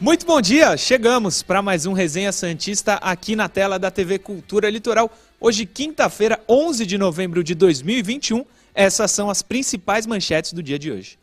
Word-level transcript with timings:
Muito 0.00 0.24
bom 0.24 0.40
dia! 0.40 0.78
Chegamos 0.78 1.42
para 1.42 1.60
mais 1.60 1.84
um 1.84 1.92
Resenha 1.92 2.32
Santista 2.32 2.94
aqui 3.02 3.36
na 3.36 3.50
tela 3.50 3.78
da 3.78 3.90
TV 3.90 4.18
Cultura 4.18 4.70
Litoral. 4.70 5.14
Hoje, 5.38 5.66
quinta-feira, 5.66 6.42
11 6.48 6.86
de 6.86 6.96
novembro 6.96 7.44
de 7.44 7.54
2021. 7.54 8.46
Essas 8.74 9.10
são 9.10 9.28
as 9.28 9.42
principais 9.42 10.06
manchetes 10.06 10.54
do 10.54 10.62
dia 10.62 10.78
de 10.78 10.90
hoje. 10.90 11.18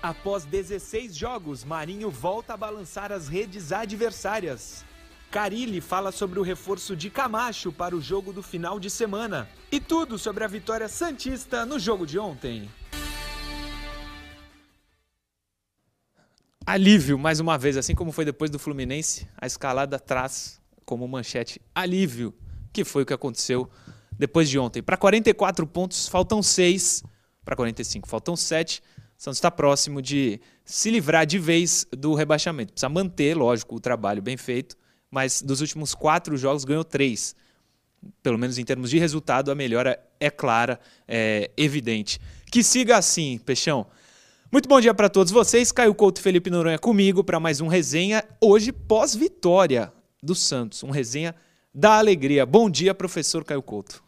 Após 0.00 0.44
16 0.44 1.16
jogos, 1.16 1.64
Marinho 1.64 2.12
volta 2.12 2.54
a 2.54 2.56
balançar 2.56 3.10
as 3.10 3.26
redes 3.26 3.72
adversárias. 3.72 4.84
Carilli 5.32 5.80
fala 5.80 6.12
sobre 6.12 6.38
o 6.38 6.44
reforço 6.44 6.94
de 6.94 7.10
Camacho 7.10 7.72
para 7.72 7.96
o 7.96 8.00
jogo 8.00 8.32
do 8.32 8.40
final 8.40 8.78
de 8.78 8.88
semana. 8.88 9.48
E 9.72 9.80
tudo 9.80 10.16
sobre 10.16 10.44
a 10.44 10.46
vitória 10.46 10.86
Santista 10.86 11.66
no 11.66 11.76
jogo 11.76 12.06
de 12.06 12.20
ontem. 12.20 12.70
Alívio, 16.66 17.18
mais 17.18 17.40
uma 17.40 17.58
vez, 17.58 17.76
assim 17.76 17.94
como 17.94 18.10
foi 18.10 18.24
depois 18.24 18.50
do 18.50 18.58
Fluminense, 18.58 19.28
a 19.36 19.46
escalada 19.46 19.98
traz 19.98 20.58
como 20.86 21.06
manchete 21.06 21.60
alívio, 21.74 22.34
que 22.72 22.84
foi 22.84 23.02
o 23.02 23.06
que 23.06 23.12
aconteceu 23.12 23.68
depois 24.18 24.48
de 24.48 24.58
ontem. 24.58 24.82
Para 24.82 24.96
44 24.96 25.66
pontos, 25.66 26.08
faltam 26.08 26.42
6. 26.42 27.02
Para 27.44 27.54
45, 27.54 28.08
faltam 28.08 28.34
7. 28.34 28.82
Santos 29.18 29.36
está 29.36 29.50
próximo 29.50 30.00
de 30.00 30.40
se 30.64 30.90
livrar 30.90 31.26
de 31.26 31.38
vez 31.38 31.86
do 31.92 32.14
rebaixamento. 32.14 32.72
Precisa 32.72 32.88
manter, 32.88 33.36
lógico, 33.36 33.76
o 33.76 33.80
trabalho 33.80 34.22
bem 34.22 34.38
feito, 34.38 34.74
mas 35.10 35.42
dos 35.42 35.60
últimos 35.60 35.94
quatro 35.94 36.34
jogos 36.34 36.64
ganhou 36.64 36.82
três. 36.82 37.36
Pelo 38.22 38.38
menos 38.38 38.56
em 38.56 38.64
termos 38.64 38.88
de 38.88 38.98
resultado, 38.98 39.50
a 39.50 39.54
melhora 39.54 40.02
é 40.18 40.30
clara, 40.30 40.80
é 41.06 41.50
evidente. 41.58 42.18
Que 42.50 42.62
siga 42.62 42.96
assim, 42.96 43.36
Peixão. 43.36 43.86
Muito 44.54 44.68
bom 44.68 44.80
dia 44.80 44.94
para 44.94 45.08
todos 45.08 45.32
vocês. 45.32 45.72
Caio 45.72 45.92
Couto 45.92 46.20
e 46.20 46.22
Felipe 46.22 46.48
Noronha 46.48 46.78
comigo 46.78 47.24
para 47.24 47.40
mais 47.40 47.60
um 47.60 47.66
resenha 47.66 48.22
hoje 48.40 48.70
pós-vitória 48.70 49.92
do 50.22 50.32
Santos, 50.32 50.84
um 50.84 50.90
resenha 50.90 51.34
da 51.74 51.98
alegria. 51.98 52.46
Bom 52.46 52.70
dia, 52.70 52.94
professor 52.94 53.42
Caio 53.44 53.60
Couto. 53.60 54.00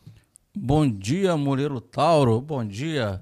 Bom 0.57 0.89
dia, 0.89 1.37
Murilo 1.37 1.81
Tauro. 1.81 2.41
Bom 2.41 2.65
dia, 2.65 3.21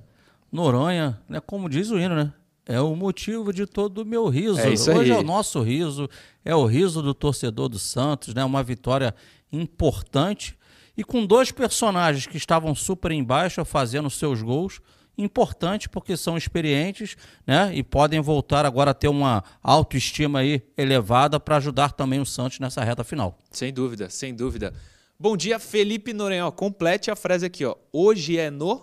Noronha. 0.53 1.19
Né, 1.27 1.41
como 1.41 1.67
diz 1.67 1.91
o 1.91 1.99
hino, 1.99 2.15
né? 2.15 2.31
É 2.67 2.79
o 2.79 2.95
motivo 2.95 3.55
de 3.55 3.65
todo 3.65 4.03
o 4.03 4.05
meu 4.05 4.29
riso. 4.29 4.61
É 4.61 4.75
isso 4.75 4.93
Hoje 4.93 5.11
aí. 5.11 5.17
é 5.17 5.19
o 5.19 5.25
nosso 5.25 5.63
riso, 5.63 6.11
é 6.45 6.55
o 6.55 6.67
riso 6.67 7.01
do 7.01 7.15
torcedor 7.15 7.71
do 7.71 7.79
Santos, 7.79 8.35
né? 8.35 8.45
Uma 8.45 8.63
vitória 8.63 9.15
importante 9.51 10.59
e 10.95 11.03
com 11.03 11.25
dois 11.25 11.51
personagens 11.51 12.27
que 12.27 12.37
estavam 12.37 12.75
super 12.75 13.13
embaixo 13.13 13.65
fazendo 13.65 14.11
seus 14.11 14.43
gols 14.43 14.79
importante 15.17 15.89
porque 15.89 16.17
são 16.17 16.37
experientes, 16.37 17.17
né? 17.47 17.71
E 17.75 17.83
podem 17.83 18.21
voltar 18.21 18.67
agora 18.67 18.91
a 18.91 18.95
ter 18.95 19.09
uma 19.09 19.45
autoestima 19.63 20.41
aí 20.41 20.63
elevada 20.77 21.39
para 21.39 21.57
ajudar 21.57 21.93
também 21.93 22.21
o 22.21 22.27
Santos 22.27 22.59
nessa 22.59 22.83
reta 22.83 23.05
final. 23.05 23.39
Sem 23.51 23.73
dúvida, 23.73 24.11
sem 24.11 24.35
dúvida. 24.35 24.75
Bom 25.19 25.37
dia, 25.37 25.59
Felipe 25.59 26.13
Noronha. 26.13 26.47
Ó, 26.47 26.51
complete 26.51 27.11
a 27.11 27.17
frase 27.17 27.47
aqui, 27.47 27.65
ó. 27.65 27.77
Hoje 27.93 28.37
é 28.39 28.51
no 28.51 28.83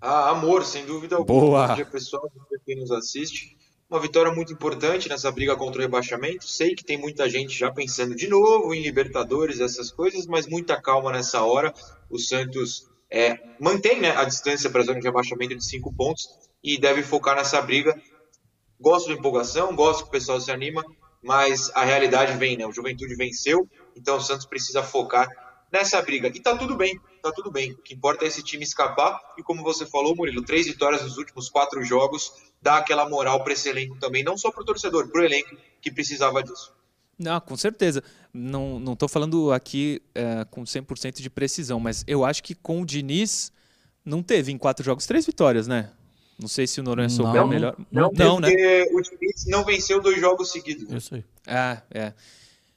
Ah, 0.00 0.30
amor, 0.30 0.64
sem 0.64 0.84
dúvida 0.84 1.16
alguma. 1.16 1.40
Boa. 1.40 1.68
Bom 1.68 1.74
dia, 1.74 1.86
pessoal, 1.86 2.30
quem 2.64 2.76
nos 2.76 2.90
assiste. 2.90 3.56
Uma 3.88 4.00
vitória 4.00 4.32
muito 4.32 4.52
importante 4.52 5.06
nessa 5.08 5.30
briga 5.30 5.54
contra 5.54 5.78
o 5.78 5.82
rebaixamento. 5.82 6.48
Sei 6.48 6.74
que 6.74 6.82
tem 6.82 6.96
muita 6.96 7.28
gente 7.28 7.56
já 7.56 7.70
pensando 7.70 8.14
de 8.14 8.26
novo 8.26 8.72
em 8.72 8.80
Libertadores, 8.82 9.60
essas 9.60 9.92
coisas, 9.92 10.26
mas 10.26 10.46
muita 10.46 10.80
calma 10.80 11.12
nessa 11.12 11.42
hora. 11.42 11.74
O 12.08 12.18
Santos 12.18 12.88
é, 13.12 13.38
mantém 13.60 14.00
né, 14.00 14.16
a 14.16 14.24
distância 14.24 14.70
para 14.70 14.80
a 14.80 14.84
zona 14.84 14.98
de 14.98 15.06
rebaixamento 15.06 15.54
de 15.54 15.64
cinco 15.64 15.92
pontos 15.94 16.26
e 16.64 16.78
deve 16.78 17.02
focar 17.02 17.36
nessa 17.36 17.60
briga. 17.60 17.94
Gosto 18.80 19.08
da 19.08 19.12
empolgação, 19.12 19.76
gosto 19.76 20.04
que 20.04 20.08
o 20.08 20.12
pessoal 20.12 20.40
se 20.40 20.50
anima, 20.50 20.82
mas 21.22 21.70
a 21.74 21.84
realidade 21.84 22.36
vem, 22.38 22.56
né? 22.56 22.66
O 22.66 22.72
Juventude 22.72 23.14
venceu, 23.14 23.68
então 23.94 24.16
o 24.16 24.20
Santos 24.20 24.46
precisa 24.46 24.82
focar 24.82 25.28
nessa 25.70 26.00
briga. 26.00 26.28
E 26.28 26.40
tá 26.40 26.56
tudo 26.56 26.74
bem, 26.74 26.98
tá 27.22 27.30
tudo 27.30 27.50
bem. 27.50 27.72
O 27.72 27.82
que 27.82 27.94
importa 27.94 28.24
é 28.24 28.28
esse 28.28 28.42
time 28.42 28.64
escapar. 28.64 29.20
E 29.36 29.42
como 29.42 29.62
você 29.62 29.84
falou, 29.84 30.16
Murilo, 30.16 30.42
três 30.42 30.66
vitórias 30.66 31.02
nos 31.02 31.18
últimos 31.18 31.50
quatro 31.50 31.82
jogos 31.84 32.32
dá 32.62 32.78
aquela 32.78 33.08
moral 33.08 33.44
para 33.44 33.52
esse 33.52 33.68
elenco 33.68 33.98
também, 33.98 34.24
não 34.24 34.38
só 34.38 34.50
para 34.50 34.62
o 34.62 34.64
torcedor, 34.64 35.08
para 35.08 35.20
o 35.20 35.24
elenco 35.24 35.54
que 35.80 35.90
precisava 35.90 36.42
disso. 36.42 36.72
Não, 37.18 37.40
com 37.40 37.56
certeza. 37.56 38.02
Não, 38.32 38.78
não 38.78 38.96
tô 38.96 39.06
falando 39.08 39.52
aqui 39.52 40.00
é, 40.14 40.44
com 40.50 40.62
100% 40.62 41.20
de 41.20 41.28
precisão, 41.28 41.78
mas 41.78 42.02
eu 42.06 42.24
acho 42.24 42.42
que 42.42 42.54
com 42.54 42.80
o 42.80 42.86
Diniz 42.86 43.52
não 44.04 44.22
teve 44.22 44.50
em 44.50 44.58
quatro 44.58 44.84
jogos 44.84 45.06
três 45.06 45.26
vitórias, 45.26 45.66
né? 45.66 45.90
Não 46.38 46.48
sei 46.48 46.66
se 46.66 46.80
o 46.80 46.82
Noronha 46.82 47.08
souber 47.08 47.42
Não, 47.42 47.46
melhor. 47.46 47.76
Não, 47.90 48.10
não 48.12 48.40
né? 48.40 48.48
porque 48.48 48.90
o 48.92 49.02
time 49.02 49.32
não 49.46 49.64
venceu 49.64 50.00
dois 50.00 50.18
jogos 50.18 50.50
seguidos. 50.50 50.90
Isso 50.90 51.14
aí. 51.14 51.24
Ah, 51.46 51.82
é. 51.90 52.12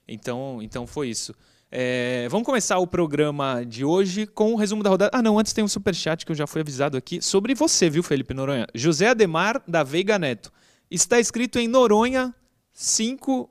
Então, 0.07 0.59
então 0.61 0.85
foi 0.85 1.09
isso. 1.09 1.33
É, 1.71 2.27
vamos 2.29 2.45
começar 2.45 2.77
o 2.77 2.85
programa 2.85 3.65
de 3.65 3.83
hoje 3.83 4.27
com 4.27 4.53
o 4.53 4.55
resumo 4.55 4.83
da 4.83 4.89
rodada. 4.89 5.11
Ah, 5.13 5.21
não, 5.21 5.39
antes 5.39 5.51
tem 5.51 5.63
um 5.63 5.67
superchat 5.67 6.25
que 6.25 6.31
eu 6.31 6.35
já 6.35 6.45
fui 6.45 6.61
avisado 6.61 6.95
aqui 6.95 7.21
sobre 7.21 7.55
você, 7.55 7.89
viu, 7.89 8.03
Felipe 8.03 8.33
Noronha? 8.33 8.67
José 8.75 9.07
Ademar 9.07 9.61
da 9.67 9.83
Veiga 9.83 10.19
Neto. 10.19 10.51
Está 10.91 11.19
escrito 11.19 11.57
em 11.57 11.67
Noronha 11.67 12.33
5 12.71 13.49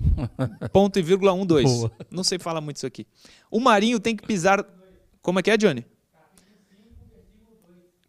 ponto 0.72 0.98
e 0.98 1.02
vírgula 1.02 1.32
12. 1.44 1.64
Boa. 1.64 1.92
Não 2.10 2.24
sei 2.24 2.38
falar 2.38 2.60
muito 2.60 2.76
isso 2.76 2.86
aqui. 2.86 3.06
O 3.50 3.60
Marinho 3.60 3.98
tem 3.98 4.14
que 4.14 4.26
pisar. 4.26 4.64
Como 5.22 5.38
é 5.38 5.42
que 5.42 5.50
é, 5.50 5.56
Johnny? 5.56 5.84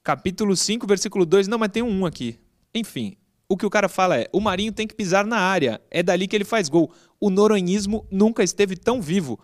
Capítulo 0.04 0.56
5, 0.56 0.88
versículo 0.88 1.26
2. 1.26 1.48
Não, 1.48 1.58
mas 1.58 1.72
tem 1.72 1.84
um 1.84 2.02
1 2.02 2.06
aqui. 2.06 2.40
Enfim, 2.74 3.18
o 3.50 3.58
que 3.58 3.66
o 3.66 3.70
cara 3.70 3.90
fala 3.90 4.18
é: 4.18 4.28
o 4.32 4.40
Marinho 4.40 4.72
tem 4.72 4.88
que 4.88 4.96
pisar 4.96 5.26
na 5.26 5.38
área. 5.38 5.82
É 5.90 6.04
dali 6.04 6.28
que 6.28 6.36
ele 6.36 6.46
faz 6.46 6.70
gol. 6.70 6.92
O 7.20 7.30
noronhismo 7.30 8.06
nunca 8.12 8.44
esteve 8.44 8.76
tão 8.76 9.02
vivo. 9.02 9.40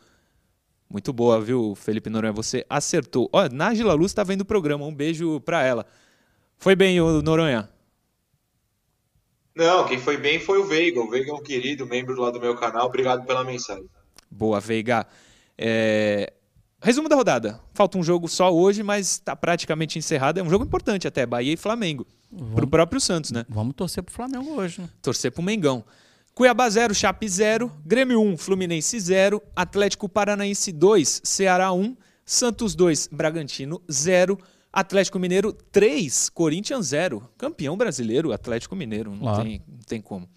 Muito 0.90 1.12
boa, 1.12 1.42
viu, 1.42 1.74
Felipe 1.76 2.10
Noronha? 2.10 2.34
Você 2.34 2.66
acertou. 2.70 3.28
Ó, 3.34 3.50
Nájila 3.50 3.94
Luz 3.94 4.14
tá 4.14 4.24
vendo 4.24 4.42
o 4.42 4.46
programa. 4.46 4.86
Um 4.86 4.94
beijo 4.94 5.40
pra 5.42 5.64
ela. 5.64 5.86
Foi 6.58 6.76
bem, 6.76 7.02
o 7.02 7.22
Noronha. 7.22 7.68
Não, 9.56 9.86
quem 9.86 10.00
foi 10.00 10.18
bem 10.18 10.40
foi 10.40 10.60
o 10.60 10.66
Veiga. 10.66 11.00
O 11.00 11.10
Veiga 11.10 11.32
é 11.32 11.34
um 11.34 11.44
querido 11.44 11.86
membro 11.86 12.20
lá 12.20 12.32
do 12.32 12.40
meu 12.40 12.56
canal. 12.56 12.88
Obrigado 12.88 13.26
pela 13.26 13.44
mensagem. 13.44 13.86
Boa, 14.30 14.60
Veiga. 14.60 15.06
É, 15.58 16.34
Resumo 16.84 17.08
da 17.08 17.16
rodada. 17.16 17.62
Falta 17.74 17.98
um 17.98 18.04
jogo 18.04 18.28
só 18.28 18.54
hoje, 18.54 18.84
mas 18.84 19.12
está 19.12 19.34
praticamente 19.38 19.98
encerrado. 19.98 20.38
É 20.38 20.44
um 20.44 20.50
jogo 20.50 20.66
importante 20.66 21.08
até, 21.08 21.26
Bahia 21.26 21.54
e 21.54 21.58
Flamengo. 21.58 22.06
Para 22.54 22.66
o 22.66 22.68
próprio 22.68 23.00
Santos, 23.00 23.32
né? 23.32 23.46
Vamos 23.48 23.74
torcer 23.74 24.04
pro 24.04 24.14
Flamengo 24.14 24.52
hoje, 24.56 24.82
né? 24.82 24.90
Torcer 25.02 25.32
pro 25.32 25.42
Mengão. 25.42 25.86
Cuiabá 26.36 26.70
0, 26.70 26.94
Chape 26.94 27.30
0, 27.30 27.72
Grêmio 27.86 28.20
1, 28.20 28.38
Fluminense 28.38 29.00
0, 29.00 29.42
Atlético 29.56 30.10
Paranaense 30.10 30.74
2, 30.74 31.22
Ceará 31.24 31.72
1, 31.72 31.96
Santos 32.26 32.76
2, 32.76 33.08
Bragantino 33.14 33.82
0, 33.90 34.38
Atlético 34.74 35.20
Mineiro 35.20 35.54
3, 35.54 36.30
Corinthians 36.30 36.88
0. 36.88 37.30
Campeão 37.38 37.78
brasileiro, 37.78 38.34
Atlético 38.34 38.76
Mineiro, 38.76 39.12
não, 39.12 39.20
Claro. 39.20 39.44
tem, 39.44 39.62
não 39.68 39.80
tem 39.86 40.02
como. 40.02 40.28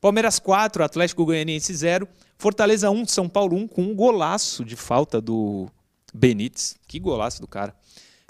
Palmeiras 0.00 0.38
4, 0.38 0.84
Atlético 0.84 1.24
Goianiense 1.24 1.74
0, 1.74 2.06
Fortaleza 2.36 2.90
1, 2.90 3.06
São 3.06 3.28
Paulo 3.28 3.56
1, 3.56 3.66
com 3.66 3.82
um 3.82 3.94
golaço 3.94 4.64
de 4.64 4.76
falta 4.76 5.20
do 5.20 5.68
Benítez. 6.14 6.76
Que 6.86 7.00
golaço 7.00 7.40
do 7.40 7.48
cara. 7.48 7.74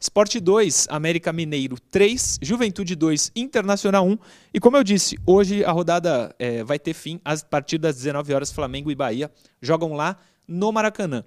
Esporte 0.00 0.38
2, 0.38 0.86
América 0.90 1.32
Mineiro 1.32 1.76
3, 1.90 2.38
Juventude 2.40 2.94
2, 2.94 3.32
Internacional 3.34 4.06
1. 4.06 4.16
E 4.54 4.60
como 4.60 4.76
eu 4.76 4.84
disse, 4.84 5.18
hoje 5.26 5.64
a 5.64 5.72
rodada 5.72 6.32
eh, 6.38 6.62
vai 6.62 6.78
ter 6.78 6.94
fim 6.94 7.20
a 7.24 7.36
partir 7.36 7.78
das 7.78 7.96
19 7.96 8.32
horas. 8.32 8.52
Flamengo 8.52 8.92
e 8.92 8.94
Bahia 8.94 9.28
jogam 9.60 9.94
lá 9.94 10.16
no 10.46 10.70
Maracanã. 10.70 11.24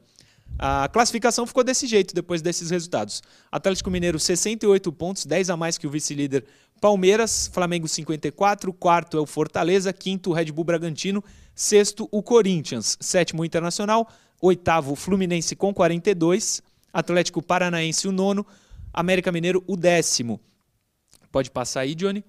A 0.58 0.88
classificação 0.90 1.48
ficou 1.48 1.64
desse 1.64 1.88
jeito 1.88 2.14
depois 2.14 2.42
desses 2.42 2.70
resultados. 2.70 3.24
Atlético 3.52 3.90
Mineiro 3.90 4.20
68 4.20 4.92
pontos, 4.92 5.26
10 5.26 5.50
a 5.50 5.58
mais 5.58 5.78
que 5.78 5.88
o 5.88 5.90
vice-líder 5.90 6.46
Palmeiras, 6.80 7.50
Flamengo 7.54 7.88
54, 7.88 8.74
quarto 8.74 9.18
é 9.18 9.20
o 9.20 9.26
Fortaleza, 9.26 9.94
quinto 9.94 10.32
o 10.32 10.34
Red 10.34 10.52
Bull 10.52 10.64
Bragantino, 10.64 11.24
sexto 11.54 12.08
o 12.12 12.24
Corinthians, 12.24 12.98
sétimo 13.00 13.44
o 13.44 13.46
Internacional, 13.46 14.08
oitavo 14.42 14.94
o 14.94 14.96
Fluminense 14.96 15.56
com 15.56 15.74
42, 15.74 16.62
Atlético 16.92 17.42
Paranaense 17.42 18.08
o 18.08 18.12
nono, 18.12 18.46
América 18.94 19.32
Mineiro 19.32 19.64
o 19.68 19.78
décimo. 19.78 20.40
Pode 21.32 21.52
passar 21.52 21.82
aí, 21.82 21.96
Johnny. 21.96 22.24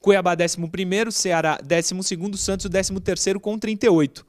Cuiabá 0.00 0.36
11º, 0.36 1.12
Ceará 1.12 1.58
12º, 1.62 2.36
Santos 2.36 2.66
13º 2.66 3.38
com 3.38 3.56
38. 3.56 4.26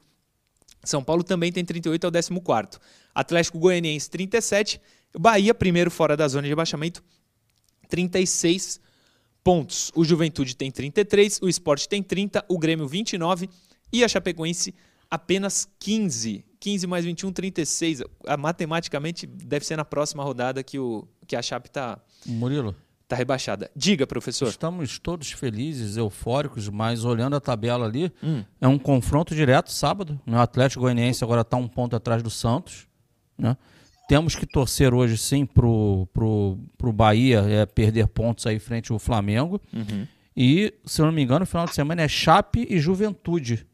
São 0.84 1.02
Paulo 1.02 1.22
também 1.22 1.50
tem 1.50 1.64
38 1.64 2.04
ao 2.04 2.12
14º. 2.12 2.78
Atlético 3.14 3.58
Goianiense 3.58 4.10
37, 4.10 4.80
Bahia 5.18 5.54
primeiro 5.54 5.90
fora 5.90 6.16
da 6.16 6.26
zona 6.26 6.42
de 6.42 6.48
rebaixamento 6.48 7.02
36 7.88 8.80
pontos. 9.42 9.92
O 9.94 10.04
Juventude 10.04 10.56
tem 10.56 10.70
33, 10.70 11.40
o 11.42 11.48
Sport 11.48 11.86
tem 11.86 12.02
30, 12.02 12.44
o 12.48 12.58
Grêmio 12.58 12.88
29 12.88 13.48
e 13.92 14.02
a 14.02 14.08
Chapecoense 14.08 14.74
apenas 15.10 15.68
15. 15.78 16.44
15 16.58 16.86
mais 16.86 17.04
21, 17.04 17.32
36. 17.32 18.02
Ah, 18.26 18.36
Matematicamente 18.36 19.26
deve 19.26 19.64
ser 19.64 19.76
na 19.76 19.84
próxima 19.84 20.24
rodada 20.24 20.62
que, 20.62 20.78
o, 20.78 21.06
que 21.26 21.36
a 21.36 21.42
Chape 21.42 21.70
tá, 21.70 22.00
Murilo, 22.26 22.74
está 23.04 23.16
rebaixada. 23.16 23.70
Diga, 23.76 24.06
professor. 24.06 24.48
Estamos 24.48 24.98
todos 24.98 25.30
felizes, 25.30 25.96
eufóricos, 25.96 26.68
mas 26.68 27.04
olhando 27.04 27.36
a 27.36 27.40
tabela 27.40 27.86
ali, 27.86 28.12
hum. 28.22 28.42
é 28.60 28.66
um 28.66 28.78
confronto 28.78 29.34
direto 29.34 29.70
sábado. 29.70 30.20
Né? 30.26 30.36
O 30.36 30.40
Atlético 30.40 30.82
Goianiense 30.82 31.22
agora 31.22 31.42
está 31.42 31.56
um 31.56 31.68
ponto 31.68 31.94
atrás 31.94 32.22
do 32.22 32.30
Santos. 32.30 32.86
Né? 33.38 33.56
Temos 34.08 34.34
que 34.34 34.46
torcer 34.46 34.92
hoje 34.92 35.16
sim 35.16 35.46
pro, 35.46 36.08
pro, 36.12 36.58
pro 36.76 36.92
Bahia 36.92 37.40
é, 37.40 37.66
perder 37.66 38.08
pontos 38.08 38.46
aí 38.46 38.58
frente 38.58 38.92
ao 38.92 38.98
Flamengo. 38.98 39.60
Uhum. 39.72 40.06
E, 40.36 40.74
se 40.84 41.00
eu 41.00 41.06
não 41.06 41.12
me 41.12 41.22
engano, 41.22 41.40
no 41.40 41.46
final 41.46 41.66
de 41.66 41.74
semana 41.74 42.02
é 42.02 42.08
Chape 42.08 42.66
e 42.68 42.78
Juventude. 42.78 43.66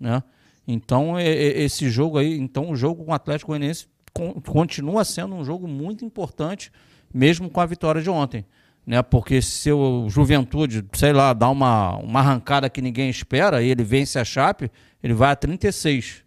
Né? 0.00 0.22
Então, 0.66 1.18
é, 1.18 1.26
é, 1.26 1.62
esse 1.62 1.88
jogo 1.88 2.18
aí, 2.18 2.38
então 2.38 2.70
o 2.70 2.76
jogo 2.76 3.04
com 3.04 3.12
o 3.12 3.14
Atlético 3.14 3.48
Goianiense 3.48 3.86
con 4.12 4.34
continua 4.42 5.04
sendo 5.04 5.34
um 5.34 5.44
jogo 5.44 5.66
muito 5.66 6.04
importante, 6.04 6.70
mesmo 7.12 7.48
com 7.48 7.60
a 7.60 7.66
vitória 7.66 8.02
de 8.02 8.10
ontem. 8.10 8.44
Né? 8.86 9.02
Porque 9.02 9.40
se 9.40 9.70
o 9.70 10.08
Juventude, 10.08 10.84
sei 10.92 11.12
lá, 11.12 11.32
dá 11.32 11.48
uma, 11.48 11.96
uma 11.96 12.20
arrancada 12.20 12.68
que 12.68 12.82
ninguém 12.82 13.08
espera 13.08 13.62
e 13.62 13.68
ele 13.68 13.84
vence 13.84 14.18
a 14.18 14.24
Chape, 14.24 14.70
ele 15.02 15.14
vai 15.14 15.30
a 15.30 15.36
36. 15.36 16.22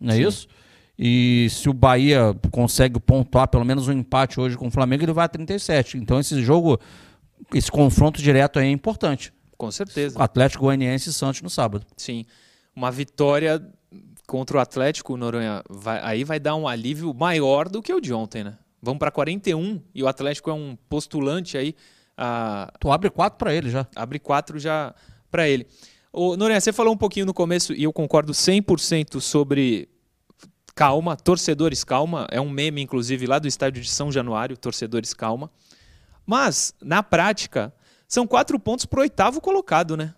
Não 0.00 0.12
é 0.12 0.16
Sim. 0.16 0.28
isso? 0.28 0.48
E 0.98 1.48
se 1.50 1.68
o 1.68 1.72
Bahia 1.72 2.36
consegue 2.50 3.00
pontuar 3.00 3.48
pelo 3.48 3.64
menos 3.64 3.88
um 3.88 3.92
empate 3.92 4.38
hoje 4.38 4.56
com 4.56 4.68
o 4.68 4.70
Flamengo, 4.70 5.02
ele 5.02 5.12
vai 5.12 5.24
a 5.24 5.28
37. 5.28 5.98
Então 5.98 6.20
esse 6.20 6.40
jogo, 6.42 6.78
esse 7.52 7.70
confronto 7.70 8.22
direto 8.22 8.58
aí 8.58 8.68
é 8.68 8.70
importante. 8.70 9.32
Com 9.56 9.70
certeza. 9.70 10.22
Atlético 10.22 10.64
Goianiense 10.64 11.10
e 11.10 11.12
Santos 11.12 11.42
no 11.42 11.50
sábado. 11.50 11.86
Sim. 11.96 12.24
Uma 12.76 12.90
vitória 12.90 13.62
contra 14.26 14.56
o 14.56 14.60
Atlético 14.60 15.16
Noronha, 15.16 15.62
vai, 15.68 16.00
aí 16.02 16.24
vai 16.24 16.40
dar 16.40 16.54
um 16.54 16.66
alívio 16.66 17.12
maior 17.12 17.68
do 17.68 17.82
que 17.82 17.92
o 17.92 18.00
de 18.00 18.12
ontem, 18.12 18.44
né? 18.44 18.56
Vamos 18.80 18.98
para 18.98 19.10
41 19.10 19.80
e 19.94 20.02
o 20.02 20.08
Atlético 20.08 20.50
é 20.50 20.52
um 20.52 20.76
postulante 20.88 21.56
aí. 21.56 21.74
A... 22.16 22.72
Tu 22.78 22.90
abre 22.90 23.10
quatro 23.10 23.38
para 23.38 23.54
ele 23.54 23.70
já. 23.70 23.86
Abre 23.94 24.18
quatro 24.18 24.58
já 24.58 24.94
para 25.30 25.48
ele. 25.48 25.66
Ô, 26.12 26.36
Noronha, 26.36 26.60
você 26.60 26.72
falou 26.72 26.94
um 26.94 26.96
pouquinho 26.96 27.26
no 27.26 27.34
começo 27.34 27.72
e 27.72 27.82
eu 27.82 27.92
concordo 27.92 28.32
100% 28.32 29.20
sobre 29.20 29.88
Calma, 30.74 31.16
torcedores 31.16 31.84
calma, 31.84 32.26
é 32.32 32.40
um 32.40 32.50
meme 32.50 32.82
inclusive 32.82 33.26
lá 33.26 33.38
do 33.38 33.46
estádio 33.46 33.80
de 33.80 33.88
São 33.88 34.10
Januário, 34.10 34.56
torcedores 34.56 35.14
calma. 35.14 35.48
Mas, 36.26 36.74
na 36.82 37.00
prática, 37.00 37.72
são 38.08 38.26
quatro 38.26 38.58
pontos 38.58 38.84
para 38.84 38.98
o 38.98 39.02
oitavo 39.02 39.40
colocado, 39.40 39.96
né? 39.96 40.14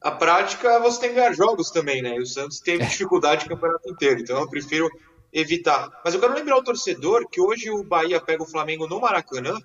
A 0.00 0.12
prática 0.12 0.80
você 0.80 1.00
tem 1.00 1.10
que 1.10 1.16
ganhar 1.16 1.34
jogos 1.34 1.70
também, 1.70 2.00
né? 2.00 2.16
E 2.16 2.22
o 2.22 2.26
Santos 2.26 2.60
teve 2.60 2.82
é. 2.82 2.86
dificuldade 2.86 3.44
no 3.44 3.50
campeonato 3.50 3.90
inteiro, 3.90 4.20
então 4.20 4.38
eu 4.38 4.48
prefiro 4.48 4.88
evitar. 5.32 6.00
Mas 6.04 6.14
eu 6.14 6.20
quero 6.20 6.34
lembrar 6.34 6.56
o 6.56 6.64
torcedor 6.64 7.28
que 7.28 7.40
hoje 7.40 7.70
o 7.70 7.84
Bahia 7.84 8.20
pega 8.20 8.42
o 8.42 8.50
Flamengo 8.50 8.86
no 8.86 9.00
Maracanã 9.00 9.58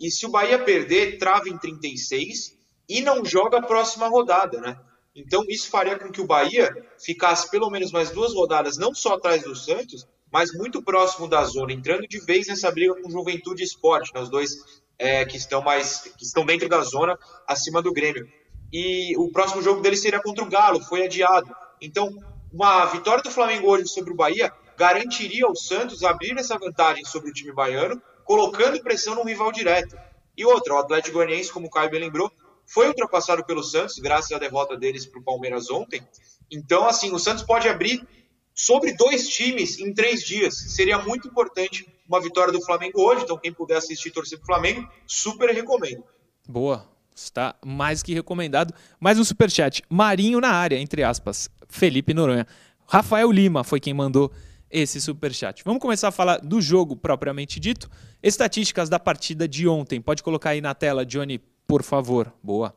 e 0.00 0.10
se 0.10 0.26
o 0.26 0.30
Bahia 0.30 0.58
perder, 0.58 1.18
trava 1.18 1.48
em 1.48 1.56
36 1.56 2.56
e 2.88 3.00
não 3.00 3.24
joga 3.24 3.58
a 3.58 3.62
próxima 3.62 4.08
rodada, 4.08 4.60
né? 4.60 4.78
Então, 5.14 5.42
isso 5.48 5.70
faria 5.70 5.98
com 5.98 6.12
que 6.12 6.20
o 6.20 6.26
Bahia 6.26 6.70
ficasse 7.02 7.50
pelo 7.50 7.70
menos 7.70 7.90
mais 7.90 8.10
duas 8.10 8.34
rodadas, 8.34 8.76
não 8.76 8.94
só 8.94 9.14
atrás 9.14 9.42
do 9.42 9.56
Santos, 9.56 10.06
mas 10.30 10.52
muito 10.52 10.82
próximo 10.82 11.26
da 11.26 11.42
zona, 11.44 11.72
entrando 11.72 12.06
de 12.06 12.18
vez 12.20 12.46
nessa 12.46 12.70
briga 12.70 12.94
com 13.00 13.10
Juventude 13.10 13.62
e 13.62 13.64
Esporte, 13.64 14.12
né, 14.14 14.20
os 14.20 14.28
dois 14.28 14.50
é, 14.98 15.24
que 15.24 15.38
estão 15.38 15.62
mais 15.62 16.02
que 16.18 16.24
estão 16.24 16.44
dentro 16.44 16.68
da 16.68 16.82
zona, 16.82 17.18
acima 17.46 17.80
do 17.80 17.92
Grêmio. 17.92 18.28
E 18.70 19.16
o 19.16 19.30
próximo 19.30 19.62
jogo 19.62 19.80
dele 19.80 19.96
seria 19.96 20.20
contra 20.20 20.44
o 20.44 20.48
Galo, 20.48 20.82
foi 20.82 21.04
adiado. 21.04 21.50
Então, 21.80 22.14
uma 22.52 22.84
vitória 22.86 23.22
do 23.22 23.30
Flamengo 23.30 23.70
hoje 23.70 23.88
sobre 23.88 24.12
o 24.12 24.16
Bahia 24.16 24.52
garantiria 24.76 25.46
ao 25.46 25.56
Santos 25.56 26.02
abrir 26.02 26.36
essa 26.38 26.58
vantagem 26.58 27.04
sobre 27.04 27.30
o 27.30 27.32
time 27.32 27.52
baiano, 27.52 28.00
colocando 28.24 28.80
pressão 28.82 29.14
no 29.14 29.24
rival 29.24 29.52
direto. 29.52 29.96
E 30.36 30.44
outra, 30.44 30.74
o 30.74 30.78
Atlético 30.78 31.16
Goianiense, 31.16 31.52
como 31.52 31.66
o 31.66 31.70
Caio 31.70 31.90
bem 31.90 32.00
lembrou, 32.00 32.30
foi 32.66 32.88
ultrapassado 32.88 33.44
pelo 33.44 33.62
Santos, 33.62 33.98
graças 33.98 34.32
à 34.32 34.38
derrota 34.38 34.76
deles 34.76 35.06
para 35.06 35.20
o 35.20 35.24
Palmeiras 35.24 35.70
ontem. 35.70 36.02
Então, 36.50 36.86
assim, 36.86 37.12
o 37.12 37.18
Santos 37.18 37.44
pode 37.44 37.68
abrir 37.68 38.06
sobre 38.54 38.94
dois 38.94 39.28
times 39.28 39.78
em 39.78 39.92
três 39.92 40.22
dias. 40.22 40.54
Seria 40.74 40.98
muito 40.98 41.28
importante 41.28 41.86
uma 42.08 42.20
vitória 42.20 42.52
do 42.52 42.62
Flamengo 42.62 43.00
hoje. 43.00 43.22
Então, 43.22 43.38
quem 43.38 43.52
puder 43.52 43.76
assistir 43.76 44.10
torcer 44.10 44.38
para 44.38 44.44
o 44.44 44.46
Flamengo, 44.46 44.88
super 45.06 45.50
recomendo. 45.50 46.04
Boa. 46.48 46.88
Está 47.14 47.56
mais 47.64 48.02
que 48.02 48.12
recomendado. 48.12 48.74
Mais 49.00 49.18
um 49.18 49.24
superchat. 49.24 49.82
Marinho 49.88 50.40
na 50.40 50.50
área, 50.50 50.78
entre 50.78 51.02
aspas. 51.02 51.48
Felipe 51.68 52.12
Noronha. 52.12 52.46
Rafael 52.86 53.30
Lima 53.32 53.64
foi 53.64 53.80
quem 53.80 53.94
mandou 53.94 54.30
esse 54.70 55.00
superchat. 55.00 55.62
Vamos 55.64 55.80
começar 55.80 56.08
a 56.08 56.12
falar 56.12 56.38
do 56.38 56.60
jogo 56.60 56.96
propriamente 56.96 57.60
dito. 57.60 57.90
Estatísticas 58.22 58.88
da 58.88 58.98
partida 58.98 59.46
de 59.46 59.68
ontem. 59.68 60.00
Pode 60.00 60.22
colocar 60.22 60.50
aí 60.50 60.60
na 60.60 60.74
tela, 60.74 61.04
Johnny, 61.04 61.38
por 61.66 61.82
favor. 61.82 62.32
Boa. 62.42 62.76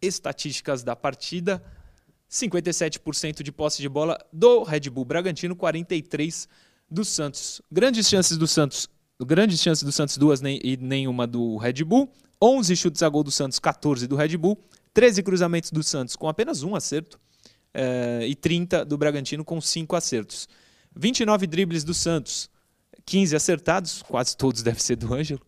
Estatísticas 0.00 0.82
da 0.82 0.96
partida: 0.96 1.62
57% 2.30 3.42
de 3.42 3.52
posse 3.52 3.80
de 3.80 3.88
bola 3.88 4.18
do 4.32 4.62
Red 4.62 4.90
Bull 4.90 5.04
Bragantino, 5.04 5.56
43 5.56 6.48
do 6.90 7.04
Santos. 7.04 7.62
Grandes 7.70 8.08
chances 8.08 8.36
do 8.36 8.46
Santos, 8.46 8.88
grandes 9.24 9.60
chances 9.60 9.82
do 9.82 9.92
Santos, 9.92 10.18
duas 10.18 10.40
nem, 10.40 10.60
e 10.62 10.76
nenhuma 10.76 11.26
do 11.26 11.56
Red 11.56 11.84
Bull. 11.84 12.10
11 12.42 12.76
chutes 12.76 13.02
a 13.02 13.08
gol 13.08 13.22
do 13.22 13.30
Santos, 13.30 13.58
14 13.58 14.06
do 14.06 14.16
Red 14.16 14.36
Bull. 14.36 14.58
13 14.92 15.22
cruzamentos 15.22 15.70
do 15.70 15.82
Santos 15.82 16.14
com 16.14 16.28
apenas 16.28 16.62
um 16.62 16.74
acerto. 16.74 17.18
Eh, 17.72 18.28
e 18.28 18.34
30 18.36 18.84
do 18.84 18.96
Bragantino 18.96 19.44
com 19.44 19.60
5 19.60 19.96
acertos. 19.96 20.48
29 20.96 21.46
dribles 21.46 21.84
do 21.84 21.92
Santos, 21.92 22.50
15 23.04 23.36
acertados, 23.36 24.02
quase 24.02 24.36
todos 24.36 24.62
devem 24.62 24.80
ser 24.80 24.96
do 24.96 25.12
Ângelo. 25.12 25.40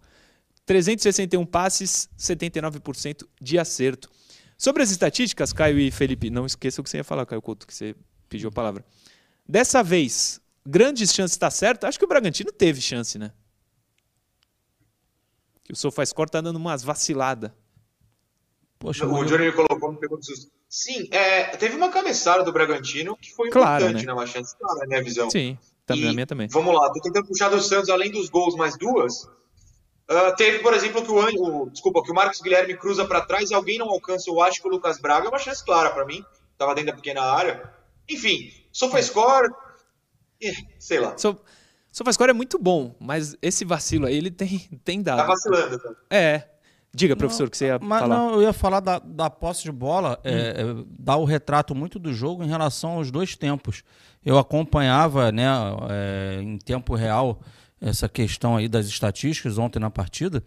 361 0.65 1.47
passes, 1.47 2.09
79% 2.19 3.27
de 3.41 3.59
acerto. 3.59 4.11
Sobre 4.59 4.83
as 4.83 4.91
estatísticas, 4.91 5.53
Caio 5.53 5.79
e 5.79 5.91
Felipe, 5.91 6.29
não 6.29 6.45
esqueçam 6.45 6.83
o 6.83 6.85
que 6.85 6.91
você 6.91 6.97
ia 6.97 7.05
falar, 7.05 7.25
Caio 7.25 7.41
Couto, 7.41 7.67
que 7.67 7.75
você 7.75 7.95
pediu 8.29 8.49
a 8.49 8.53
palavra. 8.53 8.85
Dessa 9.49 9.83
vez, 9.83 10.41
grandes 10.67 11.13
chances 11.13 11.37
está 11.37 11.51
certo? 11.51 11.85
Acho 11.85 11.99
que 11.99 12.05
o 12.05 12.09
Bragantino 12.09 12.51
teve 12.51 12.81
chance, 12.81 13.19
né? 13.19 13.33
Que 15.63 15.73
o 15.73 15.77
SofaScore 15.77 16.31
tá 16.31 16.41
dando 16.41 16.57
umas 16.57 16.83
vaciladas. 16.83 17.53
Poxa, 18.79 19.07
o 19.07 19.25
Johnny 19.25 19.53
colocou 19.53 19.91
um 19.91 19.97
pergunta 19.97 20.27
Sim, 20.69 21.09
é, 21.11 21.57
teve 21.57 21.77
uma 21.77 21.91
cabeçada 21.91 22.43
do 22.43 22.53
Bragantino 22.53 23.17
que 23.17 23.33
foi 23.33 23.49
claro, 23.49 23.85
importante, 23.85 24.07
né? 24.07 24.13
Uma 24.13 24.27
chance 24.27 24.57
clara, 24.59 24.81
na 24.81 24.87
minha 24.87 25.03
visão. 25.03 25.31
Sim, 25.31 25.57
também, 25.87 26.03
e, 26.03 26.07
na 26.07 26.13
minha 26.13 26.27
também. 26.27 26.49
Vamos 26.49 26.75
lá, 26.75 26.93
tô 26.93 27.01
tentando 27.01 27.27
puxar 27.27 27.49
do 27.49 27.61
Santos, 27.61 27.89
além 27.89 28.11
dos 28.11 28.29
gols, 28.29 28.55
mais 28.55 28.77
duas. 28.77 29.25
Uh, 30.09 30.37
teve, 30.37 30.59
por 30.61 30.73
exemplo, 30.75 31.03
que 31.03 31.11
o, 31.11 31.63
o, 31.63 31.71
desculpa, 31.71 32.03
que 32.03 32.13
o 32.13 32.15
Marcos 32.15 32.41
Guilherme 32.41 32.77
cruza 32.77 33.05
para 33.05 33.23
trás 33.23 33.51
e 33.51 33.55
alguém 33.55 33.79
não 33.79 33.89
alcança 33.89 34.31
o 34.31 34.41
acho 34.43 34.61
que 34.61 34.69
o 34.69 34.71
Lucas 34.71 35.01
Braga 35.01 35.27
é 35.27 35.29
uma 35.29 35.39
chance 35.39 35.65
clara 35.65 35.91
para 35.91 36.05
mim. 36.05 36.25
Tava 36.59 36.75
dentro 36.75 36.93
da 36.93 36.97
pequena 36.97 37.23
área. 37.23 37.73
Enfim, 38.09 38.53
SofaScore, 38.73 39.53
eh, 40.43 40.53
sei 40.79 41.01
lá. 41.01 41.17
So, 41.19 41.37
SofaScore 41.91 42.31
é 42.31 42.35
muito 42.35 42.59
bom, 42.59 42.95
mas 43.01 43.37
esse 43.43 43.65
vacilo 43.65 44.07
aí 44.07 44.17
ele 44.17 44.31
tem, 44.31 44.59
tem 44.85 45.03
dado. 45.03 45.19
Tá 45.19 45.27
vacilando. 45.27 45.79
Tá? 45.79 45.95
É. 46.11 46.56
Diga, 46.97 47.15
professor, 47.15 47.43
não, 47.43 47.51
que 47.51 47.59
você 47.59 47.67
ia 47.67 47.79
mas, 47.79 48.01
falar. 48.01 48.17
Não, 48.17 48.33
eu 48.33 48.43
ia 48.43 48.53
falar 48.55 48.81
da, 48.81 48.99
da 48.99 49.29
posse 49.29 49.65
de 49.65 49.71
bola, 49.71 50.19
é, 50.25 50.31
hum. 50.33 50.81
é, 50.81 50.85
dar 50.99 51.17
o 51.17 51.27
retrato 51.27 51.75
muito 51.75 51.99
do 51.99 52.11
jogo 52.11 52.43
em 52.43 52.49
relação 52.49 52.93
aos 52.93 53.11
dois 53.11 53.37
tempos. 53.37 53.83
Eu 54.25 54.39
acompanhava, 54.39 55.31
né, 55.31 55.45
é, 55.91 56.41
em 56.41 56.57
tempo 56.57 56.95
real, 56.95 57.43
essa 57.79 58.09
questão 58.09 58.57
aí 58.57 58.67
das 58.67 58.87
estatísticas 58.87 59.59
ontem 59.59 59.79
na 59.79 59.91
partida. 59.91 60.43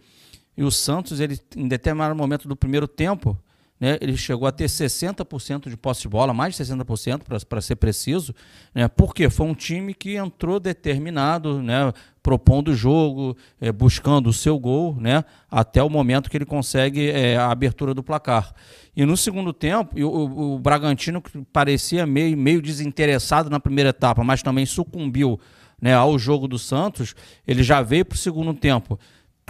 E 0.56 0.64
o 0.64 0.72
Santos, 0.72 1.20
ele, 1.20 1.38
em 1.56 1.68
determinado 1.68 2.16
momento 2.16 2.48
do 2.48 2.56
primeiro 2.56 2.88
tempo, 2.88 3.38
né, 3.80 3.96
ele 4.00 4.14
chegou 4.16 4.46
a 4.46 4.52
ter 4.52 4.66
60% 4.66 5.70
de 5.70 5.76
posse 5.76 6.02
de 6.02 6.08
bola, 6.08 6.34
mais 6.34 6.54
de 6.54 6.62
60% 6.62 7.22
para 7.48 7.60
ser 7.62 7.76
preciso, 7.76 8.34
né, 8.74 8.86
porque 8.88 9.30
foi 9.30 9.46
um 9.46 9.54
time 9.54 9.94
que 9.94 10.16
entrou 10.16 10.60
determinado, 10.60 11.62
né, 11.62 11.90
propondo 12.22 12.68
o 12.68 12.74
jogo, 12.74 13.34
é, 13.58 13.72
buscando 13.72 14.28
o 14.28 14.32
seu 14.32 14.58
gol, 14.58 14.94
né, 15.00 15.24
até 15.50 15.82
o 15.82 15.88
momento 15.88 16.28
que 16.28 16.36
ele 16.36 16.44
consegue 16.44 17.08
é, 17.08 17.38
a 17.38 17.50
abertura 17.50 17.94
do 17.94 18.02
placar. 18.02 18.52
E 18.94 19.06
no 19.06 19.16
segundo 19.16 19.52
tempo, 19.52 19.98
o, 19.98 20.54
o 20.54 20.58
Bragantino 20.58 21.22
parecia 21.50 22.06
meio, 22.06 22.36
meio 22.36 22.60
desinteressado 22.60 23.48
na 23.48 23.58
primeira 23.58 23.90
etapa, 23.90 24.22
mas 24.22 24.42
também 24.42 24.66
sucumbiu 24.66 25.40
né, 25.80 25.94
ao 25.94 26.18
jogo 26.18 26.46
do 26.46 26.58
Santos, 26.58 27.14
ele 27.46 27.62
já 27.62 27.80
veio 27.80 28.04
para 28.04 28.16
o 28.16 28.18
segundo 28.18 28.52
tempo 28.52 28.98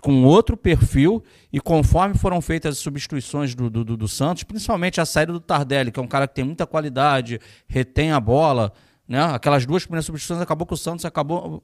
com 0.03 0.25
outro 0.25 0.57
perfil 0.57 1.23
e 1.53 1.61
conforme 1.61 2.17
foram 2.17 2.41
feitas 2.41 2.77
as 2.77 2.79
substituições 2.79 3.55
do, 3.55 3.69
do, 3.69 3.85
do, 3.85 4.09
Santos, 4.09 4.45
principalmente 4.45 5.01
a 5.01 5.05
saída 5.05 5.33
do 5.33 5.41
Tardelli, 5.41 5.93
que 5.93 6.01
é 6.01 6.03
um 6.03 6.07
cara 6.07 6.27
que 6.27 6.35
tem 6.35 6.45
muita 6.45 6.67
qualidade, 6.67 7.41
retém 7.69 8.13
a 8.13 8.21
bola, 8.21 8.73
né? 9.07 9.23
Aquelas 9.23 9.67
duas 9.67 9.85
primeiras 9.85 10.07
substituições 10.07 10.41
acabou 10.41 10.67
que 10.67 10.75
o 10.75 10.77
Santos 10.77 11.05
acabou 11.05 11.63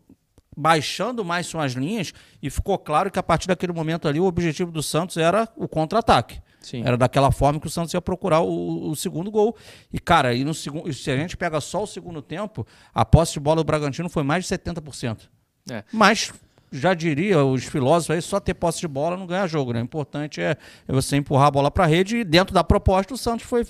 baixando 0.56 1.24
mais 1.24 1.46
suas 1.46 1.72
linhas 1.72 2.12
e 2.42 2.48
ficou 2.48 2.78
claro 2.78 3.10
que 3.10 3.18
a 3.18 3.22
partir 3.22 3.46
daquele 3.46 3.72
momento 3.72 4.08
ali 4.08 4.18
o 4.18 4.24
objetivo 4.24 4.72
do 4.72 4.82
Santos 4.82 5.16
era 5.16 5.48
o 5.54 5.68
contra-ataque. 5.68 6.40
Sim. 6.60 6.82
Era 6.84 6.96
daquela 6.96 7.30
forma 7.30 7.60
que 7.60 7.66
o 7.66 7.70
Santos 7.70 7.94
ia 7.94 8.00
procurar 8.00 8.40
o, 8.40 8.90
o 8.90 8.96
segundo 8.96 9.30
gol. 9.30 9.56
E, 9.92 10.00
cara, 10.00 10.34
e 10.34 10.44
no 10.44 10.52
segundo, 10.52 10.92
se 10.92 11.10
a 11.10 11.16
gente 11.16 11.36
pega 11.36 11.60
só 11.60 11.84
o 11.84 11.86
segundo 11.86 12.20
tempo, 12.20 12.66
a 12.92 13.04
posse 13.04 13.34
de 13.34 13.40
bola 13.40 13.56
do 13.56 13.64
Bragantino 13.64 14.08
foi 14.08 14.24
mais 14.24 14.44
de 14.44 14.56
70%. 14.56 15.28
É. 15.70 15.84
Mas 15.92 16.32
já 16.70 16.94
diria 16.94 17.44
os 17.44 17.64
filósofos 17.64 18.14
aí, 18.14 18.22
só 18.22 18.40
ter 18.40 18.54
posse 18.54 18.80
de 18.80 18.88
bola 18.88 19.16
não 19.16 19.26
ganha 19.26 19.46
jogo, 19.46 19.72
né? 19.72 19.80
O 19.80 19.84
importante 19.84 20.40
é, 20.40 20.56
você 20.86 21.16
empurrar 21.16 21.46
a 21.46 21.50
bola 21.50 21.70
para 21.70 21.84
a 21.84 21.86
rede 21.86 22.18
e 22.18 22.24
dentro 22.24 22.54
da 22.54 22.64
proposta 22.64 23.14
o 23.14 23.16
Santos 23.16 23.46
foi, 23.46 23.64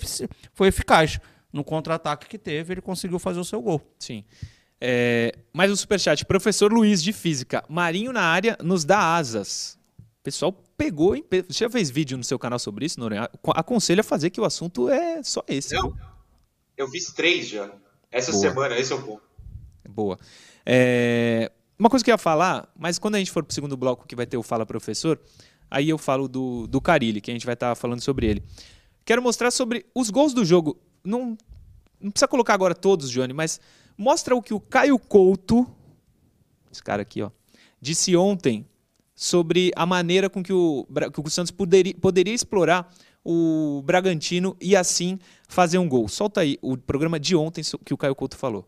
foi 0.53 0.67
eficaz. 0.67 1.19
No 1.51 1.63
contra-ataque 1.63 2.27
que 2.27 2.37
teve, 2.37 2.73
ele 2.73 2.81
conseguiu 2.81 3.17
fazer 3.19 3.39
o 3.39 3.45
seu 3.45 3.61
gol. 3.61 3.81
Sim. 3.97 4.23
É, 4.79 5.33
mais 5.53 5.71
um 5.71 5.75
superchat. 5.75 6.23
Professor 6.25 6.71
Luiz 6.71 7.01
de 7.01 7.11
Física. 7.13 7.63
Marinho 7.67 8.11
na 8.11 8.21
área 8.21 8.57
nos 8.61 8.83
dá 8.83 9.15
asas. 9.15 9.79
O 10.19 10.23
pessoal 10.23 10.51
pegou. 10.77 11.15
Em... 11.15 11.23
Você 11.47 11.63
já 11.63 11.69
fez 11.69 11.89
vídeo 11.89 12.17
no 12.17 12.23
seu 12.23 12.37
canal 12.37 12.59
sobre 12.59 12.85
isso, 12.85 12.99
Noronha? 12.99 13.29
Aconselho 13.55 14.01
a 14.01 14.03
fazer 14.03 14.29
que 14.29 14.41
o 14.41 14.45
assunto 14.45 14.89
é 14.89 15.23
só 15.23 15.43
esse. 15.47 15.73
Não, 15.73 15.95
eu 16.75 16.87
fiz 16.89 17.11
três 17.13 17.47
já. 17.47 17.71
Essa 18.11 18.31
Boa. 18.31 18.41
semana, 18.41 18.77
esse 18.77 18.93
é 18.93 18.95
o 18.95 19.01
ponto. 19.01 19.23
Boa. 19.89 20.19
É, 20.65 21.51
uma 21.79 21.89
coisa 21.89 22.03
que 22.03 22.09
eu 22.09 22.13
ia 22.13 22.17
falar, 22.17 22.71
mas 22.77 22.97
quando 22.97 23.15
a 23.15 23.17
gente 23.19 23.31
for 23.31 23.43
para 23.43 23.51
o 23.51 23.53
segundo 23.53 23.77
bloco 23.77 24.07
que 24.07 24.15
vai 24.15 24.25
ter 24.25 24.37
o 24.37 24.43
Fala 24.43 24.65
Professor, 24.65 25.19
aí 25.69 25.89
eu 25.89 25.97
falo 25.97 26.27
do, 26.27 26.65
do 26.67 26.81
Carilli, 26.81 27.21
que 27.21 27.29
a 27.29 27.33
gente 27.33 27.45
vai 27.45 27.53
estar 27.53 27.69
tá 27.69 27.75
falando 27.75 28.01
sobre 28.01 28.27
ele. 28.27 28.43
Quero 29.05 29.21
mostrar 29.21 29.51
sobre 29.51 29.85
os 29.93 30.09
gols 30.09 30.33
do 30.33 30.43
jogo. 30.43 30.77
Não, 31.03 31.37
não 32.01 32.11
precisa 32.11 32.27
colocar 32.27 32.53
agora 32.53 32.73
todos, 32.73 33.11
Johnny, 33.11 33.33
mas 33.33 33.59
mostra 33.97 34.35
o 34.35 34.41
que 34.41 34.53
o 34.53 34.59
Caio 34.59 34.97
Couto, 34.97 35.67
esse 36.71 36.83
cara 36.83 37.03
aqui, 37.03 37.21
ó, 37.21 37.29
disse 37.79 38.15
ontem 38.15 38.65
sobre 39.15 39.71
a 39.75 39.85
maneira 39.85 40.29
com 40.29 40.43
que 40.43 40.53
o, 40.53 40.87
que 41.13 41.19
o 41.19 41.29
Santos 41.29 41.51
poderia, 41.51 41.93
poderia 41.95 42.33
explorar 42.33 42.91
o 43.23 43.81
Bragantino 43.83 44.55
e 44.61 44.75
assim 44.75 45.19
fazer 45.47 45.77
um 45.77 45.87
gol. 45.87 46.07
Solta 46.07 46.41
aí 46.41 46.57
o 46.61 46.77
programa 46.77 47.19
de 47.19 47.35
ontem 47.35 47.61
que 47.83 47.93
o 47.93 47.97
Caio 47.97 48.15
Couto 48.15 48.37
falou. 48.37 48.67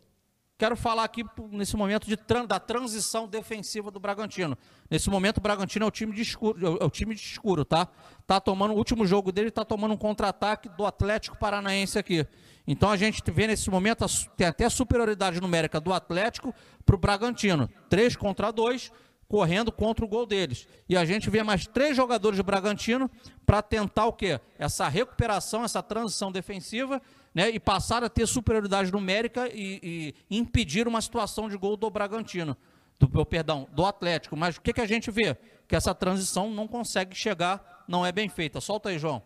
Quero 0.60 0.76
falar 0.76 1.06
aqui 1.06 1.24
nesse 1.54 1.78
momento 1.78 2.06
de, 2.06 2.18
da 2.46 2.60
transição 2.60 3.30
defensiva 3.30 3.90
do 3.90 3.98
Bragantino. 3.98 4.58
Nesse 4.92 5.10
momento, 5.10 5.38
o 5.38 5.42
Bragantino 5.42 5.86
é 5.86 5.88
o 5.88 5.92
time 5.92 6.14
de 6.14 6.22
escuro, 6.22 6.78
é 6.82 6.84
o 6.84 6.90
time 6.90 7.16
de 7.16 7.22
escuro, 7.22 7.64
tá? 7.64 7.88
Tá 8.28 8.42
tomando 8.42 8.74
o 8.74 8.78
último 8.78 9.08
jogo 9.08 9.32
dele, 9.32 9.52
tá 9.52 9.64
tomando 9.64 9.94
um 9.94 9.98
contra-ataque 9.98 10.68
do 10.68 10.86
Atlético 10.86 11.38
Paranaense 11.38 11.98
aqui. 11.98 12.28
Então 12.68 12.92
a 12.92 12.98
gente 12.98 13.24
vê 13.32 13.48
nesse 13.48 13.70
momento 13.70 14.06
tem 14.36 14.48
até 14.48 14.68
superioridade 14.68 15.40
numérica 15.40 15.80
do 15.80 15.94
Atlético 15.94 16.54
para 16.86 16.94
o 16.94 17.00
Bragantino, 17.00 17.70
3 17.90 18.18
contra 18.18 18.52
2, 18.52 18.92
correndo 19.30 19.72
contra 19.72 20.04
o 20.04 20.10
gol 20.10 20.26
deles. 20.26 20.68
E 20.90 20.98
a 20.98 21.06
gente 21.06 21.30
vê 21.30 21.42
mais 21.42 21.68
três 21.68 21.96
jogadores 21.96 22.36
do 22.36 22.44
Bragantino 22.44 23.10
para 23.46 23.62
tentar 23.62 24.08
o 24.08 24.14
quê? 24.14 24.42
Essa 24.58 24.90
recuperação, 24.90 25.64
essa 25.64 25.82
transição 25.82 26.34
defensiva 26.34 27.02
né, 27.34 27.50
e 27.50 27.60
passar 27.60 28.04
a 28.04 28.10
ter 28.10 28.28
superioridade 28.28 28.92
numérica 28.92 29.48
e, 29.54 30.16
e, 30.30 30.38
impedir 30.38 30.88
uma 30.88 31.02
situação 31.02 31.48
de 31.48 31.58
gol 31.58 31.78
do 31.78 31.90
Bragantino, 31.90 32.58
do 32.98 33.26
perdão, 33.26 33.68
do 33.72 33.86
Atlético. 33.86 34.36
Mas 34.36 34.58
o 34.58 34.62
que, 34.62 34.74
que 34.74 34.82
a 34.82 34.88
gente 34.88 35.12
vê? 35.12 35.38
Que 35.68 35.76
essa 35.76 35.94
transição 35.94 36.50
não 36.50 36.68
consegue 36.68 37.16
chegar, 37.16 37.86
não 37.88 38.06
é 38.06 38.12
bem 38.12 38.28
feita. 38.28 38.60
Solta 38.60 38.90
aí, 38.90 39.00
João. 39.00 39.22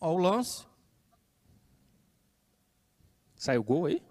Olha 0.00 0.12
o 0.12 0.18
lance. 0.18 0.66
Sai 3.36 3.56
o 3.56 3.62
gol 3.62 3.86
aí? 3.86 4.02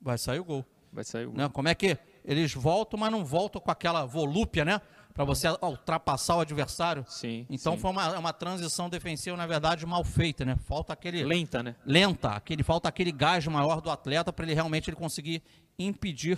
Vai 0.00 0.18
sair 0.18 0.40
o 0.40 0.44
gol. 0.44 0.64
Vai 0.92 1.04
sair 1.04 1.26
o 1.26 1.30
gol. 1.30 1.38
Não, 1.38 1.50
como 1.50 1.68
é 1.68 1.74
que 1.74 1.98
eles 2.24 2.54
voltam, 2.54 2.98
mas 2.98 3.10
não 3.10 3.24
voltam 3.24 3.60
com 3.60 3.70
aquela 3.70 4.04
volúpia, 4.04 4.64
né? 4.64 4.80
Para 5.14 5.24
você 5.24 5.46
ultrapassar 5.62 6.36
o 6.36 6.40
adversário. 6.40 7.04
Sim. 7.08 7.46
Então 7.48 7.74
sim. 7.74 7.78
foi 7.78 7.90
uma, 7.92 8.18
uma 8.18 8.32
transição 8.32 8.90
defensiva, 8.90 9.36
na 9.36 9.46
verdade, 9.46 9.86
mal 9.86 10.02
feita, 10.02 10.44
né? 10.44 10.56
Falta 10.66 10.92
aquele. 10.92 11.22
Lenta, 11.24 11.62
né? 11.62 11.76
Lenta. 11.86 12.30
Aquele, 12.30 12.64
falta 12.64 12.88
aquele 12.88 13.12
gás 13.12 13.46
maior 13.46 13.80
do 13.80 13.90
atleta 13.90 14.32
para 14.32 14.44
ele 14.44 14.54
realmente 14.54 14.90
ele 14.90 14.96
conseguir 14.96 15.40
impedir 15.78 16.36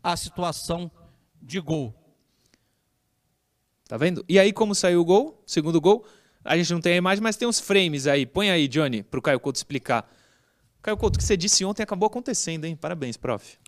a 0.00 0.16
situação 0.16 0.88
de 1.42 1.58
gol. 1.60 1.92
Tá 3.88 3.96
vendo? 3.96 4.24
E 4.28 4.38
aí, 4.38 4.52
como 4.52 4.74
saiu 4.74 5.00
o 5.00 5.04
gol? 5.04 5.42
Segundo 5.44 5.80
gol. 5.80 6.06
A 6.44 6.56
gente 6.56 6.72
não 6.72 6.80
tem 6.80 6.94
a 6.94 6.96
imagem, 6.96 7.22
mas 7.22 7.36
tem 7.36 7.46
uns 7.46 7.60
frames 7.60 8.06
aí. 8.06 8.24
Põe 8.24 8.50
aí, 8.50 8.68
Johnny, 8.68 9.02
para 9.02 9.18
o 9.18 9.22
Caio 9.22 9.40
Couto 9.40 9.56
explicar. 9.56 10.08
Caio 10.80 10.96
Couto, 10.96 11.16
o 11.16 11.18
que 11.18 11.24
você 11.24 11.36
disse 11.36 11.64
ontem 11.64 11.82
acabou 11.82 12.06
acontecendo, 12.06 12.64
hein? 12.64 12.74
Parabéns, 12.74 13.16
prof. 13.16 13.58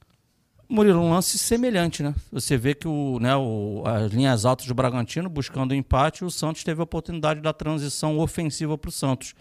Murilo, 0.68 1.00
um 1.00 1.10
lance 1.10 1.38
semelhante, 1.38 2.02
né? 2.02 2.14
Você 2.32 2.56
vê 2.56 2.74
que 2.74 2.88
o, 2.88 3.18
né, 3.20 3.36
o, 3.36 3.82
as 3.84 4.12
linhas 4.12 4.44
altas 4.44 4.66
do 4.66 4.74
Bragantino 4.74 5.28
buscando 5.28 5.72
o 5.72 5.74
empate, 5.74 6.24
o 6.24 6.30
Santos 6.30 6.64
teve 6.64 6.80
a 6.80 6.84
oportunidade 6.84 7.40
da 7.40 7.52
transição 7.52 8.18
ofensiva 8.18 8.76
para 8.78 8.88
o 8.88 8.92
Santos. 8.92 9.34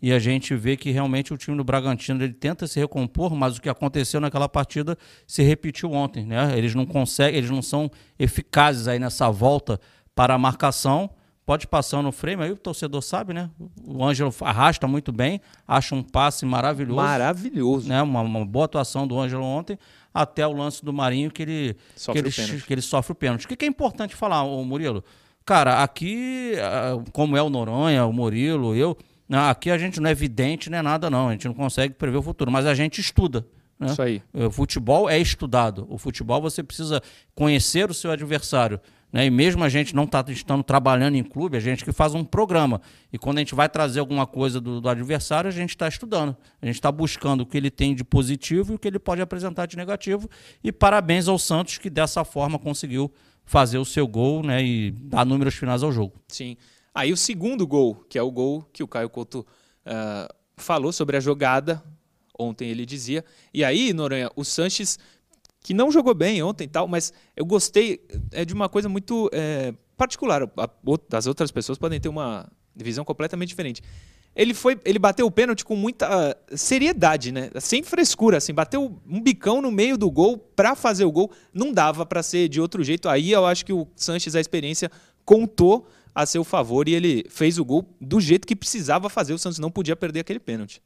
E 0.00 0.12
a 0.12 0.18
gente 0.18 0.54
vê 0.54 0.76
que 0.76 0.92
realmente 0.92 1.34
o 1.34 1.36
time 1.36 1.56
do 1.56 1.64
Bragantino 1.64 2.22
ele 2.22 2.32
tenta 2.32 2.66
se 2.68 2.78
recompor, 2.78 3.34
mas 3.34 3.56
o 3.56 3.60
que 3.60 3.68
aconteceu 3.68 4.20
naquela 4.20 4.48
partida 4.48 4.96
se 5.26 5.42
repetiu 5.42 5.92
ontem, 5.92 6.24
né? 6.24 6.56
Eles 6.56 6.74
não 6.74 6.86
conseguem, 6.86 7.38
eles 7.38 7.50
não 7.50 7.62
são 7.62 7.90
eficazes 8.16 8.86
aí 8.86 8.98
nessa 9.00 9.28
volta 9.28 9.80
para 10.14 10.34
a 10.34 10.38
marcação. 10.38 11.10
Pode 11.44 11.66
passar 11.66 12.02
no 12.02 12.12
frame, 12.12 12.44
aí 12.44 12.52
o 12.52 12.56
torcedor 12.56 13.02
sabe, 13.02 13.32
né? 13.32 13.50
O 13.82 14.04
Ângelo 14.04 14.32
arrasta 14.42 14.86
muito 14.86 15.10
bem, 15.10 15.40
acha 15.66 15.94
um 15.94 16.02
passe 16.02 16.44
maravilhoso. 16.44 17.00
Maravilhoso. 17.00 17.88
Né? 17.88 18.00
Uma, 18.02 18.20
uma 18.20 18.44
boa 18.44 18.66
atuação 18.66 19.06
do 19.06 19.18
Ângelo 19.18 19.42
ontem 19.42 19.78
até 20.12 20.46
o 20.46 20.52
lance 20.52 20.84
do 20.84 20.92
Marinho 20.92 21.30
que 21.30 21.42
ele 21.42 21.76
sofre, 21.96 22.22
que 22.22 22.40
ele, 22.40 22.56
o, 22.56 22.62
que 22.62 22.74
ele 22.74 22.82
sofre 22.82 23.12
o 23.12 23.14
pênalti. 23.14 23.44
O 23.44 23.48
que 23.48 23.64
é 23.64 23.68
importante 23.68 24.14
falar, 24.14 24.42
o 24.42 24.64
Murilo? 24.64 25.04
Cara, 25.44 25.82
aqui, 25.82 26.52
ah, 26.60 27.02
como 27.12 27.36
é 27.36 27.42
o 27.42 27.48
Noronha, 27.48 28.04
o 28.04 28.12
Murilo, 28.12 28.74
eu, 28.74 28.96
né, 29.28 29.38
aqui 29.48 29.70
a 29.70 29.78
gente 29.78 30.00
não 30.00 30.08
é 30.08 30.12
evidente, 30.12 30.68
não 30.68 30.78
é 30.78 30.82
nada 30.82 31.08
não, 31.08 31.28
a 31.28 31.32
gente 31.32 31.46
não 31.46 31.54
consegue 31.54 31.94
prever 31.94 32.18
o 32.18 32.22
futuro, 32.22 32.50
mas 32.50 32.66
a 32.66 32.74
gente 32.74 33.00
estuda. 33.00 33.46
Né? 33.78 33.86
Isso 33.86 34.02
aí. 34.02 34.22
O 34.34 34.50
futebol 34.50 35.08
é 35.08 35.18
estudado. 35.18 35.86
O 35.88 35.96
futebol 35.96 36.40
você 36.40 36.62
precisa 36.62 37.00
conhecer 37.34 37.88
o 37.90 37.94
seu 37.94 38.10
adversário. 38.10 38.80
Né? 39.12 39.26
E 39.26 39.30
mesmo 39.30 39.64
a 39.64 39.68
gente 39.68 39.94
não 39.94 40.06
tá 40.06 40.24
estando 40.28 40.62
trabalhando 40.62 41.16
em 41.16 41.24
clube, 41.24 41.56
a 41.56 41.60
gente 41.60 41.84
que 41.84 41.92
faz 41.92 42.14
um 42.14 42.24
programa. 42.24 42.80
E 43.12 43.18
quando 43.18 43.38
a 43.38 43.40
gente 43.40 43.54
vai 43.54 43.68
trazer 43.68 44.00
alguma 44.00 44.26
coisa 44.26 44.60
do, 44.60 44.80
do 44.80 44.88
adversário, 44.88 45.48
a 45.48 45.52
gente 45.52 45.70
está 45.70 45.88
estudando. 45.88 46.36
A 46.60 46.66
gente 46.66 46.74
está 46.74 46.92
buscando 46.92 47.42
o 47.42 47.46
que 47.46 47.56
ele 47.56 47.70
tem 47.70 47.94
de 47.94 48.04
positivo 48.04 48.72
e 48.72 48.76
o 48.76 48.78
que 48.78 48.88
ele 48.88 48.98
pode 48.98 49.22
apresentar 49.22 49.66
de 49.66 49.76
negativo. 49.76 50.28
E 50.62 50.70
parabéns 50.70 51.26
ao 51.26 51.38
Santos, 51.38 51.78
que 51.78 51.88
dessa 51.88 52.24
forma 52.24 52.58
conseguiu 52.58 53.10
fazer 53.44 53.78
o 53.78 53.84
seu 53.84 54.06
gol 54.06 54.42
né? 54.42 54.62
e 54.62 54.90
dar 54.90 55.24
números 55.24 55.54
finais 55.54 55.82
ao 55.82 55.90
jogo. 55.90 56.14
Sim. 56.28 56.56
Aí 56.94 57.12
o 57.12 57.16
segundo 57.16 57.66
gol, 57.66 57.94
que 58.08 58.18
é 58.18 58.22
o 58.22 58.30
gol 58.30 58.62
que 58.72 58.82
o 58.82 58.88
Caio 58.88 59.08
Couto 59.08 59.46
uh, 59.86 60.34
falou 60.56 60.92
sobre 60.92 61.16
a 61.16 61.20
jogada. 61.20 61.82
Ontem 62.38 62.68
ele 62.68 62.84
dizia. 62.84 63.24
E 63.52 63.64
aí, 63.64 63.92
Noronha, 63.92 64.30
o 64.36 64.44
Sanches 64.44 64.98
que 65.60 65.74
não 65.74 65.90
jogou 65.90 66.14
bem 66.14 66.42
ontem 66.42 66.64
e 66.64 66.68
tal, 66.68 66.86
mas 66.88 67.12
eu 67.36 67.44
gostei 67.44 68.00
é 68.32 68.44
de 68.44 68.54
uma 68.54 68.68
coisa 68.68 68.88
muito 68.88 69.28
é, 69.32 69.74
particular. 69.96 70.42
As 71.12 71.26
outras 71.26 71.50
pessoas 71.50 71.78
podem 71.78 72.00
ter 72.00 72.08
uma 72.08 72.48
visão 72.74 73.04
completamente 73.04 73.48
diferente. 73.48 73.82
Ele 74.36 74.54
foi, 74.54 74.78
ele 74.84 75.00
bateu 75.00 75.26
o 75.26 75.30
pênalti 75.30 75.64
com 75.64 75.74
muita 75.74 76.36
seriedade, 76.54 77.32
né? 77.32 77.50
Sem 77.60 77.82
frescura, 77.82 78.36
assim, 78.36 78.54
bateu 78.54 78.96
um 79.04 79.20
bicão 79.20 79.60
no 79.60 79.72
meio 79.72 79.98
do 79.98 80.08
gol 80.10 80.38
para 80.38 80.76
fazer 80.76 81.04
o 81.04 81.10
gol. 81.10 81.32
Não 81.52 81.72
dava 81.72 82.06
para 82.06 82.22
ser 82.22 82.48
de 82.48 82.60
outro 82.60 82.84
jeito. 82.84 83.08
Aí 83.08 83.32
eu 83.32 83.44
acho 83.44 83.66
que 83.66 83.72
o 83.72 83.88
Sanches 83.96 84.36
a 84.36 84.40
experiência 84.40 84.92
contou 85.24 85.88
a 86.14 86.24
seu 86.24 86.44
favor 86.44 86.88
e 86.88 86.94
ele 86.94 87.24
fez 87.28 87.58
o 87.58 87.64
gol 87.64 87.84
do 88.00 88.20
jeito 88.20 88.46
que 88.46 88.54
precisava 88.54 89.08
fazer. 89.08 89.32
O 89.32 89.38
Santos 89.38 89.58
não 89.58 89.72
podia 89.72 89.96
perder 89.96 90.20
aquele 90.20 90.38
pênalti. 90.38 90.80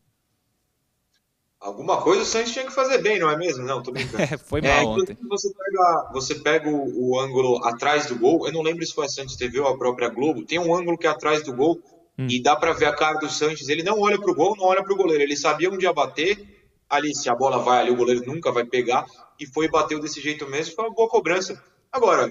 Alguma 1.63 2.03
coisa 2.03 2.23
o 2.23 2.25
Santos 2.25 2.53
tinha 2.53 2.67
que 2.67 2.73
fazer 2.73 2.99
bem, 2.99 3.21
não 3.21 3.31
é 3.31 3.37
mesmo? 3.37 3.65
Não, 3.65 3.81
tô 3.81 3.93
brincando. 3.93 4.19
É, 4.35 4.37
foi 4.37 4.61
mal 4.61 4.71
é, 4.71 4.85
ontem. 4.85 5.17
Você 5.29 5.49
pega, 5.55 6.11
você 6.13 6.35
pega 6.35 6.69
o, 6.69 7.13
o, 7.13 7.21
ângulo 7.21 7.65
atrás 7.65 8.07
do 8.07 8.19
gol, 8.19 8.49
eu 8.49 8.53
não 8.53 8.63
lembro 8.63 8.85
se 8.85 8.93
foi 8.93 9.07
a 9.07 9.09
Santos 9.09 9.37
TV 9.37 9.61
ou 9.61 9.69
a 9.69 9.79
própria 9.79 10.09
Globo, 10.09 10.45
tem 10.45 10.59
um 10.59 10.75
ângulo 10.75 10.99
que 10.99 11.07
é 11.07 11.11
atrás 11.11 11.45
do 11.45 11.55
gol 11.55 11.81
hum. 12.19 12.27
e 12.29 12.43
dá 12.43 12.57
para 12.57 12.73
ver 12.73 12.87
a 12.87 12.93
cara 12.93 13.21
do 13.21 13.29
Sanches. 13.31 13.69
Ele 13.69 13.85
não 13.85 14.01
olha 14.01 14.21
pro 14.21 14.35
gol, 14.35 14.57
não 14.57 14.65
olha 14.65 14.83
pro 14.83 14.97
goleiro. 14.97 15.23
Ele 15.23 15.37
sabia 15.37 15.71
onde 15.71 15.85
ia 15.85 15.93
bater, 15.93 16.67
ali 16.91 17.15
se 17.15 17.31
a 17.31 17.35
bola 17.35 17.59
vai 17.59 17.79
ali, 17.79 17.93
o 17.93 17.97
goleiro 17.97 18.27
nunca 18.27 18.51
vai 18.51 18.65
pegar, 18.65 19.07
e 19.39 19.47
foi 19.47 19.67
e 19.67 19.71
bateu 19.71 20.01
desse 20.01 20.21
jeito 20.21 20.49
mesmo, 20.49 20.75
foi 20.75 20.85
uma 20.85 20.95
boa 20.95 21.09
cobrança. 21.09 21.63
Agora, 21.93 22.29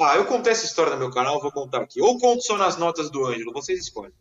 ah, 0.00 0.16
eu 0.16 0.24
contei 0.24 0.52
essa 0.52 0.64
história 0.64 0.92
no 0.94 0.98
meu 0.98 1.10
canal, 1.10 1.38
vou 1.38 1.52
contar 1.52 1.82
aqui. 1.82 2.00
Ou 2.00 2.18
conto 2.18 2.42
só 2.42 2.56
nas 2.56 2.78
notas 2.78 3.10
do 3.10 3.26
Ângelo, 3.26 3.52
vocês 3.52 3.78
escolhem. 3.78 4.12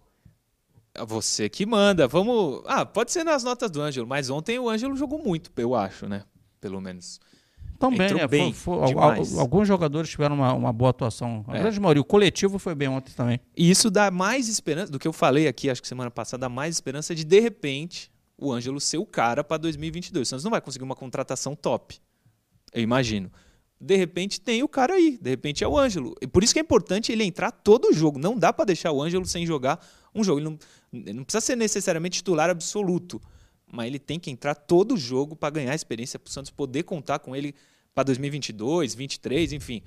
É 0.93 1.05
você 1.05 1.49
que 1.49 1.65
manda. 1.65 2.07
Vamos. 2.07 2.61
Ah, 2.65 2.85
pode 2.85 3.11
ser 3.11 3.23
nas 3.23 3.43
notas 3.43 3.71
do 3.71 3.81
Ângelo, 3.81 4.07
mas 4.07 4.29
ontem 4.29 4.59
o 4.59 4.69
Ângelo 4.69 4.95
jogou 4.95 5.19
muito, 5.19 5.51
eu 5.57 5.73
acho, 5.75 6.07
né? 6.07 6.23
Pelo 6.59 6.81
menos. 6.81 7.19
Também, 7.79 8.05
Entrou 8.05 8.21
é, 8.21 8.27
bem. 8.27 8.53
Foi, 8.53 8.93
foi, 8.93 9.39
alguns 9.39 9.67
jogadores 9.67 10.07
tiveram 10.07 10.35
uma, 10.35 10.53
uma 10.53 10.71
boa 10.71 10.91
atuação. 10.91 11.43
A 11.47 11.57
é. 11.57 11.61
grande 11.61 11.79
maioria. 11.79 12.01
O 12.01 12.05
coletivo 12.05 12.59
foi 12.59 12.75
bem 12.75 12.87
ontem 12.87 13.11
também. 13.13 13.39
E 13.57 13.71
isso 13.71 13.89
dá 13.89 14.11
mais 14.11 14.47
esperança, 14.47 14.91
do 14.91 14.99
que 14.99 15.07
eu 15.07 15.13
falei 15.13 15.47
aqui, 15.47 15.67
acho 15.67 15.81
que 15.81 15.87
semana 15.87 16.11
passada, 16.11 16.41
dá 16.41 16.49
mais 16.49 16.75
esperança 16.75 17.15
de, 17.15 17.23
de 17.23 17.39
repente, 17.39 18.11
o 18.37 18.51
Ângelo 18.51 18.79
ser 18.79 18.99
o 18.99 19.05
cara 19.05 19.43
para 19.43 19.57
2022. 19.57 20.27
O 20.27 20.29
Santos 20.29 20.43
não 20.43 20.51
vai 20.51 20.61
conseguir 20.61 20.83
uma 20.83 20.95
contratação 20.95 21.55
top. 21.55 21.99
Eu 22.71 22.83
imagino. 22.83 23.31
De 23.79 23.95
repente 23.95 24.39
tem 24.39 24.61
o 24.61 24.67
cara 24.67 24.93
aí, 24.93 25.17
de 25.19 25.29
repente 25.31 25.63
é 25.63 25.67
o 25.67 25.75
Ângelo. 25.75 26.15
E 26.21 26.27
por 26.27 26.43
isso 26.43 26.53
que 26.53 26.59
é 26.59 26.61
importante 26.61 27.11
ele 27.11 27.23
entrar 27.23 27.49
todo 27.49 27.85
o 27.85 27.93
jogo. 27.93 28.19
Não 28.19 28.37
dá 28.37 28.53
para 28.53 28.65
deixar 28.65 28.91
o 28.91 29.01
Ângelo 29.01 29.25
sem 29.25 29.43
jogar 29.43 29.83
um 30.13 30.23
jogo. 30.23 30.39
Ele 30.39 30.49
não, 30.49 30.59
ele 30.93 31.13
não 31.13 31.23
precisa 31.23 31.41
ser 31.41 31.55
necessariamente 31.55 32.17
titular 32.17 32.49
absoluto, 32.49 33.21
mas 33.71 33.87
ele 33.87 33.99
tem 33.99 34.19
que 34.19 34.29
entrar 34.29 34.55
todo 34.55 34.97
jogo 34.97 35.35
para 35.35 35.49
ganhar 35.49 35.73
experiência, 35.73 36.19
para 36.19 36.29
o 36.29 36.31
Santos 36.31 36.51
poder 36.51 36.83
contar 36.83 37.19
com 37.19 37.35
ele 37.35 37.55
para 37.93 38.03
2022, 38.03 38.95
23, 38.95 39.53
enfim, 39.53 39.81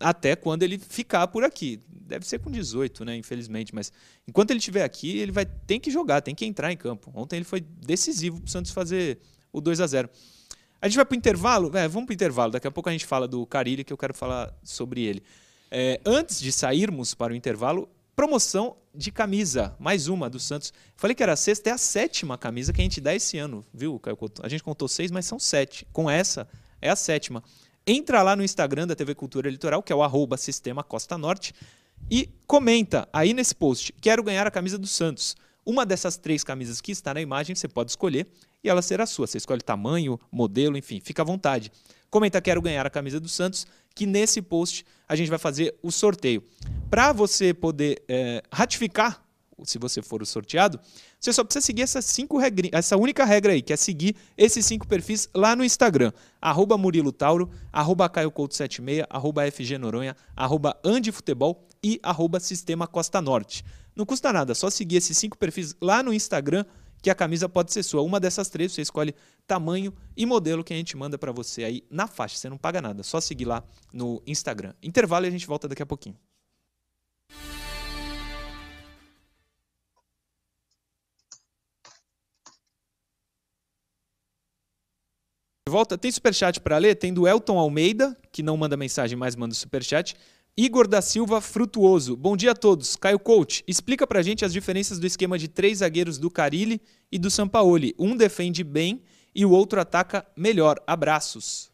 até 0.00 0.36
quando 0.36 0.62
ele 0.62 0.78
ficar 0.78 1.26
por 1.28 1.44
aqui. 1.44 1.80
Deve 1.88 2.26
ser 2.26 2.38
com 2.38 2.50
18, 2.50 3.04
né, 3.04 3.16
infelizmente, 3.16 3.74
mas 3.74 3.92
enquanto 4.26 4.50
ele 4.50 4.58
estiver 4.58 4.84
aqui, 4.84 5.18
ele 5.18 5.32
vai 5.32 5.44
tem 5.44 5.78
que 5.78 5.90
jogar, 5.90 6.20
tem 6.20 6.34
que 6.34 6.46
entrar 6.46 6.72
em 6.72 6.76
campo. 6.76 7.10
Ontem 7.14 7.36
ele 7.36 7.44
foi 7.44 7.60
decisivo 7.60 8.40
para 8.40 8.46
o 8.46 8.50
Santos 8.50 8.70
fazer 8.70 9.18
o 9.52 9.60
2 9.60 9.80
a 9.80 9.86
0. 9.86 10.08
A 10.80 10.86
gente 10.88 10.96
vai 10.96 11.04
para 11.04 11.14
o 11.14 11.18
intervalo? 11.18 11.76
É, 11.76 11.88
vamos 11.88 12.06
para 12.06 12.12
o 12.12 12.14
intervalo. 12.14 12.52
Daqui 12.52 12.66
a 12.66 12.70
pouco 12.70 12.88
a 12.88 12.92
gente 12.92 13.04
fala 13.04 13.26
do 13.26 13.44
Carilli, 13.46 13.82
que 13.82 13.92
eu 13.92 13.96
quero 13.98 14.14
falar 14.14 14.54
sobre 14.62 15.02
ele. 15.02 15.22
É, 15.70 16.00
antes 16.06 16.40
de 16.40 16.52
sairmos 16.52 17.14
para 17.14 17.32
o 17.32 17.36
intervalo, 17.36 17.88
promoção 18.18 18.76
de 18.92 19.12
camisa, 19.12 19.76
mais 19.78 20.08
uma 20.08 20.28
do 20.28 20.40
Santos. 20.40 20.72
Falei 20.96 21.14
que 21.14 21.22
era 21.22 21.34
a 21.34 21.36
sexta, 21.36 21.70
é 21.70 21.72
a 21.72 21.78
sétima 21.78 22.36
camisa 22.36 22.72
que 22.72 22.80
a 22.80 22.82
gente 22.82 23.00
dá 23.00 23.14
esse 23.14 23.38
ano, 23.38 23.64
viu, 23.72 23.96
Caio 24.00 24.16
Couto? 24.16 24.44
A 24.44 24.48
gente 24.48 24.60
contou 24.60 24.88
seis, 24.88 25.12
mas 25.12 25.24
são 25.24 25.38
sete. 25.38 25.86
Com 25.92 26.10
essa, 26.10 26.48
é 26.82 26.90
a 26.90 26.96
sétima. 26.96 27.44
Entra 27.86 28.20
lá 28.20 28.34
no 28.34 28.42
Instagram 28.42 28.88
da 28.88 28.96
TV 28.96 29.14
Cultura 29.14 29.48
Litoral, 29.48 29.84
que 29.84 29.92
é 29.92 29.94
o 29.94 30.02
arroba 30.02 30.36
Sistema 30.36 30.82
Costa 30.82 31.16
Norte, 31.16 31.54
e 32.10 32.28
comenta 32.44 33.08
aí 33.12 33.32
nesse 33.32 33.54
post: 33.54 33.94
quero 34.00 34.20
ganhar 34.24 34.48
a 34.48 34.50
camisa 34.50 34.76
do 34.76 34.88
Santos. 34.88 35.36
Uma 35.64 35.86
dessas 35.86 36.16
três 36.16 36.42
camisas 36.42 36.80
que 36.80 36.90
está 36.90 37.14
na 37.14 37.20
imagem 37.20 37.54
você 37.54 37.68
pode 37.68 37.92
escolher 37.92 38.26
e 38.64 38.68
ela 38.68 38.82
será 38.82 39.06
sua. 39.06 39.28
Você 39.28 39.38
escolhe 39.38 39.60
tamanho, 39.60 40.18
modelo, 40.32 40.76
enfim, 40.76 40.98
fica 40.98 41.22
à 41.22 41.24
vontade. 41.24 41.70
Comenta 42.10 42.40
quero 42.40 42.60
ganhar 42.60 42.84
a 42.84 42.90
camisa 42.90 43.20
do 43.20 43.28
Santos, 43.28 43.64
que 43.98 44.06
nesse 44.06 44.40
post 44.40 44.86
a 45.08 45.16
gente 45.16 45.28
vai 45.28 45.40
fazer 45.40 45.74
o 45.82 45.90
sorteio. 45.90 46.40
Para 46.88 47.12
você 47.12 47.52
poder 47.52 48.00
é, 48.08 48.44
ratificar, 48.52 49.20
se 49.64 49.76
você 49.76 50.00
for 50.00 50.22
o 50.22 50.26
sorteado, 50.26 50.78
você 51.18 51.32
só 51.32 51.42
precisa 51.42 51.66
seguir 51.66 51.82
essas 51.82 52.04
cinco 52.04 52.38
regrinhas, 52.38 52.78
essa 52.78 52.96
única 52.96 53.24
regra 53.24 53.52
aí, 53.52 53.60
que 53.60 53.72
é 53.72 53.76
seguir 53.76 54.14
esses 54.36 54.64
cinco 54.64 54.86
perfis 54.86 55.28
lá 55.34 55.56
no 55.56 55.64
Instagram. 55.64 56.12
Arroba 56.40 56.78
Murilo 56.78 57.10
Tauro, 57.10 57.50
arroba 57.72 58.08
Caio 58.08 58.30
Couto 58.30 58.54
76, 58.54 59.04
arroba 59.10 59.50
FG 59.50 59.78
Noronha, 59.78 60.16
arroba 60.36 60.78
Andifutebol 60.84 61.66
e 61.82 61.98
arroba 62.00 62.38
Sistema 62.38 62.86
Costa 62.86 63.20
Norte. 63.20 63.64
Não 63.96 64.06
custa 64.06 64.32
nada, 64.32 64.54
só 64.54 64.70
seguir 64.70 64.98
esses 64.98 65.18
cinco 65.18 65.36
perfis 65.36 65.74
lá 65.82 66.04
no 66.04 66.14
Instagram 66.14 66.64
que 67.02 67.10
a 67.10 67.14
camisa 67.14 67.48
pode 67.48 67.72
ser 67.72 67.82
sua. 67.82 68.02
Uma 68.02 68.20
dessas 68.20 68.48
três, 68.48 68.72
você 68.72 68.82
escolhe 68.82 69.14
tamanho 69.46 69.92
e 70.16 70.26
modelo 70.26 70.64
que 70.64 70.72
a 70.72 70.76
gente 70.76 70.96
manda 70.96 71.18
para 71.18 71.32
você 71.32 71.64
aí 71.64 71.84
na 71.90 72.06
faixa. 72.06 72.36
Você 72.36 72.48
não 72.48 72.58
paga 72.58 72.80
nada, 72.80 73.02
só 73.02 73.20
seguir 73.20 73.44
lá 73.44 73.64
no 73.92 74.22
Instagram. 74.26 74.74
Intervalo 74.82 75.26
e 75.26 75.28
a 75.28 75.30
gente 75.30 75.46
volta 75.46 75.68
daqui 75.68 75.82
a 75.82 75.86
pouquinho. 75.86 76.16
Volta, 85.68 85.98
tem 85.98 86.10
superchat 86.10 86.60
para 86.60 86.78
ler? 86.78 86.94
Tem 86.94 87.12
do 87.12 87.28
Elton 87.28 87.58
Almeida, 87.58 88.16
que 88.32 88.42
não 88.42 88.56
manda 88.56 88.76
mensagem, 88.76 89.18
mas 89.18 89.36
manda 89.36 89.54
superchat. 89.54 90.16
Igor 90.56 90.88
da 90.88 91.00
Silva 91.00 91.40
Frutuoso. 91.40 92.16
Bom 92.16 92.36
dia 92.36 92.50
a 92.50 92.54
todos. 92.54 92.96
Caio 92.96 93.18
Coach, 93.18 93.62
explica 93.68 94.06
pra 94.06 94.22
gente 94.22 94.44
as 94.44 94.52
diferenças 94.52 94.98
do 94.98 95.06
esquema 95.06 95.38
de 95.38 95.46
três 95.46 95.78
zagueiros 95.78 96.18
do 96.18 96.30
Carilli 96.30 96.80
e 97.10 97.18
do 97.18 97.30
Sampaoli. 97.30 97.94
Um 97.98 98.16
defende 98.16 98.62
bem 98.62 99.02
e 99.34 99.44
o 99.44 99.50
outro 99.50 99.80
ataca 99.80 100.26
melhor. 100.36 100.78
Abraços. 100.86 101.70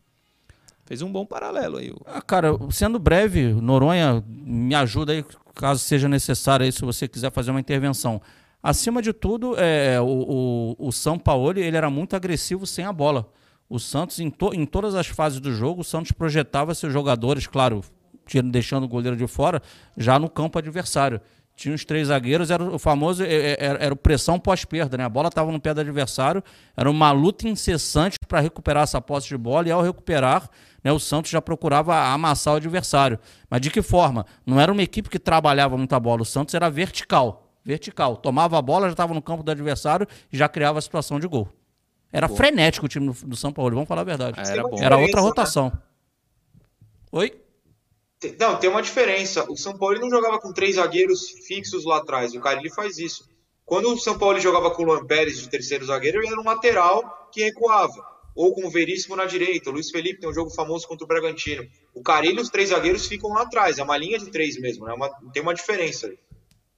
Fez 0.87 1.01
um 1.01 1.11
bom 1.11 1.25
paralelo 1.25 1.79
aí. 1.79 1.95
Ah, 2.05 2.21
cara, 2.21 2.51
sendo 2.71 2.99
breve, 2.99 3.55
Noronha 3.55 4.23
me 4.29 4.75
ajuda 4.75 5.13
aí, 5.13 5.25
caso 5.55 5.81
seja 5.81 6.09
necessário 6.09 6.65
aí, 6.65 6.73
se 6.73 6.83
você 6.83 7.09
quiser 7.09 7.33
fazer 7.33 7.51
uma 7.51 7.61
intervenção. 7.61 8.21
Acima 8.63 9.01
de 9.01 9.13
tudo, 9.13 9.55
é, 9.59 10.01
o, 10.01 10.77
o, 10.79 10.89
o 10.89 10.93
São 10.93 11.19
Paulo 11.19 11.59
ele 11.59 11.77
era 11.77 11.89
muito 11.89 12.15
agressivo 12.15 12.67
sem 12.67 12.85
a 12.85 12.93
bola. 12.93 13.31
O 13.69 13.79
Santos, 13.79 14.21
em, 14.21 14.31
to, 14.31 14.53
em 14.53 14.67
todas 14.67 14.95
as 14.95 15.07
fases 15.07 15.41
do 15.41 15.53
jogo, 15.53 15.81
o 15.81 15.85
Santos 15.85 16.13
projetava 16.13 16.75
seus 16.75 16.93
jogadores, 16.93 17.47
claro, 17.47 17.83
deixando 18.45 18.85
o 18.85 18.89
goleiro 18.89 19.17
de 19.17 19.27
fora, 19.27 19.63
já 19.97 20.19
no 20.19 20.29
campo 20.29 20.59
adversário. 20.59 21.21
Tinha 21.57 21.75
os 21.75 21.85
três 21.85 22.09
zagueiros, 22.09 22.51
era 22.51 22.63
o 22.65 22.79
famoso, 22.79 23.23
era, 23.23 23.33
é, 23.33 23.53
é, 23.53 23.77
era 23.85 23.95
o 23.95 23.97
pressão 23.97 24.41
pós-perda, 24.41 24.97
né? 24.97 25.05
A 25.05 25.09
bola 25.09 25.29
estava 25.29 25.53
no 25.53 25.61
pé 25.61 25.73
do 25.73 25.81
adversário, 25.81 26.43
era 26.77 26.91
uma 26.91 27.13
luta 27.13 27.47
incessante 27.47 28.19
para 28.27 28.41
recuperar 28.41 28.83
essa 28.83 29.01
posse 29.01 29.29
de 29.29 29.37
bola, 29.37 29.69
e 29.69 29.71
ao 29.71 29.81
recuperar, 29.81 30.49
né, 30.83 30.91
o 30.91 30.99
Santos 30.99 31.31
já 31.31 31.41
procurava 31.41 31.97
amassar 31.97 32.55
o 32.55 32.57
adversário. 32.57 33.19
Mas 33.49 33.61
de 33.61 33.71
que 33.71 33.83
forma? 33.83 34.27
Não 34.45 34.61
era 34.61 34.73
uma 34.73 34.83
equipe 34.83 35.09
que 35.09 35.19
trabalhava 35.19 35.77
muita 35.77 35.99
bola, 36.01 36.23
o 36.23 36.25
Santos 36.25 36.55
era 36.55 36.69
vertical. 36.69 37.49
Vertical. 37.65 38.17
Tomava 38.17 38.59
a 38.59 38.63
bola, 38.63 38.87
já 38.87 38.93
estava 38.93 39.15
no 39.15 39.23
campo 39.23 39.43
do 39.43 39.51
adversário 39.51 40.07
e 40.33 40.37
já 40.37 40.49
criava 40.49 40.79
a 40.81 40.83
situação 40.83 41.21
de 41.21 41.27
gol. 41.29 41.49
Era 42.13 42.29
frenético 42.29 42.87
o 42.87 42.89
time 42.89 43.13
do, 43.13 43.27
do 43.29 43.37
São 43.37 43.53
Paulo, 43.53 43.75
vamos 43.75 43.89
falar 43.89 44.03
a 44.03 44.05
verdade. 44.05 44.41
Era, 44.41 44.63
bom. 44.63 44.77
era 44.81 44.97
outra 44.97 45.21
né? 45.21 45.27
rotação. 45.27 45.73
Oi? 47.11 47.44
Não, 48.39 48.59
tem 48.59 48.71
uma 48.71 48.83
diferença. 48.83 49.45
O 49.51 49.57
São 49.57 49.77
Paulo 49.77 49.99
não 49.99 50.09
jogava 50.09 50.39
com 50.39 50.53
três 50.53 50.77
zagueiros 50.77 51.31
fixos 51.47 51.85
lá 51.85 51.99
atrás. 51.99 52.35
O 52.35 52.41
Carilli 52.41 52.73
faz 52.73 52.99
isso. 52.99 53.29
Quando 53.65 53.93
o 53.93 53.99
São 53.99 54.19
Paulo 54.19 54.39
jogava 54.41 54.71
com 54.71 54.83
o 54.83 54.87
Luan 54.87 55.05
Pérez 55.07 55.39
de 55.39 55.49
terceiro 55.49 55.85
zagueiro, 55.85 56.19
ele 56.19 56.29
era 56.29 56.41
um 56.41 56.45
lateral 56.45 57.29
que 57.33 57.43
recuava. 57.43 58.15
Ou 58.35 58.53
com 58.53 58.67
o 58.67 58.71
Veríssimo 58.71 59.15
na 59.15 59.27
direita. 59.27 59.71
O 59.71 59.73
Luiz 59.73 59.91
Felipe 59.91 60.21
tem 60.21 60.29
um 60.29 60.35
jogo 60.35 60.51
famoso 60.51 60.89
contra 60.89 61.05
o 61.05 61.09
Bragantino. 61.09 61.67
O 61.95 62.03
Carilli, 62.03 62.41
os 62.41 62.51
três 62.51 62.71
zagueiros 62.71 63.07
ficam 63.07 63.31
lá 63.31 63.43
atrás. 63.43 63.79
É 63.79 63.83
uma 63.83 63.97
linha 63.97 64.19
de 64.19 64.31
três 64.31 64.59
mesmo. 64.59 64.87
Né? 64.87 64.93
Uma, 64.93 65.09
tem 65.33 65.43
uma 65.43 65.55
diferença. 65.55 66.13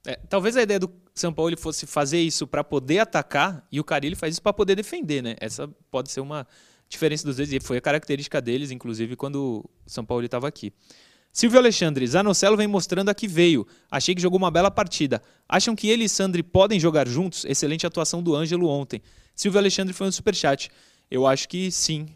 É, 0.05 0.15
talvez 0.29 0.55
a 0.55 0.61
ideia 0.61 0.79
do 0.79 0.89
São 1.15 1.33
Paulo 1.33 1.57
fosse 1.57 1.85
fazer 1.85 2.19
isso 2.19 2.47
para 2.47 2.63
poder 2.63 2.99
atacar 2.99 3.67
e 3.71 3.79
o 3.79 3.83
Carilli 3.83 4.15
faz 4.15 4.35
isso 4.35 4.41
para 4.41 4.53
poder 4.53 4.75
defender, 4.75 5.21
né? 5.21 5.35
Essa 5.41 5.67
pode 5.91 6.11
ser 6.11 6.21
uma 6.21 6.47
diferença 6.87 7.25
dos 7.25 7.35
dois 7.35 7.51
e 7.51 7.59
foi 7.59 7.77
a 7.77 7.81
característica 7.81 8.41
deles, 8.41 8.71
inclusive, 8.71 9.17
quando 9.17 9.65
o 9.65 9.69
São 9.85 10.05
Paulo 10.05 10.23
estava 10.23 10.47
aqui. 10.47 10.71
Silvio 11.37 11.59
Alexandre, 11.59 12.07
Zanocelo 12.07 12.57
vem 12.57 12.65
mostrando 12.65 13.09
a 13.09 13.13
que 13.13 13.27
veio. 13.27 13.67
Achei 13.91 14.15
que 14.15 14.19
jogou 14.19 14.39
uma 14.39 14.49
bela 14.49 14.71
partida. 14.71 15.21
Acham 15.47 15.75
que 15.75 15.87
ele 15.87 16.05
e 16.05 16.09
Sandri 16.09 16.41
podem 16.41 16.79
jogar 16.79 17.07
juntos? 17.07 17.45
Excelente 17.45 17.85
atuação 17.85 18.23
do 18.23 18.35
Ângelo 18.35 18.67
ontem. 18.67 19.03
Silvio 19.35 19.59
Alexandre 19.59 19.93
foi 19.93 20.07
um 20.07 20.11
superchat. 20.11 20.71
Eu 21.11 21.27
acho 21.27 21.47
que 21.47 21.69
sim. 21.69 22.07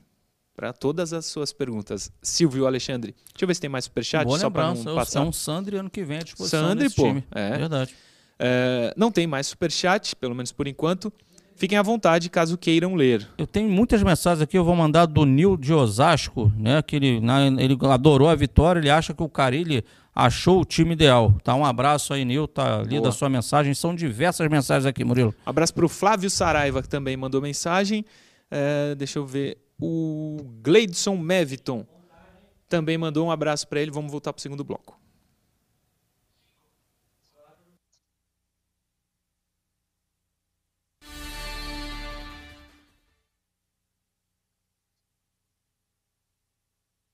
Para 0.55 0.73
todas 0.73 1.13
as 1.13 1.27
suas 1.27 1.53
perguntas. 1.53 2.12
Silvio 2.19 2.65
Alexandre. 2.65 3.13
Deixa 3.31 3.43
eu 3.43 3.47
ver 3.47 3.53
se 3.53 3.62
tem 3.62 3.69
mais 3.69 3.86
superchat. 3.86 4.25
Boa 4.25 4.39
só 4.39 4.49
para 4.49 4.73
não 4.73 4.95
passar. 4.95 5.19
É 5.19 5.21
um 5.21 5.31
Sandri 5.31 5.77
ano 5.77 5.91
que 5.91 6.03
vem 6.03 6.17
à 6.17 6.23
disposição 6.23 6.69
Sandri, 6.69 6.89
pô. 6.89 7.03
Time. 7.03 7.23
É. 7.29 7.57
Verdade. 7.60 7.95
É, 8.39 8.91
não 8.97 9.12
tem 9.12 9.27
mais 9.27 9.45
superchat, 9.45 10.15
pelo 10.15 10.34
menos 10.34 10.51
por 10.51 10.67
enquanto. 10.67 11.13
Fiquem 11.62 11.78
à 11.78 11.84
vontade 11.84 12.28
caso 12.28 12.58
queiram 12.58 12.95
ler. 12.95 13.30
Eu 13.38 13.45
tenho 13.45 13.69
muitas 13.69 14.02
mensagens 14.02 14.41
aqui, 14.41 14.58
eu 14.58 14.63
vou 14.63 14.76
mandar 14.76 15.06
do 15.06 15.28
Nil 15.28 15.56
de 15.56 15.71
Osasco, 15.71 16.52
né? 16.58 16.82
Que 16.82 16.95
ele, 16.95 17.21
ele 17.60 17.78
adorou 17.88 18.28
a 18.28 18.34
vitória, 18.34 18.80
ele 18.80 18.89
acha 18.89 19.13
que 19.13 19.21
o 19.21 19.30
Carilli 19.30 19.86
achou 20.15 20.62
o 20.62 20.65
time 20.65 20.93
ideal. 20.93 21.32
Tá, 21.43 21.54
um 21.54 21.63
abraço 21.63 22.15
aí, 22.15 22.26
Nil, 22.26 22.47
tá 22.47 22.82
lida 22.82 23.10
a 23.10 23.12
sua 23.12 23.30
mensagem. 23.30 23.76
São 23.76 23.93
diversas 23.93 24.50
mensagens 24.50 24.88
aqui, 24.88 25.04
Murilo. 25.04 25.36
Abraço 25.45 25.71
para 25.76 25.86
o 25.86 25.88
Flávio 25.88 26.32
Saraiva, 26.32 26.82
que 26.82 26.89
também 26.89 27.15
mandou 27.15 27.39
mensagem. 27.39 28.04
É, 28.50 28.95
deixa 28.95 29.19
eu 29.19 29.26
ver. 29.28 29.60
O 29.80 30.38
Gleidson 30.63 31.15
Meviton 31.15 31.86
também 32.67 32.97
mandou 32.97 33.28
um 33.28 33.30
abraço 33.30 33.67
para 33.67 33.80
ele. 33.80 33.91
Vamos 33.91 34.12
voltar 34.12 34.34
para 34.34 34.39
o 34.39 34.41
segundo 34.41 34.63
bloco. 34.63 35.00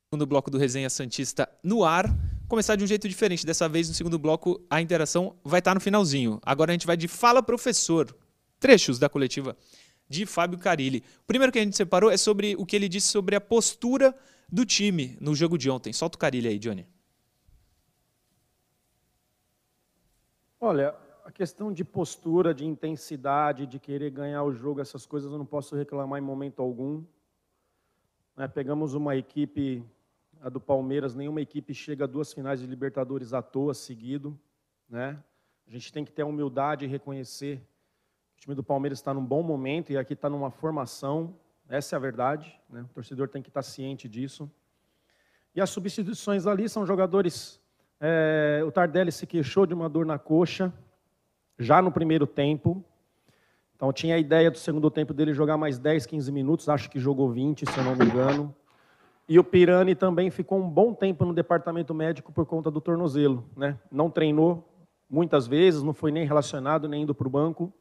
Segundo 0.09 0.25
bloco 0.25 0.49
do 0.49 0.57
Resenha 0.57 0.89
Santista 0.89 1.49
no 1.61 1.83
ar. 1.83 2.05
Começar 2.47 2.77
de 2.77 2.83
um 2.83 2.87
jeito 2.87 3.09
diferente. 3.09 3.45
Dessa 3.45 3.67
vez, 3.67 3.89
no 3.89 3.93
segundo 3.93 4.17
bloco, 4.17 4.65
a 4.69 4.81
interação 4.81 5.35
vai 5.43 5.59
estar 5.59 5.75
no 5.75 5.81
finalzinho. 5.81 6.39
Agora 6.43 6.71
a 6.71 6.73
gente 6.73 6.87
vai 6.87 6.95
de 6.95 7.09
Fala 7.09 7.43
Professor. 7.43 8.15
Trechos 8.57 8.97
da 8.97 9.09
coletiva 9.09 9.57
de 10.07 10.25
Fábio 10.25 10.57
Carilli. 10.57 11.03
O 11.23 11.25
primeiro 11.27 11.51
que 11.51 11.59
a 11.59 11.61
gente 11.61 11.75
separou 11.75 12.09
é 12.09 12.15
sobre 12.15 12.55
o 12.57 12.65
que 12.65 12.77
ele 12.77 12.87
disse 12.87 13.09
sobre 13.09 13.35
a 13.35 13.41
postura 13.41 14.17
do 14.49 14.65
time 14.65 15.17
no 15.19 15.35
jogo 15.35 15.57
de 15.57 15.69
ontem. 15.69 15.91
Solta 15.91 16.15
o 16.15 16.19
Carilli 16.19 16.47
aí, 16.47 16.57
Johnny. 16.57 16.87
Olha, 20.57 20.95
a 21.25 21.31
questão 21.33 21.73
de 21.73 21.83
postura, 21.83 22.53
de 22.53 22.65
intensidade, 22.65 23.67
de 23.67 23.77
querer 23.77 24.09
ganhar 24.09 24.43
o 24.43 24.53
jogo, 24.53 24.79
essas 24.79 25.05
coisas 25.05 25.29
eu 25.29 25.37
não 25.37 25.45
posso 25.45 25.75
reclamar 25.75 26.17
em 26.17 26.23
momento 26.23 26.61
algum. 26.61 27.03
É, 28.37 28.47
pegamos 28.47 28.93
uma 28.93 29.13
equipe 29.13 29.83
a 30.41 30.49
do 30.49 30.59
Palmeiras, 30.59 31.15
nenhuma 31.15 31.41
equipe 31.41 31.73
chega 31.73 32.03
a 32.03 32.07
duas 32.07 32.33
finais 32.33 32.59
de 32.59 32.67
Libertadores 32.67 33.33
à 33.33 33.41
toa 33.41 33.73
seguido, 33.73 34.39
né? 34.89 35.17
A 35.67 35.71
gente 35.71 35.91
tem 35.91 36.05
que 36.05 36.11
ter 36.11 36.21
a 36.21 36.25
humildade 36.25 36.85
e 36.85 36.87
reconhecer 36.87 37.57
que 38.35 38.37
o 38.37 38.41
time 38.41 38.55
do 38.55 38.63
Palmeiras 38.63 38.99
está 38.99 39.13
num 39.13 39.25
bom 39.25 39.43
momento 39.43 39.91
e 39.91 39.97
aqui 39.97 40.13
está 40.13 40.29
numa 40.29 40.49
formação, 40.49 41.35
essa 41.67 41.95
é 41.95 41.97
a 41.97 41.99
verdade, 41.99 42.57
né? 42.69 42.81
O 42.81 42.93
torcedor 42.93 43.27
tem 43.27 43.41
que 43.41 43.49
estar 43.49 43.61
ciente 43.61 44.07
disso. 44.07 44.49
E 45.53 45.59
as 45.59 45.69
substituições 45.69 46.45
ali 46.45 46.69
são 46.69 46.85
jogadores. 46.85 47.59
É, 47.99 48.61
o 48.65 48.71
Tardelli 48.71 49.11
se 49.11 49.25
queixou 49.25 49.65
de 49.65 49.73
uma 49.73 49.89
dor 49.89 50.05
na 50.05 50.17
coxa 50.17 50.71
já 51.59 51.81
no 51.81 51.91
primeiro 51.91 52.25
tempo. 52.25 52.83
Então 53.75 53.91
tinha 53.91 54.15
a 54.15 54.19
ideia 54.19 54.49
do 54.49 54.57
segundo 54.57 54.89
tempo 54.89 55.13
dele 55.13 55.33
jogar 55.33 55.57
mais 55.57 55.77
10, 55.77 56.05
15 56.05 56.31
minutos, 56.31 56.69
acho 56.69 56.89
que 56.89 56.99
jogou 56.99 57.29
20, 57.29 57.65
se 57.65 57.77
eu 57.77 57.83
não 57.83 57.95
me 57.95 58.05
engano. 58.05 58.55
E 59.27 59.37
o 59.37 59.43
Pirani 59.43 59.93
também 59.93 60.29
ficou 60.29 60.59
um 60.59 60.69
bom 60.69 60.93
tempo 60.93 61.25
no 61.25 61.33
departamento 61.33 61.93
médico 61.93 62.31
por 62.31 62.45
conta 62.45 62.71
do 62.71 62.79
tornozelo. 62.79 63.43
Né? 63.55 63.77
Não 63.91 64.09
treinou 64.09 64.67
muitas 65.09 65.47
vezes, 65.47 65.83
não 65.83 65.93
foi 65.93 66.11
nem 66.11 66.25
relacionado, 66.25 66.87
nem 66.87 67.03
indo 67.03 67.13
para 67.13 67.27
o 67.27 67.31
banco. 67.31 67.73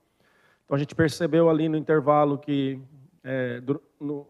Então 0.64 0.74
a 0.74 0.78
gente 0.78 0.94
percebeu 0.94 1.48
ali 1.48 1.68
no 1.68 1.76
intervalo 1.76 2.38
que, 2.38 2.80
é, 3.22 3.62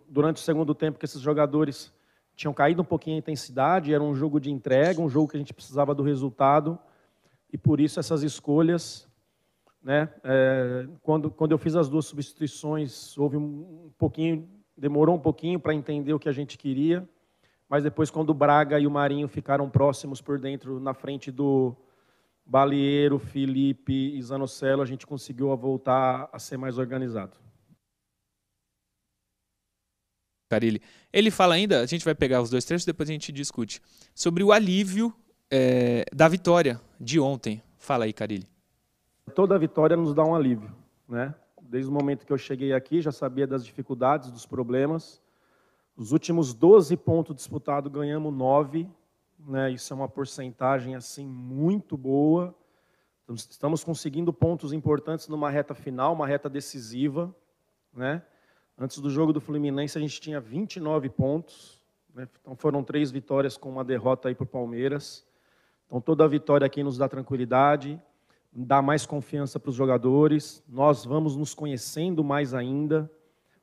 durante 0.09 0.37
o 0.37 0.41
segundo 0.41 0.75
tempo, 0.75 0.99
que 0.99 1.05
esses 1.05 1.21
jogadores 1.21 1.93
tinham 2.35 2.53
caído 2.53 2.83
um 2.83 2.85
pouquinho 2.85 3.17
a 3.17 3.19
intensidade, 3.19 3.95
era 3.95 4.03
um 4.03 4.15
jogo 4.15 4.39
de 4.39 4.51
entrega, 4.51 5.01
um 5.01 5.09
jogo 5.09 5.29
que 5.29 5.37
a 5.37 5.41
gente 5.41 5.55
precisava 5.55 5.95
do 5.95 6.03
resultado. 6.03 6.79
E 7.51 7.57
por 7.57 7.81
isso 7.81 7.99
essas 7.99 8.23
escolhas 8.23 9.09
né? 9.87 10.09
É, 10.25 10.89
quando, 11.01 11.31
quando 11.31 11.53
eu 11.53 11.59
fiz 11.59 11.77
as 11.77 11.89
duas 11.89 12.07
substituições, 12.07 13.17
houve 13.17 13.37
um 13.37 13.89
pouquinho, 13.97 14.49
demorou 14.77 15.17
um 15.17 15.21
pouquinho 15.21 15.59
para 15.59 15.75
entender 15.75 16.13
o 16.13 16.19
que 16.19 16.29
a 16.29 16.33
gente 16.33 16.59
queria, 16.59 17.09
mas 17.69 17.83
depois, 17.83 18.11
quando 18.11 18.31
o 18.31 18.35
Braga 18.35 18.79
e 18.79 18.87
o 18.87 18.91
Marinho 18.91 19.27
ficaram 19.27 19.69
próximos 19.69 20.21
por 20.21 20.39
dentro, 20.39 20.79
na 20.79 20.95
frente 20.95 21.33
do 21.33 21.75
Balieiro, 22.45 23.19
Felipe 23.19 24.17
e 24.17 24.23
Zanocelo, 24.23 24.83
a 24.83 24.87
gente 24.87 25.07
conseguiu 25.07 25.57
voltar 25.57 26.29
a 26.33 26.39
ser 26.39 26.57
mais 26.57 26.79
organizado. 26.79 27.37
Carilli. 30.49 30.81
Ele 31.13 31.31
fala 31.31 31.55
ainda, 31.55 31.81
a 31.81 31.87
gente 31.87 32.05
vai 32.05 32.15
pegar 32.15 32.41
os 32.41 32.49
dois 32.49 32.65
trechos, 32.65 32.87
depois 32.87 33.09
a 33.09 33.13
gente 33.13 33.33
discute, 33.33 33.83
sobre 34.15 34.45
o 34.45 34.53
alívio 34.53 35.13
é, 35.51 36.05
da 36.15 36.29
vitória 36.29 36.81
de 37.01 37.19
ontem. 37.19 37.61
Fala 37.79 38.05
aí, 38.05 38.13
Carilli. 38.13 38.49
Toda 39.35 39.59
vitória 39.59 39.97
nos 39.97 40.15
dá 40.15 40.25
um 40.25 40.37
alívio, 40.37 40.73
né? 41.09 41.35
Desde 41.69 41.91
o 41.91 41.93
momento 41.93 42.25
que 42.25 42.33
eu 42.33 42.39
cheguei 42.39 42.73
aqui, 42.73 43.01
já 43.01 43.11
sabia 43.11 43.47
das 43.47 43.65
dificuldades, 43.65 44.31
dos 44.31 44.47
problemas. 44.47 45.21
Os 45.97 46.13
últimos 46.13 46.55
12 46.55 46.97
pontos 46.97 47.35
disputados, 47.35 47.91
ganhamos 47.91 48.33
9, 48.33 48.89
né? 49.39 49.71
Isso 49.73 49.93
é 49.93 49.97
uma 49.97 50.09
porcentagem 50.09 50.95
assim 50.95 51.27
muito 51.27 51.97
boa. 51.97 52.55
Estamos 53.29 53.83
conseguindo 53.83 54.33
pontos 54.33 54.73
importantes 54.73 55.27
numa 55.27 55.51
reta 55.51 55.75
final, 55.75 56.13
uma 56.13 56.27
reta 56.27 56.49
decisiva, 56.49 57.35
né? 57.93 58.23
Antes 58.79 59.01
do 59.01 59.11
jogo 59.11 59.33
do 59.33 59.41
Fluminense 59.41 59.99
a 59.99 60.01
gente 60.01 60.21
tinha 60.21 60.39
29 60.39 61.09
pontos, 61.09 61.81
né? 62.15 62.29
então 62.41 62.55
foram 62.55 62.85
três 62.85 63.11
vitórias 63.11 63.57
com 63.57 63.71
uma 63.71 63.83
derrota 63.83 64.29
aí 64.29 64.35
para 64.35 64.45
o 64.45 64.47
Palmeiras. 64.47 65.27
Então 65.87 66.01
toda 66.01 66.29
vitória 66.29 66.67
aqui 66.67 66.83
nos 66.85 66.99
dá 66.99 67.09
tranquilidade 67.09 68.01
dar 68.65 68.81
mais 68.81 69.05
confiança 69.05 69.61
para 69.61 69.69
os 69.69 69.77
jogadores. 69.77 70.65
Nós 70.67 71.05
vamos 71.05 71.37
nos 71.37 71.53
conhecendo 71.53 72.25
mais 72.25 72.55
ainda. 72.55 73.11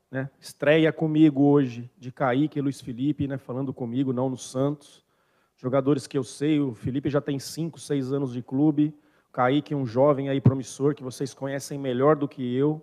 Né? 0.08 0.30
Estreia 0.38 0.92
comigo 0.92 1.42
hoje 1.42 1.90
de 1.98 2.12
Kaique 2.12 2.58
e 2.58 2.62
Luiz 2.62 2.80
Felipe, 2.80 3.26
né? 3.26 3.36
falando 3.36 3.74
comigo, 3.74 4.12
não 4.12 4.30
no 4.30 4.36
Santos. 4.36 5.02
Jogadores 5.56 6.06
que 6.06 6.16
eu 6.16 6.22
sei, 6.22 6.60
o 6.60 6.74
Felipe 6.74 7.10
já 7.10 7.20
tem 7.20 7.40
5, 7.40 7.80
6 7.80 8.12
anos 8.12 8.32
de 8.32 8.40
clube. 8.40 8.94
O 9.28 9.32
Kaique, 9.32 9.74
um 9.74 9.84
jovem 9.84 10.28
aí 10.28 10.40
promissor 10.40 10.94
que 10.94 11.02
vocês 11.02 11.34
conhecem 11.34 11.76
melhor 11.76 12.14
do 12.14 12.28
que 12.28 12.54
eu. 12.54 12.80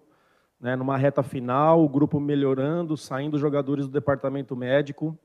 Né? 0.59 0.75
Numa 0.75 0.97
reta 0.97 1.23
final, 1.23 1.81
o 1.81 1.87
grupo 1.87 2.19
melhorando, 2.19 2.97
saindo 2.97 3.37
jogadores 3.37 3.87
do 3.87 3.93
departamento 3.93 4.53
médico. 4.53 5.17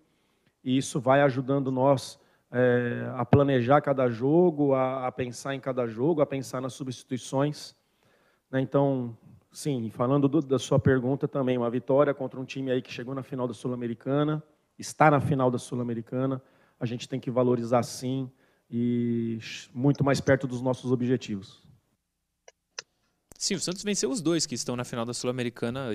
E 0.62 0.76
isso 0.76 1.00
vai 1.00 1.20
ajudando 1.22 1.72
nós 1.72 2.18
é, 2.58 3.12
a 3.14 3.24
planejar 3.24 3.82
cada 3.82 4.08
jogo, 4.08 4.72
a, 4.72 5.06
a, 5.06 5.12
pensar 5.12 5.54
em 5.54 5.60
cada 5.60 5.86
jogo, 5.86 6.22
a 6.22 6.26
pensar 6.26 6.58
nas 6.58 6.72
substituições. 6.72 7.76
Né? 8.50 8.62
Então, 8.62 9.14
sim, 9.52 9.90
falando 9.90 10.26
do, 10.26 10.40
da 10.40 10.58
sua 10.58 10.78
pergunta 10.78 11.28
também, 11.28 11.58
uma 11.58 11.68
vitória 11.68 12.14
contra 12.14 12.40
um 12.40 12.46
time 12.46 12.70
aí 12.70 12.80
que 12.80 12.90
chegou 12.90 13.14
na 13.14 13.22
final 13.22 13.46
da 13.46 13.52
Sul-Americana, 13.52 14.42
está 14.78 15.10
na 15.10 15.20
final 15.20 15.50
da 15.50 15.58
Sul-Americana, 15.58 16.40
a 16.80 16.86
gente 16.86 17.06
tem 17.06 17.20
que 17.20 17.30
valorizar 17.30 17.82
sim 17.82 18.30
e 18.70 19.38
muito 19.74 20.02
mais 20.02 20.18
perto 20.18 20.46
dos 20.46 20.62
nossos 20.62 20.90
objetivos. 20.90 21.62
Sim, 23.38 23.56
o 23.56 23.60
Santos 23.60 23.82
venceu 23.82 24.10
os 24.10 24.22
dois 24.22 24.46
que 24.46 24.54
estão 24.54 24.74
na 24.76 24.84
final 24.84 25.04
da 25.04 25.12
Sul-Americana 25.12 25.90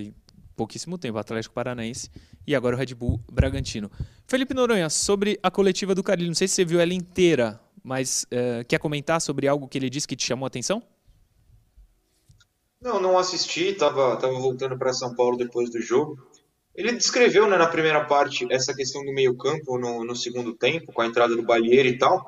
pouquíssimo 0.61 0.95
tempo, 0.95 1.17
Atlético 1.17 1.55
Paranaense 1.55 2.07
e 2.45 2.55
agora 2.55 2.75
o 2.75 2.79
Red 2.79 2.93
Bull 2.93 3.19
Bragantino. 3.31 3.89
Felipe 4.27 4.53
Noronha, 4.53 4.91
sobre 4.91 5.39
a 5.41 5.49
coletiva 5.49 5.95
do 5.95 6.03
Carilho, 6.03 6.27
não 6.27 6.35
sei 6.35 6.47
se 6.47 6.53
você 6.53 6.63
viu 6.65 6.79
ela 6.79 6.93
inteira, 6.93 7.59
mas 7.83 8.25
uh, 8.25 8.63
quer 8.67 8.77
comentar 8.77 9.19
sobre 9.19 9.47
algo 9.47 9.67
que 9.67 9.79
ele 9.79 9.89
disse 9.89 10.07
que 10.07 10.15
te 10.15 10.23
chamou 10.23 10.45
a 10.45 10.47
atenção? 10.47 10.83
Não, 12.79 13.01
não 13.01 13.17
assisti, 13.17 13.69
estava 13.69 14.15
tava 14.17 14.33
voltando 14.33 14.77
para 14.77 14.93
São 14.93 15.15
Paulo 15.15 15.35
depois 15.35 15.71
do 15.71 15.81
jogo. 15.81 16.15
Ele 16.75 16.91
descreveu 16.91 17.47
né, 17.47 17.57
na 17.57 17.67
primeira 17.67 18.05
parte 18.05 18.45
essa 18.51 18.73
questão 18.73 19.03
do 19.03 19.11
meio-campo 19.11 19.79
no, 19.79 20.05
no, 20.05 20.15
segundo 20.15 20.53
tempo, 20.53 20.93
com 20.93 21.01
a 21.01 21.07
entrada 21.07 21.35
do 21.35 21.43
Balheiro 21.43 21.89
e 21.89 21.97
tal. 21.97 22.23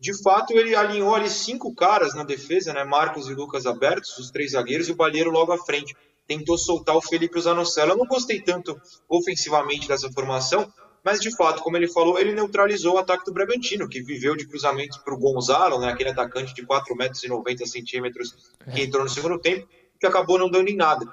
De 0.00 0.16
fato, 0.22 0.52
ele 0.52 0.74
alinhou 0.74 1.14
ali 1.14 1.28
cinco 1.28 1.74
caras 1.74 2.14
na 2.14 2.22
defesa, 2.22 2.72
né? 2.72 2.84
Marcos 2.84 3.28
e 3.28 3.34
Lucas 3.34 3.66
abertos, 3.66 4.16
os 4.16 4.30
três 4.30 4.52
zagueiros, 4.52 4.88
e 4.88 4.92
o 4.92 4.96
Balheiro 4.96 5.30
logo 5.30 5.52
à 5.52 5.58
frente 5.58 5.94
tentou 6.28 6.58
soltar 6.58 6.94
o 6.94 7.00
Felipe 7.00 7.40
Zanocelo. 7.40 7.92
Eu 7.92 7.96
não 7.96 8.06
gostei 8.06 8.40
tanto 8.40 8.78
ofensivamente 9.08 9.88
dessa 9.88 10.12
formação, 10.12 10.70
mas 11.02 11.20
de 11.20 11.34
fato, 11.34 11.62
como 11.62 11.76
ele 11.78 11.88
falou, 11.88 12.18
ele 12.18 12.34
neutralizou 12.34 12.94
o 12.94 12.98
ataque 12.98 13.24
do 13.24 13.32
Bragantino, 13.32 13.88
que 13.88 14.02
viveu 14.02 14.36
de 14.36 14.46
cruzamentos 14.46 14.98
para 14.98 15.14
o 15.14 15.18
Gonzalo, 15.18 15.80
né, 15.80 15.88
aquele 15.88 16.10
atacante 16.10 16.54
de 16.54 16.66
4,90 16.66 18.02
metros 18.02 18.34
e 18.66 18.72
que 18.72 18.82
entrou 18.82 19.02
no 19.02 19.08
segundo 19.08 19.40
tempo, 19.40 19.66
que 19.98 20.06
acabou 20.06 20.38
não 20.38 20.50
dando 20.50 20.68
em 20.68 20.76
nada. 20.76 21.06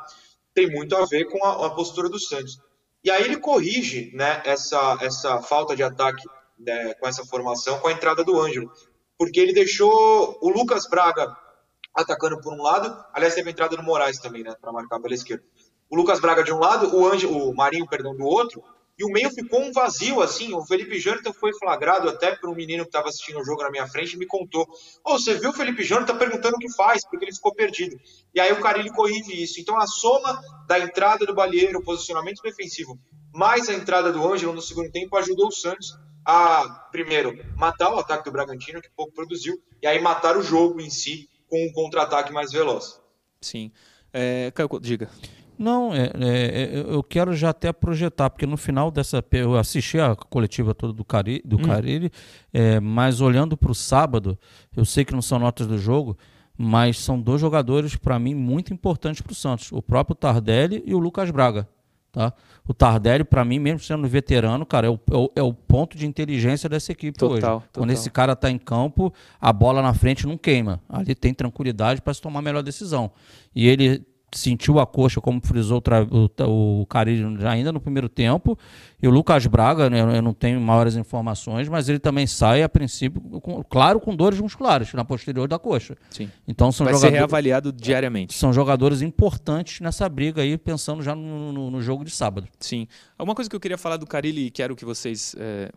Tem 0.54 0.70
muito 0.70 0.96
a 0.96 1.06
ver 1.06 1.26
com 1.26 1.44
a, 1.46 1.68
a 1.68 1.70
postura 1.70 2.10
do 2.10 2.20
Santos. 2.20 2.60
E 3.04 3.10
aí 3.10 3.24
ele 3.24 3.38
corrige 3.38 4.12
né, 4.14 4.42
essa, 4.44 4.98
essa 5.00 5.42
falta 5.42 5.76
de 5.76 5.84
ataque 5.84 6.24
né, 6.60 6.94
com 6.96 7.08
essa 7.08 7.24
formação 7.24 7.80
com 7.80 7.88
a 7.88 7.92
entrada 7.92 8.24
do 8.24 8.40
Ângelo, 8.40 8.70
porque 9.18 9.40
ele 9.40 9.54
deixou 9.54 10.38
o 10.42 10.50
Lucas 10.50 10.90
Braga 10.90 11.34
atacando 11.96 12.40
por 12.42 12.54
um 12.54 12.62
lado. 12.62 12.96
Aliás, 13.14 13.34
teve 13.34 13.50
entrada 13.50 13.76
do 13.76 13.84
Moraes 13.84 14.20
também, 14.20 14.44
né, 14.44 14.56
para 14.60 14.72
marcar 14.72 15.00
pela 15.00 15.14
esquerda. 15.14 15.44
O 15.90 15.96
Lucas 15.96 16.20
Braga 16.20 16.44
de 16.44 16.52
um 16.52 16.60
lado, 16.60 16.96
o, 16.96 17.50
o 17.50 17.56
Marinho, 17.56 17.88
perdão, 17.88 18.16
do 18.16 18.26
outro. 18.26 18.64
E 18.98 19.04
o 19.04 19.10
meio 19.10 19.30
ficou 19.30 19.62
um 19.62 19.74
vazio, 19.74 20.22
assim. 20.22 20.54
O 20.54 20.66
Felipe 20.66 20.98
Jonathan 21.00 21.34
foi 21.34 21.52
flagrado 21.54 22.08
até 22.08 22.34
por 22.36 22.50
um 22.50 22.56
menino 22.56 22.84
que 22.84 22.90
estava 22.90 23.10
assistindo 23.10 23.40
o 23.40 23.44
jogo 23.44 23.62
na 23.62 23.70
minha 23.70 23.86
frente 23.88 24.14
e 24.14 24.18
me 24.18 24.26
contou. 24.26 24.66
Oh, 25.04 25.20
você 25.20 25.34
viu 25.36 25.50
o 25.50 25.54
Felipe 25.54 25.84
Jonathan 25.84 26.18
perguntando 26.18 26.56
o 26.56 26.60
que 26.60 26.72
faz, 26.74 27.06
porque 27.06 27.26
ele 27.26 27.36
ficou 27.36 27.54
perdido. 27.54 27.98
E 28.34 28.40
aí 28.40 28.52
o 28.54 28.62
Carilli 28.62 28.90
corrige 28.92 29.44
isso. 29.44 29.60
Então 29.60 29.78
a 29.78 29.86
soma 29.86 30.42
da 30.66 30.80
entrada 30.80 31.26
do 31.26 31.36
Balieiro, 31.36 31.80
o 31.80 31.84
posicionamento 31.84 32.42
defensivo, 32.42 32.98
mais 33.34 33.68
a 33.68 33.74
entrada 33.74 34.14
do 34.14 34.26
Ângelo 34.26 34.54
no 34.54 34.62
segundo 34.62 34.90
tempo 34.90 35.18
ajudou 35.18 35.50
o 35.50 35.52
Santos 35.52 35.94
a, 36.26 36.88
primeiro, 36.90 37.38
matar 37.56 37.94
o 37.94 38.00
ataque 38.00 38.24
do 38.24 38.32
Bragantino, 38.32 38.82
que 38.82 38.90
pouco 38.96 39.14
produziu, 39.14 39.62
e 39.82 39.86
aí 39.86 40.02
matar 40.02 40.38
o 40.38 40.42
jogo 40.42 40.80
em 40.80 40.90
si, 40.90 41.30
com 41.50 41.66
um 41.66 41.72
contra-ataque 41.72 42.34
mais 42.34 42.52
veloz. 42.52 43.00
Sim. 43.42 43.72
É, 44.14 44.52
diga. 44.82 45.10
Não, 45.58 45.94
é, 45.94 46.12
é, 46.20 46.84
eu 46.88 47.02
quero 47.02 47.34
já 47.34 47.50
até 47.50 47.72
projetar, 47.72 48.30
porque 48.30 48.46
no 48.46 48.58
final 48.58 48.92
dessa. 48.92 49.24
Eu 49.32 49.56
assisti 49.56 50.00
a 50.00 50.16
coletiva 50.16 50.74
toda 50.74 50.92
do, 50.92 51.06
Cari, 51.06 51.42
do 51.46 51.58
hum. 51.58 51.62
Carilli, 51.62 52.12
é, 52.54 52.80
mas 52.80 53.22
olhando 53.22 53.56
para 53.56 53.72
o 53.72 53.76
sábado, 53.76 54.38
eu 54.76 54.84
sei 54.84 55.06
que 55.06 55.14
não 55.14 55.22
são 55.22 55.40
notas 55.40 55.66
do 55.66 55.78
jogo, 55.78 56.18
mas 56.58 57.00
são 57.00 57.20
dois 57.20 57.40
jogadores, 57.40 57.96
para 57.96 58.20
mim, 58.20 58.34
muito 58.34 58.74
importantes 58.74 59.22
para 59.22 59.32
o 59.32 59.36
Santos: 59.36 59.72
o 59.72 59.82
próprio 59.82 60.16
Tardelli 60.16 60.84
e 60.86 60.94
o 60.94 61.00
Lucas 61.00 61.32
Braga. 61.32 61.68
Tá? 62.16 62.32
O 62.66 62.74
Tardelli, 62.74 63.26
para 63.26 63.44
mim, 63.44 63.60
mesmo 63.60 63.80
sendo 63.82 64.08
veterano, 64.08 64.66
cara, 64.66 64.88
é 64.88 64.90
o, 64.90 64.98
é 65.12 65.18
o, 65.18 65.32
é 65.36 65.44
o, 65.44 65.54
ponto 65.54 65.98
de 65.98 66.08
inteligência 66.08 66.70
dessa 66.70 66.94
equipe 66.94 67.18
total, 67.18 67.34
hoje. 67.34 67.42
Total. 67.42 67.64
Quando 67.74 67.92
esse 67.92 68.10
cara 68.10 68.32
está 68.32 68.50
em 68.50 68.58
campo, 68.58 69.14
a 69.40 69.52
bola 69.52 69.82
na 69.82 69.94
frente 69.94 70.26
não 70.26 70.38
queima. 70.38 70.82
Ali 70.88 71.14
tem 71.14 71.34
tranquilidade 71.34 72.02
para 72.02 72.14
se 72.14 72.22
tomar 72.22 72.40
a 72.40 72.42
melhor 72.42 72.64
decisão. 72.64 73.12
E 73.54 73.68
ele 73.68 74.02
sentiu 74.32 74.80
a 74.80 74.86
coxa, 74.86 75.22
como 75.22 75.40
frisou 75.42 75.82
o, 76.42 76.82
o 76.82 76.86
Carilho 76.86 77.48
ainda 77.48 77.72
no 77.72 77.80
primeiro 77.80 78.10
tempo. 78.10 78.58
E 79.02 79.08
o 79.08 79.12
Lucas 79.12 79.46
Braga, 79.46 79.90
né, 79.90 80.00
eu 80.02 80.22
não 80.22 80.34
tenho 80.34 80.60
maiores 80.60 80.96
informações, 80.96 81.70
mas 81.70 81.88
ele 81.90 82.00
também 82.00 82.26
sai, 82.26 82.64
a 82.64 82.70
princípio, 82.70 83.22
com, 83.42 83.64
claro, 83.64 84.00
com 84.00 84.16
dores 84.16 84.40
musculares 84.40 84.94
na 84.94 85.06
posterior 85.06 85.48
da 85.48 85.60
coxa. 85.60 85.96
Sim. 86.10 86.30
Então 86.48 86.72
são 86.72 86.86
Vai 86.86 86.94
jogadores, 86.94 87.14
ser 87.14 87.18
reavaliado 87.18 87.72
diariamente. 87.72 88.34
São 88.34 88.52
jogadores 88.52 89.02
importantes 89.02 89.80
nessa 89.80 90.08
briga 90.10 90.42
aí, 90.42 90.58
pensando 90.58 91.02
já 91.02 91.16
no, 91.16 91.52
no, 91.52 91.72
no 91.72 91.82
jogo 91.82 92.04
de 92.04 92.12
sábado. 92.12 92.48
Sim. 92.60 92.88
Uma 93.18 93.36
coisa 93.36 93.50
que 93.50 93.56
eu 93.56 93.60
queria 93.60 93.78
falar 93.78 93.98
do 93.98 94.06
Carilli 94.06 94.48
e 94.48 94.52
quero 94.52 94.76
que 94.76 94.86
vocês 94.86 95.36
é, 95.38 95.72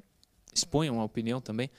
exponham 0.54 1.00
a 1.00 1.04
opinião 1.04 1.40
também 1.40 1.70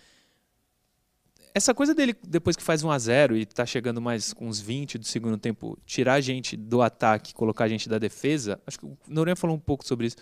essa 1.53 1.73
coisa 1.73 1.93
dele, 1.93 2.15
depois 2.27 2.55
que 2.55 2.63
faz 2.63 2.83
1 2.83 2.91
a 2.91 2.99
0 2.99 3.37
e 3.37 3.45
tá 3.45 3.65
chegando 3.65 4.01
mais 4.01 4.33
com 4.33 4.47
uns 4.47 4.59
20 4.59 4.97
do 4.97 5.05
segundo 5.05 5.37
tempo, 5.37 5.77
tirar 5.85 6.13
a 6.13 6.21
gente 6.21 6.55
do 6.55 6.81
ataque, 6.81 7.33
colocar 7.33 7.65
a 7.65 7.67
gente 7.67 7.89
da 7.89 7.97
defesa, 7.97 8.59
acho 8.65 8.79
que 8.79 8.85
o 8.85 8.97
Noronha 9.07 9.35
falou 9.35 9.55
um 9.55 9.59
pouco 9.59 9.85
sobre 9.85 10.07
isso. 10.07 10.17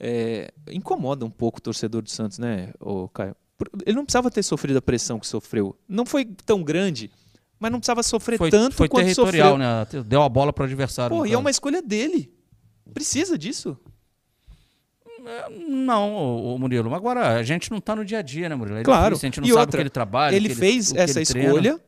É, 0.00 0.52
incomoda 0.70 1.24
um 1.24 1.30
pouco 1.30 1.58
o 1.58 1.62
torcedor 1.62 2.02
do 2.02 2.10
Santos, 2.10 2.38
né, 2.38 2.72
o 2.80 3.08
Caio? 3.08 3.34
Ele 3.84 3.96
não 3.96 4.04
precisava 4.04 4.30
ter 4.30 4.42
sofrido 4.42 4.76
a 4.76 4.82
pressão 4.82 5.18
que 5.18 5.26
sofreu. 5.26 5.76
Não 5.88 6.06
foi 6.06 6.24
tão 6.24 6.62
grande, 6.62 7.10
mas 7.58 7.72
não 7.72 7.80
precisava 7.80 8.02
sofrer 8.04 8.38
foi, 8.38 8.50
tanto 8.50 8.76
foi 8.76 8.88
quanto 8.88 9.04
territorial, 9.04 9.58
sofreu. 9.58 10.00
né? 10.02 10.04
Deu 10.06 10.22
a 10.22 10.28
bola 10.28 10.52
para 10.52 10.62
o 10.62 10.66
adversário. 10.66 11.16
Pô, 11.16 11.26
e 11.26 11.32
é 11.32 11.38
uma 11.38 11.50
escolha 11.50 11.82
dele. 11.82 12.32
Precisa 12.94 13.36
disso. 13.36 13.76
Não, 15.68 16.14
o 16.54 16.58
Murilo. 16.58 16.94
Agora, 16.94 17.36
a 17.36 17.42
gente 17.42 17.70
não 17.70 17.78
está 17.78 17.94
no 17.94 18.04
dia 18.04 18.18
a 18.18 18.22
dia, 18.22 18.48
né, 18.48 18.54
Murilo? 18.54 18.78
É 18.78 18.82
claro. 18.82 19.14
Difícil, 19.14 19.26
a 19.26 19.30
gente 19.30 19.40
não 19.40 19.46
e 19.46 19.50
sabe 19.50 19.60
outra, 19.60 19.76
o 19.76 19.78
que 19.78 19.82
ele 19.82 19.90
trabalha. 19.90 20.36
Ele 20.36 20.54
fez 20.54 20.94
essa 20.94 21.18
ele 21.18 21.22
escolha 21.22 21.80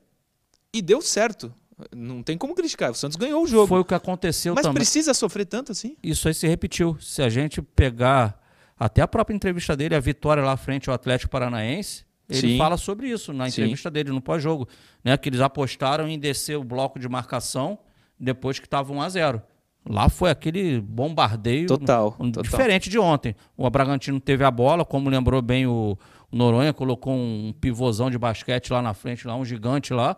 e 0.72 0.82
deu 0.82 1.00
certo. 1.00 1.52
Não 1.94 2.22
tem 2.22 2.36
como 2.36 2.54
criticar. 2.54 2.90
O 2.90 2.94
Santos 2.94 3.16
ganhou 3.16 3.42
o 3.42 3.46
jogo. 3.46 3.66
Foi 3.66 3.80
o 3.80 3.84
que 3.84 3.94
aconteceu 3.94 4.54
Mas 4.54 4.62
também. 4.62 4.74
precisa 4.76 5.14
sofrer 5.14 5.46
tanto 5.46 5.72
assim? 5.72 5.96
Isso 6.02 6.28
aí 6.28 6.34
se 6.34 6.46
repetiu. 6.46 6.96
Se 7.00 7.22
a 7.22 7.28
gente 7.28 7.62
pegar 7.62 8.38
até 8.78 9.02
a 9.02 9.08
própria 9.08 9.34
entrevista 9.34 9.76
dele, 9.76 9.94
a 9.94 10.00
vitória 10.00 10.42
lá 10.42 10.56
frente 10.56 10.88
ao 10.88 10.94
Atlético 10.94 11.30
Paranaense, 11.30 12.04
ele 12.28 12.52
Sim. 12.52 12.58
fala 12.58 12.76
sobre 12.76 13.08
isso 13.08 13.32
na 13.32 13.48
Sim. 13.48 13.62
entrevista 13.62 13.90
dele 13.90 14.10
no 14.10 14.20
pós-jogo, 14.20 14.68
né? 15.02 15.16
Que 15.16 15.28
eles 15.28 15.40
apostaram 15.40 16.08
em 16.08 16.18
descer 16.18 16.56
o 16.56 16.64
bloco 16.64 16.98
de 16.98 17.08
marcação 17.08 17.78
depois 18.18 18.58
que 18.58 18.66
estava 18.66 18.92
1 18.92 19.02
a 19.02 19.08
0. 19.08 19.42
Lá 19.88 20.08
foi 20.08 20.30
aquele 20.30 20.80
bombardeio 20.80 21.66
Total, 21.66 22.14
um- 22.20 22.30
total. 22.30 22.42
diferente 22.42 22.90
de 22.90 22.98
ontem. 22.98 23.34
O 23.56 23.68
Bragantino 23.70 24.20
teve 24.20 24.44
a 24.44 24.50
bola, 24.50 24.84
como 24.84 25.08
lembrou 25.08 25.40
bem 25.40 25.66
o, 25.66 25.96
Noronha, 26.30 26.72
colocou 26.72 27.12
um 27.14 27.52
pivôzão 27.60 28.10
de 28.10 28.16
basquete 28.18 28.70
lá 28.72 28.80
na 28.82 28.94
frente, 28.94 29.26
lá 29.26 29.34
um 29.34 29.44
gigante 29.44 29.92
lá. 29.92 30.16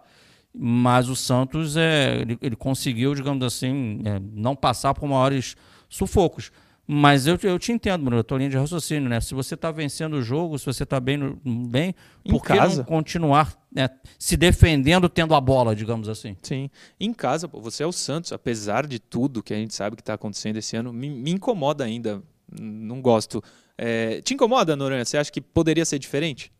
Mas 0.55 1.09
o 1.09 1.17
Santos 1.17 1.77
é, 1.79 2.19
ele, 2.21 2.37
ele 2.43 2.57
conseguiu, 2.57 3.15
digamos 3.15 3.43
assim, 3.45 4.01
é, 4.05 4.21
não 4.35 4.55
passar 4.55 4.93
por 4.93 5.09
maiores 5.09 5.57
sufocos. 5.89 6.51
Mas 6.87 7.27
eu, 7.29 7.39
eu 7.45 7.59
te 7.61 7.71
entendo, 7.71 8.05
Bruno, 8.05 8.21
a 8.21 8.25
tua 8.25 8.39
linha 8.39 8.51
de 8.51 8.57
raciocínio, 8.57 9.09
né? 9.09 9.21
Se 9.21 9.35
você 9.35 9.55
está 9.55 9.71
vencendo 9.71 10.15
o 10.15 10.23
jogo, 10.23 10.59
se 10.59 10.67
você 10.67 10.83
está 10.83 10.99
bem, 10.99 11.17
no- 11.17 11.41
bem 11.45 11.95
Em 12.25 12.31
por 12.31 12.43
que 12.43 12.49
casa. 12.49 12.79
não 12.79 12.85
continuar 12.85 13.57
né, 13.71 13.89
se 14.19 14.37
defendendo 14.37 15.09
tendo 15.09 15.35
a 15.35 15.41
bola, 15.41 15.77
digamos 15.77 16.09
assim? 16.09 16.37
Sim. 16.43 16.69
Em 16.99 17.13
casa, 17.15 17.49
pô, 17.49 17.61
você 17.61 17.85
é 17.85 17.87
o 17.87 17.93
Santos, 17.93 18.33
apesar 18.33 18.87
de 18.87 18.99
tudo 18.99 19.43
que 19.43 19.55
a 19.55 19.57
gente 19.57 19.75
sabe 19.75 19.95
que 19.97 20.03
está 20.03 20.15
acontecendo 20.15 20.57
esse 20.57 20.77
ano, 20.77 20.93
me, 20.93 21.09
me 21.09 21.31
incomoda 21.31 21.85
ainda. 21.85 22.21
Não 22.61 23.01
gosto. 23.01 23.43
É, 23.79 24.21
te 24.21 24.35
incomoda, 24.35 24.75
Noronha? 24.77 25.05
Você 25.05 25.17
acha 25.17 25.31
que 25.33 25.41
poderia 25.41 25.85
ser 25.85 25.99
diferente? 26.01 26.53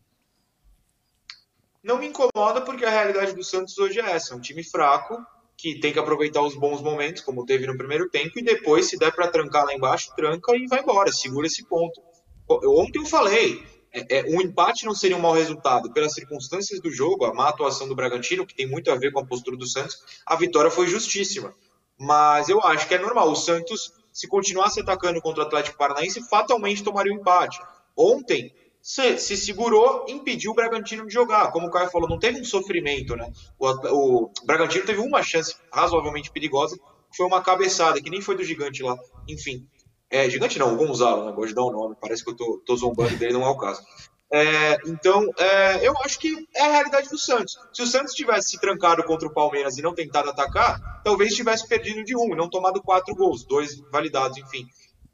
Não 1.83 1.99
me 1.99 2.07
incomoda 2.07 2.61
porque 2.61 2.85
a 2.85 2.89
realidade 2.89 3.33
do 3.35 3.43
Santos 3.43 3.77
hoje 3.77 3.99
é 3.99 4.11
essa: 4.11 4.33
é 4.33 4.37
um 4.37 4.39
time 4.39 4.63
fraco 4.63 5.23
que 5.63 5.79
tem 5.79 5.93
que 5.93 5.99
aproveitar 5.99 6.41
os 6.41 6.55
bons 6.55 6.81
momentos, 6.81 7.21
como 7.21 7.45
teve 7.45 7.65
no 7.65 7.77
primeiro 7.77 8.09
tempo, 8.09 8.37
e 8.37 8.41
depois, 8.41 8.89
se 8.89 8.97
der 8.97 9.15
para 9.15 9.29
trancar 9.29 9.63
lá 9.63 9.73
embaixo, 9.73 10.13
tranca 10.13 10.53
e 10.57 10.67
vai 10.67 10.81
embora, 10.81 11.09
segura 11.09 11.47
esse 11.47 11.65
ponto. 11.65 12.01
Ontem 12.49 12.99
eu 12.99 13.05
falei, 13.05 13.63
é, 13.93 14.19
é, 14.19 14.23
um 14.27 14.41
empate 14.41 14.85
não 14.85 14.93
seria 14.93 15.15
um 15.15 15.21
mau 15.21 15.31
resultado. 15.31 15.93
Pelas 15.93 16.11
circunstâncias 16.11 16.81
do 16.81 16.91
jogo, 16.91 17.23
a 17.23 17.33
má 17.33 17.47
atuação 17.47 17.87
do 17.87 17.95
Bragantino, 17.95 18.45
que 18.45 18.53
tem 18.53 18.67
muito 18.67 18.91
a 18.91 18.95
ver 18.95 19.13
com 19.13 19.21
a 19.21 19.25
postura 19.25 19.55
do 19.55 19.65
Santos, 19.65 20.03
a 20.25 20.35
vitória 20.35 20.69
foi 20.69 20.85
justíssima. 20.85 21.55
Mas 21.97 22.49
eu 22.49 22.59
acho 22.59 22.85
que 22.85 22.95
é 22.95 22.99
normal. 22.99 23.31
O 23.31 23.35
Santos, 23.37 23.93
se 24.11 24.27
continuasse 24.27 24.81
atacando 24.81 25.21
contra 25.21 25.45
o 25.45 25.47
Atlético 25.47 25.77
Paranaense, 25.77 26.27
fatalmente 26.27 26.83
tomaria 26.83 27.13
o 27.13 27.15
empate. 27.15 27.57
Ontem, 27.95 28.53
se, 28.83 29.17
se 29.17 29.37
segurou, 29.37 30.05
impediu 30.09 30.51
o 30.51 30.53
Bragantino 30.53 31.07
de 31.07 31.13
jogar. 31.13 31.49
Como 31.53 31.67
o 31.67 31.71
Caio 31.71 31.89
falou, 31.89 32.09
não 32.09 32.19
teve 32.19 32.41
um 32.41 32.43
sofrimento, 32.43 33.15
né? 33.15 33.31
O, 33.57 34.25
o 34.25 34.31
Bragantino 34.45 34.85
teve 34.85 34.99
uma 34.99 35.23
chance 35.23 35.55
razoavelmente 35.71 36.29
perigosa, 36.29 36.75
que 36.75 37.15
foi 37.15 37.25
uma 37.25 37.41
cabeçada, 37.41 38.01
que 38.01 38.09
nem 38.09 38.19
foi 38.19 38.35
do 38.35 38.43
gigante 38.43 38.83
lá. 38.83 38.97
Enfim. 39.27 39.65
É, 40.09 40.29
gigante 40.29 40.59
não, 40.59 40.73
o 40.73 40.75
Gonzalo, 40.77 41.25
né? 41.25 41.31
Gosto 41.31 41.47
de 41.47 41.55
dar 41.55 41.63
o 41.63 41.71
nome, 41.71 41.95
parece 41.99 42.25
que 42.25 42.31
eu 42.31 42.35
tô, 42.35 42.61
tô 42.65 42.75
zombando 42.75 43.15
dele, 43.15 43.33
não 43.33 43.43
é 43.43 43.49
o 43.49 43.57
caso. 43.57 43.81
É, 44.29 44.77
então, 44.85 45.29
é, 45.37 45.87
eu 45.87 45.93
acho 45.99 46.19
que 46.19 46.45
é 46.53 46.63
a 46.63 46.71
realidade 46.71 47.07
do 47.07 47.17
Santos. 47.17 47.55
Se 47.71 47.83
o 47.83 47.87
Santos 47.87 48.13
tivesse 48.13 48.49
se 48.49 48.59
trancado 48.59 49.03
contra 49.05 49.27
o 49.27 49.33
Palmeiras 49.33 49.77
e 49.77 49.81
não 49.81 49.95
tentado 49.95 50.29
atacar, 50.29 51.01
talvez 51.03 51.33
tivesse 51.33 51.67
perdido 51.67 52.03
de 52.03 52.17
um, 52.17 52.35
não 52.35 52.49
tomado 52.49 52.81
quatro 52.81 53.15
gols, 53.15 53.45
dois 53.45 53.79
validados, 53.91 54.37
enfim. 54.37 54.67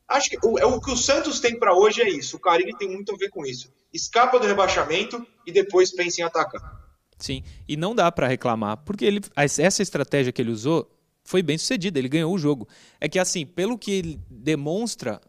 Acho 0.10 0.32
que 0.32 0.38
o, 0.44 0.58
é 0.58 0.66
o 0.66 0.82
que 0.82 0.92
o 0.92 0.98
Santos 0.98 1.40
tem 1.40 1.58
para 1.58 1.74
hoje 1.74 2.02
é 2.02 2.10
isso. 2.10 2.38
O 2.38 2.40
Carilli 2.40 2.76
tem 2.76 2.90
muito 2.90 3.14
a 3.14 3.18
ver 3.18 3.30
com 3.30 3.46
isso. 3.46 3.72
Escapa 3.94 4.40
do 4.40 4.48
rebaixamento 4.48 5.26
e 5.46 5.52
depois 5.52 5.92
pensa 5.92 6.22
em 6.22 6.24
atacar. 6.24 6.80
Sim. 7.20 7.44
E 7.68 7.78
não 7.78 7.94
dá 7.94 8.12
para 8.12 8.28
reclamar, 8.28 8.78
porque 8.78 9.06
ele, 9.06 9.22
essa 9.36 9.84
estratégia 9.84 10.32
que 10.32 10.42
ele 10.42 10.52
usou 10.52 10.90
foi 11.24 11.44
bem 11.44 11.58
sucedida, 11.58 12.00
ele 12.00 12.10
ganhou 12.10 12.34
o 12.34 12.40
jogo. 12.40 12.68
É 13.00 13.08
que 13.08 13.20
assim, 13.20 13.46
pelo 13.46 13.78
que 13.78 13.92
ele 13.92 14.20
demonstra, 14.30 15.22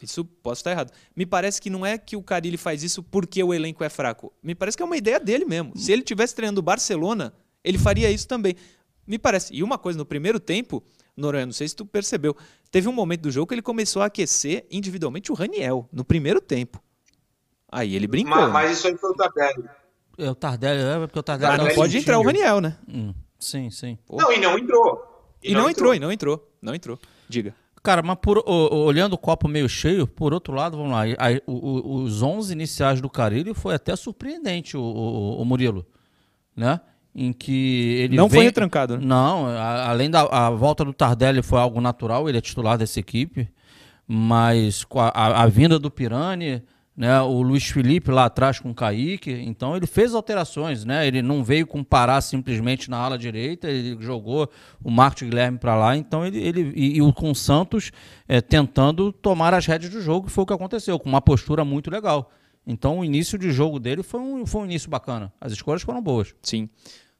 isso 0.00 0.24
posso 0.24 0.60
estar 0.60 0.70
errado. 0.70 0.92
Me 1.14 1.26
parece 1.26 1.60
que 1.60 1.68
não 1.68 1.84
é 1.84 1.98
que 1.98 2.16
o 2.16 2.22
Carilli 2.22 2.56
faz 2.56 2.82
isso 2.82 3.02
porque 3.02 3.42
o 3.42 3.52
elenco 3.52 3.84
é 3.84 3.90
fraco. 3.90 4.32
Me 4.42 4.54
parece 4.54 4.78
que 4.78 4.82
é 4.82 4.86
uma 4.86 4.96
ideia 4.96 5.20
dele 5.20 5.44
mesmo. 5.44 5.76
Se 5.76 5.92
ele 5.92 6.02
tivesse 6.02 6.34
treinando 6.34 6.60
o 6.60 6.62
Barcelona, 6.62 7.34
ele 7.62 7.76
faria 7.76 8.10
isso 8.10 8.26
também. 8.26 8.54
Me 9.06 9.18
parece. 9.18 9.54
E 9.54 9.62
uma 9.62 9.76
coisa, 9.76 9.98
no 9.98 10.06
primeiro 10.06 10.40
tempo, 10.40 10.82
Noronha, 11.16 11.46
não 11.46 11.52
sei 11.52 11.66
se 11.68 11.74
tu 11.74 11.86
percebeu, 11.86 12.36
teve 12.70 12.88
um 12.88 12.92
momento 12.92 13.22
do 13.22 13.30
jogo 13.30 13.46
que 13.46 13.54
ele 13.54 13.62
começou 13.62 14.02
a 14.02 14.06
aquecer 14.06 14.66
individualmente 14.70 15.32
o 15.32 15.34
Raniel, 15.34 15.88
no 15.92 16.04
primeiro 16.04 16.40
tempo. 16.40 16.82
Aí 17.72 17.94
ele 17.96 18.06
brincou. 18.06 18.36
Mas, 18.36 18.46
né? 18.46 18.52
mas 18.52 18.78
isso 18.78 18.86
aí 18.86 18.96
foi 18.96 19.10
o 19.10 19.14
Tardelli. 19.14 19.64
É 20.18 20.30
o 20.30 20.34
Tardelli, 20.34 20.80
é 20.82 20.98
porque 21.06 21.18
o 21.18 21.22
Tardelli 21.22 21.56
Mas 21.58 21.66
não 21.68 21.74
pode 21.74 21.98
entrar 21.98 22.18
o. 22.18 22.22
Raniel, 22.22 22.60
né? 22.60 22.76
Hum, 22.88 23.14
sim, 23.38 23.70
sim. 23.70 23.98
Pô. 24.06 24.16
Não, 24.16 24.32
e 24.32 24.38
não 24.38 24.58
entrou. 24.58 25.32
E, 25.42 25.52
não, 25.54 25.68
entrou, 25.70 25.94
e 25.94 25.98
não 25.98 26.10
entrou. 26.12 26.52
Não 26.60 26.74
entrou. 26.74 26.98
Diga. 27.28 27.54
Cara, 27.82 28.02
mas 28.02 28.18
por, 28.20 28.42
olhando 28.48 29.12
o 29.12 29.18
copo 29.18 29.46
meio 29.46 29.68
cheio, 29.68 30.06
por 30.08 30.34
outro 30.34 30.52
lado, 30.52 30.76
vamos 30.76 30.90
lá, 30.92 31.02
aí, 31.18 31.40
o- 31.46 31.52
o- 31.52 32.02
os 32.02 32.20
11 32.20 32.52
iniciais 32.52 33.00
do 33.00 33.08
Carilli 33.08 33.54
foi 33.54 33.76
até 33.76 33.94
surpreendente, 33.94 34.76
o, 34.76 34.80
o- 34.82 35.40
o 35.40 35.44
Murilo, 35.44 35.86
né? 36.56 36.80
Em 37.18 37.32
que 37.32 37.94
ele 38.00 38.14
não 38.16 38.28
vem- 38.28 38.40
foi 38.40 38.44
retrancado, 38.44 38.98
né? 38.98 39.04
Não, 39.06 39.46
a- 39.46 39.88
além 39.88 40.10
da 40.10 40.20
a 40.30 40.50
volta 40.50 40.84
do 40.84 40.92
Tardelli 40.92 41.40
foi 41.40 41.58
algo 41.58 41.80
natural, 41.80 42.28
ele 42.28 42.36
é 42.36 42.40
titular 42.42 42.76
dessa 42.76 43.00
equipe, 43.00 43.48
mas 44.06 44.84
com 44.84 45.00
a, 45.00 45.08
a- 45.08 45.42
a 45.42 45.46
vinda 45.46 45.78
do 45.78 45.90
Pirani, 45.90 46.62
né, 46.96 47.20
o 47.22 47.42
Luiz 47.42 47.64
Felipe 47.66 48.10
lá 48.10 48.26
atrás 48.26 48.58
com 48.60 48.70
o 48.70 48.74
Kaique, 48.74 49.30
então 49.30 49.76
ele 49.76 49.86
fez 49.86 50.14
alterações, 50.14 50.84
né? 50.84 51.06
Ele 51.06 51.20
não 51.22 51.42
veio 51.44 51.66
com 51.66 51.82
Pará 51.84 52.20
simplesmente 52.20 52.88
na 52.90 52.96
ala 52.98 53.18
direita, 53.18 53.68
ele 53.68 53.96
jogou 54.00 54.48
o 54.82 54.90
Marcos 54.90 55.22
Guilherme 55.22 55.58
para 55.58 55.74
lá, 55.74 55.96
então 55.96 56.24
ele, 56.24 56.38
ele 56.38 56.72
e, 56.74 56.96
e 56.96 57.02
o 57.02 57.12
com 57.12 57.30
o 57.30 57.34
Santos 57.34 57.90
eh, 58.28 58.40
tentando 58.40 59.12
tomar 59.12 59.52
as 59.54 59.66
rédeas 59.66 59.92
do 59.92 60.00
jogo, 60.00 60.28
foi 60.28 60.44
o 60.44 60.46
que 60.46 60.52
aconteceu, 60.54 60.98
com 60.98 61.08
uma 61.08 61.20
postura 61.20 61.64
muito 61.64 61.90
legal. 61.90 62.30
Então 62.66 62.98
o 63.00 63.04
início 63.04 63.38
de 63.38 63.50
jogo 63.52 63.78
dele 63.78 64.02
foi 64.02 64.20
um, 64.20 64.44
foi 64.46 64.62
um 64.62 64.64
início 64.64 64.90
bacana. 64.90 65.32
As 65.40 65.52
escolhas 65.52 65.82
foram 65.82 66.02
boas. 66.02 66.34
Sim. 66.42 66.68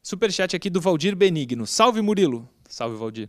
Superchat 0.06 0.54
aqui 0.54 0.70
do 0.70 0.80
Valdir 0.80 1.16
Benigno. 1.16 1.66
Salve, 1.66 2.00
Murilo. 2.00 2.48
Salve, 2.68 2.96
Valdir. 2.96 3.28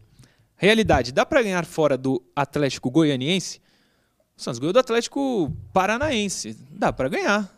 Realidade, 0.55 1.11
dá 1.11 1.25
pra 1.25 1.41
ganhar 1.41 1.65
fora 1.65 1.97
do 1.97 2.23
Atlético 2.35 2.91
Goianiense? 2.91 3.59
O 4.37 4.41
Santos 4.43 4.59
ganhou 4.59 4.71
do 4.73 4.77
Atlético 4.77 5.51
Paranaense. 5.73 6.55
Dá 6.69 6.93
pra 6.93 7.09
ganhar. 7.09 7.51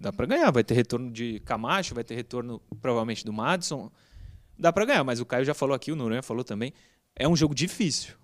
Dá 0.00 0.12
pra 0.12 0.26
ganhar. 0.26 0.50
Vai 0.50 0.64
ter 0.64 0.74
retorno 0.74 1.12
de 1.12 1.38
Camacho, 1.44 1.94
vai 1.94 2.02
ter 2.02 2.16
retorno 2.16 2.60
provavelmente 2.82 3.24
do 3.24 3.32
Madison. 3.32 3.88
Dá 4.58 4.72
pra 4.72 4.84
ganhar, 4.84 5.04
mas 5.04 5.20
o 5.20 5.24
Caio 5.24 5.44
já 5.44 5.54
falou 5.54 5.72
aqui, 5.72 5.92
o 5.92 5.96
Noronha 5.96 6.20
falou 6.20 6.42
também. 6.42 6.72
É 7.14 7.28
um 7.28 7.36
jogo 7.36 7.54
difícil. 7.54 8.14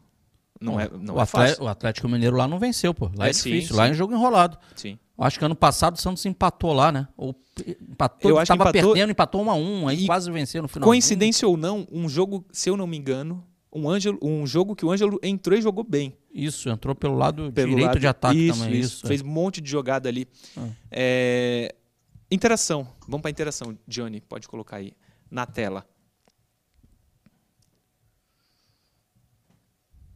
Não 0.61 0.81
é, 0.81 0.90
não 0.90 1.14
o, 1.14 1.20
é 1.20 1.26
fácil. 1.26 1.62
o 1.62 1.68
Atlético 1.68 2.09
Mineiro 2.09 2.37
lá 2.37 2.48
não 2.48 2.59
venceu, 2.59 2.92
pô. 2.92 3.09
Lá 3.16 3.26
é, 3.26 3.31
É, 3.31 3.33
difícil, 3.33 3.68
sim. 3.68 3.74
lá 3.76 3.87
é 3.87 3.92
um 3.92 3.94
jogo 3.94 4.12
enrolado. 4.12 4.59
Sim. 4.74 4.98
Acho 5.23 5.39
que 5.39 5.45
ano 5.45 5.55
passado 5.57 5.95
o 5.97 5.99
Santos 6.01 6.25
empatou 6.27 6.73
lá, 6.73 6.91
né? 6.93 7.09
Ou 7.17 7.35
empatou, 7.91 8.31
Eu 8.31 8.39
acho 8.39 8.53
empatou- 8.53 8.73
perdendo, 8.73 9.11
empatou 9.11 9.43
1 9.43 9.51
a 9.51 9.55
1 9.55 9.89
aí 9.89 10.03
E 10.03 10.07
quase 10.07 10.31
venceu 10.31 10.63
no 10.63 10.69
final. 10.69 10.87
Coincidência 10.89 11.47
ou 11.47 11.57
não, 11.57 11.87
um 11.91 12.09
jogo, 12.09 12.45
se 12.53 12.69
eu 12.71 12.77
não 12.77 12.87
me 12.87 12.97
engano, 12.97 13.45
um, 13.73 13.89
Ângelo, 13.89 14.19
um 14.23 14.47
jogo 14.47 14.75
que 14.77 14.85
o 14.85 14.91
Ângelo 14.91 15.19
entrou 15.23 15.59
e 15.59 15.63
jogou 15.63 15.85
bem. 15.85 16.17
Isso, 16.35 16.69
entrou 16.69 16.95
pelo 16.95 17.15
lado 17.15 17.53
pelo 17.53 17.69
direito 17.71 17.87
lado- 17.89 18.01
de 18.01 18.07
ataque 18.07 18.39
isso, 18.49 18.59
também. 18.65 18.81
Isso, 18.81 18.97
Isso, 18.97 19.07
fez 19.07 19.23
um 19.23 19.27
monte 19.29 19.61
de 19.61 19.71
jogada 19.71 20.09
ali. 20.09 20.27
Ah. 20.57 20.69
É, 20.91 21.75
Interação. 22.31 22.89
Vamos 23.07 23.21
para 23.21 23.31
interação, 23.31 23.77
Johnny. 23.87 24.21
Pode 24.23 24.49
colocar 24.49 24.77
aí 24.77 24.95
na 25.31 25.45
tela. 25.45 25.87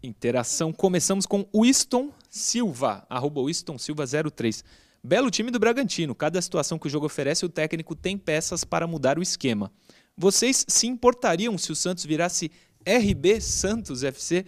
Interação. 0.03 0.73
Começamos 0.73 1.27
com 1.27 1.47
Winston 1.55 2.11
Silva, 2.29 3.05
arroba 3.09 3.45
Winston 3.45 3.77
Silva 3.79 4.05
03. 4.07 4.65
Belo 5.07 5.31
time 5.31 5.53
do 5.53 5.59
Bragantino. 5.61 6.15
Cada 6.17 6.43
situação 6.43 6.79
que 6.81 6.89
o 6.89 6.91
jogo 6.91 7.07
oferece, 7.07 7.45
o 7.47 7.49
técnico 7.49 7.95
tem 7.95 8.19
peças 8.19 8.65
para 8.65 8.87
mudar 8.89 9.19
o 9.19 9.23
esquema. 9.23 9.71
Vocês 10.17 10.65
se 10.67 10.87
importariam 10.89 11.57
se 11.57 11.71
o 11.71 11.77
Santos 11.77 12.05
virasse 12.05 12.51
RB 12.85 13.41
Santos 13.41 14.03
FC? 14.03 14.45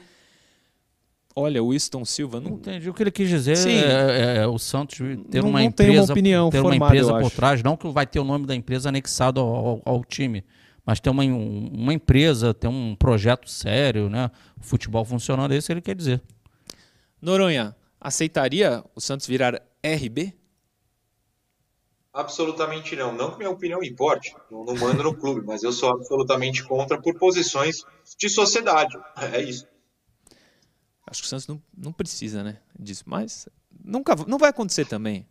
Olha, 1.37 1.63
o 1.63 1.71
Winston 1.71 2.05
Silva 2.05 2.41
não, 2.41 2.53
Entendi 2.53 2.91
o 2.91 2.95
que 2.95 3.01
ele 3.05 3.13
quis 3.13 3.29
dizer. 3.29 3.57
Sim. 3.57 3.71
É, 3.71 3.83
é- 3.83 4.37
é 4.39 4.47
o 4.49 4.59
Santos 4.59 4.99
ter 5.31 5.41
Não- 5.43 5.51
uma 5.51 5.63
não 5.63 5.71
tem 5.71 5.87
uma 5.87 5.93
empresa, 5.95 6.13
opinião 6.13 6.51
ter 6.51 6.59
uma 6.59 6.71
formada, 6.71 6.93
empresa 6.93 7.11
eu 7.13 7.17
por 7.21 7.27
acho. 7.27 7.37
trás, 7.37 7.63
não 7.63 7.77
que 7.77 7.87
vai 7.89 8.05
ter 8.07 8.19
o 8.19 8.25
nome 8.25 8.45
da 8.45 8.55
empresa 8.57 8.89
anexado 8.89 9.39
ao, 9.41 9.55
ao- 9.55 9.83
ao 9.85 10.05
time, 10.05 10.45
mas 10.85 10.99
ter 10.99 11.11
uma, 11.11 11.23
um- 11.23 11.69
uma 11.73 11.95
empresa, 11.95 12.53
ter 12.53 12.67
um 12.67 12.97
projeto 12.97 13.49
sério, 13.49 14.11
né? 14.11 14.29
O 14.61 14.65
futebol 14.65 15.05
funcionando, 15.05 15.53
é 15.53 15.57
isso 15.57 15.69
que 15.69 15.73
ele 15.75 15.81
quer 15.81 15.95
dizer. 15.95 16.21
Noronha, 17.23 17.77
aceitaria 18.01 18.83
o 18.97 19.01
Santos 19.01 19.25
virar 19.29 19.63
RB? 19.85 20.35
Absolutamente 22.19 22.97
não. 22.97 23.15
Não 23.15 23.31
que 23.31 23.39
minha 23.39 23.51
opinião 23.51 23.83
importe, 23.83 24.35
não, 24.51 24.65
não 24.65 24.75
mando 24.75 25.03
no 25.03 25.17
clube, 25.17 25.47
mas 25.47 25.63
eu 25.63 25.73
sou 25.73 25.91
absolutamente 25.91 26.65
contra 26.65 27.01
por 27.01 27.17
posições 27.17 27.85
de 28.19 28.29
sociedade. 28.29 28.99
É 29.33 29.41
isso. 29.41 29.67
Acho 31.07 31.23
que 31.23 31.27
o 31.27 31.29
Santos 31.29 31.47
não, 31.47 31.63
não 31.77 31.93
precisa, 31.93 32.43
né? 32.43 32.59
Disso. 32.79 33.05
Mas 33.07 33.49
Nunca, 33.85 34.17
não 34.27 34.39
vai 34.39 34.51
acontecer 34.51 34.85
também. 34.87 35.27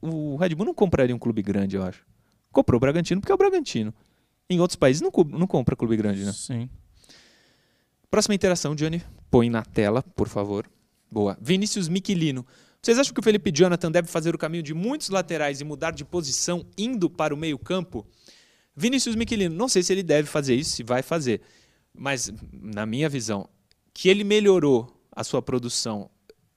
O, 0.00 0.34
o 0.34 0.36
Red 0.36 0.54
Bull 0.54 0.66
não 0.66 0.74
compraria 0.74 1.14
um 1.14 1.18
clube 1.18 1.42
grande, 1.42 1.76
eu 1.76 1.82
acho. 1.82 2.04
Comprou 2.50 2.78
o 2.78 2.80
Bragantino 2.80 3.20
porque 3.20 3.30
é 3.30 3.34
o 3.34 3.38
Bragantino. 3.38 3.94
Em 4.48 4.58
outros 4.60 4.76
países 4.76 5.00
não, 5.00 5.12
não 5.28 5.46
compra 5.46 5.76
clube 5.76 5.96
grande, 5.96 6.24
né? 6.24 6.32
Sim. 6.32 6.68
Próxima 8.10 8.34
interação, 8.34 8.74
Johnny. 8.74 9.02
Põe 9.30 9.48
na 9.48 9.62
tela, 9.62 10.02
por 10.02 10.28
favor. 10.28 10.68
Boa. 11.10 11.38
Vinícius 11.40 11.88
Miquilino. 11.88 12.44
Vocês 12.82 12.98
acham 12.98 13.12
que 13.12 13.20
o 13.20 13.22
Felipe 13.22 13.52
Jonathan 13.54 13.90
deve 13.90 14.08
fazer 14.08 14.34
o 14.34 14.38
caminho 14.38 14.62
de 14.62 14.72
muitos 14.72 15.10
laterais 15.10 15.60
e 15.60 15.64
mudar 15.64 15.90
de 15.90 16.04
posição 16.04 16.64
indo 16.78 17.10
para 17.10 17.34
o 17.34 17.36
meio-campo? 17.36 18.06
Vinícius 18.74 19.14
Miquilino, 19.14 19.54
não 19.54 19.68
sei 19.68 19.82
se 19.82 19.92
ele 19.92 20.02
deve 20.02 20.26
fazer 20.26 20.54
isso, 20.54 20.76
se 20.76 20.82
vai 20.82 21.02
fazer. 21.02 21.42
Mas, 21.92 22.32
na 22.52 22.86
minha 22.86 23.08
visão, 23.08 23.48
que 23.92 24.08
ele 24.08 24.24
melhorou 24.24 24.90
a 25.14 25.22
sua 25.22 25.42
produção 25.42 26.10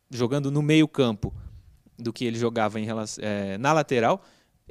jogando 0.10 0.50
no 0.50 0.62
meio-campo 0.62 1.34
do 1.98 2.14
que 2.14 2.24
ele 2.24 2.38
jogava 2.38 2.80
em 2.80 2.86
relação, 2.86 3.24
é, 3.24 3.58
na 3.58 3.74
lateral, 3.74 4.24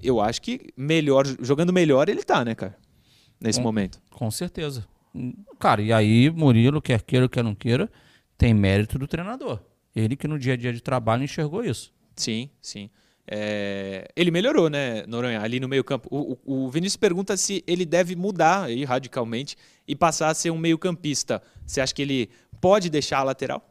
eu 0.02 0.20
acho 0.20 0.40
que 0.40 0.72
melhor, 0.76 1.26
jogando 1.40 1.72
melhor 1.72 2.08
ele 2.08 2.22
tá, 2.24 2.44
né, 2.44 2.54
cara? 2.54 2.78
Nesse 3.38 3.58
com, 3.58 3.64
momento. 3.64 4.00
Com 4.10 4.30
certeza. 4.30 4.86
Cara, 5.58 5.82
e 5.82 5.92
aí, 5.92 6.30
Murilo, 6.30 6.80
quer 6.80 7.02
queira, 7.02 7.28
quer 7.28 7.44
não 7.44 7.54
queira, 7.54 7.90
tem 8.38 8.54
mérito 8.54 8.98
do 8.98 9.06
treinador. 9.06 9.60
Ele 9.94 10.16
que 10.16 10.26
no 10.26 10.38
dia 10.38 10.54
a 10.54 10.56
dia 10.56 10.72
de 10.72 10.80
trabalho 10.80 11.24
enxergou 11.24 11.64
isso. 11.64 11.92
Sim, 12.16 12.50
sim. 12.60 12.90
É, 13.26 14.08
ele 14.16 14.30
melhorou, 14.30 14.68
né, 14.68 15.06
Noronha, 15.06 15.40
ali 15.40 15.60
no 15.60 15.68
meio-campo. 15.68 16.08
O, 16.10 16.32
o, 16.32 16.64
o, 16.64 16.70
Vinícius 16.70 16.96
pergunta 16.96 17.36
se 17.36 17.62
ele 17.66 17.84
deve 17.84 18.16
mudar 18.16 18.64
aí, 18.64 18.84
radicalmente 18.84 19.56
e 19.86 19.94
passar 19.94 20.28
a 20.28 20.34
ser 20.34 20.50
um 20.50 20.58
meio-campista. 20.58 21.42
Você 21.66 21.80
acha 21.80 21.94
que 21.94 22.02
ele 22.02 22.30
pode 22.60 22.90
deixar 22.90 23.18
a 23.18 23.22
lateral? 23.22 23.68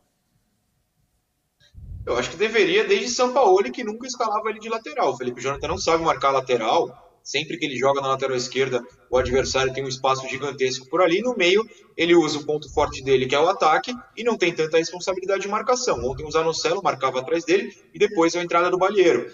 Eu 2.05 2.17
acho 2.17 2.31
que 2.31 2.37
deveria, 2.37 2.87
desde 2.87 3.09
São 3.09 3.33
Paulo, 3.33 3.71
que 3.71 3.83
nunca 3.83 4.07
escalava 4.07 4.49
ele 4.49 4.59
de 4.59 4.69
lateral. 4.69 5.11
O 5.11 5.17
Felipe 5.17 5.41
Jonathan 5.41 5.67
não 5.67 5.77
sabe 5.77 6.03
marcar 6.03 6.31
lateral. 6.31 7.10
Sempre 7.23 7.57
que 7.57 7.65
ele 7.65 7.77
joga 7.77 8.01
na 8.01 8.07
lateral 8.07 8.35
esquerda, 8.35 8.81
o 9.09 9.17
adversário 9.17 9.73
tem 9.73 9.83
um 9.83 9.87
espaço 9.87 10.27
gigantesco 10.27 10.89
por 10.89 11.01
ali. 11.01 11.21
No 11.21 11.35
meio, 11.35 11.67
ele 11.95 12.15
usa 12.15 12.39
o 12.39 12.45
ponto 12.45 12.71
forte 12.73 13.03
dele, 13.03 13.27
que 13.27 13.35
é 13.35 13.39
o 13.39 13.47
ataque, 13.47 13.93
e 14.17 14.23
não 14.23 14.37
tem 14.37 14.53
tanta 14.53 14.77
responsabilidade 14.77 15.43
de 15.43 15.47
marcação. 15.47 16.03
Ontem 16.03 16.25
o 16.25 16.31
Zanocelo 16.31 16.81
marcava 16.83 17.19
atrás 17.19 17.45
dele 17.45 17.71
e 17.93 17.99
depois 17.99 18.35
a 18.35 18.43
entrada 18.43 18.69
do 18.69 18.77
Balheiro. 18.77 19.31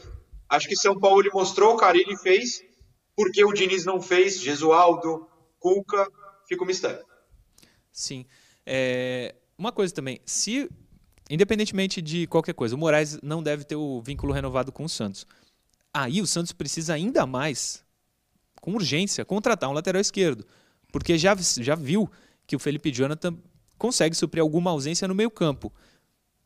Acho 0.50 0.68
que 0.68 0.76
São 0.76 1.00
Paulo 1.00 1.30
mostrou, 1.34 1.74
o 1.74 1.78
Carilli 1.78 2.18
fez, 2.18 2.62
porque 3.16 3.44
o 3.44 3.54
Diniz 3.54 3.86
não 3.86 4.02
fez, 4.02 4.40
Gesualdo, 4.42 5.28
Cuca, 5.60 6.08
fica 6.48 6.64
um 6.64 6.68
mistério. 6.68 7.04
Sim. 7.92 8.26
É... 8.66 9.36
Uma 9.58 9.72
coisa 9.72 9.94
também, 9.94 10.22
se 10.26 10.70
independentemente 11.30 12.02
de 12.02 12.28
qualquer 12.28 12.54
coisa, 12.54 12.76
o 12.76 12.78
Moraes 12.78 13.20
não 13.22 13.44
deve 13.44 13.64
ter 13.64 13.76
o 13.76 14.02
vínculo 14.02 14.32
renovado 14.34 14.72
com 14.72 14.86
o 14.86 14.90
Santos. 14.90 15.26
Aí 15.98 16.22
o 16.22 16.28
Santos 16.28 16.52
precisa 16.52 16.94
ainda 16.94 17.26
mais, 17.26 17.84
com 18.62 18.76
urgência, 18.76 19.26
contratar 19.26 19.68
um 19.68 19.74
lateral 19.74 20.00
esquerdo. 20.00 20.46
Porque 20.92 21.18
já, 21.18 21.36
já 21.36 21.74
viu 21.74 22.08
que 22.46 22.56
o 22.56 22.60
Felipe 22.60 22.92
Jonathan 22.92 23.36
consegue 23.80 24.16
suprir 24.16 24.42
alguma 24.42 24.70
ausência 24.70 25.08
no 25.08 25.16
meio-campo. 25.16 25.74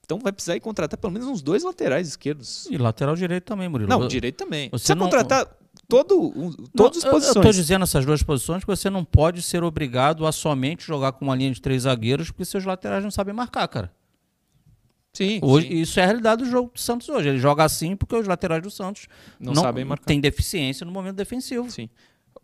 Então 0.06 0.20
vai 0.20 0.32
precisar 0.32 0.56
ir 0.56 0.62
contratar 0.62 0.98
pelo 0.98 1.12
menos 1.12 1.28
uns 1.28 1.42
dois 1.42 1.64
laterais 1.64 2.08
esquerdos. 2.08 2.66
E 2.72 2.78
lateral 2.78 3.14
direito 3.14 3.44
também, 3.44 3.68
Murilo. 3.68 3.90
Não, 3.90 4.08
direito 4.08 4.38
também. 4.38 4.70
Você 4.70 4.94
Precisa 4.94 4.96
não... 4.96 5.06
contratar 5.06 5.46
todo, 5.86 6.18
um, 6.22 6.52
todas 6.74 7.04
as 7.04 7.12
posições. 7.12 7.36
Eu 7.36 7.42
estou 7.42 7.52
dizendo 7.52 7.84
essas 7.84 8.06
duas 8.06 8.24
posições 8.24 8.64
porque 8.64 8.78
você 8.78 8.90
não 8.90 9.04
pode 9.04 9.42
ser 9.42 9.66
obrigado 9.66 10.26
a 10.26 10.32
somente 10.32 10.88
jogar 10.88 11.12
com 11.12 11.26
uma 11.26 11.36
linha 11.36 11.52
de 11.52 11.62
três 11.62 11.84
zagueiros 11.84 12.32
porque 12.32 12.46
seus 12.46 12.64
laterais 12.64 13.04
não 13.04 13.12
sabem 13.12 13.34
marcar, 13.34 13.68
cara. 13.68 13.92
Sim, 15.14 15.40
hoje, 15.42 15.68
sim. 15.68 15.74
Isso 15.76 16.00
é 16.00 16.04
a 16.04 16.06
realidade 16.06 16.44
do 16.44 16.50
jogo 16.50 16.72
do 16.74 16.80
Santos 16.80 17.10
hoje. 17.10 17.30
Ele 17.30 17.40
joga 17.40 17.64
assim 17.64 17.96
porque 17.96 18.16
os 18.16 18.28
laterais 18.28 18.64
do 18.64 18.72
Santos 18.72 19.08
não, 19.40 19.54
não 19.54 19.62
sabem 19.62 19.84
marcar. 19.84 20.06
Tem 20.06 20.20
deficiência 20.20 20.86
no 20.86 20.92
momento 20.92 21.16
defensivo. 21.16 21.70
Sim. 21.70 21.90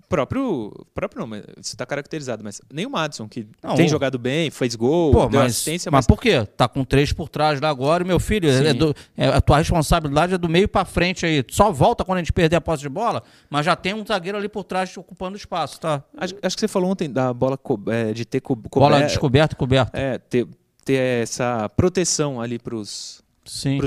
Próprio, 0.10 0.72
próprio 0.96 1.20
não, 1.20 1.28
mas 1.28 1.44
você 1.58 1.76
está 1.76 1.86
caracterizado, 1.86 2.42
mas 2.42 2.62
nem 2.74 2.86
o 2.86 2.90
Madison, 2.90 3.28
que 3.28 3.46
não, 3.62 3.76
tem 3.76 3.88
o... 3.88 3.90
jogado 3.90 4.18
bem, 4.18 4.50
fez 4.50 4.74
gol, 4.74 5.12
Pô, 5.12 5.28
deu 5.28 5.42
mas, 5.42 5.52
assistência. 5.52 5.92
Mas... 5.92 6.00
mas 6.00 6.08
por 6.08 6.22
quê? 6.22 6.46
Tá 6.46 6.66
com 6.66 6.86
três 6.86 7.12
por 7.12 7.28
trás 7.28 7.60
lá 7.60 7.68
agora, 7.68 8.06
meu 8.06 8.18
filho, 8.18 8.50
é 8.50 8.74
do, 8.74 8.96
é, 9.18 9.28
a 9.28 9.42
tua 9.42 9.58
responsabilidade 9.58 10.34
é 10.34 10.38
do 10.38 10.48
meio 10.48 10.70
para 10.70 10.86
frente 10.86 11.26
aí. 11.26 11.44
Só 11.52 11.74
volta 11.74 12.06
quando 12.06 12.20
a 12.20 12.22
gente 12.22 12.32
perder 12.32 12.56
a 12.56 12.62
posse 12.62 12.84
de 12.84 12.90
bola, 12.90 13.22
mas 13.50 13.66
já 13.66 13.76
tem 13.76 13.94
um 13.94 14.06
zagueiro 14.06 14.38
ali 14.38 14.48
por 14.48 14.64
trás 14.64 14.96
ocupando 14.96 15.36
espaço, 15.36 15.78
tá? 15.78 16.02
Acho, 16.16 16.36
acho 16.42 16.56
que 16.56 16.62
você 16.62 16.70
falou 16.70 16.90
ontem 16.90 17.12
da 17.12 17.34
bola 17.34 17.58
co 17.58 17.78
é, 17.88 18.14
de 18.14 18.24
ter 18.24 18.40
co 18.40 18.56
Bola 18.56 19.02
descoberta 19.02 19.56
e 19.56 19.58
coberta. 19.58 20.00
É, 20.00 20.18
ter, 20.20 20.48
ter 20.88 21.22
essa 21.22 21.68
proteção 21.68 22.40
ali 22.40 22.58
para 22.58 22.74
os 22.74 23.22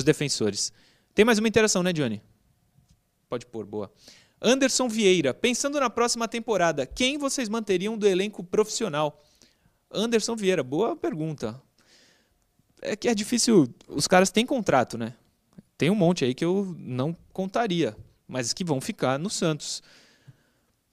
defensores. 0.05 0.71
Tem 1.15 1.25
mais 1.25 1.39
uma 1.39 1.49
interação, 1.49 1.83
né, 1.83 1.95
Johnny? 1.95 2.21
Pode 3.27 3.47
pôr, 3.47 3.65
boa. 3.65 3.91
Anderson 4.39 4.87
Vieira, 4.87 5.33
pensando 5.33 5.81
na 5.81 5.89
próxima 5.89 6.29
temporada, 6.29 6.85
quem 6.85 7.17
vocês 7.17 7.49
manteriam 7.49 7.97
do 7.97 8.07
elenco 8.07 8.45
profissional? 8.45 9.25
Anderson 9.91 10.37
Vieira, 10.37 10.63
boa 10.63 10.95
pergunta. 10.95 11.59
É 12.83 12.95
que 12.95 13.09
é 13.09 13.15
difícil, 13.15 13.75
os 13.89 14.07
caras 14.07 14.31
têm 14.31 14.45
contrato, 14.45 14.99
né? 14.99 15.15
Tem 15.79 15.89
um 15.89 15.95
monte 15.95 16.27
aí 16.27 16.35
que 16.35 16.45
eu 16.45 16.77
não 16.79 17.17
contaria, 17.33 17.97
mas 18.29 18.53
que 18.53 18.63
vão 18.63 18.79
ficar 18.79 19.19
no 19.19 19.31
Santos. 19.31 19.83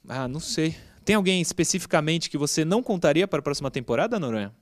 Ah, 0.07 0.25
não 0.25 0.39
sei. 0.39 0.73
Tem 1.03 1.17
alguém 1.17 1.41
especificamente 1.41 2.29
que 2.29 2.37
você 2.37 2.63
não 2.63 2.81
contaria 2.81 3.27
para 3.27 3.39
a 3.39 3.43
próxima 3.43 3.69
temporada, 3.69 4.17
Noronha? 4.17 4.55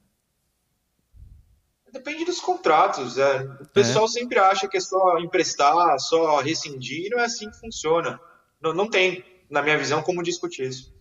Depende 1.96 2.26
dos 2.26 2.40
contratos. 2.40 3.18
É. 3.18 3.42
O 3.62 3.68
pessoal 3.70 4.06
é. 4.06 4.10
sempre 4.10 4.38
acha 4.38 4.68
que 4.68 4.78
é 4.78 4.82
só 4.82 5.18
emprestar, 5.18 6.00
só 6.00 6.42
rescindir, 6.42 7.10
não 7.10 7.20
é 7.20 7.26
assim 7.26 7.50
que 7.50 7.60
funciona 7.60 8.20
não, 8.66 8.74
não 8.74 8.90
tem, 8.90 9.24
na 9.50 9.62
minha 9.62 9.78
visão, 9.78 10.02
como 10.02 10.24
discutir 10.24 10.68
isso. 10.68 10.94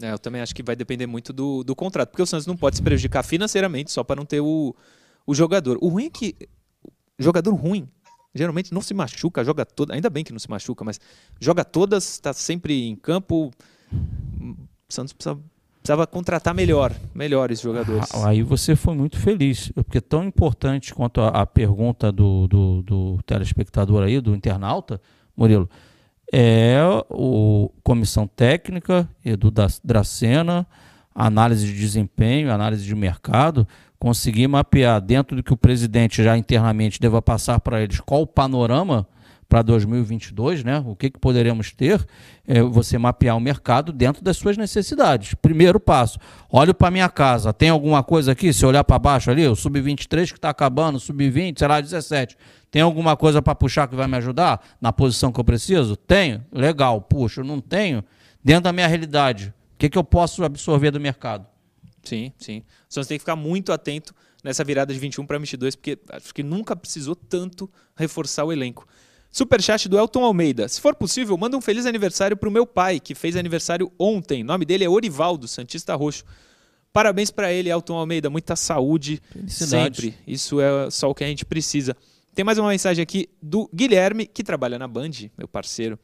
É, 0.00 0.12
eu 0.12 0.18
também 0.18 0.40
acho 0.40 0.54
que 0.54 0.62
vai 0.62 0.74
depender 0.74 1.06
muito 1.06 1.32
do, 1.32 1.62
do 1.62 1.76
contrato, 1.76 2.08
porque 2.08 2.22
o 2.22 2.26
Santos 2.26 2.46
não 2.46 2.56
pode 2.56 2.76
se 2.76 2.82
prejudicar 2.82 3.22
financeiramente 3.22 3.90
só 3.90 4.02
para 4.02 4.16
não 4.16 4.24
ter 4.24 4.40
o, 4.40 4.74
o 5.26 5.34
jogador. 5.34 5.76
O 5.82 5.88
ruim 5.88 6.06
é 6.06 6.10
que 6.10 6.34
jogador 7.18 7.52
ruim 7.54 7.86
geralmente 8.34 8.72
não 8.72 8.80
se 8.80 8.94
machuca, 8.94 9.44
joga 9.44 9.66
toda, 9.66 9.92
ainda 9.92 10.08
bem 10.08 10.24
que 10.24 10.32
não 10.32 10.38
se 10.38 10.48
machuca, 10.48 10.84
mas 10.84 10.98
joga 11.38 11.64
todas, 11.64 12.12
está 12.12 12.32
sempre 12.32 12.86
em 12.86 12.96
campo. 12.96 13.50
O 13.92 14.56
Santos 14.88 15.12
precisa, 15.12 15.38
precisava 15.82 16.06
contratar 16.06 16.54
melhor, 16.54 16.92
melhores 17.14 17.60
jogadores. 17.60 18.08
Ah, 18.14 18.28
aí 18.28 18.42
você 18.42 18.76
foi 18.76 18.94
muito 18.94 19.18
feliz, 19.18 19.72
porque 19.74 20.00
tão 20.00 20.22
importante 20.24 20.94
quanto 20.94 21.20
a, 21.20 21.28
a 21.28 21.46
pergunta 21.46 22.12
do, 22.12 22.46
do, 22.46 22.82
do 22.82 23.18
telespectador 23.24 24.04
aí, 24.04 24.20
do 24.20 24.34
internauta, 24.34 25.00
Murilo, 25.36 25.68
é 26.32 26.78
o 27.08 27.70
comissão 27.82 28.26
técnica, 28.26 29.08
Edu 29.24 29.52
Dracena, 29.82 30.66
análise 31.14 31.66
de 31.66 31.72
desempenho, 31.72 32.52
análise 32.52 32.84
de 32.84 32.94
mercado, 32.94 33.66
conseguir 33.98 34.46
mapear 34.48 35.00
dentro 35.00 35.36
do 35.36 35.42
que 35.42 35.52
o 35.52 35.56
presidente 35.56 36.22
já 36.22 36.36
internamente 36.36 37.00
deva 37.00 37.20
passar 37.20 37.58
para 37.60 37.82
eles 37.82 38.00
qual 38.00 38.22
o 38.22 38.26
panorama 38.26 39.06
para 39.50 39.62
2022, 39.62 40.62
né? 40.62 40.80
O 40.86 40.94
que, 40.94 41.10
que 41.10 41.18
poderemos 41.18 41.72
ter? 41.72 42.06
É 42.46 42.62
você 42.62 42.96
mapear 42.96 43.36
o 43.36 43.40
mercado 43.40 43.92
dentro 43.92 44.22
das 44.22 44.36
suas 44.36 44.56
necessidades. 44.56 45.34
Primeiro 45.34 45.80
passo, 45.80 46.20
olho 46.48 46.72
para 46.72 46.88
minha 46.88 47.08
casa, 47.08 47.52
tem 47.52 47.68
alguma 47.68 48.04
coisa 48.04 48.30
aqui? 48.30 48.52
Se 48.52 48.64
olhar 48.64 48.84
para 48.84 48.96
baixo 48.96 49.28
ali, 49.28 49.44
o 49.48 49.56
sub-23 49.56 50.28
que 50.28 50.38
está 50.38 50.50
acabando, 50.50 51.00
sub-20, 51.00 51.58
será 51.58 51.80
17. 51.80 52.36
Tem 52.70 52.80
alguma 52.80 53.16
coisa 53.16 53.42
para 53.42 53.52
puxar 53.56 53.88
que 53.88 53.96
vai 53.96 54.06
me 54.06 54.16
ajudar 54.18 54.64
na 54.80 54.92
posição 54.92 55.32
que 55.32 55.40
eu 55.40 55.44
preciso? 55.44 55.96
Tenho? 55.96 56.46
Legal, 56.52 57.00
puxo. 57.02 57.42
Não 57.42 57.60
tenho? 57.60 58.04
Dentro 58.42 58.62
da 58.62 58.72
minha 58.72 58.86
realidade, 58.86 59.52
o 59.74 59.78
que, 59.78 59.90
que 59.90 59.98
eu 59.98 60.04
posso 60.04 60.44
absorver 60.44 60.92
do 60.92 61.00
mercado? 61.00 61.44
Sim, 62.04 62.32
sim. 62.38 62.62
O 62.88 62.94
Santos 62.94 63.08
tem 63.08 63.18
que 63.18 63.22
ficar 63.22 63.34
muito 63.34 63.72
atento 63.72 64.14
nessa 64.44 64.62
virada 64.62 64.94
de 64.94 65.00
21 65.00 65.26
para 65.26 65.38
22, 65.38 65.74
porque 65.74 65.98
acho 66.08 66.32
que 66.32 66.44
nunca 66.44 66.76
precisou 66.76 67.16
tanto 67.16 67.68
reforçar 67.96 68.44
o 68.44 68.52
elenco. 68.52 68.86
Superchat 69.30 69.88
do 69.88 69.98
Elton 69.98 70.24
Almeida. 70.24 70.68
Se 70.68 70.80
for 70.80 70.94
possível, 70.94 71.36
manda 71.36 71.56
um 71.56 71.60
feliz 71.60 71.86
aniversário 71.86 72.36
para 72.36 72.48
o 72.48 72.52
meu 72.52 72.66
pai, 72.66 72.98
que 72.98 73.14
fez 73.14 73.36
aniversário 73.36 73.92
ontem. 73.98 74.42
O 74.42 74.46
nome 74.46 74.64
dele 74.64 74.84
é 74.84 74.88
Orivaldo, 74.88 75.46
Santista 75.46 75.94
Roxo. 75.94 76.24
Parabéns 76.92 77.30
para 77.30 77.52
ele, 77.52 77.70
Elton 77.70 77.94
Almeida. 77.94 78.28
Muita 78.28 78.56
saúde 78.56 79.22
sempre. 79.46 80.14
Isso 80.26 80.60
é 80.60 80.90
só 80.90 81.08
o 81.08 81.14
que 81.14 81.22
a 81.22 81.26
gente 81.26 81.44
precisa. 81.44 81.96
Tem 82.34 82.44
mais 82.44 82.58
uma 82.58 82.70
mensagem 82.70 83.02
aqui 83.02 83.28
do 83.40 83.70
Guilherme, 83.72 84.26
que 84.26 84.42
trabalha 84.42 84.78
na 84.78 84.88
Band, 84.88 85.10
meu 85.38 85.46
parceiro. 85.46 85.98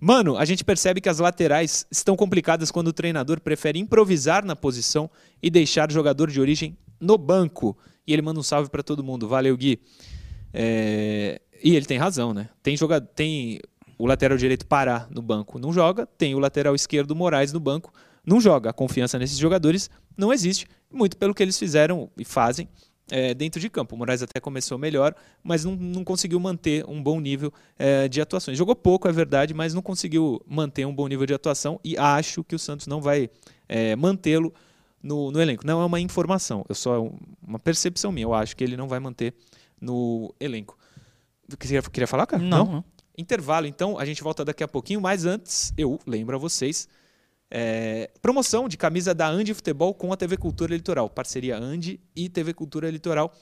Mano, 0.00 0.36
a 0.36 0.44
gente 0.44 0.62
percebe 0.64 1.00
que 1.00 1.08
as 1.08 1.18
laterais 1.18 1.86
estão 1.90 2.16
complicadas 2.16 2.70
quando 2.70 2.88
o 2.88 2.92
treinador 2.92 3.40
prefere 3.40 3.78
improvisar 3.78 4.44
na 4.44 4.54
posição 4.54 5.10
e 5.42 5.50
deixar 5.50 5.88
o 5.90 5.92
jogador 5.92 6.30
de 6.30 6.40
origem 6.40 6.76
no 7.00 7.16
banco. 7.18 7.76
E 8.06 8.12
ele 8.12 8.22
manda 8.22 8.38
um 8.38 8.42
salve 8.42 8.70
para 8.70 8.82
todo 8.82 9.02
mundo. 9.02 9.26
Valeu, 9.26 9.56
Gui. 9.56 9.80
É... 10.52 11.40
E 11.62 11.74
ele 11.74 11.86
tem 11.86 11.98
razão, 11.98 12.32
né? 12.32 12.48
Tem, 12.62 12.76
joga... 12.76 13.00
tem 13.00 13.60
o 13.98 14.06
lateral 14.06 14.38
direito 14.38 14.66
Pará 14.66 15.08
no 15.10 15.20
banco, 15.20 15.58
não 15.58 15.72
joga. 15.72 16.06
Tem 16.06 16.34
o 16.34 16.38
lateral 16.38 16.74
esquerdo 16.74 17.14
Moraes 17.16 17.52
no 17.52 17.60
banco, 17.60 17.92
não 18.24 18.40
joga. 18.40 18.70
A 18.70 18.72
confiança 18.72 19.18
nesses 19.18 19.38
jogadores 19.38 19.90
não 20.16 20.32
existe, 20.32 20.66
muito 20.90 21.16
pelo 21.16 21.34
que 21.34 21.42
eles 21.42 21.58
fizeram 21.58 22.10
e 22.16 22.24
fazem 22.24 22.68
é, 23.10 23.34
dentro 23.34 23.60
de 23.60 23.68
campo. 23.68 23.94
O 23.94 23.98
Moraes 23.98 24.22
até 24.22 24.40
começou 24.40 24.78
melhor, 24.78 25.14
mas 25.42 25.64
não, 25.64 25.74
não 25.74 26.04
conseguiu 26.04 26.38
manter 26.38 26.84
um 26.86 27.02
bom 27.02 27.20
nível 27.20 27.52
é, 27.78 28.08
de 28.08 28.20
atuações. 28.20 28.56
Jogou 28.56 28.76
pouco, 28.76 29.08
é 29.08 29.12
verdade, 29.12 29.52
mas 29.54 29.74
não 29.74 29.82
conseguiu 29.82 30.40
manter 30.46 30.86
um 30.86 30.94
bom 30.94 31.08
nível 31.08 31.26
de 31.26 31.34
atuação 31.34 31.80
e 31.82 31.96
acho 31.96 32.44
que 32.44 32.54
o 32.54 32.58
Santos 32.58 32.86
não 32.86 33.00
vai 33.00 33.28
é, 33.68 33.96
mantê-lo 33.96 34.52
no, 35.02 35.30
no, 35.30 35.40
elenco. 35.40 35.66
Não 35.66 35.80
é 35.80 35.84
uma 35.84 36.00
informação, 36.00 36.64
é 36.68 36.74
só 36.74 37.10
uma 37.46 37.58
percepção 37.58 38.12
minha. 38.12 38.26
Eu 38.26 38.34
acho 38.34 38.56
que 38.56 38.62
ele 38.62 38.76
não 38.76 38.88
vai 38.88 39.00
manter 39.00 39.34
no 39.80 40.34
elenco. 40.38 40.77
Queria, 41.56 41.82
queria 41.82 42.06
falar, 42.06 42.26
cara? 42.26 42.42
Não, 42.42 42.64
não. 42.64 42.84
Intervalo, 43.16 43.66
então, 43.66 43.98
a 43.98 44.04
gente 44.04 44.22
volta 44.22 44.44
daqui 44.44 44.62
a 44.62 44.68
pouquinho, 44.68 45.00
mas 45.00 45.24
antes, 45.24 45.72
eu 45.76 45.98
lembro 46.06 46.36
a 46.36 46.38
vocês 46.38 46.88
é, 47.50 48.10
promoção 48.20 48.68
de 48.68 48.76
camisa 48.76 49.14
da 49.14 49.28
Andi 49.28 49.54
Futebol 49.54 49.94
com 49.94 50.12
a 50.12 50.16
TV 50.16 50.36
Cultura 50.36 50.74
Litoral. 50.74 51.08
Parceria 51.08 51.56
Andi 51.56 52.00
e 52.14 52.28
TV 52.28 52.52
Cultura 52.52 52.90
Litoral. 52.90 53.32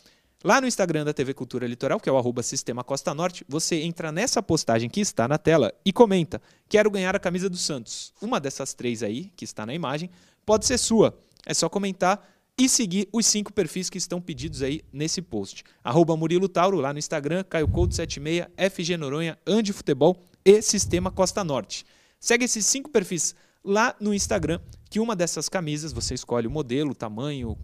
Lá 0.45 0.61
no 0.61 0.67
Instagram 0.67 1.05
da 1.05 1.13
TV 1.13 1.35
Cultura 1.35 1.67
Litoral, 1.67 1.99
que 1.99 2.09
é 2.09 2.13
o 2.13 2.17
arroba 2.17 2.43
Sistema 2.43 2.85
Costa 2.85 3.13
Norte, 3.15 3.45
você 3.49 3.83
entra 3.83 4.13
nessa 4.13 4.43
postagem 4.43 4.89
que 4.89 5.01
está 5.01 5.27
na 5.27 5.39
tela 5.39 5.73
e 5.85 5.93
comenta: 5.93 6.41
Quero 6.69 6.91
ganhar 6.91 7.17
a 7.17 7.19
camisa 7.19 7.49
do 7.49 7.57
Santos. 7.57 8.13
Uma 8.21 8.39
dessas 8.39 8.75
três 8.75 9.03
aí, 9.03 9.33
que 9.35 9.45
está 9.45 9.67
na 9.67 9.75
imagem, 9.75 10.11
pode 10.45 10.67
ser 10.67 10.79
sua. 10.79 11.19
É 11.45 11.55
só 11.55 11.69
comentar 11.69 12.36
e 12.59 12.69
seguir 12.69 13.09
os 13.13 13.27
cinco 13.27 13.53
perfis 13.53 13.91
que 13.91 13.99
estão 13.99 14.21
pedidos 14.21 14.63
aí 14.63 14.83
nesse 14.93 15.21
post. 15.21 15.63
Arroba 15.85 16.17
Murilo 16.17 16.49
Tauro 16.49 16.81
lá 16.81 16.93
no 16.93 16.99
Instagram, 16.99 17.45
Caio 17.45 17.69
Couto 17.69 17.95
76, 17.95 18.47
FG 18.73 18.97
Noronha, 18.97 19.39
Andi 19.47 19.73
Futebol 19.73 20.25
e 20.45 20.63
Sistema 20.63 21.11
Costa 21.11 21.45
Norte. 21.45 21.85
Segue 22.19 22.45
esses 22.47 22.65
cinco 22.65 22.91
perfis 22.91 23.35
lá 23.63 23.95
no 24.01 24.15
Instagram, 24.15 24.61
que 24.89 24.99
uma 25.01 25.15
dessas 25.15 25.49
camisas 25.49 25.93
você 25.93 26.15
escolhe 26.15 26.47
o 26.47 26.51
modelo, 26.51 26.93
o 26.93 26.95
tamanho, 26.95 27.59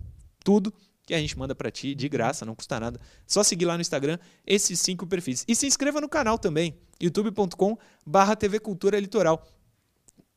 tudo, 0.45 0.74
que 1.07 1.14
a 1.14 1.18
gente 1.18 1.38
manda 1.38 1.55
para 1.55 1.70
ti 1.70 1.95
de 1.95 2.09
graça, 2.09 2.45
não 2.45 2.55
custa 2.55 2.78
nada. 2.78 3.01
Só 3.26 3.43
seguir 3.43 3.64
lá 3.64 3.74
no 3.76 3.80
Instagram 3.80 4.18
esses 4.47 4.78
cinco 4.80 5.07
perfis. 5.07 5.45
E 5.49 5.55
se 5.55 5.66
inscreva 5.66 6.01
no 6.01 6.09
canal 6.09 6.38
também, 6.38 6.76
youtube.com 7.01 7.78
barra 8.05 8.36
TV 8.36 8.61
Cultura 8.61 9.01
Litoral. 9.01 9.47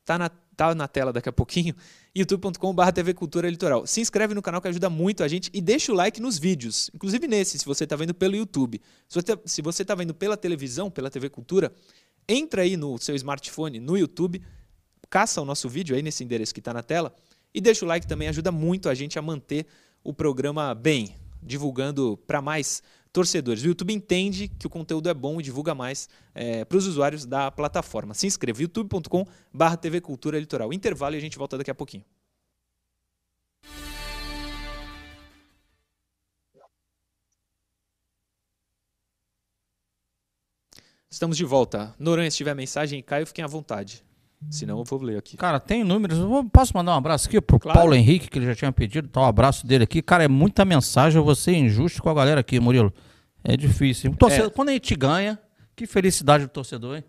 Tá 0.05 0.17
na, 0.17 0.29
tá 0.55 0.73
na 0.73 0.87
tela 0.87 1.11
daqui 1.11 1.29
a 1.29 1.33
pouquinho, 1.33 1.75
youtube.com 2.15 2.73
barra 2.73 2.91
TV 2.91 3.13
Cultura 3.13 3.49
Litoral. 3.49 3.85
Se 3.85 4.01
inscreve 4.01 4.33
no 4.33 4.41
canal 4.41 4.61
que 4.61 4.67
ajuda 4.67 4.89
muito 4.89 5.23
a 5.23 5.27
gente 5.27 5.49
e 5.53 5.61
deixa 5.61 5.91
o 5.91 5.95
like 5.95 6.21
nos 6.21 6.37
vídeos, 6.37 6.89
inclusive 6.93 7.27
nesse, 7.27 7.59
se 7.59 7.65
você 7.65 7.83
está 7.83 7.95
vendo 7.95 8.13
pelo 8.13 8.35
YouTube. 8.35 8.81
Se 9.45 9.61
você 9.61 9.81
está 9.83 9.93
vendo 9.95 10.13
pela 10.13 10.37
televisão, 10.37 10.89
pela 10.89 11.09
TV 11.09 11.29
Cultura, 11.29 11.71
entra 12.27 12.61
aí 12.61 12.77
no 12.77 12.97
seu 12.97 13.15
smartphone, 13.15 13.79
no 13.79 13.97
YouTube, 13.97 14.41
caça 15.09 15.41
o 15.41 15.45
nosso 15.45 15.69
vídeo 15.69 15.95
aí 15.95 16.01
nesse 16.01 16.23
endereço 16.23 16.53
que 16.53 16.59
está 16.59 16.73
na 16.73 16.81
tela 16.81 17.13
e 17.53 17.61
deixa 17.61 17.85
o 17.85 17.87
like 17.87 18.05
também, 18.05 18.27
ajuda 18.27 18.51
muito 18.51 18.89
a 18.89 18.93
gente 18.93 19.17
a 19.17 19.21
manter 19.21 19.65
o 20.03 20.13
programa 20.13 20.75
bem, 20.75 21.15
divulgando 21.41 22.17
para 22.27 22.41
mais 22.41 22.83
torcedores. 23.15 23.63
O 23.63 23.67
YouTube 23.67 23.93
entende 23.93 24.49
que 24.49 24.67
o 24.67 24.69
conteúdo 24.69 25.07
é 25.07 25.13
bom 25.13 25.39
e 25.39 25.43
divulga 25.43 25.73
mais 25.73 26.09
é, 26.33 26.65
para 26.65 26.77
os 26.77 26.85
usuários 26.85 27.25
da 27.25 27.49
plataforma. 27.49 28.13
Se 28.13 28.27
inscreva, 28.27 28.61
youtube.com.br 28.61 29.77
TV 29.81 30.01
Cultura 30.01 30.37
Litoral. 30.37 30.73
Intervalo 30.73 31.15
e 31.15 31.17
a 31.17 31.21
gente 31.21 31.37
volta 31.37 31.57
daqui 31.57 31.71
a 31.71 31.75
pouquinho. 31.75 32.03
Estamos 41.09 41.37
de 41.37 41.45
volta. 41.45 41.95
Noronha, 41.97 42.29
se 42.29 42.35
tiver 42.35 42.53
mensagem, 42.53 43.01
Caio, 43.01 43.25
fiquem 43.25 43.45
à 43.45 43.47
vontade. 43.47 44.03
Senão 44.49 44.77
eu 44.79 44.83
vou 44.83 45.01
ler 45.01 45.17
aqui. 45.17 45.35
Cara, 45.37 45.59
tem 45.59 45.83
números. 45.83 46.17
Eu 46.19 46.27
vou- 46.29 46.45
posso 46.45 46.71
mandar 46.75 46.93
um 46.93 46.97
abraço 46.97 47.27
aqui 47.27 47.41
pro 47.41 47.59
Claro. 47.59 47.77
Paulo 47.77 47.93
Henrique, 47.95 48.29
que 48.29 48.37
ele 48.39 48.45
já 48.45 48.55
tinha 48.55 48.71
pedido. 48.71 49.07
Tá 49.07 49.21
o 49.21 49.25
abraço 49.25 49.65
dele 49.65 49.83
aqui. 49.83 50.01
Cara, 50.01 50.23
é 50.23 50.27
muita 50.27 50.63
mensagem. 50.63 51.17
Eu 51.19 51.25
vou 51.25 51.35
ser 51.35 51.53
injusto 51.53 52.01
com 52.01 52.09
a 52.09 52.13
galera 52.13 52.39
aqui, 52.41 52.59
Murilo. 52.59 52.93
É 53.43 53.57
difícil. 53.57 54.11
O 54.11 54.15
torcedor- 54.15 54.47
É. 54.47 54.49
Quando 54.49 54.69
a 54.69 54.73
gente 54.73 54.95
ganha, 54.95 55.39
que 55.75 55.85
felicidade 55.85 56.45
do 56.45 56.49
torcedor, 56.49 56.97
hein? 56.97 57.03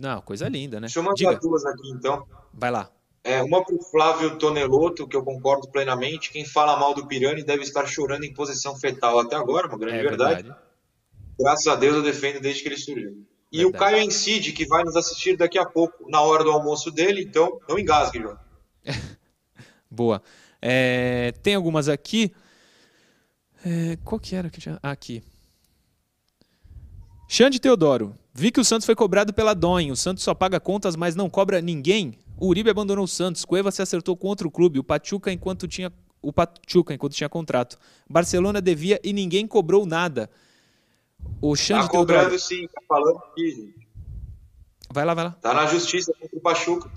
Não, 0.00 0.20
coisa 0.22 0.48
linda, 0.48 0.76
né? 0.80 0.86
Deixa 0.86 0.98
eu 0.98 1.02
mandar 1.04 1.14
Diga, 1.14 1.38
duas 1.40 1.64
aqui 1.64 1.88
então. 1.90 2.24
vai 2.52 2.70
lá. 2.70 2.90
É, 3.22 3.42
uma 3.42 3.64
para 3.64 3.74
o 3.74 3.82
Flávio 3.82 4.36
Tonelotto, 4.38 5.06
que 5.08 5.16
eu 5.16 5.22
concordo 5.24 5.68
plenamente. 5.70 6.30
Quem 6.30 6.44
fala 6.44 6.76
mal 6.78 6.92
do 6.92 7.06
Pirani 7.06 7.42
deve 7.44 7.62
estar 7.62 7.86
chorando 7.86 8.24
em 8.24 8.34
posição 8.34 8.76
fetal 8.76 9.18
até 9.20 9.36
agora, 9.36 9.66
uma 9.68 9.78
grande 9.78 9.98
É 9.98 10.02
verdade. 10.02 10.42
verdade. 10.42 10.60
Graças 11.38 11.66
a 11.66 11.76
Deus 11.76 11.96
eu 11.96 12.02
defendo 12.02 12.40
desde 12.40 12.62
que 12.62 12.68
ele 12.68 12.76
surgiu. 12.76 13.24
E 13.54 13.58
Verdade. 13.58 13.76
o 13.76 13.78
Caio 13.78 14.02
Encide, 14.02 14.52
que 14.52 14.66
vai 14.66 14.82
nos 14.82 14.96
assistir 14.96 15.36
daqui 15.36 15.56
a 15.56 15.64
pouco, 15.64 16.10
na 16.10 16.20
hora 16.20 16.42
do 16.42 16.50
almoço 16.50 16.90
dele, 16.90 17.22
então 17.22 17.60
não 17.68 17.78
engasgue, 17.78 18.20
João. 18.20 18.36
Boa. 19.88 20.20
É, 20.60 21.32
tem 21.40 21.54
algumas 21.54 21.88
aqui. 21.88 22.32
É, 23.64 23.96
qual 24.02 24.18
que 24.18 24.34
era 24.34 24.50
que 24.50 24.60
tinha? 24.60 24.76
Ah, 24.82 24.90
aqui. 24.90 25.22
Xande 27.28 27.60
Teodoro. 27.60 28.18
Vi 28.34 28.50
que 28.50 28.58
o 28.58 28.64
Santos 28.64 28.86
foi 28.86 28.96
cobrado 28.96 29.32
pela 29.32 29.54
Doin. 29.54 29.92
O 29.92 29.96
Santos 29.96 30.24
só 30.24 30.34
paga 30.34 30.58
contas, 30.58 30.96
mas 30.96 31.14
não 31.14 31.30
cobra 31.30 31.60
ninguém. 31.60 32.18
O 32.36 32.48
Uribe 32.48 32.70
abandonou 32.70 33.04
o 33.04 33.08
Santos. 33.08 33.44
Cueva 33.44 33.70
se 33.70 33.80
acertou 33.80 34.16
com 34.16 34.26
outro 34.26 34.50
clube. 34.50 34.80
O 34.80 34.84
Pachuca 34.84 35.30
enquanto 35.30 35.68
tinha 35.68 35.92
o 36.20 36.32
Pachuca 36.32 36.92
enquanto 36.92 37.14
tinha 37.14 37.28
contrato. 37.28 37.78
Barcelona 38.10 38.60
devia 38.60 38.98
e 39.04 39.12
ninguém 39.12 39.46
cobrou 39.46 39.86
nada. 39.86 40.28
O 41.40 41.54
Xande 41.54 41.82
Tá 41.82 41.88
cobrando 41.88 42.20
Teodoro. 42.20 42.38
sim, 42.40 42.66
tá 42.68 42.80
falando 42.88 43.18
aqui, 43.18 43.50
gente. 43.50 43.88
Vai 44.90 45.04
lá, 45.04 45.14
vai 45.14 45.24
lá. 45.24 45.30
Tá 45.32 45.52
na 45.52 45.66
justiça 45.66 46.12
contra 46.18 46.36
o 46.38 46.40
Pachuca. 46.40 46.90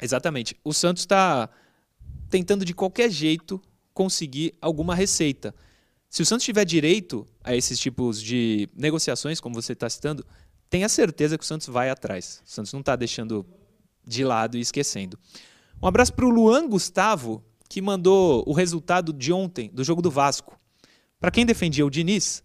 Exatamente. 0.00 0.56
O 0.64 0.72
Santos 0.72 1.02
está 1.02 1.48
tentando 2.28 2.64
de 2.64 2.74
qualquer 2.74 3.10
jeito 3.10 3.60
conseguir 3.92 4.54
alguma 4.60 4.94
receita. 4.94 5.54
Se 6.10 6.20
o 6.22 6.26
Santos 6.26 6.44
tiver 6.44 6.64
direito 6.64 7.26
a 7.42 7.54
esses 7.56 7.78
tipos 7.78 8.20
de 8.20 8.68
negociações, 8.74 9.40
como 9.40 9.54
você 9.54 9.72
está 9.72 9.88
citando, 9.88 10.24
tenha 10.68 10.88
certeza 10.88 11.38
que 11.38 11.44
o 11.44 11.46
Santos 11.46 11.66
vai 11.68 11.90
atrás. 11.90 12.42
O 12.46 12.50
Santos 12.50 12.72
não 12.72 12.80
está 12.80 12.94
deixando 12.96 13.46
de 14.06 14.22
lado 14.24 14.56
e 14.56 14.60
esquecendo. 14.60 15.18
Um 15.82 15.86
abraço 15.86 16.12
para 16.12 16.26
o 16.26 16.30
Luan 16.30 16.68
Gustavo, 16.68 17.42
que 17.68 17.80
mandou 17.80 18.44
o 18.46 18.52
resultado 18.52 19.12
de 19.12 19.32
ontem 19.32 19.70
do 19.72 19.82
jogo 19.82 20.02
do 20.02 20.10
Vasco. 20.10 20.58
Para 21.18 21.30
quem 21.30 21.46
defendia 21.46 21.86
o 21.86 21.90
Diniz, 21.90 22.43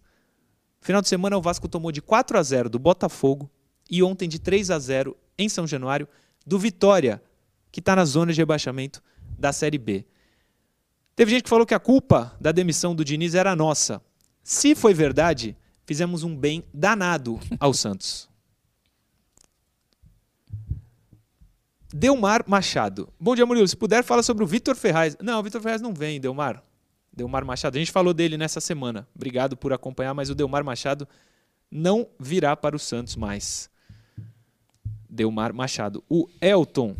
final 0.80 1.02
de 1.02 1.08
semana 1.08 1.36
o 1.36 1.42
Vasco 1.42 1.68
tomou 1.68 1.92
de 1.92 2.00
4 2.00 2.38
a 2.38 2.42
0 2.42 2.68
do 2.68 2.78
Botafogo 2.78 3.50
e 3.90 4.02
ontem 4.02 4.28
de 4.28 4.38
3 4.38 4.70
a 4.70 4.78
0 4.78 5.16
em 5.38 5.48
São 5.48 5.66
Januário 5.66 6.08
do 6.46 6.58
Vitória, 6.58 7.22
que 7.70 7.80
está 7.80 7.94
na 7.94 8.04
zona 8.04 8.32
de 8.32 8.40
rebaixamento 8.40 9.02
da 9.38 9.52
Série 9.52 9.78
B. 9.78 10.04
Teve 11.14 11.32
gente 11.32 11.42
que 11.44 11.50
falou 11.50 11.66
que 11.66 11.74
a 11.74 11.80
culpa 11.80 12.36
da 12.40 12.52
demissão 12.52 12.94
do 12.94 13.04
Diniz 13.04 13.34
era 13.34 13.54
nossa. 13.54 14.00
Se 14.42 14.74
foi 14.74 14.94
verdade, 14.94 15.56
fizemos 15.84 16.22
um 16.22 16.34
bem 16.34 16.64
danado 16.72 17.38
ao 17.58 17.74
Santos. 17.74 18.28
Delmar 21.92 22.44
Machado. 22.46 23.12
Bom 23.18 23.34
dia, 23.34 23.44
Murilo. 23.44 23.66
Se 23.66 23.76
puder, 23.76 24.04
fala 24.04 24.22
sobre 24.22 24.44
o 24.44 24.46
Vitor 24.46 24.76
Ferraz. 24.76 25.16
Não, 25.20 25.40
o 25.40 25.42
Vitor 25.42 25.60
Ferraz 25.60 25.82
não 25.82 25.92
vem, 25.92 26.20
Delmar. 26.20 26.62
Delmar 27.20 27.44
Machado. 27.44 27.76
A 27.76 27.78
gente 27.78 27.92
falou 27.92 28.14
dele 28.14 28.38
nessa 28.38 28.60
semana. 28.60 29.06
Obrigado 29.14 29.54
por 29.54 29.74
acompanhar, 29.74 30.14
mas 30.14 30.30
o 30.30 30.34
Delmar 30.34 30.64
Machado 30.64 31.06
não 31.70 32.06
virá 32.18 32.56
para 32.56 32.74
o 32.74 32.78
Santos 32.78 33.14
mais. 33.14 33.68
Delmar 35.08 35.52
Machado. 35.52 36.02
O 36.08 36.26
Elton. 36.40 36.96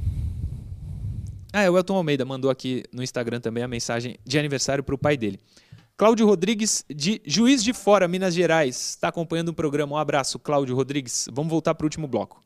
Ah, 1.53 1.63
é, 1.63 1.71
o 1.71 1.77
Elton 1.77 1.97
Almeida 1.97 2.25
mandou 2.25 2.51
aqui 2.51 2.85
no 2.93 3.03
Instagram 3.03 3.41
também 3.41 3.63
a 3.63 3.69
mensagem 3.69 4.19
de 4.23 4.39
aniversário 4.39 4.85
para 4.85 4.95
o 4.95 4.99
pai 4.99 5.17
dele. 5.17 5.41
Cláudio 5.97 6.27
Rodrigues, 6.27 6.85
de 6.95 7.21
Juiz 7.25 7.65
de 7.65 7.73
Fora, 7.73 8.07
Minas 8.07 8.35
Gerais, 8.35 8.91
está 8.91 9.09
acompanhando 9.09 9.49
o 9.49 9.55
programa. 9.55 9.95
Um 9.95 9.99
abraço, 9.99 10.39
Cláudio 10.39 10.77
Rodrigues. 10.77 11.29
Vamos 11.33 11.51
voltar 11.51 11.75
para 11.75 11.85
o 11.85 11.87
último 11.87 12.07
bloco. 12.07 12.43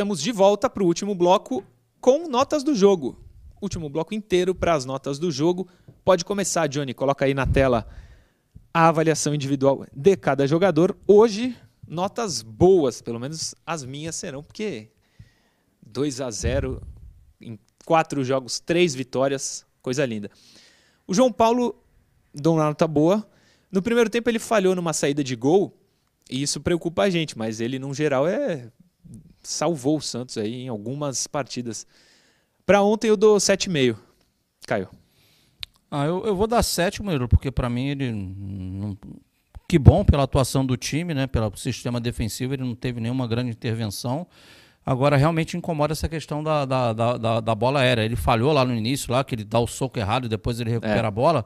Estamos 0.00 0.22
de 0.22 0.32
volta 0.32 0.70
para 0.70 0.82
o 0.82 0.86
último 0.86 1.14
bloco 1.14 1.62
com 2.00 2.26
notas 2.26 2.64
do 2.64 2.74
jogo. 2.74 3.22
Último 3.60 3.86
bloco 3.90 4.14
inteiro 4.14 4.54
para 4.54 4.72
as 4.72 4.86
notas 4.86 5.18
do 5.18 5.30
jogo. 5.30 5.68
Pode 6.02 6.24
começar, 6.24 6.66
Johnny. 6.68 6.94
Coloca 6.94 7.26
aí 7.26 7.34
na 7.34 7.46
tela 7.46 7.86
a 8.72 8.88
avaliação 8.88 9.34
individual 9.34 9.84
de 9.94 10.16
cada 10.16 10.46
jogador. 10.46 10.96
Hoje, 11.06 11.54
notas 11.86 12.40
boas, 12.40 13.02
pelo 13.02 13.20
menos 13.20 13.54
as 13.66 13.84
minhas 13.84 14.16
serão, 14.16 14.42
porque 14.42 14.88
2 15.86 16.22
a 16.22 16.30
0 16.30 16.80
em 17.38 17.58
quatro 17.84 18.24
jogos, 18.24 18.58
três 18.58 18.94
vitórias, 18.94 19.66
coisa 19.82 20.06
linda. 20.06 20.30
O 21.06 21.12
João 21.12 21.30
Paulo 21.30 21.78
deu 22.32 22.54
uma 22.54 22.64
nota 22.64 22.88
boa. 22.88 23.28
No 23.70 23.82
primeiro 23.82 24.08
tempo 24.08 24.30
ele 24.30 24.38
falhou 24.38 24.74
numa 24.74 24.94
saída 24.94 25.22
de 25.22 25.36
gol 25.36 25.78
e 26.30 26.40
isso 26.40 26.58
preocupa 26.58 27.02
a 27.02 27.10
gente, 27.10 27.36
mas 27.36 27.60
ele, 27.60 27.78
no 27.78 27.92
geral, 27.92 28.26
é 28.26 28.72
salvou 29.42 29.96
o 29.96 30.02
Santos 30.02 30.38
aí 30.38 30.62
em 30.62 30.68
algumas 30.68 31.26
partidas. 31.26 31.86
Para 32.64 32.82
ontem 32.82 33.08
eu 33.08 33.16
dou 33.16 33.36
7,5. 33.36 33.96
Caio. 34.66 34.88
Ah, 35.90 36.04
eu, 36.04 36.24
eu 36.24 36.36
vou 36.36 36.46
dar 36.46 36.62
sete, 36.62 37.02
Murilo, 37.02 37.28
porque 37.28 37.50
para 37.50 37.68
mim 37.68 37.88
ele. 37.88 38.12
Não, 38.12 38.96
que 39.68 39.78
bom 39.78 40.04
pela 40.04 40.22
atuação 40.22 40.64
do 40.64 40.76
time, 40.76 41.12
né? 41.12 41.26
Pelo 41.26 41.56
sistema 41.56 42.00
defensivo, 42.00 42.54
ele 42.54 42.62
não 42.62 42.74
teve 42.74 43.00
nenhuma 43.00 43.26
grande 43.26 43.50
intervenção. 43.50 44.26
Agora, 44.84 45.16
realmente 45.16 45.56
incomoda 45.56 45.92
essa 45.92 46.08
questão 46.08 46.42
da, 46.42 46.64
da, 46.64 46.92
da, 46.92 47.40
da, 47.40 47.54
bola 47.54 47.80
aérea. 47.80 48.02
Ele 48.02 48.16
falhou 48.16 48.52
lá 48.52 48.64
no 48.64 48.74
início, 48.74 49.12
lá 49.12 49.22
que 49.22 49.34
ele 49.34 49.44
dá 49.44 49.58
o 49.58 49.66
soco 49.66 49.98
errado 49.98 50.24
e 50.24 50.28
depois 50.28 50.58
ele 50.58 50.70
recupera 50.70 51.02
é. 51.02 51.06
a 51.06 51.10
bola. 51.10 51.44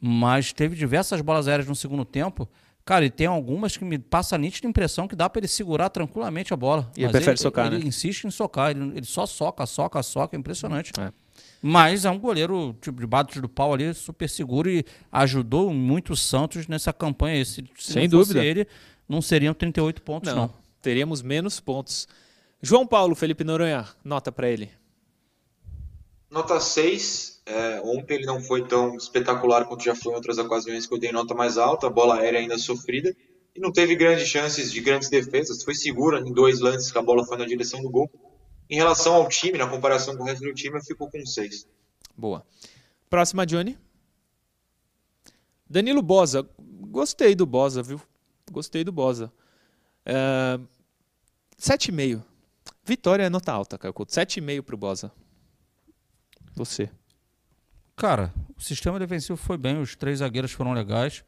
Mas 0.00 0.52
teve 0.52 0.76
diversas 0.76 1.20
bolas 1.20 1.48
aéreas 1.48 1.66
no 1.66 1.74
segundo 1.74 2.04
tempo. 2.04 2.48
Cara, 2.88 3.04
e 3.04 3.10
tem 3.10 3.26
algumas 3.26 3.76
que 3.76 3.84
me 3.84 3.98
passa 3.98 4.34
a 4.34 4.38
nítida 4.38 4.66
impressão 4.66 5.06
que 5.06 5.14
dá 5.14 5.28
para 5.28 5.40
ele 5.40 5.46
segurar 5.46 5.90
tranquilamente 5.90 6.54
a 6.54 6.56
bola. 6.56 6.90
E 6.96 7.02
ele 7.02 7.12
prefere 7.12 7.32
ele, 7.32 7.36
socar, 7.36 7.66
ele, 7.66 7.80
né? 7.80 7.84
insiste 7.86 8.24
em 8.24 8.30
socar. 8.30 8.70
Ele, 8.70 8.96
ele 8.96 9.04
só 9.04 9.26
soca, 9.26 9.66
soca, 9.66 10.02
soca. 10.02 10.34
É 10.34 10.38
impressionante. 10.38 10.92
É. 10.98 11.12
Mas 11.60 12.06
é 12.06 12.10
um 12.10 12.18
goleiro 12.18 12.74
tipo, 12.80 12.98
de 12.98 13.06
bate 13.06 13.42
do 13.42 13.48
pau 13.48 13.74
ali, 13.74 13.92
super 13.92 14.26
seguro 14.26 14.70
e 14.70 14.86
ajudou 15.12 15.70
muito 15.70 16.14
o 16.14 16.16
Santos 16.16 16.66
nessa 16.66 16.90
campanha. 16.90 17.44
Se, 17.44 17.62
se 17.76 17.92
Sem 17.92 18.08
dúvida. 18.08 18.42
ele, 18.42 18.66
não 19.06 19.20
seriam 19.20 19.52
38 19.52 20.00
pontos, 20.00 20.32
não. 20.32 20.46
não. 20.46 20.54
Teríamos 20.80 21.20
menos 21.20 21.60
pontos. 21.60 22.08
João 22.62 22.86
Paulo, 22.86 23.14
Felipe 23.14 23.44
Noronha, 23.44 23.86
nota 24.02 24.32
para 24.32 24.48
ele. 24.48 24.70
Nota 26.30 26.58
6. 26.58 27.37
É, 27.48 27.80
ontem 27.82 28.16
ele 28.16 28.26
não 28.26 28.42
foi 28.42 28.62
tão 28.68 28.94
espetacular 28.94 29.64
quanto 29.64 29.82
já 29.82 29.94
foi 29.94 30.12
em 30.12 30.16
outras 30.16 30.36
ocasiões 30.36 30.86
que 30.86 30.92
eu 30.92 30.98
dei 30.98 31.10
nota 31.10 31.34
mais 31.34 31.56
alta. 31.56 31.86
A 31.86 31.90
bola 31.90 32.18
aérea 32.18 32.40
ainda 32.40 32.58
sofrida. 32.58 33.16
E 33.56 33.60
não 33.60 33.72
teve 33.72 33.96
grandes 33.96 34.28
chances 34.28 34.70
de 34.70 34.80
grandes 34.82 35.08
defesas. 35.08 35.64
Foi 35.64 35.74
segura 35.74 36.20
em 36.20 36.30
dois 36.30 36.60
lances 36.60 36.92
que 36.92 36.98
a 36.98 37.02
bola 37.02 37.24
foi 37.24 37.38
na 37.38 37.46
direção 37.46 37.80
do 37.80 37.88
gol. 37.88 38.10
Em 38.68 38.76
relação 38.76 39.14
ao 39.14 39.28
time, 39.30 39.56
na 39.56 39.66
comparação 39.66 40.14
com 40.14 40.24
o 40.24 40.26
resto 40.26 40.44
do 40.44 40.52
time, 40.52 40.76
eu 40.76 40.82
fico 40.82 41.10
com 41.10 41.24
6. 41.24 41.66
Boa. 42.14 42.44
Próxima, 43.08 43.46
Johnny. 43.46 43.78
Danilo 45.68 46.02
Bosa. 46.02 46.46
Gostei 46.58 47.34
do 47.34 47.46
Bosa, 47.46 47.82
viu? 47.82 47.98
Gostei 48.52 48.84
do 48.84 48.92
Bosa. 48.92 49.32
Uh, 50.06 50.62
7,5. 51.58 52.22
Vitória 52.84 53.22
é 53.22 53.30
nota 53.30 53.52
alta, 53.52 53.78
Caio 53.78 53.94
Couto. 53.94 54.12
7,5 54.12 54.62
para 54.62 54.74
o 54.74 54.78
Bosa. 54.78 55.10
Você. 56.54 56.90
Cara, 57.98 58.32
o 58.56 58.62
sistema 58.62 58.96
defensivo 58.96 59.36
foi 59.36 59.58
bem, 59.58 59.80
os 59.80 59.96
três 59.96 60.20
zagueiros 60.20 60.52
foram 60.52 60.72
legais. 60.72 61.24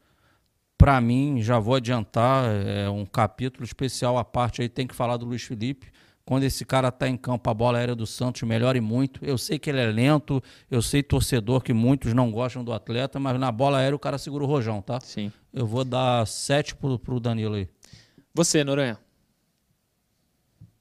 Para 0.77 1.01
mim, 1.01 1.41
já 1.41 1.59
vou 1.59 1.75
adiantar, 1.75 2.45
é 2.65 2.89
um 2.89 3.05
capítulo 3.05 3.65
especial 3.65 4.17
à 4.17 4.23
parte 4.23 4.61
aí, 4.61 4.69
tem 4.69 4.87
que 4.87 4.95
falar 4.95 5.17
do 5.17 5.25
Luiz 5.25 5.43
Felipe. 5.43 5.91
Quando 6.23 6.43
esse 6.43 6.63
cara 6.63 6.87
está 6.87 7.09
em 7.09 7.17
campo, 7.17 7.49
a 7.49 7.53
bola 7.53 7.77
aérea 7.77 7.93
do 7.93 8.07
Santos 8.07 8.43
melhora 8.43 8.81
muito. 8.81 9.19
Eu 9.21 9.37
sei 9.37 9.59
que 9.59 9.69
ele 9.69 9.81
é 9.81 9.87
lento, 9.87 10.41
eu 10.69 10.81
sei 10.81 11.03
torcedor 11.03 11.61
que 11.61 11.73
muitos 11.73 12.13
não 12.13 12.31
gostam 12.31 12.63
do 12.63 12.71
atleta, 12.71 13.19
mas 13.19 13.37
na 13.37 13.51
bola 13.51 13.79
aérea 13.79 13.95
o 13.95 13.99
cara 13.99 14.17
segura 14.17 14.45
o 14.45 14.47
rojão, 14.47 14.81
tá? 14.81 14.97
Sim. 15.01 15.29
Eu 15.53 15.67
vou 15.67 15.83
dar 15.83 16.25
7 16.25 16.75
pro, 16.77 16.97
pro 16.97 17.19
Danilo 17.19 17.55
aí. 17.55 17.67
Você, 18.33 18.63
Noronha? 18.63 18.97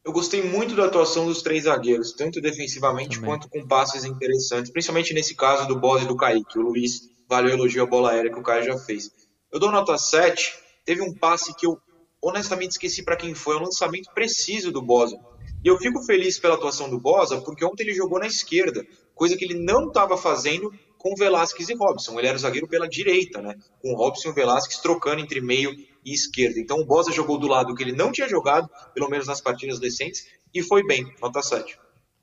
Eu 0.04 0.12
gostei 0.12 0.42
muito 0.42 0.74
da 0.74 0.86
atuação 0.86 1.26
dos 1.26 1.42
três 1.42 1.64
zagueiros, 1.64 2.12
tanto 2.12 2.40
defensivamente 2.40 3.16
Também. 3.16 3.30
quanto 3.30 3.48
com 3.48 3.66
passes 3.66 4.04
interessantes, 4.04 4.72
principalmente 4.72 5.12
nesse 5.12 5.34
caso 5.34 5.68
do 5.68 5.78
Boss 5.78 6.02
e 6.02 6.06
do 6.06 6.16
Kaique. 6.16 6.58
O 6.58 6.62
Luiz 6.62 7.02
valeu 7.28 7.52
elogio 7.52 7.82
a 7.82 7.86
bola 7.86 8.10
aérea 8.10 8.32
que 8.32 8.38
o 8.38 8.42
Caio 8.42 8.64
já 8.64 8.78
fez. 8.78 9.10
Eu 9.52 9.60
dou 9.60 9.70
nota 9.70 9.96
7. 9.98 10.58
Teve 10.84 11.02
um 11.02 11.14
passe 11.14 11.54
que 11.54 11.66
eu 11.66 11.78
honestamente 12.22 12.72
esqueci 12.72 13.04
para 13.04 13.16
quem 13.16 13.34
foi, 13.34 13.56
é 13.56 13.58
um 13.58 13.64
lançamento 13.64 14.10
preciso 14.14 14.72
do 14.72 14.82
Bosa. 14.82 15.18
E 15.62 15.68
eu 15.68 15.76
fico 15.78 16.02
feliz 16.04 16.38
pela 16.38 16.54
atuação 16.54 16.88
do 16.88 16.98
Bosa, 16.98 17.40
porque 17.42 17.64
ontem 17.64 17.84
ele 17.84 17.94
jogou 17.94 18.18
na 18.18 18.26
esquerda, 18.26 18.86
coisa 19.14 19.36
que 19.36 19.44
ele 19.44 19.62
não 19.62 19.88
estava 19.88 20.16
fazendo 20.16 20.72
com 20.96 21.14
Velasquez 21.14 21.68
e 21.68 21.74
Robson. 21.74 22.18
Ele 22.18 22.28
era 22.28 22.36
o 22.36 22.40
zagueiro 22.40 22.66
pela 22.66 22.88
direita, 22.88 23.40
né? 23.40 23.54
Com 23.80 23.94
Robson 23.94 24.30
e 24.30 24.34
Velasquez 24.34 24.80
trocando 24.80 25.20
entre 25.20 25.40
meio 25.40 25.74
e 26.04 26.12
esquerda. 26.12 26.58
Então 26.58 26.78
o 26.78 26.84
Bosa 26.84 27.12
jogou 27.12 27.38
do 27.38 27.46
lado 27.46 27.74
que 27.74 27.82
ele 27.82 27.92
não 27.92 28.12
tinha 28.12 28.28
jogado, 28.28 28.68
pelo 28.94 29.08
menos 29.08 29.26
nas 29.26 29.40
partidas 29.40 29.78
decentes, 29.78 30.26
e 30.54 30.62
foi 30.62 30.86
bem, 30.86 31.12
nota 31.20 31.42
7. 31.42 31.78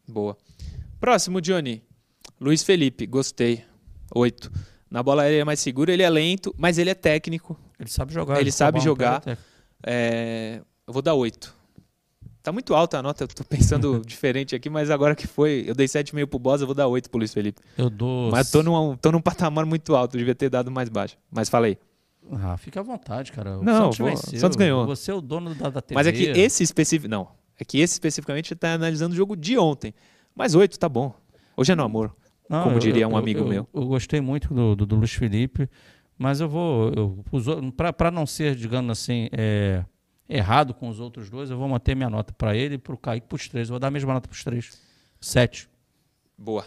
Boa. 0.08 0.38
Próximo, 1.00 1.42
Johnny. 1.42 1.84
Luiz 2.40 2.64
Felipe, 2.64 3.06
gostei. 3.06 3.64
8. 4.14 4.52
Na 4.90 5.04
bola 5.04 5.24
aérea 5.24 5.42
é 5.42 5.44
mais 5.44 5.60
seguro, 5.60 5.92
ele 5.92 6.04
é 6.04 6.10
lento, 6.10 6.54
mas 6.58 6.78
ele 6.78 6.90
é 6.90 6.96
técnico. 6.96 7.60
Ele 7.80 7.90
sabe 7.90 8.14
jogar. 8.14 8.36
Ele, 8.36 8.44
ele 8.44 8.52
sabe 8.52 8.80
jogar. 8.80 9.22
É... 9.86 10.62
Eu 10.86 10.94
vou 10.94 11.02
dar 11.02 11.14
8. 11.14 11.56
Tá 12.42 12.54
muito 12.54 12.74
alta 12.74 13.00
a 13.00 13.04
nota, 13.04 13.26
eu 13.26 13.28
tô 13.28 13.44
pensando 13.44 14.02
diferente 14.08 14.56
aqui, 14.56 14.70
mas 14.70 14.90
agora 14.90 15.14
que 15.14 15.28
foi, 15.28 15.66
eu 15.68 15.76
dei 15.76 15.86
7,5 15.86 16.28
pro 16.28 16.40
Bosa, 16.40 16.64
eu 16.64 16.68
vou 16.68 16.74
dar 16.74 16.88
8 16.88 17.10
pro 17.10 17.20
Luiz 17.20 17.34
Felipe. 17.34 17.62
Eu 17.78 17.90
dou. 17.90 18.32
Mas 18.32 18.50
tô 18.50 18.64
num, 18.64 18.96
tô 18.96 19.12
num 19.12 19.20
patamar 19.20 19.66
muito 19.66 19.94
alto, 19.94 20.18
devia 20.18 20.34
ter 20.34 20.50
dado 20.50 20.72
mais 20.72 20.88
baixo. 20.88 21.18
Mas 21.30 21.50
falei. 21.50 21.78
Ah, 22.32 22.58
fica 22.58 22.80
à 22.80 22.84
vontade, 22.84 23.32
cara. 23.32 23.60
O 23.60 23.64
não, 23.64 23.92
Santos, 23.92 23.98
vou, 23.98 24.40
Santos 24.40 24.56
ganhou. 24.56 24.86
Você 24.86 25.12
é 25.12 25.14
o 25.14 25.22
dono 25.22 25.56
da, 25.56 25.70
da 25.70 25.82
TV. 25.82 25.96
Mas 25.96 26.08
é 26.08 26.12
que 26.12 26.24
esse 26.24 26.64
específico. 26.64 27.10
Não. 27.10 27.30
É 27.60 27.66
que 27.66 27.80
esse 27.80 27.94
especificamente 27.94 28.54
está 28.54 28.74
analisando 28.74 29.14
o 29.14 29.18
jogo 29.18 29.36
de 29.36 29.58
ontem. 29.58 29.94
Mas 30.36 30.54
8 30.54 30.78
tá 30.78 30.88
bom. 30.88 31.14
Hoje 31.56 31.72
é 31.72 31.76
no 31.76 31.84
amor. 31.84 32.16
Não, 32.50 32.64
como 32.64 32.80
diria 32.80 33.04
eu, 33.04 33.10
um 33.10 33.18
amigo 33.18 33.42
eu, 33.42 33.48
meu. 33.48 33.68
Eu, 33.74 33.86
gostei 33.88 34.22
muito 34.22 34.54
do, 34.54 34.76
do, 34.76 34.86
do 34.86 34.96
Luiz 34.96 35.12
Felipe, 35.12 35.70
mas 36.18 36.40
eu 36.40 36.48
vou. 36.48 37.24
para 37.76 38.12
não 38.12 38.26
ser, 38.26 38.56
digamos 38.56 38.92
assim. 38.92 39.28
É, 39.32 39.84
errado 40.30 40.74
com 40.74 40.90
os 40.90 41.00
outros 41.00 41.30
dois, 41.30 41.50
eu 41.50 41.58
vou 41.58 41.68
manter 41.68 41.96
minha 41.96 42.10
nota 42.10 42.34
para 42.34 42.56
ele 42.56 42.76
e 42.76 42.78
para 42.78 42.94
o 42.94 42.98
Kaique 42.98 43.28
para 43.28 43.36
os 43.36 43.48
três. 43.48 43.70
Eu 43.70 43.74
vou 43.74 43.80
dar 43.80 43.88
a 43.88 43.92
mesma 43.92 44.14
nota 44.14 44.28
para 44.28 44.36
os 44.36 44.44
três. 44.44 44.78
Sete. 45.20 45.70
Boa. 46.38 46.66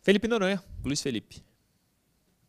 Felipe 0.00 0.28
Noronha, 0.28 0.62
Luiz 0.84 1.02
Felipe. 1.02 1.42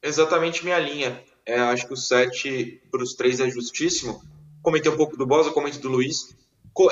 Exatamente 0.02 0.64
minha 0.64 0.80
linha. 0.80 1.20
É, 1.46 1.60
acho 1.60 1.88
que 1.88 1.94
o 1.94 1.98
sete 1.98 2.82
para 2.92 3.04
os 3.04 3.14
três 3.14 3.40
é 3.40 3.50
justíssimo. 3.50 4.22
Comentei 4.62 4.92
um 4.92 4.98
pouco 4.98 5.16
do 5.16 5.26
Bosa, 5.26 5.52
comentei 5.52 5.80
do 5.80 5.90
Luiz. 5.90 6.36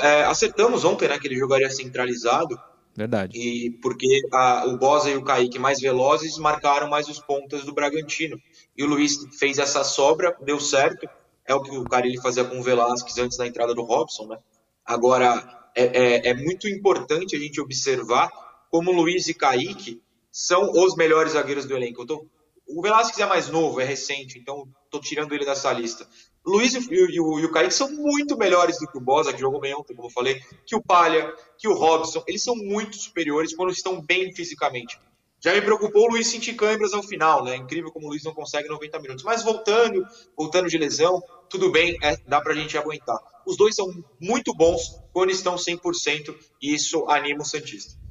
É, 0.00 0.24
acertamos 0.24 0.84
ontem 0.84 1.08
né, 1.08 1.18
que 1.18 1.26
ele 1.26 1.36
jogaria 1.36 1.70
centralizado. 1.70 2.58
Verdade. 2.96 3.36
E 3.36 3.70
porque 3.82 4.20
a, 4.32 4.66
o 4.66 4.78
Bosa 4.78 5.10
e 5.10 5.16
o 5.16 5.24
Kaique 5.24 5.58
mais 5.58 5.80
velozes 5.80 6.38
marcaram 6.38 6.88
mais 6.88 7.08
os 7.08 7.18
pontas 7.18 7.64
do 7.64 7.74
Bragantino. 7.74 8.38
E 8.76 8.84
o 8.84 8.86
Luiz 8.86 9.18
fez 9.38 9.58
essa 9.58 9.82
sobra, 9.82 10.36
deu 10.40 10.60
certo 10.60 11.08
é 11.46 11.54
o 11.54 11.62
que 11.62 11.76
o 11.76 11.84
Carilli 11.84 12.20
fazia 12.20 12.44
com 12.44 12.58
o 12.58 12.62
Velasquez 12.62 13.18
antes 13.18 13.36
da 13.36 13.46
entrada 13.46 13.74
do 13.74 13.82
Robson, 13.82 14.26
né? 14.26 14.38
Agora, 14.84 15.70
é, 15.74 15.84
é, 15.84 16.28
é, 16.30 16.34
muito 16.34 16.68
importante 16.68 17.36
a 17.36 17.38
gente 17.38 17.60
observar 17.60 18.30
como 18.70 18.92
Luiz 18.92 19.28
e 19.28 19.34
Kaique 19.34 20.02
são 20.32 20.70
os 20.72 20.96
melhores 20.96 21.32
zagueiros 21.32 21.66
do 21.66 21.76
elenco. 21.76 22.06
Tô, 22.06 22.26
o 22.66 22.82
Velasquez 22.82 23.18
é 23.18 23.26
mais 23.26 23.48
novo, 23.48 23.80
é 23.80 23.84
recente, 23.84 24.38
então 24.38 24.66
estou 24.84 25.00
tirando 25.00 25.34
ele 25.34 25.44
dessa 25.44 25.72
lista. 25.72 26.08
Luiz 26.46 26.74
e, 26.74 26.78
e, 26.92 27.16
e, 27.16 27.20
o, 27.20 27.38
e 27.38 27.44
o 27.44 27.50
Kaique 27.50 27.72
são 27.72 27.90
muito 27.90 28.36
melhores 28.36 28.78
do 28.78 28.86
que 28.86 28.98
o 28.98 29.00
Bosa, 29.00 29.32
que 29.32 29.40
jogou 29.40 29.60
bem 29.60 29.74
ontem, 29.74 29.94
como 29.94 30.08
eu 30.08 30.12
falei, 30.12 30.42
que 30.66 30.76
o 30.76 30.82
Palha, 30.82 31.32
que 31.58 31.66
o 31.66 31.74
Robson. 31.74 32.22
Eles 32.26 32.42
são 32.42 32.54
muito 32.54 32.96
superiores 32.96 33.54
quando 33.54 33.72
estão 33.72 34.00
bem 34.00 34.32
fisicamente. 34.34 34.98
Já 35.40 35.52
me 35.52 35.60
preocupou 35.60 36.04
o 36.04 36.12
Luiz 36.12 36.26
sentir 36.26 36.54
câimbras 36.54 36.94
ao 36.94 37.02
final, 37.02 37.44
né? 37.44 37.56
Incrível 37.56 37.92
como 37.92 38.06
o 38.06 38.08
Luiz 38.10 38.22
não 38.24 38.32
consegue 38.32 38.68
90 38.68 38.98
minutos. 38.98 39.24
Mas 39.24 39.42
voltando, 39.42 40.02
voltando 40.36 40.68
de 40.68 40.78
lesão, 40.78 41.22
tudo 41.50 41.70
bem, 41.70 41.98
é, 42.02 42.16
dá 42.26 42.40
pra 42.40 42.54
gente 42.54 42.78
aguentar. 42.78 43.18
Os 43.46 43.56
dois 43.56 43.74
são 43.74 43.86
muito 44.18 44.54
bons 44.54 45.02
quando 45.12 45.30
estão 45.30 45.56
100% 45.56 46.34
e 46.62 46.74
isso 46.74 47.04
anima 47.10 47.42
o 47.42 47.44
Santista. 47.44 48.03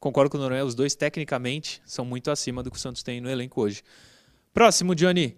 Concordo 0.00 0.30
com 0.30 0.38
o 0.38 0.40
Noronha, 0.40 0.64
os 0.64 0.74
dois 0.74 0.94
tecnicamente 0.94 1.80
são 1.84 2.04
muito 2.04 2.30
acima 2.30 2.62
do 2.62 2.70
que 2.70 2.76
o 2.76 2.80
Santos 2.80 3.02
tem 3.02 3.20
no 3.20 3.30
elenco 3.30 3.60
hoje. 3.60 3.82
Próximo, 4.52 4.94
Johnny. 4.94 5.36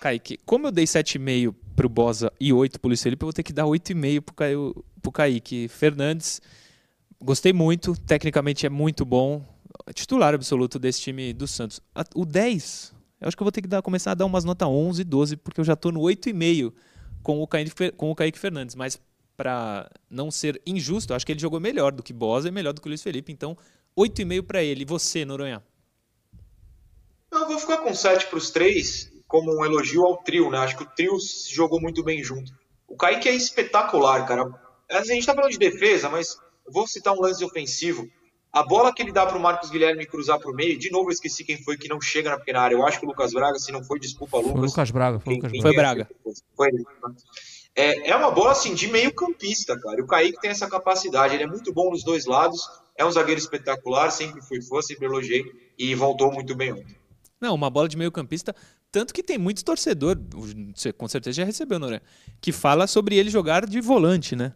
Kaique, 0.00 0.38
como 0.44 0.66
eu 0.66 0.72
dei 0.72 0.84
7,5 0.84 1.54
pro 1.74 1.88
Bosa 1.88 2.30
e 2.38 2.52
8 2.52 2.78
pro 2.78 2.88
Luiz 2.88 3.02
Felipe, 3.02 3.22
eu 3.22 3.26
vou 3.26 3.32
ter 3.32 3.42
que 3.42 3.52
dar 3.52 3.64
8,5 3.64 4.20
pro, 4.20 4.84
pro 5.00 5.12
Kaique. 5.12 5.68
Fernandes 5.68 6.42
Gostei 7.20 7.52
muito, 7.52 7.98
tecnicamente 8.00 8.66
é 8.66 8.68
muito 8.68 9.04
bom. 9.04 9.42
Titular 9.94 10.34
absoluto 10.34 10.78
desse 10.78 11.00
time 11.00 11.32
do 11.32 11.46
Santos. 11.46 11.80
O 12.14 12.24
10, 12.26 12.94
eu 13.20 13.28
acho 13.28 13.36
que 13.36 13.42
eu 13.42 13.44
vou 13.44 13.52
ter 13.52 13.62
que 13.62 13.68
dar, 13.68 13.82
começar 13.82 14.12
a 14.12 14.14
dar 14.14 14.26
umas 14.26 14.44
notas 14.44 14.68
11, 14.68 15.02
12, 15.02 15.36
porque 15.36 15.60
eu 15.60 15.64
já 15.64 15.72
estou 15.72 15.92
no 15.92 16.00
8,5 16.00 16.72
com 17.22 17.42
o 17.42 17.46
Kaique, 17.46 17.92
com 17.92 18.10
o 18.10 18.14
Kaique 18.14 18.38
Fernandes. 18.38 18.74
Mas 18.74 19.00
para 19.36 19.90
não 20.08 20.30
ser 20.30 20.60
injusto, 20.66 21.12
acho 21.12 21.26
que 21.26 21.32
ele 21.32 21.40
jogou 21.40 21.60
melhor 21.60 21.92
do 21.92 22.02
que 22.02 22.12
Bosa 22.12 22.48
e 22.48 22.50
melhor 22.50 22.72
do 22.72 22.80
que 22.80 22.88
o 22.88 22.90
Luiz 22.90 23.02
Felipe. 23.02 23.32
Então, 23.32 23.56
8,5 23.96 24.42
para 24.42 24.62
ele. 24.62 24.82
E 24.82 24.86
você, 24.86 25.24
Noronha? 25.24 25.62
Eu 27.30 27.46
vou 27.46 27.58
ficar 27.58 27.78
com 27.78 27.94
7 27.94 28.26
para 28.26 28.38
os 28.38 28.50
três, 28.50 29.12
como 29.26 29.52
um 29.52 29.64
elogio 29.64 30.04
ao 30.04 30.18
trio, 30.18 30.50
né? 30.50 30.58
Acho 30.58 30.76
que 30.76 30.84
o 30.84 30.86
trio 30.86 31.16
jogou 31.48 31.80
muito 31.80 32.02
bem 32.02 32.22
junto. 32.22 32.52
O 32.88 32.96
Kaique 32.96 33.28
é 33.28 33.34
espetacular, 33.34 34.26
cara. 34.26 34.48
A 34.90 35.04
gente 35.04 35.18
está 35.18 35.34
falando 35.34 35.50
de 35.50 35.58
defesa, 35.58 36.08
mas 36.08 36.38
vou 36.68 36.86
citar 36.86 37.12
um 37.12 37.20
lance 37.20 37.44
ofensivo. 37.44 38.08
A 38.52 38.62
bola 38.62 38.94
que 38.94 39.02
ele 39.02 39.12
dá 39.12 39.26
para 39.26 39.36
o 39.36 39.40
Marcos 39.40 39.68
Guilherme 39.68 40.06
cruzar 40.06 40.38
para 40.38 40.50
o 40.50 40.54
meio, 40.54 40.78
de 40.78 40.90
novo 40.90 41.08
eu 41.08 41.12
esqueci 41.12 41.44
quem 41.44 41.62
foi 41.62 41.76
que 41.76 41.88
não 41.88 42.00
chega 42.00 42.30
na 42.30 42.38
pequena 42.38 42.60
área. 42.60 42.74
Eu 42.74 42.86
acho 42.86 42.98
que 42.98 43.04
o 43.04 43.08
Lucas 43.08 43.32
Braga, 43.32 43.58
se 43.58 43.70
não 43.70 43.84
foi, 43.84 43.98
desculpa, 43.98 44.38
Lucas. 44.38 44.52
Foi 44.52 44.60
Lucas 44.62 44.90
Braga, 44.90 45.18
foi, 45.18 45.34
Lucas 45.34 45.52
Braga. 45.52 45.62
foi 45.62 45.76
Braga. 45.76 46.08
Foi, 46.56 46.70
é, 47.76 48.10
é 48.10 48.16
uma 48.16 48.30
bola 48.30 48.52
assim 48.52 48.74
de 48.74 48.88
meio 48.88 49.12
campista, 49.12 49.78
cara. 49.78 50.02
O 50.02 50.06
Kaique 50.06 50.40
tem 50.40 50.50
essa 50.50 50.66
capacidade, 50.66 51.34
ele 51.34 51.44
é 51.44 51.46
muito 51.46 51.72
bom 51.72 51.90
nos 51.90 52.02
dois 52.02 52.24
lados, 52.24 52.66
é 52.96 53.04
um 53.04 53.10
zagueiro 53.10 53.38
espetacular, 53.38 54.10
sempre 54.10 54.40
fui 54.40 54.62
fã, 54.62 54.80
sempre 54.80 55.04
elogiei 55.04 55.44
e 55.78 55.94
voltou 55.94 56.32
muito 56.32 56.54
bem 56.54 56.72
ontem. 56.72 56.96
Não, 57.38 57.54
uma 57.54 57.68
bola 57.68 57.86
de 57.86 57.98
meio 57.98 58.10
campista, 58.10 58.56
tanto 58.90 59.12
que 59.12 59.22
tem 59.22 59.36
muitos 59.36 59.62
torcedores, 59.62 60.22
você 60.74 60.90
com 60.90 61.06
certeza 61.06 61.36
já 61.36 61.44
recebeu, 61.44 61.78
Noré, 61.78 62.00
que 62.40 62.50
fala 62.50 62.86
sobre 62.86 63.16
ele 63.16 63.28
jogar 63.28 63.66
de 63.66 63.78
volante, 63.78 64.34
né? 64.34 64.54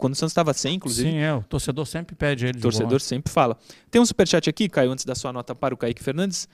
quando 0.00 0.14
o 0.14 0.16
Santos 0.16 0.32
estava 0.32 0.52
sem, 0.54 0.76
inclusive. 0.76 1.10
Sim, 1.10 1.18
é. 1.18 1.32
O 1.34 1.42
torcedor 1.42 1.86
sempre 1.86 2.16
pede 2.16 2.46
ele. 2.46 2.58
O 2.58 2.62
torcedor 2.62 3.00
sempre 3.00 3.30
fala. 3.30 3.56
Tem 3.90 4.00
um 4.00 4.06
superchat 4.06 4.48
aqui, 4.48 4.68
Caio, 4.68 4.90
antes 4.90 5.04
da 5.04 5.14
sua 5.14 5.30
nota 5.32 5.54
para 5.54 5.74
o 5.74 5.76
Kaique 5.76 6.02
Fernandes, 6.02 6.48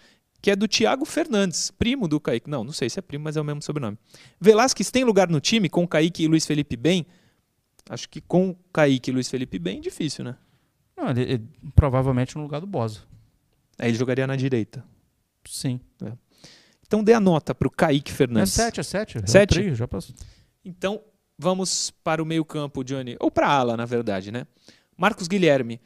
que 0.47 0.51
é 0.53 0.55
do 0.55 0.69
Thiago 0.69 1.05
Fernandes, 1.05 1.73
primo 1.73 2.07
do 2.07 2.21
Kaique. 2.21 2.49
Não, 2.49 2.63
não 2.63 2.73
sei 2.73 2.89
se 2.89 3.01
é 3.01 3.03
primo, 3.03 3.25
mas 3.25 3.37
é 3.37 3.41
o 3.41 3.45
mesmo 3.45 3.61
sobrenome. 3.61 3.99
Velasquez 4.41 4.93
tem 4.93 5.03
lugar 5.03 5.29
no 5.29 5.41
time 5.41 5.69
com 5.69 5.89
Kaique 5.89 6.23
e 6.23 6.29
Luiz 6.29 6.47
Felipe 6.47 6.77
bem? 6.77 7.05
Acho 7.91 8.09
que 8.09 8.21
com 8.21 8.55
Kaique 8.73 9.11
e 9.11 9.13
Luiz 9.13 9.29
Felipe 9.29 9.59
bem, 9.59 9.81
difícil, 9.81 10.25
né? 10.25 10.37
Não, 10.97 11.11
ele, 11.11 11.23
ele, 11.23 11.49
provavelmente 11.75 12.37
no 12.37 12.43
lugar 12.45 12.61
do 12.61 12.67
Bosa. 12.69 13.01
Aí 13.77 13.91
ele 13.91 13.99
jogaria 13.99 14.25
na 14.25 14.37
direita. 14.37 14.85
Sim. 15.49 15.81
É. 16.01 16.13
Então 16.87 17.03
dê 17.03 17.13
a 17.13 17.19
nota 17.19 17.53
para 17.53 17.67
o 17.67 17.71
Kaique 17.71 18.13
Fernandes. 18.13 18.57
É 18.57 18.67
7, 18.67 18.79
é 18.79 18.83
7. 18.85 19.19
É 19.19 19.75
já 19.75 19.89
passou. 19.89 20.15
Então 20.65 21.03
vamos 21.37 21.91
para 21.91 22.23
o 22.23 22.25
meio-campo, 22.25 22.85
Johnny. 22.85 23.17
Ou 23.19 23.33
para 23.33 23.49
a 23.49 23.53
ala, 23.53 23.77
na 23.77 23.85
verdade, 23.85 24.31
né? 24.31 24.47
Marcos 24.97 25.27
Guilherme. 25.27 25.81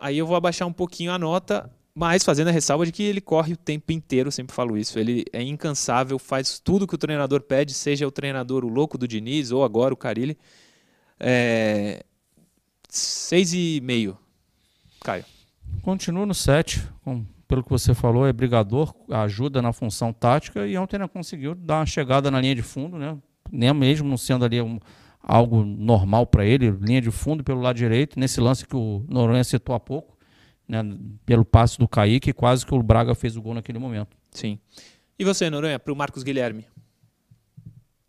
Aí 0.00 0.18
eu 0.18 0.26
vou 0.26 0.34
abaixar 0.34 0.66
um 0.66 0.72
pouquinho 0.72 1.12
a 1.12 1.18
nota, 1.18 1.72
mas 1.94 2.24
fazendo 2.24 2.48
a 2.48 2.50
ressalva 2.50 2.84
de 2.84 2.90
que 2.90 3.02
ele 3.02 3.20
corre 3.20 3.52
o 3.52 3.56
tempo 3.56 3.92
inteiro, 3.92 4.32
sempre 4.32 4.54
falo 4.54 4.76
isso. 4.76 4.98
Ele 4.98 5.24
é 5.32 5.42
incansável, 5.42 6.18
faz 6.18 6.58
tudo 6.58 6.86
que 6.86 6.94
o 6.94 6.98
treinador 6.98 7.42
pede, 7.42 7.72
seja 7.72 8.06
o 8.06 8.10
treinador 8.10 8.64
o 8.64 8.68
louco 8.68 8.98
do 8.98 9.06
Diniz 9.06 9.52
ou 9.52 9.62
agora 9.62 9.94
o 9.94 9.96
Carilli. 9.96 10.36
É... 11.20 12.04
Seis 12.88 13.52
e 13.52 13.80
meio. 13.82 14.18
Caio. 15.00 15.24
Continuo 15.82 16.26
no 16.26 16.34
7. 16.34 16.82
Pelo 17.46 17.62
que 17.62 17.70
você 17.70 17.94
falou, 17.94 18.26
é 18.26 18.32
brigador, 18.32 18.92
ajuda 19.10 19.62
na 19.62 19.72
função 19.72 20.12
tática 20.12 20.66
e 20.66 20.76
ontem 20.76 20.98
não 20.98 21.06
conseguiu 21.06 21.54
dar 21.54 21.80
uma 21.80 21.86
chegada 21.86 22.30
na 22.30 22.40
linha 22.40 22.54
de 22.54 22.62
fundo, 22.62 22.98
né? 22.98 23.16
Nem 23.52 23.72
mesmo 23.72 24.08
não 24.08 24.16
sendo 24.16 24.44
ali 24.44 24.60
um, 24.60 24.80
algo 25.22 25.62
normal 25.62 26.26
para 26.26 26.44
ele, 26.44 26.70
linha 26.70 27.00
de 27.00 27.10
fundo 27.10 27.44
pelo 27.44 27.60
lado 27.60 27.76
direito, 27.76 28.18
nesse 28.18 28.40
lance 28.40 28.66
que 28.66 28.74
o 28.74 29.04
Noronha 29.08 29.44
citou 29.44 29.74
há 29.74 29.80
pouco, 29.80 30.13
né? 30.68 30.82
pelo 31.24 31.44
passe 31.44 31.78
do 31.78 31.88
Kaique, 31.88 32.32
quase 32.32 32.64
que 32.64 32.74
o 32.74 32.82
Braga 32.82 33.14
fez 33.14 33.36
o 33.36 33.42
gol 33.42 33.54
naquele 33.54 33.78
momento. 33.78 34.16
Sim. 34.30 34.58
E 35.18 35.24
você, 35.24 35.48
Noronha, 35.48 35.78
para 35.78 35.92
o 35.92 35.96
Marcos 35.96 36.22
Guilherme? 36.22 36.66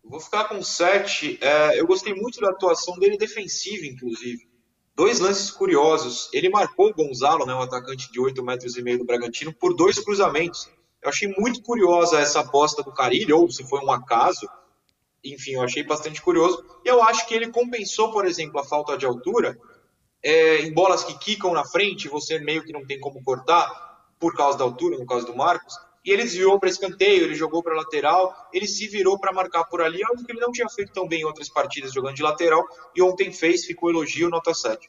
Vou 0.02 0.20
ficar 0.20 0.44
com 0.44 0.62
7. 0.62 1.38
É, 1.40 1.80
eu 1.80 1.86
gostei 1.86 2.14
muito 2.14 2.40
da 2.40 2.50
atuação 2.50 2.98
dele 2.98 3.16
defensiva, 3.16 3.86
inclusive. 3.86 4.48
Dois 4.94 5.20
lances 5.20 5.50
curiosos. 5.50 6.30
Ele 6.32 6.48
marcou 6.48 6.90
o 6.90 6.94
Gonzalo, 6.94 7.44
né, 7.44 7.54
um 7.54 7.60
atacante 7.60 8.10
de 8.10 8.20
8 8.20 8.42
metros 8.42 8.76
e 8.76 8.82
meio 8.82 8.98
do 8.98 9.04
Bragantino, 9.04 9.52
por 9.52 9.74
dois 9.74 9.98
cruzamentos. 9.98 10.68
Eu 11.02 11.10
achei 11.10 11.32
muito 11.36 11.62
curiosa 11.62 12.18
essa 12.18 12.40
aposta 12.40 12.82
do 12.82 12.92
Carilho, 12.92 13.38
ou 13.38 13.50
se 13.50 13.62
foi 13.64 13.80
um 13.80 13.90
acaso. 13.90 14.48
Enfim, 15.22 15.52
eu 15.52 15.62
achei 15.62 15.82
bastante 15.82 16.22
curioso. 16.22 16.64
E 16.84 16.88
eu 16.88 17.02
acho 17.02 17.26
que 17.26 17.34
ele 17.34 17.50
compensou, 17.50 18.10
por 18.12 18.26
exemplo, 18.26 18.58
a 18.58 18.64
falta 18.64 18.96
de 18.96 19.04
altura 19.04 19.58
é, 20.26 20.62
em 20.62 20.72
bolas 20.72 21.04
que 21.04 21.16
quicam 21.18 21.52
na 21.52 21.64
frente, 21.64 22.08
você 22.08 22.40
meio 22.40 22.64
que 22.64 22.72
não 22.72 22.84
tem 22.84 22.98
como 22.98 23.22
cortar, 23.22 23.86
por 24.18 24.34
causa 24.34 24.58
da 24.58 24.64
altura, 24.64 24.98
no 24.98 25.06
caso 25.06 25.24
do 25.24 25.36
Marcos. 25.36 25.74
E 26.04 26.10
ele 26.10 26.24
desviou 26.24 26.58
para 26.58 26.68
escanteio, 26.68 27.24
ele 27.24 27.34
jogou 27.36 27.62
para 27.62 27.76
lateral, 27.76 28.34
ele 28.52 28.66
se 28.66 28.88
virou 28.88 29.20
para 29.20 29.32
marcar 29.32 29.64
por 29.64 29.80
ali, 29.80 30.02
algo 30.02 30.24
que 30.24 30.32
ele 30.32 30.40
não 30.40 30.50
tinha 30.50 30.68
feito 30.68 30.92
tão 30.92 31.06
bem 31.06 31.20
em 31.20 31.24
outras 31.24 31.48
partidas 31.48 31.92
jogando 31.92 32.16
de 32.16 32.24
lateral, 32.24 32.64
e 32.94 33.02
ontem 33.02 33.32
fez, 33.32 33.64
ficou 33.64 33.88
elogio, 33.88 34.28
nota 34.28 34.52
7. 34.52 34.88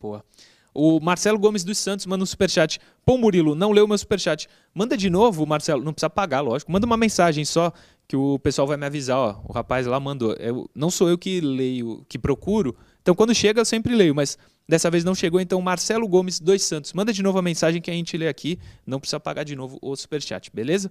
Boa. 0.00 0.24
O 0.72 1.00
Marcelo 1.00 1.40
Gomes 1.40 1.64
dos 1.64 1.78
Santos 1.78 2.06
manda 2.06 2.22
um 2.22 2.26
superchat. 2.26 2.78
Pô, 3.04 3.18
Murilo, 3.18 3.56
não 3.56 3.72
leu 3.72 3.88
meu 3.88 3.98
superchat. 3.98 4.48
Manda 4.72 4.96
de 4.96 5.10
novo, 5.10 5.44
Marcelo. 5.44 5.82
Não 5.82 5.92
precisa 5.92 6.10
pagar, 6.10 6.40
lógico. 6.40 6.70
Manda 6.70 6.86
uma 6.86 6.96
mensagem 6.96 7.44
só 7.44 7.72
que 8.06 8.14
o 8.14 8.38
pessoal 8.38 8.68
vai 8.68 8.76
me 8.76 8.86
avisar. 8.86 9.18
Ó, 9.18 9.40
o 9.48 9.52
rapaz 9.52 9.88
lá 9.88 9.98
mandou. 9.98 10.34
Eu, 10.34 10.70
não 10.72 10.88
sou 10.88 11.08
eu 11.08 11.18
que 11.18 11.40
leio, 11.40 12.04
que 12.08 12.16
procuro. 12.16 12.76
Então, 13.02 13.12
quando 13.12 13.34
chega, 13.34 13.60
eu 13.60 13.64
sempre 13.64 13.92
leio. 13.92 14.14
Mas 14.14 14.38
dessa 14.68 14.90
vez 14.90 15.02
não 15.02 15.14
chegou. 15.14 15.40
Então, 15.40 15.60
Marcelo 15.62 16.06
Gomes 16.06 16.38
dos 16.38 16.62
Santos. 16.62 16.92
Manda 16.92 17.12
de 17.12 17.22
novo 17.22 17.38
a 17.38 17.42
mensagem 17.42 17.80
que 17.80 17.90
a 17.90 17.94
gente 17.94 18.16
lê 18.16 18.28
aqui. 18.28 18.58
Não 18.86 19.00
precisa 19.00 19.18
pagar 19.18 19.44
de 19.44 19.56
novo 19.56 19.78
o 19.80 19.96
superchat, 19.96 20.50
beleza? 20.52 20.90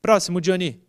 Próximo, 0.00 0.40
Johnny. 0.40 0.80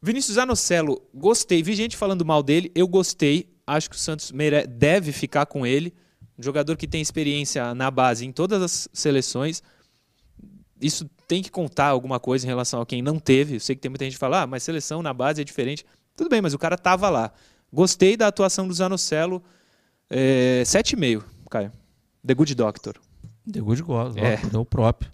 Vinícius 0.00 0.38
Anocelo, 0.38 1.02
gostei. 1.14 1.62
Vi 1.62 1.74
gente 1.74 1.96
falando 1.96 2.24
mal 2.24 2.42
dele, 2.42 2.70
eu 2.74 2.86
gostei. 2.88 3.48
Acho 3.66 3.88
que 3.88 3.96
o 3.96 3.98
Santos 3.98 4.32
mere... 4.32 4.66
deve 4.66 5.12
ficar 5.12 5.46
com 5.46 5.66
ele. 5.66 5.94
Um 6.38 6.42
jogador 6.42 6.76
que 6.76 6.86
tem 6.86 7.00
experiência 7.00 7.74
na 7.74 7.90
base 7.90 8.26
em 8.26 8.32
todas 8.32 8.60
as 8.60 8.88
seleções. 8.92 9.62
Isso 10.80 11.08
tem 11.26 11.42
que 11.42 11.50
contar 11.50 11.86
alguma 11.86 12.20
coisa 12.20 12.44
em 12.44 12.48
relação 12.48 12.80
a 12.82 12.86
quem 12.86 13.00
não 13.00 13.18
teve. 13.18 13.56
Eu 13.56 13.60
sei 13.60 13.74
que 13.74 13.80
tem 13.80 13.88
muita 13.88 14.04
gente 14.04 14.14
que 14.14 14.18
fala, 14.18 14.42
ah, 14.42 14.46
mas 14.46 14.62
seleção 14.62 15.02
na 15.02 15.14
base 15.14 15.40
é 15.40 15.44
diferente. 15.44 15.86
Tudo 16.16 16.28
bem, 16.28 16.42
mas 16.42 16.52
o 16.52 16.58
cara 16.58 16.76
tava 16.76 17.08
lá. 17.08 17.32
Gostei 17.72 18.16
da 18.16 18.26
atuação 18.26 18.68
do 18.68 18.74
Zanocelo. 18.74 19.42
É, 20.10 20.62
7,5, 20.64 21.22
Caio. 21.50 21.72
The 22.26 22.34
Good 22.34 22.54
Doctor. 22.54 22.94
The 23.50 23.60
Good 23.60 23.82
God, 23.82 24.16
É. 24.16 24.34
é 24.52 24.58
o 24.58 24.64
próprio. 24.64 25.12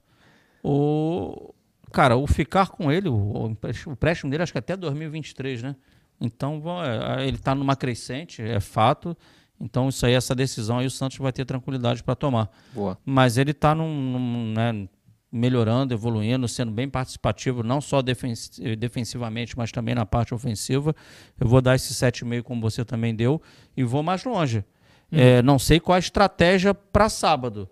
O, 0.63 1.55
cara, 1.93 2.17
o 2.17 2.27
ficar 2.27 2.69
com 2.69 2.91
ele, 2.93 3.09
o, 3.09 3.15
o 3.15 3.51
empréstimo 3.93 4.31
dele 4.31 4.43
acho 4.43 4.53
que 4.53 4.59
até 4.59 4.77
2023, 4.77 5.63
né? 5.63 5.77
Então 6.21 6.63
é, 6.85 7.27
ele 7.27 7.37
está 7.37 7.55
numa 7.55 7.75
crescente, 7.75 8.43
é 8.43 8.61
fato. 8.61 9.17
Então 9.59 9.89
isso 9.89 10.05
aí, 10.07 10.13
essa 10.15 10.35
decisão 10.35 10.79
aí 10.79 10.87
o 10.87 10.91
Santos 10.91 11.19
vai 11.19 11.33
ter 11.33 11.45
tranquilidade 11.45 12.03
para 12.03 12.15
tomar. 12.15 12.51
Boa. 12.75 12.99
Mas 13.05 13.37
ele 13.39 13.51
está 13.53 13.75
né, 13.75 14.89
melhorando, 15.33 15.93
evoluindo, 15.95 16.47
sendo 16.49 16.71
bem 16.73 16.89
participativo, 16.89 17.63
não 17.63 17.81
só 17.81 18.01
defens- 18.03 18.59
defensivamente, 18.79 19.57
mas 19.57 19.71
também 19.73 19.95
na 19.95 20.05
parte 20.07 20.35
ofensiva. 20.35 20.95
Eu 21.39 21.49
vou 21.49 21.61
dar 21.61 21.75
esse 21.75 21.93
7,5 21.95 22.43
como 22.43 22.61
você 22.61 22.85
também 22.85 23.15
deu 23.15 23.41
e 23.77 23.83
vou 23.83 24.03
mais 24.03 24.25
longe. 24.25 24.65
É, 25.13 25.43
não 25.43 25.59
sei 25.59 25.81
qual 25.81 25.97
a 25.97 25.99
estratégia 25.99 26.73
para 26.75 27.09
sábado, 27.09 27.69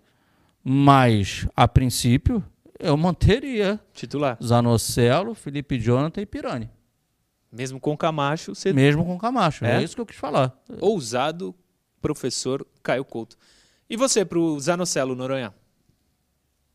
mas 0.63 1.47
a 1.55 1.67
princípio 1.67 2.43
eu 2.79 2.95
manteria 2.97 3.79
Titular. 3.93 4.37
Zanocelo, 4.43 5.33
Felipe 5.33 5.79
Jonathan 5.79 6.21
e 6.21 6.25
Pirani, 6.25 6.69
Mesmo 7.51 7.79
com 7.79 7.93
o 7.93 7.97
Camacho, 7.97 8.53
você 8.53 8.71
mesmo 8.71 9.05
com 9.05 9.17
Camacho. 9.17 9.65
É? 9.65 9.77
É? 9.77 9.83
isso 9.83 9.95
que 9.95 10.01
eu 10.01 10.05
quis 10.05 10.17
falar. 10.17 10.57
ousado 10.79 11.55
professor 12.01 12.65
Caio 12.81 13.03
Couto. 13.03 13.37
E 13.89 13.97
você, 13.97 14.23
pro 14.23 14.59
Zanocelo, 14.59 15.15
Noronha? 15.15 15.53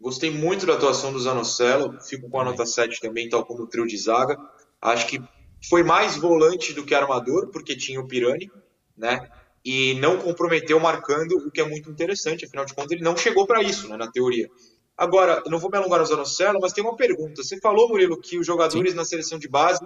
Gostei 0.00 0.30
muito 0.30 0.66
da 0.66 0.74
atuação 0.74 1.12
do 1.12 1.20
Zanocelo, 1.20 1.98
fico 2.00 2.28
com 2.28 2.40
a 2.40 2.44
nota 2.44 2.66
7 2.66 3.00
também, 3.00 3.28
tal 3.28 3.44
como 3.44 3.62
o 3.62 3.66
trio 3.66 3.86
de 3.86 3.96
zaga. 3.96 4.38
Acho 4.82 5.06
que 5.06 5.22
foi 5.68 5.82
mais 5.82 6.16
volante 6.16 6.72
do 6.74 6.84
que 6.84 6.94
armador, 6.94 7.48
porque 7.48 7.76
tinha 7.76 8.00
o 8.00 8.06
Pirani, 8.06 8.50
né? 8.96 9.30
E 9.64 9.94
não 9.94 10.18
comprometeu 10.18 10.78
marcando, 10.78 11.38
o 11.38 11.50
que 11.50 11.60
é 11.60 11.64
muito 11.64 11.90
interessante, 11.90 12.44
afinal 12.44 12.66
de 12.66 12.74
contas 12.74 12.92
ele 12.92 13.02
não 13.02 13.16
chegou 13.16 13.46
para 13.46 13.62
isso, 13.62 13.88
né, 13.88 13.96
na 13.96 14.10
teoria. 14.10 14.50
Agora, 14.96 15.42
não 15.46 15.58
vou 15.58 15.70
me 15.70 15.78
alongar 15.78 15.98
no 15.98 16.06
Zanocelo, 16.06 16.60
mas 16.60 16.72
tem 16.72 16.84
uma 16.84 16.96
pergunta. 16.96 17.42
Você 17.42 17.58
falou, 17.58 17.88
Murilo, 17.88 18.20
que 18.20 18.38
os 18.38 18.46
jogadores 18.46 18.94
na 18.94 19.04
seleção 19.04 19.38
de 19.38 19.48
base, 19.48 19.80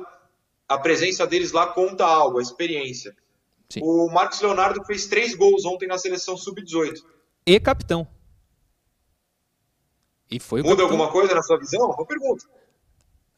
a 0.69 0.77
presença 0.77 1.27
deles 1.27 1.53
lá 1.53 1.67
conta 1.67 2.05
algo, 2.05 2.39
a 2.39 2.43
experiência. 2.43 3.17
Sim. 3.71 3.81
O 3.83 4.09
Marcos 4.11 4.41
Leonardo 4.41 4.85
fez 4.85 5.07
três 5.07 5.35
gols 5.35 5.65
ontem 5.65 5.87
na 5.87 5.97
seleção 5.97 6.37
sub-18. 6.37 7.03
E 7.47 7.61
capitão. 7.61 8.07
E 10.31 10.39
foi 10.39 10.61
Muda 10.61 10.77
capitão. 10.77 10.91
alguma 10.91 11.11
coisa 11.11 11.35
na 11.35 11.43
sua 11.43 11.59
visão? 11.59 11.87
Uma 11.87 12.05
pergunta. 12.05 12.45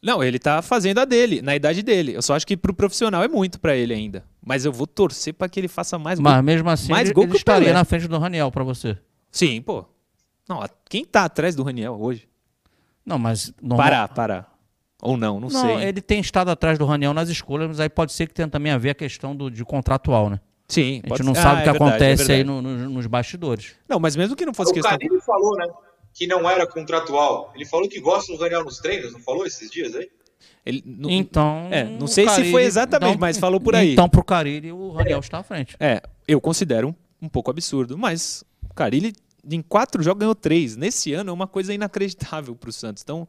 Não, 0.03 0.25
ele 0.25 0.39
tá 0.39 0.63
fazendo 0.63 0.99
a 0.99 1.05
dele, 1.05 1.43
na 1.43 1.55
idade 1.55 1.83
dele. 1.83 2.15
Eu 2.15 2.23
só 2.23 2.35
acho 2.35 2.47
que 2.47 2.57
pro 2.57 2.73
profissional 2.73 3.23
é 3.23 3.29
muito 3.29 3.61
pra 3.61 3.77
ele 3.77 3.93
ainda. 3.93 4.25
Mas 4.45 4.65
eu 4.65 4.73
vou 4.73 4.87
torcer 4.87 5.35
pra 5.35 5.49
que 5.49 5.61
ele 5.61 5.69
faça 5.69 5.99
mais 5.99 6.19
gol. 6.19 6.25
Mas 6.31 6.43
mesmo 6.45 6.71
assim, 6.71 6.91
Mais 6.91 7.09
ele, 7.09 7.15
gol 7.15 7.25
ele 7.25 7.33
que 7.35 7.43
o 7.43 7.45
Pelé. 7.45 7.73
na 7.73 7.85
frente 7.85 8.09
do 8.09 8.19
Raniel 8.19 8.51
para 8.51 8.65
você. 8.65 8.97
Sim, 9.31 9.61
pô. 9.61 9.85
Não, 10.49 10.65
quem 10.89 11.05
tá 11.05 11.25
atrás 11.25 11.55
do 11.55 11.63
Raniel 11.63 11.99
hoje? 12.01 12.27
Não, 13.05 13.19
mas 13.19 13.53
normal- 13.63 13.87
Parar, 13.89 14.09
parar. 14.09 14.51
Ou 15.03 15.17
não, 15.17 15.39
não, 15.41 15.49
Não, 15.49 15.61
sei. 15.61 15.85
ele 15.89 16.01
tem 16.01 16.21
estado 16.21 16.51
atrás 16.51 16.79
do 16.79 16.85
Raniel 16.85 17.15
nas 17.15 17.29
escolhas, 17.29 17.69
mas 17.69 17.81
aí 17.81 17.89
pode 17.89 18.13
ser 18.13 18.27
que 18.27 18.35
tenha 18.35 18.49
também 18.49 18.73
a 18.73 18.79
ver 18.79 18.91
a 18.91 18.95
questão 18.95 19.35
do, 19.37 19.51
de 19.51 19.65
contratual, 19.65 20.29
né? 20.31 20.41
Sim, 20.69 21.01
A 21.05 21.09
pode 21.09 21.19
gente 21.23 21.27
não 21.27 21.35
ser. 21.35 21.43
sabe 21.43 21.57
Ah, 21.57 21.61
o 21.61 21.63
que 21.63 21.69
é 21.69 21.73
verdade, 21.73 21.91
acontece 22.05 22.33
é 22.33 22.35
aí 22.37 22.45
no- 22.45 22.61
no- 22.63 22.91
nos 22.91 23.07
bastidores. 23.07 23.75
Não, 23.89 23.99
mas 23.99 24.15
mesmo 24.17 24.37
que 24.37 24.45
não 24.47 24.53
fosse 24.55 24.71
O 24.71 24.75
questão. 24.75 24.91
Carilli 24.93 25.21
falou, 25.21 25.57
né? 25.57 25.67
Que 26.15 26.27
não 26.27 26.49
era 26.49 26.67
contratual. 26.67 27.53
Ele 27.55 27.65
falou 27.65 27.89
que 27.89 28.01
gosta 28.01 28.33
do 28.33 28.39
Daniel 28.39 28.65
nos 28.65 28.79
treinos, 28.79 29.13
não 29.13 29.21
falou 29.21 29.47
esses 29.47 29.71
dias 29.71 29.95
aí? 29.95 30.09
Ele, 30.67 30.83
não- 30.85 31.11
Então. 31.11 31.69
É, 31.71 31.85
não 31.85 32.05
o 32.05 32.09
sei 32.09 32.29
se 32.29 32.51
foi 32.51 32.65
exatamente, 32.65 33.19
mas 33.19 33.39
falou 33.39 33.61
por 33.61 33.75
aí. 33.75 33.93
Então, 33.93 34.09
pro 34.09 34.23
Carilli, 34.25 34.71
o 34.73 34.91
Raniel 34.91 35.21
está 35.21 35.39
à 35.39 35.43
frente. 35.43 35.77
É, 35.81 36.03
eu 36.29 36.41
considero 36.41 36.89
um, 36.89 36.95
um 37.23 37.29
pouco 37.29 37.51
absurdo, 37.51 37.97
mas 37.97 38.45
o 38.69 38.75
Carilli 38.75 39.13
em 39.51 39.63
quatro 39.63 40.03
jogos 40.03 40.21
ganhou 40.21 40.35
três. 40.35 40.77
Nesse 40.77 41.13
ano 41.15 41.31
é 41.31 41.33
uma 41.33 41.47
coisa 41.47 41.73
inacreditável 41.73 42.55
pro 42.55 42.71
Santos. 42.73 43.03
Então, 43.03 43.27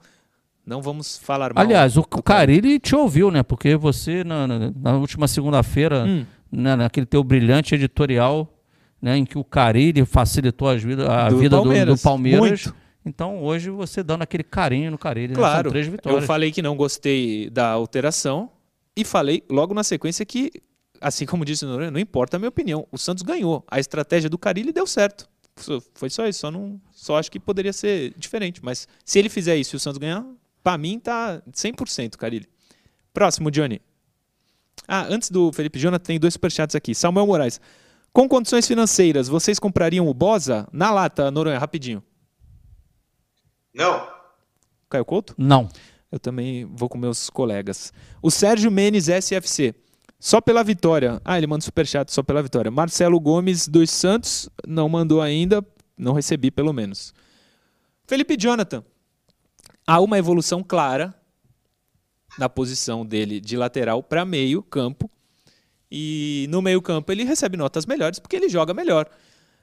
não 0.66 0.82
vamos 0.82 1.18
falar 1.18 1.54
mal. 1.54 1.64
Aliás, 1.64 1.96
o, 1.96 2.02
o 2.02 2.22
Carilli 2.24 2.80
te 2.80 2.96
ouviu, 2.96 3.32
né? 3.32 3.44
Porque 3.44 3.76
você, 3.78 4.24
na, 4.24 4.46
na- 4.48 4.72
na 4.76 4.98
última 4.98 5.28
segunda-feira, 5.28 6.04
Hum. 6.06 6.26
né, 6.52 6.76
naquele 6.76 7.06
teu 7.06 7.24
brilhante 7.24 7.74
editorial, 7.76 8.48
né, 9.02 9.18
em 9.18 9.26
que 9.26 9.38
o 9.38 9.44
Carilli 9.44 10.06
facilitou 10.06 10.70
as 10.70 10.84
vida, 10.84 11.12
a 11.12 11.30
Do 11.30 11.38
vida 11.38 11.56
do- 11.58 11.64
do 11.64 11.70
Palmeiras. 11.70 12.02
Palmeiras. 12.02 12.40
Muito. 12.66 12.76
Então, 13.04 13.42
hoje, 13.44 13.70
você 13.72 14.04
dando 14.04 14.22
aquele 14.22 14.44
carinho 14.44 14.92
no 14.92 14.98
Carilli. 14.98 15.30
né? 15.30 15.36
Claro, 15.36 15.64
São 15.64 15.72
três 15.72 15.88
eu 15.88 15.92
vitórias. 15.92 16.26
falei 16.26 16.52
que 16.52 16.62
não 16.62 16.76
gostei 16.76 17.50
da 17.50 17.68
alteração 17.72 18.52
e 18.96 19.04
falei 19.04 19.44
logo 19.50 19.74
na 19.74 19.84
sequência 19.84 20.24
que 20.26 20.52
assim 21.00 21.26
como 21.26 21.44
disse 21.44 21.66
o 21.66 21.68
Noronha, 21.68 21.90
não 21.90 22.00
importa 22.00 22.38
a 22.38 22.40
minha 22.40 22.50
opinião. 22.50 22.88
O 22.92 22.98
Santos 23.00 23.24
ganhou. 23.24 23.66
A 23.68 23.80
estratégia 23.80 24.30
do 24.30 24.38
Carilli 24.38 24.72
deu 24.72 24.86
certo. 24.86 25.28
Foi 25.96 26.12
só 26.12 26.28
isso. 26.28 26.42
Só, 26.42 26.52
não, 26.52 26.80
só 26.92 27.18
acho 27.18 27.32
que 27.32 27.40
poderia 27.40 27.74
ser 27.74 28.14
diferente. 28.20 28.64
Mas 28.64 28.88
se 29.04 29.18
ele 29.18 29.30
fizer 29.30 29.58
isso 29.58 29.76
e 29.76 29.78
o 29.78 29.80
Santos 29.80 29.98
ganhar, 29.98 30.24
para 30.64 30.78
mim 30.78 31.00
tá 31.00 31.42
100% 31.52 32.18
Carilli. 32.18 32.48
Próximo, 33.12 33.50
Johnny. 33.50 33.82
Ah, 34.88 35.08
antes 35.10 35.32
do 35.32 35.52
Felipe 35.52 35.80
Jonathan, 35.80 36.04
tem 36.06 36.20
dois 36.20 36.34
superchats 36.36 36.76
aqui. 36.76 36.94
Samuel 36.94 37.26
Moraes. 37.26 37.60
Com 38.14 38.28
condições 38.28 38.68
financeiras, 38.68 39.28
vocês 39.30 39.58
comprariam 39.58 40.08
o 40.08 40.14
Bosa? 40.14 40.68
Na 40.72 40.92
lata, 40.92 41.32
Noronha, 41.32 41.58
rapidinho. 41.58 42.04
Não. 43.74 44.06
Caio 44.90 45.06
Couto? 45.06 45.34
Não. 45.38 45.70
Eu 46.12 46.20
também 46.20 46.66
vou 46.66 46.90
com 46.90 46.98
meus 46.98 47.30
colegas. 47.30 47.94
O 48.22 48.30
Sérgio 48.30 48.70
Menes 48.70 49.08
SFC. 49.08 49.74
Só 50.20 50.42
pela 50.42 50.64
vitória. 50.64 51.22
Ah, 51.24 51.38
ele 51.38 51.48
manda 51.48 51.64
superchat 51.64 52.12
só 52.12 52.22
pela 52.22 52.44
vitória. 52.44 52.70
Marcelo 52.70 53.20
Gomes 53.20 53.68
dos 53.68 53.90
Santos 53.90 54.50
não 54.68 54.90
mandou 54.90 55.22
ainda. 55.22 55.66
Não 55.98 56.14
recebi, 56.14 56.52
pelo 56.52 56.74
menos. 56.74 57.14
Felipe 58.06 58.36
Jonathan. 58.38 58.84
Há 59.88 60.02
uma 60.02 60.18
evolução 60.18 60.62
clara 60.62 61.16
na 62.38 62.50
posição 62.50 63.06
dele 63.06 63.40
de 63.40 63.56
lateral 63.56 64.04
para 64.04 64.26
meio 64.26 64.62
campo. 64.62 65.10
E 65.92 66.48
no 66.50 66.62
meio 66.62 66.82
campo 66.82 67.12
ele 67.12 67.26
recebe 67.26 67.58
notas 67.58 67.86
melhores 67.86 68.18
porque 68.18 68.36
ele 68.36 68.48
joga 68.48 68.74
melhor. 68.74 69.10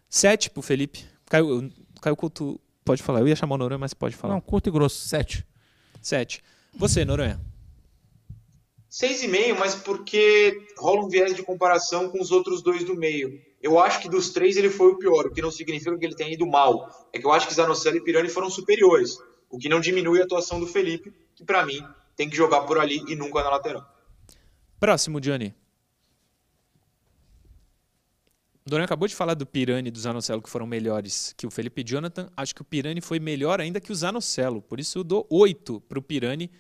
Sete 0.09 0.51
pro 0.51 0.61
Felipe. 0.61 1.05
Caio, 1.27 1.73
Caio 2.03 2.17
Couto, 2.17 2.61
pode 2.85 3.03
falar. 3.03 3.21
Eu 3.21 3.29
ia 3.29 3.37
chamar 3.37 3.55
o 3.55 3.59
Noronha, 3.59 3.79
mas 3.79 3.95
pode 3.95 4.15
falar. 4.15 4.35
Não, 4.35 4.41
curto 4.41 4.69
e 4.69 4.73
grosso. 4.73 5.09
Sete. 5.09 5.47
Sete. 6.03 6.43
Você, 6.77 7.05
Noronha? 7.05 7.41
Seis 8.91 9.23
e 9.23 9.29
meio, 9.29 9.59
mas 9.59 9.75
porque 9.75 10.67
rola 10.79 11.05
um 11.05 11.09
viés 11.09 11.35
de 11.35 11.43
comparação 11.43 12.11
com 12.11 12.21
os 12.21 12.31
outros 12.31 12.63
dois 12.63 12.85
do 12.85 12.95
meio. 12.95 13.41
Eu 13.61 13.79
acho 13.79 14.01
que 14.01 14.09
dos 14.09 14.31
três 14.31 14.57
ele 14.57 14.71
foi 14.71 14.93
o 14.93 14.99
pior, 14.99 15.27
o 15.27 15.31
que 15.31 15.43
não 15.43 15.51
significa 15.51 15.97
que 15.99 16.05
ele 16.05 16.15
tenha 16.15 16.33
ido 16.33 16.47
mal. 16.47 17.09
É 17.13 17.19
que 17.19 17.27
eu 17.27 17.33
acho 17.33 17.49
que 17.49 17.55
Zanocelo 17.55 17.97
e 17.97 18.01
Pirani 18.03 18.29
foram 18.29 18.49
superiores, 18.49 19.19
o 19.51 19.59
que 19.59 19.69
não 19.69 19.81
diminui 19.81 20.21
a 20.21 20.25
atuação 20.25 20.61
do 20.61 20.67
Felipe, 20.67 21.13
que 21.35 21.45
para 21.45 21.67
mim 21.67 21.83
tem 22.17 22.31
que 22.31 22.37
jogar 22.37 22.63
por 22.63 22.79
ali 22.79 23.03
e 23.09 23.17
nunca 23.17 23.43
na 23.43 23.51
lateral. 23.51 23.85
Próximo, 24.81 25.21
Johnny. 28.69 28.71
Dorian 28.71 28.85
acabou 28.85 29.09
de 29.09 29.15
falar 29.15 29.35
do 29.35 29.47
Pirani 29.47 29.89
e 29.89 29.91
do 29.91 29.99
Zanocelo 29.99 30.43
que 30.43 30.51
foram 30.51 30.67
melhores 30.67 31.35
que 31.37 31.47
o 31.47 31.51
Felipe 31.51 31.83
Jonathan. 31.83 32.29
Acho 32.37 32.55
que 32.55 32.63
o 32.63 32.65
Pirani 32.65 33.01
foi 33.01 33.19
melhor 33.19 33.61
ainda 33.61 33.81
que 33.81 33.91
o 33.91 33.95
Zanocelo. 33.95 34.63
Por 34.63 34.79
isso 34.79 34.99
eu 34.99 35.05
dou 35.05 35.27
8 35.31 35.81
para 35.83 35.99
o 35.99 36.03
Pirani. 36.03 36.51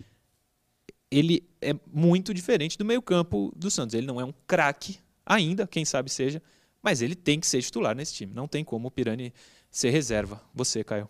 Ele 1.11 1.47
é 1.61 1.75
muito 1.93 2.35
diferente 2.35 2.77
do 2.77 2.85
meio-campo 2.85 3.53
do 3.57 3.71
Santos. 3.71 3.95
Ele 3.95 4.07
não 4.07 4.21
é 4.21 4.25
um 4.25 4.33
craque 4.47 4.99
ainda, 5.25 5.67
quem 5.67 5.85
sabe 5.85 6.11
seja, 6.11 6.43
mas 6.83 7.03
ele 7.03 7.15
tem 7.15 7.39
que 7.39 7.47
ser 7.47 7.63
titular 7.63 7.95
nesse 7.95 8.15
time. 8.15 8.33
Não 8.35 8.49
tem 8.49 8.65
como 8.65 8.89
o 8.89 8.91
Pirani 8.91 9.33
ser 9.71 9.91
reserva. 9.91 10.43
Você, 10.55 10.83
Caio. 10.83 11.09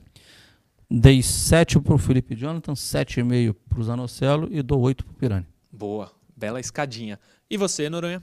Dei 0.90 1.22
7 1.22 1.80
para 1.80 1.94
o 1.94 1.98
Felipe 1.98 2.34
Jonathan, 2.34 2.72
7,5 2.72 3.54
para 3.68 3.80
o 3.80 3.84
Zanocelo 3.84 4.48
e 4.50 4.62
dou 4.62 4.80
8 4.80 5.04
para 5.04 5.12
o 5.12 5.16
Pirani. 5.16 5.46
Boa, 5.70 6.10
bela 6.34 6.58
escadinha. 6.58 7.20
E 7.50 7.56
você, 7.56 7.90
Noronha? 7.90 8.22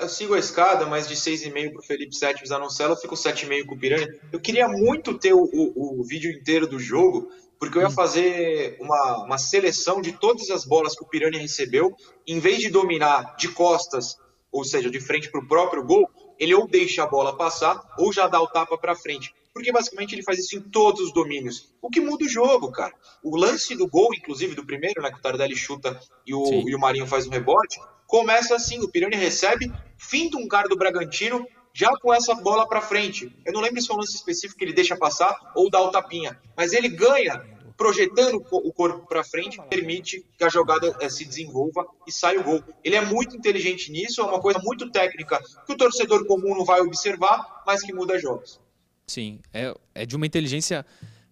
Eu 0.00 0.08
sigo 0.08 0.34
a 0.34 0.38
escada, 0.38 0.86
mas 0.86 1.08
de 1.08 1.14
6,5 1.14 1.72
para 1.72 1.80
o 1.80 1.82
Felipe 1.82 2.14
7 2.14 2.46
Zanocelo, 2.46 2.92
eu 2.92 2.96
fico 2.96 3.14
7,5 3.14 3.66
com 3.66 3.74
o 3.74 3.78
Piranha. 3.78 4.08
Eu 4.32 4.40
queria 4.40 4.68
muito 4.68 5.18
ter 5.18 5.32
o, 5.32 5.42
o, 5.42 6.00
o, 6.00 6.04
vídeo 6.04 6.30
inteiro 6.30 6.66
do 6.66 6.78
jogo, 6.78 7.28
porque 7.58 7.78
eu 7.78 7.82
ia 7.82 7.88
hum. 7.88 7.92
fazer 7.92 8.76
uma, 8.80 9.24
uma 9.24 9.38
seleção 9.38 10.00
de 10.00 10.12
todas 10.12 10.50
as 10.50 10.64
bolas 10.64 10.94
que 10.94 11.02
o 11.02 11.08
Piranha 11.08 11.40
recebeu. 11.40 11.96
Em 12.26 12.38
vez 12.38 12.58
de 12.58 12.70
dominar 12.70 13.36
de 13.36 13.48
costas, 13.48 14.16
ou 14.52 14.64
seja, 14.64 14.90
de 14.90 15.00
frente 15.00 15.30
para 15.30 15.40
o 15.40 15.48
próprio 15.48 15.84
gol, 15.84 16.08
ele 16.38 16.54
ou 16.54 16.68
deixa 16.68 17.02
a 17.02 17.06
bola 17.06 17.36
passar 17.36 17.82
ou 17.98 18.12
já 18.12 18.26
dá 18.28 18.40
o 18.40 18.46
tapa 18.46 18.78
para 18.78 18.94
frente. 18.94 19.34
Porque 19.52 19.72
basicamente 19.72 20.14
ele 20.14 20.22
faz 20.22 20.38
isso 20.38 20.56
em 20.56 20.60
todos 20.60 21.00
os 21.00 21.12
domínios. 21.12 21.74
O 21.82 21.90
que 21.90 22.00
muda 22.00 22.24
o 22.24 22.28
jogo, 22.28 22.70
cara. 22.70 22.94
O 23.22 23.36
lance 23.36 23.74
do 23.74 23.88
gol, 23.88 24.14
inclusive 24.14 24.54
do 24.54 24.64
primeiro, 24.64 25.02
né, 25.02 25.10
que 25.10 25.18
o 25.18 25.20
Tardelli 25.20 25.56
chuta 25.56 26.00
e 26.24 26.32
o, 26.32 26.68
e 26.68 26.74
o 26.74 26.78
Marinho 26.78 27.06
faz 27.06 27.26
um 27.26 27.30
rebote, 27.30 27.80
começa 28.08 28.56
assim: 28.56 28.80
o 28.80 28.88
Pirani 28.88 29.14
recebe, 29.14 29.72
finta 29.96 30.36
um 30.36 30.48
cara 30.48 30.66
do 30.66 30.76
Bragantino, 30.76 31.46
já 31.72 31.92
com 32.00 32.12
essa 32.12 32.34
bola 32.34 32.66
para 32.66 32.80
frente. 32.80 33.32
Eu 33.44 33.52
não 33.52 33.60
lembro 33.60 33.80
se 33.80 33.86
foi 33.86 33.94
um 33.94 34.00
lance 34.00 34.16
específico 34.16 34.58
que 34.58 34.64
ele 34.64 34.72
deixa 34.72 34.96
passar 34.96 35.52
ou 35.54 35.70
dá 35.70 35.80
o 35.80 35.92
tapinha, 35.92 36.36
mas 36.56 36.72
ele 36.72 36.88
ganha 36.88 37.56
projetando 37.76 38.44
o 38.50 38.72
corpo 38.72 39.06
para 39.06 39.22
frente, 39.22 39.60
permite 39.70 40.26
que 40.36 40.42
a 40.42 40.48
jogada 40.48 40.96
é, 40.98 41.08
se 41.08 41.24
desenvolva 41.24 41.86
e 42.04 42.10
saia 42.10 42.40
o 42.40 42.42
gol. 42.42 42.60
Ele 42.82 42.96
é 42.96 43.00
muito 43.00 43.36
inteligente 43.36 43.92
nisso, 43.92 44.20
é 44.20 44.24
uma 44.24 44.40
coisa 44.40 44.58
muito 44.58 44.90
técnica 44.90 45.40
que 45.64 45.72
o 45.72 45.76
torcedor 45.76 46.26
comum 46.26 46.56
não 46.56 46.64
vai 46.64 46.80
observar, 46.80 47.62
mas 47.64 47.80
que 47.80 47.92
muda 47.92 48.18
jogos. 48.18 48.60
Sim, 49.06 49.38
é, 49.54 49.72
é 49.94 50.04
de 50.04 50.16
uma 50.16 50.26
inteligência 50.26 50.84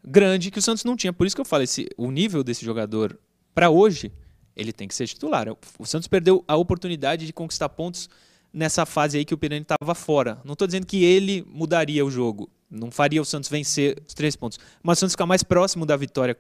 grande 0.05 0.53
que 0.53 0.61
o 0.61 0.63
Santos 0.63 0.85
não 0.85 0.97
tinha. 0.97 1.13
Por 1.13 1.27
isso 1.27 1.35
que 1.35 1.41
eu 1.41 1.45
falo, 1.45 1.65
esse, 1.65 1.89
o 1.97 2.13
nível 2.13 2.45
desse 2.45 2.65
jogador 2.65 3.19
para 3.53 3.69
hoje 3.69 4.13
ele 4.57 4.73
tem 4.73 4.89
que 4.89 4.95
ser 4.95 5.07
titular. 5.07 5.47
O 5.79 5.85
Santos 5.85 6.09
perdeu 6.09 6.45
a 6.49 6.57
oportunidade 6.57 7.27
de 7.27 7.33
conquistar 7.33 7.69
pontos 7.69 8.09
nessa 8.53 8.87
fase 8.87 9.19
aí 9.19 9.25
que 9.25 9.35
o 9.35 9.39
Pirani 9.39 9.63
estava 9.63 9.95
fora. 9.95 10.41
Não 10.45 10.55
estou 10.55 10.67
dizendo 10.67 10.87
que 10.87 11.05
ele 11.05 11.45
mudaria 11.47 12.05
o 12.05 12.11
jogo, 12.11 12.49
não 12.71 12.91
faria 12.91 13.21
o 13.21 13.25
Santos 13.25 13.51
vencer 13.51 14.03
os 14.07 14.15
três 14.15 14.35
pontos, 14.35 14.59
mas 14.83 14.97
o 14.97 15.01
Santos 15.01 15.13
ficar 15.13 15.27
mais 15.27 15.43
próximo 15.43 15.85
da 15.85 15.97
vitória 15.97 16.37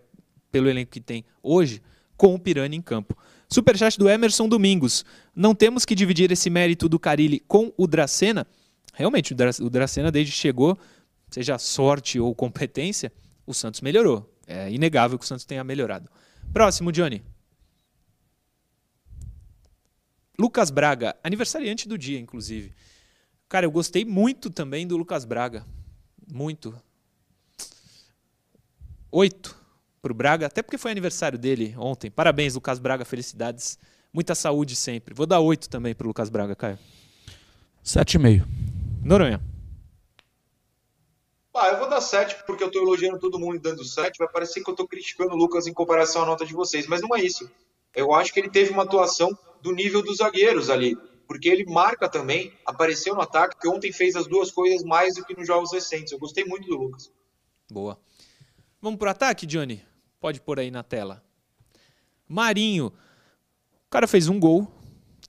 pelo 0.50 0.68
elenco 0.68 0.90
que 0.90 1.00
tem 1.00 1.24
hoje 1.42 1.82
com 2.16 2.34
o 2.34 2.38
Pirani 2.38 2.76
em 2.76 2.80
campo. 2.80 3.16
Superchat 3.48 3.98
do 3.98 4.08
Emerson 4.08 4.48
Domingos. 4.48 5.04
Não 5.34 5.54
temos 5.54 5.84
que 5.84 5.94
dividir 5.94 6.32
esse 6.32 6.48
mérito 6.48 6.88
do 6.88 6.98
Carilli 6.98 7.40
com 7.40 7.72
o 7.76 7.86
Dracena? 7.86 8.46
Realmente, 8.94 9.34
o 9.60 9.70
Dracena, 9.70 10.10
desde 10.10 10.32
que 10.32 10.38
chegou, 10.38 10.78
seja 11.30 11.58
sorte 11.58 12.18
ou 12.18 12.34
competência, 12.34 13.12
o 13.46 13.52
Santos 13.52 13.82
melhorou. 13.82 14.32
É 14.46 14.70
inegável 14.72 15.18
que 15.18 15.24
o 15.24 15.28
Santos 15.28 15.44
tenha 15.44 15.62
melhorado. 15.62 16.08
Próximo, 16.52 16.90
Johnny. 16.90 17.22
Lucas 20.38 20.70
Braga, 20.70 21.16
aniversariante 21.22 21.88
do 21.88 21.96
dia, 21.96 22.18
inclusive. 22.18 22.72
Cara, 23.48 23.64
eu 23.64 23.70
gostei 23.70 24.04
muito 24.04 24.50
também 24.50 24.86
do 24.86 24.96
Lucas 24.96 25.24
Braga. 25.24 25.64
Muito. 26.30 26.74
Oito 29.10 29.56
pro 30.02 30.12
Braga, 30.14 30.46
até 30.46 30.62
porque 30.62 30.78
foi 30.78 30.90
aniversário 30.90 31.38
dele 31.38 31.74
ontem. 31.78 32.10
Parabéns, 32.10 32.54
Lucas 32.54 32.78
Braga, 32.78 33.04
felicidades. 33.04 33.78
Muita 34.12 34.34
saúde 34.34 34.76
sempre. 34.76 35.14
Vou 35.14 35.26
dar 35.26 35.40
oito 35.40 35.68
também 35.68 35.94
pro 35.94 36.08
Lucas 36.08 36.28
Braga, 36.28 36.54
Caio. 36.54 36.78
Sete 37.82 38.14
e 38.14 38.18
meio. 38.18 38.46
Noronha. 39.02 39.40
Ah, 41.54 41.68
eu 41.68 41.78
vou 41.78 41.88
dar 41.88 42.00
sete 42.02 42.36
porque 42.46 42.62
eu 42.62 42.70
tô 42.70 42.80
elogiando 42.80 43.18
todo 43.18 43.38
mundo 43.38 43.56
e 43.56 43.58
dando 43.58 43.82
sete. 43.84 44.18
Vai 44.18 44.28
parecer 44.28 44.62
que 44.62 44.70
eu 44.70 44.74
tô 44.74 44.86
criticando 44.86 45.32
o 45.32 45.36
Lucas 45.36 45.66
em 45.66 45.72
comparação 45.72 46.22
à 46.22 46.26
nota 46.26 46.44
de 46.44 46.52
vocês, 46.52 46.86
mas 46.86 47.00
não 47.00 47.16
é 47.16 47.20
isso. 47.22 47.50
Eu 47.96 48.12
acho 48.12 48.32
que 48.32 48.38
ele 48.38 48.50
teve 48.50 48.70
uma 48.70 48.82
atuação 48.82 49.36
do 49.62 49.72
nível 49.72 50.02
dos 50.02 50.18
zagueiros 50.18 50.68
ali, 50.68 50.94
porque 51.26 51.48
ele 51.48 51.64
marca 51.64 52.08
também, 52.08 52.52
apareceu 52.64 53.14
no 53.14 53.22
ataque, 53.22 53.58
que 53.58 53.66
ontem 53.66 53.90
fez 53.90 54.14
as 54.14 54.26
duas 54.26 54.50
coisas 54.50 54.84
mais 54.84 55.14
do 55.14 55.24
que 55.24 55.34
nos 55.34 55.46
jogos 55.46 55.72
recentes. 55.72 56.12
Eu 56.12 56.18
gostei 56.18 56.44
muito 56.44 56.68
do 56.68 56.76
Lucas. 56.76 57.10
Boa. 57.70 57.98
Vamos 58.82 58.98
pro 58.98 59.08
ataque, 59.08 59.46
Johnny? 59.46 59.82
Pode 60.20 60.42
pôr 60.42 60.60
aí 60.60 60.70
na 60.70 60.82
tela. 60.82 61.24
Marinho. 62.28 62.88
O 62.88 63.90
cara 63.90 64.06
fez 64.06 64.28
um 64.28 64.38
gol 64.38 64.70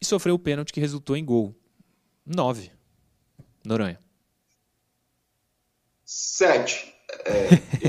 e 0.02 0.06
sofreu 0.06 0.36
o 0.36 0.40
pênalti 0.40 0.74
que 0.74 0.82
resultou 0.82 1.16
em 1.16 1.24
gol. 1.24 1.56
Nove. 2.26 2.72
Noronha. 3.66 3.98
Sete. 6.04 6.94
É, 7.26 7.48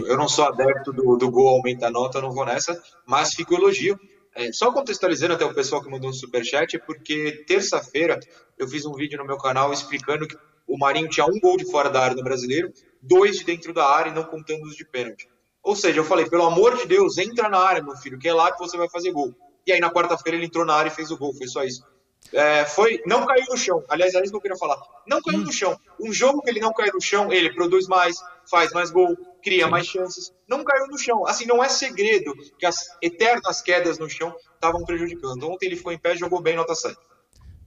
eu 0.09 0.17
não 0.17 0.29
sou 0.29 0.45
adepto 0.45 0.93
do, 0.93 1.17
do 1.17 1.31
gol 1.31 1.49
aumenta 1.49 1.89
a 1.89 1.91
nota, 1.91 2.19
eu 2.19 2.23
não 2.23 2.33
vou 2.33 2.47
nessa, 2.47 2.81
mas 3.05 3.35
fico 3.35 3.55
elogio. 3.55 3.99
É, 4.39 4.53
só 4.53 4.71
contextualizando 4.71 5.35
até 5.35 5.45
o 5.45 5.53
pessoal 5.53 5.83
que 5.83 5.91
mandou 5.91 6.11
um 6.11 6.13
superchat, 6.13 6.77
é 6.77 6.79
porque 6.79 7.45
terça-feira 7.45 8.21
eu 8.57 8.69
fiz 8.69 8.87
um 8.87 8.93
vídeo 8.93 9.19
no 9.19 9.25
meu 9.25 9.37
canal 9.37 9.73
explicando 9.73 10.29
que 10.29 10.37
o 10.65 10.79
Marinho 10.79 11.09
tinha 11.09 11.27
um 11.27 11.41
gol 11.41 11.57
de 11.57 11.69
fora 11.69 11.91
da 11.91 12.01
área 12.01 12.15
no 12.15 12.23
brasileiro, 12.23 12.73
dois 13.03 13.39
de 13.39 13.45
dentro 13.45 13.75
da 13.75 13.85
área 13.85 14.11
e 14.11 14.15
não 14.15 14.23
contando 14.23 14.63
os 14.63 14.77
de 14.77 14.85
pênalti. 14.85 15.29
Ou 15.61 15.75
seja, 15.75 15.99
eu 15.99 16.05
falei, 16.05 16.31
pelo 16.31 16.45
amor 16.45 16.77
de 16.77 16.87
Deus, 16.87 17.19
entra 17.19 17.49
na 17.49 17.59
área, 17.59 17.83
meu 17.83 17.97
filho, 17.97 18.17
que 18.17 18.29
é 18.29 18.33
lá 18.33 18.53
que 18.53 18.61
você 18.61 18.77
vai 18.77 18.89
fazer 18.89 19.11
gol. 19.11 19.35
E 19.67 19.73
aí 19.73 19.81
na 19.81 19.91
quarta-feira 19.91 20.37
ele 20.37 20.47
entrou 20.47 20.65
na 20.65 20.75
área 20.75 20.89
e 20.89 20.95
fez 20.95 21.11
o 21.11 21.19
gol, 21.19 21.35
foi 21.35 21.49
só 21.49 21.65
isso. 21.65 21.85
É, 22.33 22.65
foi, 22.67 23.01
não 23.07 23.25
caiu 23.25 23.47
no 23.49 23.57
chão. 23.57 23.83
Aliás, 23.89 24.15
é 24.15 24.23
isso 24.23 24.31
que 24.31 24.37
eu 24.37 24.41
queria 24.41 24.57
falar. 24.57 24.79
Não 25.07 25.23
caiu 25.23 25.39
hum. 25.39 25.45
no 25.45 25.53
chão. 25.53 25.79
Um 25.99 26.13
jogo 26.13 26.43
que 26.43 26.51
ele 26.51 26.61
não 26.61 26.73
caiu 26.73 26.93
no 26.93 27.01
chão, 27.01 27.33
ele 27.33 27.53
produz 27.53 27.87
mais, 27.87 28.17
faz 28.51 28.73
mais 28.73 28.91
gol, 28.91 29.17
cria 29.43 29.65
Sim. 29.65 29.71
mais 29.71 29.87
chances. 29.87 30.33
Não 30.47 30.63
caiu 30.63 30.87
no 30.89 30.99
chão. 30.99 31.27
Assim, 31.27 31.47
não 31.47 31.63
é 31.65 31.69
segredo 31.69 32.35
que 32.59 32.67
as 32.67 32.77
eternas 33.01 33.63
quedas 33.63 33.99
no 33.99 34.09
chão 34.09 34.35
estavam 34.55 34.85
prejudicando. 34.85 35.49
Ontem 35.49 35.67
ele 35.67 35.77
ficou 35.77 35.93
em 35.93 35.99
pé 35.99 36.17
jogou 36.17 36.41
bem 36.41 36.57
nota 36.57 36.75
7. 36.75 36.97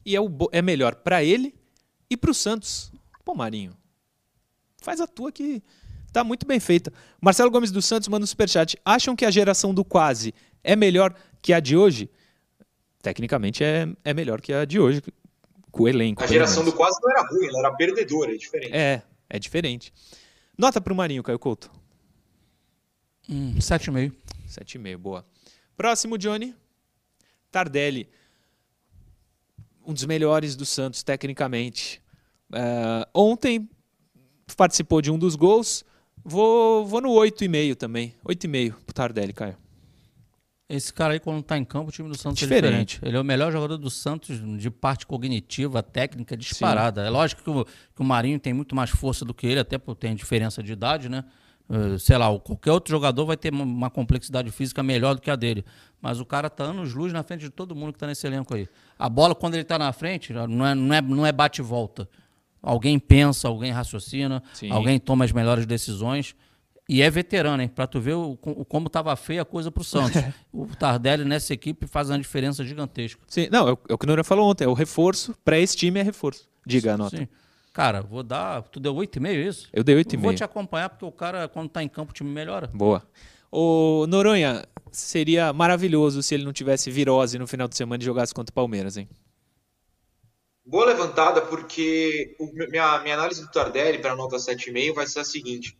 E 0.05 0.15
é, 0.15 0.21
o, 0.21 0.29
é 0.51 0.61
melhor 0.61 0.95
para 0.95 1.23
ele 1.23 1.55
e 2.09 2.15
para 2.15 2.31
o 2.31 2.33
Santos. 2.33 2.91
Pô, 3.23 3.33
Marinho, 3.33 3.75
faz 4.81 4.99
a 4.99 5.07
tua 5.07 5.31
que 5.31 5.63
tá 6.11 6.23
muito 6.23 6.45
bem 6.45 6.59
feita. 6.59 6.91
Marcelo 7.19 7.49
Gomes 7.49 7.71
dos 7.71 7.85
Santos 7.85 8.07
manda 8.07 8.23
um 8.23 8.27
superchat. 8.27 8.77
Acham 8.85 9.15
que 9.15 9.25
a 9.25 9.31
geração 9.31 9.73
do 9.73 9.83
quase 9.83 10.33
é 10.63 10.75
melhor 10.75 11.15
que 11.41 11.53
a 11.53 11.59
de 11.59 11.75
hoje? 11.75 12.09
Tecnicamente 13.01 13.63
é, 13.63 13.87
é 14.03 14.13
melhor 14.13 14.41
que 14.41 14.53
a 14.53 14.65
de 14.65 14.79
hoje. 14.79 15.01
com 15.71 15.83
o 15.83 15.87
elenco. 15.87 16.23
A 16.23 16.27
geração 16.27 16.63
do 16.63 16.73
quase 16.73 16.99
não 17.01 17.11
era 17.11 17.27
ruim, 17.27 17.47
ela 17.47 17.59
era 17.59 17.71
perdedora, 17.75 18.33
é 18.33 18.37
diferente. 18.37 18.73
É, 18.73 19.01
é 19.29 19.39
diferente. 19.39 19.93
Nota 20.57 20.79
pro 20.79 20.95
Marinho, 20.95 21.23
Caio 21.23 21.39
Couto. 21.39 21.71
Hum, 23.29 23.55
7,5. 23.57 24.13
7,5, 24.47 24.97
boa. 24.97 25.25
Próximo, 25.75 26.17
Johnny. 26.17 26.53
Tardelli. 27.49 28.09
Um 29.85 29.93
dos 29.93 30.05
melhores 30.05 30.55
do 30.55 30.65
Santos, 30.65 31.01
tecnicamente. 31.01 32.01
É, 32.53 33.07
ontem 33.13 33.69
participou 34.55 35.01
de 35.01 35.09
um 35.09 35.17
dos 35.17 35.35
gols. 35.35 35.83
Vou, 36.23 36.85
vou 36.85 37.01
no 37.01 37.09
8,5 37.09 37.75
também. 37.75 38.13
8,5 38.25 38.75
pro 38.85 38.93
Tardelli, 38.93 39.33
Caio. 39.33 39.57
Esse 40.74 40.93
cara 40.93 41.13
aí, 41.13 41.19
quando 41.19 41.43
tá 41.43 41.57
em 41.57 41.65
campo, 41.65 41.89
o 41.89 41.91
time 41.91 42.07
do 42.07 42.17
Santos 42.17 42.39
Diferente. 42.39 42.65
é 42.65 42.67
diferente. 42.69 42.99
Ele 43.03 43.17
é 43.17 43.19
o 43.19 43.24
melhor 43.24 43.51
jogador 43.51 43.78
do 43.78 43.89
Santos 43.89 44.39
de 44.59 44.69
parte 44.72 45.05
cognitiva, 45.05 45.84
técnica, 45.84 46.38
disparada. 46.38 47.01
É 47.05 47.09
lógico 47.09 47.43
que 47.43 47.49
o, 47.49 47.65
que 47.65 48.01
o 48.01 48.03
Marinho 48.03 48.39
tem 48.39 48.53
muito 48.53 48.76
mais 48.76 48.89
força 48.89 49.26
do 49.26 49.34
que 49.34 49.45
ele, 49.47 49.59
até 49.59 49.78
por 49.78 49.95
ter 49.95 50.13
diferença 50.15 50.63
de 50.63 50.72
idade, 50.72 51.09
né? 51.09 51.26
Eh, 51.69 51.97
sei 51.99 52.17
lá, 52.17 52.28
qualquer 52.39 52.72
outro 52.72 52.91
jogador 52.91 53.26
vai 53.26 53.38
ter 53.38 53.51
uma- 53.53 53.63
uma 53.63 53.89
complexidade 53.89 54.49
física 54.51 54.82
melhor 54.84 55.15
do 55.15 55.22
que 55.22 55.30
a 55.32 55.36
dele. 55.36 55.63
Mas 56.01 56.19
o 56.19 56.26
cara 56.26 56.49
tá 56.49 56.63
anos 56.65 56.93
luz 56.93 57.13
na 57.13 57.24
frente 57.24 57.41
de 57.41 57.49
todo 57.49 57.76
mundo 57.76 57.93
que 57.93 57.99
tá 57.99 58.07
nesse 58.07 58.26
elenco 58.28 58.53
aí. 58.55 58.67
A 58.97 59.07
bola, 59.09 59.34
quando 59.36 59.55
ele 59.55 59.63
tá 59.63 59.78
na 59.80 59.91
frente, 59.93 60.34
não 60.34 60.65
é, 60.65 60.76
não 60.76 60.93
é, 60.95 61.01
não 61.01 61.26
é 61.26 61.32
bate 61.32 61.61
e 61.61 61.63
volta. 61.63 62.09
Alguém 62.61 62.99
pensa, 62.99 63.47
alguém 63.47 63.72
raciocina, 63.72 64.43
Sim. 64.53 64.69
alguém 64.72 64.99
toma 64.99 65.26
as 65.26 65.32
melhores 65.32 65.65
decisões. 65.65 66.36
E 66.93 67.01
é 67.01 67.09
veterano, 67.09 67.63
hein? 67.63 67.69
Pra 67.69 67.87
tu 67.87 68.01
ver 68.01 68.15
o, 68.15 68.33
o- 68.33 68.65
como 68.65 68.89
tava 68.89 69.15
feia 69.15 69.43
a 69.43 69.45
coisa 69.45 69.71
pro 69.71 69.81
Santos. 69.81 70.21
o 70.51 70.65
Tardelli 70.75 71.23
nessa 71.23 71.53
equipe 71.53 71.87
faz 71.87 72.09
uma 72.09 72.19
diferença 72.19 72.65
gigantesca. 72.65 73.21
Sim, 73.27 73.47
não, 73.49 73.69
é 73.69 73.71
o, 73.71 73.77
é 73.87 73.93
o 73.93 73.97
que 73.97 74.03
o 74.03 74.07
Noronha 74.07 74.25
falou 74.25 74.49
ontem. 74.49 74.65
É 74.65 74.67
o 74.67 74.73
reforço. 74.73 75.33
Pra 75.45 75.57
esse 75.57 75.77
time 75.77 76.01
é 76.01 76.03
reforço. 76.03 76.49
Diga 76.65 76.95
a 76.95 76.97
nota. 76.97 77.15
Sim. 77.15 77.29
Cara, 77.71 78.01
vou 78.01 78.21
dar. 78.23 78.63
Tu 78.63 78.77
deu 78.77 78.93
8,5 78.93 79.25
é 79.25 79.33
isso? 79.33 79.69
Eu 79.71 79.85
dei 79.85 79.95
Vou 79.95 80.03
8,5. 80.03 80.35
te 80.35 80.43
acompanhar, 80.43 80.89
porque 80.89 81.05
o 81.05 81.11
cara, 81.13 81.47
quando 81.47 81.69
tá 81.69 81.81
em 81.81 81.87
campo, 81.87 82.11
o 82.11 82.13
time 82.13 82.29
melhora. 82.29 82.67
Boa. 82.73 83.01
O 83.49 84.05
Noronha, 84.09 84.65
seria 84.91 85.53
maravilhoso 85.53 86.21
se 86.21 86.33
ele 86.35 86.43
não 86.43 86.51
tivesse 86.51 86.91
virose 86.91 87.39
no 87.39 87.47
final 87.47 87.69
de 87.69 87.77
semana 87.77 88.03
e 88.03 88.05
jogasse 88.05 88.33
contra 88.33 88.51
o 88.51 88.53
Palmeiras, 88.53 88.97
hein? 88.97 89.07
Boa 90.65 90.85
levantada, 90.87 91.41
porque 91.41 92.35
o- 92.39 92.51
minha, 92.69 92.99
minha 92.99 93.15
análise 93.15 93.41
do 93.41 93.49
Tardelli 93.51 93.99
para 93.99 94.11
a 94.11 94.15
nota 94.15 94.35
7,5 94.37 94.93
vai 94.93 95.07
ser 95.07 95.19
a 95.19 95.23
seguinte. 95.23 95.77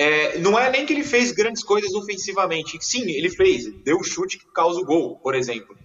É, 0.00 0.38
não 0.38 0.56
é 0.56 0.70
nem 0.70 0.86
que 0.86 0.92
ele 0.92 1.02
fez 1.02 1.32
grandes 1.32 1.64
coisas 1.64 1.92
ofensivamente. 1.92 2.78
Sim, 2.80 3.10
ele 3.10 3.28
fez. 3.28 3.66
Deu 3.82 3.98
o 3.98 4.04
chute 4.04 4.38
que 4.38 4.46
causa 4.52 4.80
o 4.80 4.84
gol, 4.84 5.18
por 5.18 5.34
exemplo. 5.34 5.76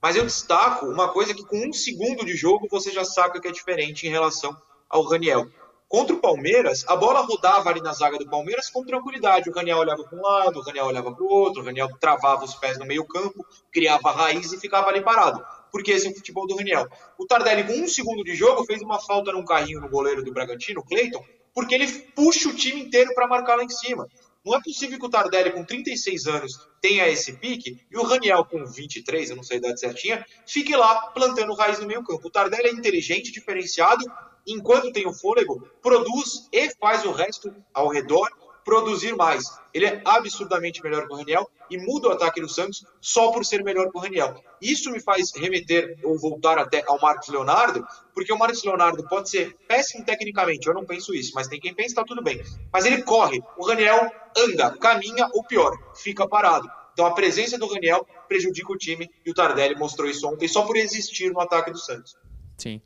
Mas 0.00 0.14
eu 0.14 0.24
destaco 0.24 0.84
uma 0.84 1.08
coisa 1.08 1.32
que 1.32 1.42
com 1.42 1.68
um 1.68 1.72
segundo 1.72 2.22
de 2.22 2.36
jogo 2.36 2.68
você 2.70 2.90
já 2.90 3.02
saca 3.02 3.40
que 3.40 3.48
é 3.48 3.50
diferente 3.50 4.06
em 4.06 4.10
relação 4.10 4.54
ao 4.90 5.02
Raniel. 5.04 5.46
Contra 5.88 6.14
o 6.14 6.20
Palmeiras, 6.20 6.84
a 6.86 6.96
bola 6.96 7.20
rodava 7.20 7.70
ali 7.70 7.80
na 7.80 7.94
zaga 7.94 8.18
do 8.18 8.28
Palmeiras 8.28 8.68
com 8.68 8.84
tranquilidade. 8.84 9.48
O 9.48 9.54
Raniel 9.54 9.78
olhava 9.78 10.04
para 10.04 10.18
um 10.18 10.22
lado, 10.22 10.58
o 10.58 10.62
Raniel 10.62 10.86
olhava 10.86 11.10
para 11.10 11.24
o 11.24 11.28
outro, 11.28 11.62
o 11.62 11.64
Raniel 11.64 11.88
travava 11.98 12.44
os 12.44 12.54
pés 12.54 12.78
no 12.78 12.84
meio 12.84 13.06
campo, 13.06 13.46
criava 13.70 14.10
raiz 14.10 14.52
e 14.52 14.60
ficava 14.60 14.88
ali 14.88 15.00
parado. 15.00 15.42
Porque 15.70 15.92
esse 15.92 16.06
é 16.06 16.10
o 16.10 16.14
futebol 16.14 16.46
do 16.46 16.56
Raniel. 16.56 16.86
O 17.16 17.26
Tardelli, 17.26 17.64
com 17.64 17.84
um 17.84 17.88
segundo 17.88 18.22
de 18.22 18.34
jogo, 18.34 18.64
fez 18.64 18.82
uma 18.82 18.98
falta 18.98 19.32
num 19.32 19.44
carrinho 19.44 19.80
no 19.80 19.88
goleiro 19.88 20.22
do 20.22 20.32
Bragantino, 20.32 20.84
Cleiton, 20.84 21.24
porque 21.54 21.74
ele 21.74 21.86
puxa 22.14 22.48
o 22.48 22.54
time 22.54 22.82
inteiro 22.82 23.14
para 23.14 23.28
marcar 23.28 23.56
lá 23.56 23.64
em 23.64 23.68
cima. 23.68 24.08
Não 24.44 24.56
é 24.56 24.60
possível 24.60 24.98
que 24.98 25.06
o 25.06 25.10
Tardelli, 25.10 25.52
com 25.52 25.64
36 25.64 26.26
anos, 26.26 26.68
tenha 26.80 27.08
esse 27.08 27.34
pique 27.34 27.80
e 27.90 27.96
o 27.96 28.02
Raniel, 28.02 28.44
com 28.44 28.64
23, 28.66 29.30
eu 29.30 29.36
não 29.36 29.44
sei 29.44 29.56
a 29.56 29.60
idade 29.60 29.78
certinha, 29.78 30.26
fique 30.46 30.74
lá 30.74 31.12
plantando 31.12 31.54
raiz 31.54 31.78
no 31.78 31.86
meio 31.86 32.02
campo. 32.02 32.26
O 32.26 32.30
Tardelli 32.30 32.68
é 32.68 32.72
inteligente, 32.72 33.30
diferenciado, 33.30 34.04
enquanto 34.46 34.92
tem 34.92 35.06
o 35.06 35.12
fôlego, 35.12 35.60
produz 35.80 36.48
e 36.50 36.70
faz 36.74 37.04
o 37.04 37.12
resto 37.12 37.54
ao 37.72 37.88
redor 37.88 38.28
produzir 38.64 39.16
mais. 39.16 39.44
Ele 39.72 39.86
é 39.86 40.02
absurdamente 40.04 40.82
melhor 40.82 41.06
que 41.06 41.12
o 41.12 41.16
Raniel 41.16 41.50
e 41.70 41.78
muda 41.78 42.08
o 42.08 42.12
ataque 42.12 42.40
do 42.40 42.48
Santos 42.48 42.84
só 43.00 43.32
por 43.32 43.44
ser 43.44 43.64
melhor 43.64 43.90
que 43.90 43.96
o 43.96 44.00
Raniel. 44.00 44.42
Isso 44.60 44.90
me 44.90 45.00
faz 45.00 45.32
remeter 45.34 45.98
ou 46.04 46.18
voltar 46.18 46.58
até 46.58 46.84
ao 46.86 47.00
Marcos 47.00 47.28
Leonardo, 47.28 47.86
porque 48.14 48.32
o 48.32 48.38
Marcos 48.38 48.62
Leonardo 48.62 49.06
pode 49.08 49.30
ser 49.30 49.56
péssimo 49.66 50.04
tecnicamente, 50.04 50.68
eu 50.68 50.74
não 50.74 50.84
penso 50.84 51.14
isso, 51.14 51.32
mas 51.34 51.48
tem 51.48 51.58
quem 51.58 51.74
pensa, 51.74 51.96
tá 51.96 52.04
tudo 52.04 52.22
bem. 52.22 52.42
Mas 52.72 52.84
ele 52.84 53.02
corre, 53.02 53.42
o 53.56 53.66
Raniel 53.66 54.10
anda, 54.36 54.70
caminha 54.78 55.28
ou 55.32 55.44
pior, 55.44 55.72
fica 55.94 56.28
parado. 56.28 56.68
Então 56.92 57.06
a 57.06 57.14
presença 57.14 57.58
do 57.58 57.66
Raniel 57.66 58.06
prejudica 58.28 58.72
o 58.72 58.76
time 58.76 59.10
e 59.24 59.30
o 59.30 59.34
Tardelli 59.34 59.74
mostrou 59.74 60.08
isso 60.08 60.28
ontem 60.28 60.46
só 60.46 60.62
por 60.66 60.76
existir 60.76 61.32
no 61.32 61.40
ataque 61.40 61.70
do 61.70 61.78
Santos. 61.78 62.16
Sim. 62.58 62.82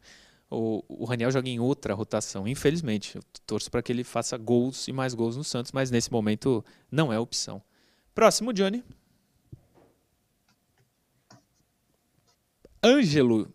O, 0.50 0.84
o 0.88 1.04
Raniel 1.04 1.30
joga 1.30 1.48
em 1.48 1.58
outra 1.58 1.94
rotação, 1.94 2.46
infelizmente. 2.46 3.16
Eu 3.16 3.22
torço 3.46 3.70
para 3.70 3.82
que 3.82 3.92
ele 3.92 4.04
faça 4.04 4.36
gols 4.36 4.86
e 4.88 4.92
mais 4.92 5.14
gols 5.14 5.36
no 5.36 5.44
Santos, 5.44 5.72
mas 5.72 5.90
nesse 5.90 6.10
momento 6.10 6.64
não 6.90 7.12
é 7.12 7.18
opção. 7.18 7.62
Próximo, 8.14 8.52
Johnny. 8.52 8.84
Ângelo 12.82 13.52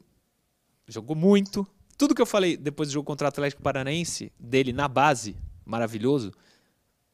jogou 0.88 1.16
muito. 1.16 1.66
Tudo 1.98 2.14
que 2.14 2.22
eu 2.22 2.26
falei 2.26 2.58
depois 2.58 2.90
do 2.90 2.94
jogo 2.94 3.06
contra 3.06 3.26
o 3.26 3.30
Atlético 3.30 3.62
Paranaense, 3.62 4.32
dele 4.38 4.74
na 4.74 4.88
base, 4.88 5.38
maravilhoso, 5.64 6.32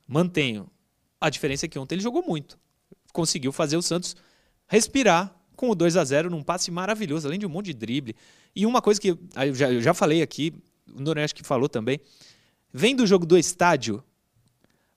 mantenho. 0.07 0.69
A 1.21 1.29
diferença 1.29 1.65
é 1.65 1.69
que 1.69 1.77
ontem 1.77 1.95
ele 1.95 2.01
jogou 2.01 2.23
muito. 2.23 2.57
Conseguiu 3.13 3.51
fazer 3.51 3.77
o 3.77 3.81
Santos 3.81 4.15
respirar 4.67 5.33
com 5.55 5.69
o 5.69 5.75
2 5.75 5.97
a 5.97 6.03
0 6.03 6.29
num 6.29 6.43
passe 6.43 6.71
maravilhoso, 6.71 7.27
além 7.27 7.39
de 7.39 7.45
um 7.45 7.49
monte 7.49 7.67
de 7.67 7.73
drible. 7.73 8.15
E 8.57 8.65
uma 8.65 8.81
coisa 8.81 8.99
que 8.99 9.09
eu 9.09 9.19
já, 9.53 9.71
eu 9.71 9.79
já 9.79 9.93
falei 9.93 10.23
aqui, 10.23 10.51
o 10.91 10.99
Noronha 10.99 11.27
que 11.27 11.43
falou 11.43 11.69
também, 11.69 11.99
vem 12.73 12.95
do 12.95 13.05
jogo 13.05 13.23
do 13.23 13.37
estádio, 13.37 14.03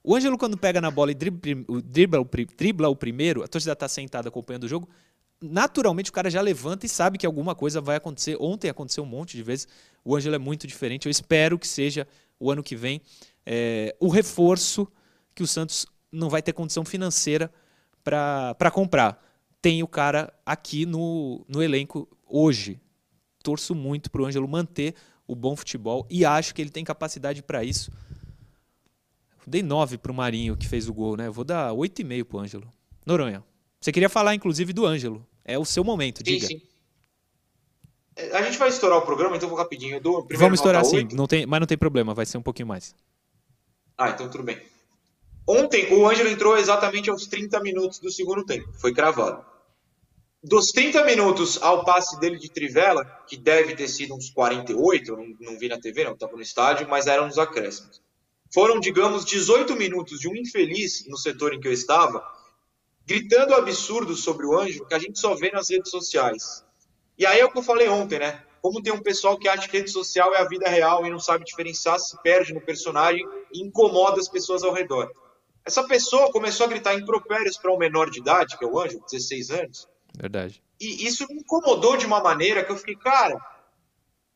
o 0.02 0.16
Ângelo 0.16 0.38
quando 0.38 0.56
pega 0.56 0.80
na 0.80 0.90
bola 0.90 1.10
e 1.10 1.14
dribla, 1.14 1.82
dribla, 1.84 2.26
dribla 2.56 2.88
o 2.88 2.96
primeiro, 2.96 3.42
a 3.42 3.46
torcida 3.46 3.74
está 3.74 3.86
sentada 3.86 4.30
acompanhando 4.30 4.64
o 4.64 4.68
jogo, 4.68 4.88
naturalmente 5.42 6.08
o 6.08 6.12
cara 6.14 6.30
já 6.30 6.40
levanta 6.40 6.86
e 6.86 6.88
sabe 6.88 7.18
que 7.18 7.26
alguma 7.26 7.54
coisa 7.54 7.82
vai 7.82 7.96
acontecer. 7.96 8.34
Ontem 8.40 8.70
aconteceu 8.70 9.04
um 9.04 9.06
monte 9.06 9.36
de 9.36 9.42
vezes, 9.42 9.68
o 10.02 10.16
Ângelo 10.16 10.36
é 10.36 10.38
muito 10.38 10.66
diferente, 10.66 11.04
eu 11.04 11.10
espero 11.10 11.58
que 11.58 11.68
seja 11.68 12.08
o 12.38 12.50
ano 12.50 12.62
que 12.62 12.74
vem 12.74 13.02
é, 13.44 13.94
o 14.00 14.08
reforço 14.08 14.88
que 15.34 15.42
o 15.42 15.46
Santos 15.46 15.84
não 16.10 16.30
vai 16.30 16.40
ter 16.40 16.54
condição 16.54 16.82
financeira 16.82 17.52
para 18.02 18.70
comprar. 18.72 19.22
Tem 19.60 19.82
o 19.82 19.86
cara 19.86 20.32
aqui 20.46 20.86
no, 20.86 21.44
no 21.46 21.62
elenco 21.62 22.08
hoje. 22.26 22.80
Torço 23.42 23.74
muito 23.74 24.10
para 24.10 24.22
o 24.22 24.26
Ângelo 24.26 24.46
manter 24.48 24.94
o 25.26 25.34
bom 25.34 25.54
futebol 25.56 26.06
e 26.10 26.24
acho 26.24 26.54
que 26.54 26.60
ele 26.60 26.70
tem 26.70 26.84
capacidade 26.84 27.42
para 27.42 27.62
isso. 27.64 27.90
Dei 29.46 29.62
9 29.62 29.98
para 29.98 30.12
o 30.12 30.14
Marinho, 30.14 30.56
que 30.56 30.68
fez 30.68 30.88
o 30.88 30.94
gol, 30.94 31.16
né? 31.16 31.26
Eu 31.26 31.32
vou 31.32 31.44
dar 31.44 31.72
8,5 31.72 32.24
para 32.24 32.36
o 32.36 32.40
Ângelo. 32.40 32.68
Noronha, 33.04 33.42
você 33.80 33.90
queria 33.90 34.08
falar, 34.08 34.34
inclusive, 34.34 34.72
do 34.72 34.86
Ângelo. 34.86 35.26
É 35.44 35.58
o 35.58 35.64
seu 35.64 35.82
momento, 35.82 36.18
Sim, 36.18 36.24
diga. 36.24 36.46
sim. 36.46 36.62
É, 38.14 38.36
A 38.36 38.42
gente 38.42 38.58
vai 38.58 38.68
estourar 38.68 38.98
o 38.98 39.02
programa, 39.02 39.36
então 39.36 39.46
eu 39.46 39.50
vou 39.50 39.58
rapidinho. 39.58 39.96
Eu 39.96 40.00
dou 40.00 40.26
Vamos 40.36 40.60
estourar 40.60 40.84
sim, 40.84 40.96
8. 40.96 41.16
não 41.16 41.26
tem, 41.26 41.46
mas 41.46 41.58
não 41.58 41.66
tem 41.66 41.78
problema, 41.78 42.14
vai 42.14 42.26
ser 42.26 42.38
um 42.38 42.42
pouquinho 42.42 42.68
mais. 42.68 42.94
Ah, 43.96 44.10
então 44.10 44.28
tudo 44.30 44.44
bem. 44.44 44.60
Ontem 45.46 45.92
o 45.94 46.08
Ângelo 46.08 46.28
entrou 46.28 46.56
exatamente 46.56 47.10
aos 47.10 47.26
30 47.26 47.58
minutos 47.60 47.98
do 47.98 48.10
segundo 48.10 48.44
tempo. 48.44 48.70
Foi 48.74 48.92
cravado. 48.94 49.44
Dos 50.42 50.68
30 50.68 51.04
minutos 51.04 51.62
ao 51.62 51.84
passe 51.84 52.18
dele 52.18 52.38
de 52.38 52.50
trivela, 52.50 53.04
que 53.26 53.36
deve 53.36 53.76
ter 53.76 53.88
sido 53.88 54.14
uns 54.14 54.30
48, 54.30 55.10
eu 55.10 55.16
não, 55.18 55.36
não 55.38 55.58
vi 55.58 55.68
na 55.68 55.78
TV, 55.78 56.04
não, 56.04 56.14
estava 56.14 56.32
no 56.34 56.40
estádio, 56.40 56.88
mas 56.88 57.06
eram 57.06 57.26
nos 57.26 57.36
acréscimos. 57.36 58.00
Foram, 58.52 58.80
digamos, 58.80 59.26
18 59.26 59.76
minutos 59.76 60.18
de 60.18 60.28
um 60.28 60.34
infeliz 60.34 61.06
no 61.06 61.18
setor 61.18 61.52
em 61.52 61.60
que 61.60 61.68
eu 61.68 61.72
estava, 61.72 62.26
gritando 63.06 63.54
absurdos 63.54 64.24
sobre 64.24 64.46
o 64.46 64.58
Ângelo 64.58 64.86
que 64.86 64.94
a 64.94 64.98
gente 64.98 65.18
só 65.20 65.34
vê 65.34 65.50
nas 65.50 65.68
redes 65.68 65.90
sociais. 65.90 66.64
E 67.18 67.26
aí 67.26 67.38
é 67.38 67.44
o 67.44 67.52
que 67.52 67.58
eu 67.58 67.62
falei 67.62 67.88
ontem, 67.88 68.18
né? 68.18 68.42
Como 68.62 68.82
tem 68.82 68.94
um 68.94 69.02
pessoal 69.02 69.38
que 69.38 69.46
acha 69.46 69.68
que 69.68 69.76
rede 69.76 69.90
social 69.90 70.34
é 70.34 70.38
a 70.38 70.48
vida 70.48 70.70
real 70.70 71.04
e 71.04 71.10
não 71.10 71.20
sabe 71.20 71.44
diferenciar, 71.44 71.98
se 71.98 72.16
perde 72.22 72.54
no 72.54 72.62
personagem 72.62 73.26
e 73.52 73.62
incomoda 73.62 74.18
as 74.18 74.28
pessoas 74.28 74.62
ao 74.62 74.72
redor. 74.72 75.10
Essa 75.66 75.86
pessoa 75.86 76.32
começou 76.32 76.64
a 76.64 76.68
gritar 76.70 76.94
impropérios 76.94 77.58
para 77.58 77.72
um 77.72 77.78
menor 77.78 78.08
de 78.08 78.20
idade, 78.20 78.56
que 78.56 78.64
é 78.64 78.68
o 78.68 78.80
Ângelo, 78.80 79.04
16 79.10 79.50
anos, 79.50 79.88
Verdade. 80.20 80.62
e 80.80 81.06
isso 81.06 81.26
me 81.28 81.40
incomodou 81.40 81.96
de 81.96 82.06
uma 82.06 82.20
maneira 82.20 82.62
que 82.62 82.70
eu 82.70 82.76
fiquei, 82.76 82.96
cara, 82.96 83.40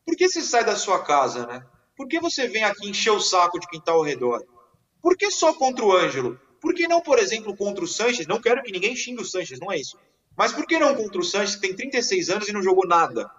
por 0.05 0.15
que 0.15 0.27
você 0.27 0.41
sai 0.41 0.63
da 0.63 0.75
sua 0.75 1.03
casa, 1.03 1.45
né? 1.47 1.65
Por 1.95 2.07
que 2.07 2.19
você 2.19 2.47
vem 2.47 2.63
aqui 2.63 2.89
encher 2.89 3.11
o 3.11 3.19
saco 3.19 3.59
de 3.59 3.67
quem 3.67 3.79
está 3.79 3.91
ao 3.91 4.03
redor? 4.03 4.43
Por 5.01 5.17
que 5.17 5.31
só 5.31 5.53
contra 5.53 5.85
o 5.85 5.95
Ângelo? 5.95 6.39
Por 6.59 6.73
que 6.73 6.87
não, 6.87 7.01
por 7.01 7.19
exemplo, 7.19 7.55
contra 7.55 7.83
o 7.83 7.87
Sanches? 7.87 8.27
Não 8.27 8.41
quero 8.41 8.61
que 8.63 8.71
ninguém 8.71 8.95
xingue 8.95 9.21
o 9.21 9.25
Sanches, 9.25 9.59
não 9.59 9.71
é 9.71 9.77
isso. 9.77 9.97
Mas 10.35 10.51
por 10.51 10.65
que 10.65 10.77
não 10.77 10.95
contra 10.95 11.19
o 11.19 11.23
Sanches, 11.23 11.55
que 11.55 11.61
tem 11.61 11.75
36 11.75 12.29
anos 12.29 12.47
e 12.47 12.51
não 12.51 12.61
jogou 12.61 12.87
nada? 12.87 13.29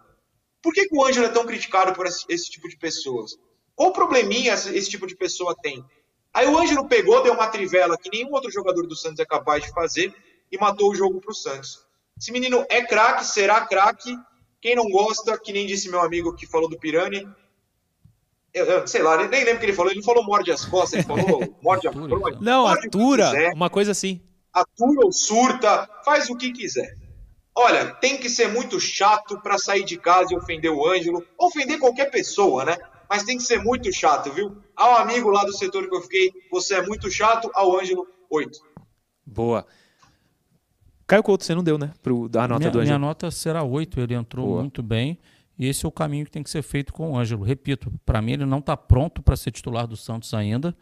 Por 0.62 0.72
que, 0.72 0.88
que 0.88 0.97
o 0.97 1.05
Ângelo 1.05 1.26
é 1.26 1.28
tão 1.28 1.44
criticado 1.44 1.92
por 1.92 2.07
esse, 2.07 2.24
esse 2.28 2.51
tipo 2.51 2.68
de 2.68 2.76
pessoas? 2.76 3.38
Qual 3.74 3.92
probleminha 3.92 4.55
esse, 4.55 4.74
esse 4.76 4.90
tipo 4.90 5.07
de 5.07 5.14
pessoa 5.14 5.55
tem? 5.61 5.84
Aí 6.32 6.47
o 6.47 6.59
Ângelo 6.59 6.88
pegou, 6.88 7.22
deu 7.22 7.34
uma 7.34 7.49
trivela 7.49 7.99
que 7.99 8.11
nenhum 8.11 8.32
outro 8.32 8.51
jogador 8.51 8.86
do 8.86 8.97
Santos 8.97 9.20
é 9.20 9.24
capaz 9.26 9.62
de 9.62 9.72
fazer 9.72 10.14
e 10.51 10.59
matou 10.59 10.90
o 10.90 10.94
jogo 10.94 11.20
para 11.20 11.30
o 11.30 11.34
Santos. 11.34 11.86
Esse 12.19 12.33
menino 12.33 12.64
é 12.69 12.83
craque, 12.83 13.25
será 13.25 13.67
craque 13.67 14.17
Quem 14.61 14.75
não 14.75 14.89
gosta, 14.89 15.39
que 15.39 15.53
nem 15.53 15.67
disse 15.67 15.91
meu 15.91 16.01
amigo 16.01 16.35
que 16.35 16.47
falou 16.47 16.69
do 16.69 16.79
Pirani, 16.79 17.27
eu, 18.57 18.64
eu, 18.64 18.87
sei 18.87 19.03
lá, 19.03 19.19
nem 19.19 19.45
lembro 19.45 19.57
o 19.57 19.59
que 19.59 19.67
ele 19.67 19.73
falou. 19.75 19.93
Ele 19.93 20.03
falou 20.03 20.25
morde 20.25 20.51
as 20.51 20.64
costas, 20.64 20.95
ele 20.95 21.03
falou 21.03 21.55
morde 21.62 21.87
a 21.87 21.93
fronte. 21.93 22.39
Não, 22.41 22.67
atura, 22.67 23.53
uma 23.55 23.69
coisa 23.69 23.93
assim. 23.93 24.23
Atura 24.51 25.05
ou 25.05 25.12
surta, 25.12 25.87
faz 26.03 26.31
o 26.31 26.37
que 26.37 26.51
quiser. 26.53 26.95
Olha, 27.55 27.95
tem 27.97 28.17
que 28.17 28.31
ser 28.31 28.49
muito 28.49 28.81
chato 28.81 29.39
para 29.43 29.59
sair 29.59 29.85
de 29.85 29.99
casa 29.99 30.33
e 30.33 30.37
ofender 30.37 30.71
o 30.71 30.87
Ângelo, 30.87 31.23
ofender 31.39 31.79
qualquer 31.79 32.11
pessoa, 32.11 32.64
né? 32.64 32.79
Mas 33.09 33.25
tem 33.25 33.37
que 33.37 33.43
ser 33.43 33.62
muito 33.62 33.93
chato, 33.93 34.33
viu? 34.33 34.57
Ao 34.75 34.97
amigo 34.97 35.31
lá 35.31 35.45
do 35.45 35.57
setor 35.57 35.89
que 35.89 35.95
eu 35.95 36.03
fiquei, 36.03 36.33
você 36.51 36.77
é 36.77 36.87
muito 36.87 37.11
chato, 37.11 37.51
ao 37.55 37.79
Ângelo, 37.79 38.07
oito. 38.31 38.59
Boa. 39.25 39.67
Caio 41.07 41.23
Couto, 41.23 41.45
você 41.45 41.55
não 41.55 41.63
deu, 41.63 41.79
né? 41.79 41.93
Pro, 42.03 42.25
a 42.35 42.49
nota 42.49 42.59
minha, 42.59 42.71
do 42.71 42.79
Ângelo. 42.79 42.85
Minha 42.85 42.99
nota 42.99 43.31
será 43.31 43.63
oito. 43.63 44.01
ele 44.01 44.15
entrou 44.15 44.47
Boa. 44.47 44.61
muito 44.63 44.83
bem. 44.83 45.19
E 45.59 45.67
esse 45.67 45.87
é 45.87 45.89
o 45.89 45.93
caminho 45.93 46.25
que 46.25 46.31
tem 46.31 46.43
que 46.43 46.51
ser 46.51 46.63
feito 46.63 46.93
com 46.93 47.13
o 47.13 47.19
Ângelo. 47.19 47.45
Repito, 47.45 47.93
para 48.05 48.21
mim 48.21 48.33
ele 48.33 48.45
não 48.45 48.59
está 48.59 48.77
pronto 48.77 49.23
para 49.23 49.37
ser 49.37 49.51
titular 49.51 49.87
do 49.87 49.97
Santos 49.97 50.35
ainda, 50.35 50.77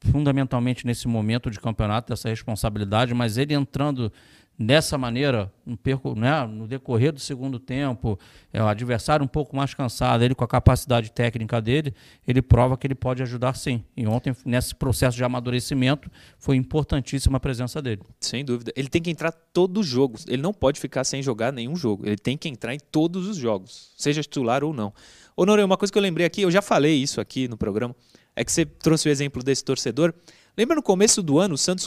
fundamentalmente 0.00 0.86
nesse 0.86 1.06
momento 1.06 1.50
de 1.50 1.60
campeonato, 1.60 2.08
dessa 2.08 2.28
responsabilidade, 2.28 3.12
mas 3.12 3.36
ele 3.36 3.52
entrando 3.52 4.10
dessa 4.58 4.96
maneira, 4.96 5.52
no, 5.64 5.76
perco, 5.76 6.14
né, 6.18 6.46
no 6.46 6.66
decorrer 6.66 7.12
do 7.12 7.20
segundo 7.20 7.58
tempo, 7.58 8.18
é, 8.52 8.62
o 8.62 8.66
adversário 8.66 9.22
um 9.24 9.28
pouco 9.28 9.54
mais 9.54 9.74
cansado, 9.74 10.24
ele 10.24 10.34
com 10.34 10.44
a 10.44 10.48
capacidade 10.48 11.12
técnica 11.12 11.60
dele, 11.60 11.94
ele 12.26 12.40
prova 12.40 12.76
que 12.76 12.86
ele 12.86 12.94
pode 12.94 13.22
ajudar 13.22 13.54
sim. 13.54 13.84
E 13.96 14.06
ontem, 14.06 14.34
nesse 14.44 14.74
processo 14.74 15.16
de 15.16 15.24
amadurecimento, 15.24 16.10
foi 16.38 16.56
importantíssima 16.56 17.36
a 17.36 17.40
presença 17.40 17.82
dele. 17.82 18.02
Sem 18.20 18.44
dúvida. 18.44 18.72
Ele 18.74 18.88
tem 18.88 19.02
que 19.02 19.10
entrar 19.10 19.32
todos 19.32 19.86
os 19.86 19.92
jogos. 19.92 20.24
Ele 20.26 20.42
não 20.42 20.54
pode 20.54 20.80
ficar 20.80 21.04
sem 21.04 21.22
jogar 21.22 21.52
nenhum 21.52 21.76
jogo. 21.76 22.06
Ele 22.06 22.16
tem 22.16 22.36
que 22.36 22.48
entrar 22.48 22.74
em 22.74 22.78
todos 22.78 23.28
os 23.28 23.36
jogos, 23.36 23.92
seja 23.96 24.22
titular 24.22 24.64
ou 24.64 24.72
não. 24.72 24.92
Ô, 25.36 25.44
Norê, 25.44 25.62
uma 25.62 25.76
coisa 25.76 25.92
que 25.92 25.98
eu 25.98 26.02
lembrei 26.02 26.26
aqui, 26.26 26.42
eu 26.42 26.50
já 26.50 26.62
falei 26.62 26.94
isso 26.94 27.20
aqui 27.20 27.46
no 27.46 27.58
programa, 27.58 27.94
é 28.34 28.42
que 28.42 28.50
você 28.50 28.64
trouxe 28.64 29.08
o 29.08 29.10
exemplo 29.10 29.42
desse 29.42 29.62
torcedor. 29.62 30.14
Lembra 30.56 30.76
no 30.76 30.82
começo 30.82 31.22
do 31.22 31.38
ano, 31.38 31.54
o 31.54 31.58
Santos 31.58 31.86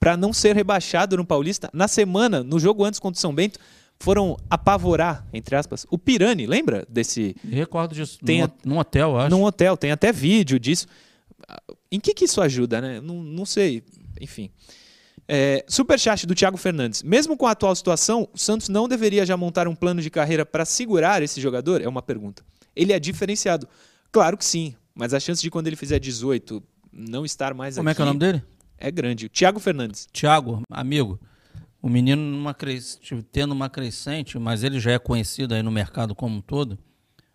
para 0.00 0.16
não 0.16 0.32
ser 0.32 0.56
rebaixado 0.56 1.16
no 1.16 1.24
Paulista. 1.26 1.68
Na 1.74 1.86
semana, 1.86 2.42
no 2.42 2.58
jogo 2.58 2.84
antes 2.84 2.98
contra 2.98 3.18
o 3.18 3.20
São 3.20 3.34
Bento, 3.34 3.60
foram 3.98 4.38
apavorar, 4.48 5.26
entre 5.30 5.54
aspas, 5.54 5.86
o 5.90 5.98
Pirani. 5.98 6.46
Lembra 6.46 6.86
desse. 6.88 7.36
Eu 7.44 7.58
recordo 7.58 7.94
disso. 7.94 8.18
Tem 8.24 8.40
num, 8.40 8.48
num 8.64 8.78
hotel, 8.78 9.18
acho. 9.18 9.30
Num 9.30 9.44
hotel, 9.44 9.76
tem 9.76 9.92
até 9.92 10.10
vídeo 10.10 10.58
disso. 10.58 10.86
Em 11.92 12.00
que, 12.00 12.14
que 12.14 12.24
isso 12.24 12.40
ajuda, 12.40 12.80
né? 12.80 13.00
Não, 13.00 13.22
não 13.22 13.44
sei. 13.44 13.84
Enfim. 14.18 14.50
É, 15.28 15.64
superchat 15.68 16.26
do 16.26 16.34
Thiago 16.34 16.56
Fernandes. 16.56 17.02
Mesmo 17.02 17.36
com 17.36 17.46
a 17.46 17.50
atual 17.50 17.76
situação, 17.76 18.26
o 18.32 18.38
Santos 18.38 18.68
não 18.68 18.88
deveria 18.88 19.24
já 19.26 19.36
montar 19.36 19.68
um 19.68 19.74
plano 19.74 20.00
de 20.00 20.10
carreira 20.10 20.46
para 20.46 20.64
segurar 20.64 21.22
esse 21.22 21.40
jogador? 21.40 21.82
É 21.82 21.88
uma 21.88 22.02
pergunta. 22.02 22.42
Ele 22.74 22.92
é 22.92 22.98
diferenciado? 22.98 23.68
Claro 24.10 24.36
que 24.36 24.44
sim, 24.44 24.74
mas 24.94 25.12
a 25.12 25.20
chance 25.20 25.42
de 25.42 25.50
quando 25.50 25.66
ele 25.66 25.76
fizer 25.76 25.98
18 25.98 26.62
não 26.92 27.24
estar 27.24 27.54
mais 27.54 27.76
Como 27.76 27.88
aqui... 27.88 27.90
Como 27.90 27.90
é 27.90 27.94
que 27.94 28.00
é 28.00 28.04
o 28.04 28.06
nome 28.06 28.18
dele? 28.18 28.42
É 28.80 28.90
grande. 28.90 29.28
Tiago 29.28 29.60
Fernandes. 29.60 30.08
Tiago, 30.12 30.62
amigo, 30.70 31.20
o 31.82 31.88
menino 31.88 32.20
numa 32.20 32.54
cres... 32.54 32.98
tendo 33.30 33.52
uma 33.52 33.70
crescente, 33.70 34.38
mas 34.38 34.64
ele 34.64 34.80
já 34.80 34.92
é 34.92 34.98
conhecido 34.98 35.54
aí 35.54 35.62
no 35.62 35.70
mercado 35.70 36.14
como 36.14 36.36
um 36.36 36.40
todo, 36.40 36.78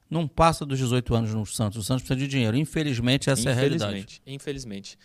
não 0.10 0.28
passa 0.28 0.66
dos 0.66 0.78
18 0.78 1.16
anos 1.16 1.34
no 1.34 1.46
Santos. 1.46 1.78
O 1.78 1.84
Santos 1.84 2.04
precisa 2.04 2.26
de 2.26 2.28
dinheiro. 2.28 2.56
Infelizmente, 2.58 3.30
essa 3.30 3.42
infelizmente, 3.42 3.82
é 3.82 3.86
a 3.86 3.90
realidade. 3.90 4.22
Infelizmente. 4.26 4.98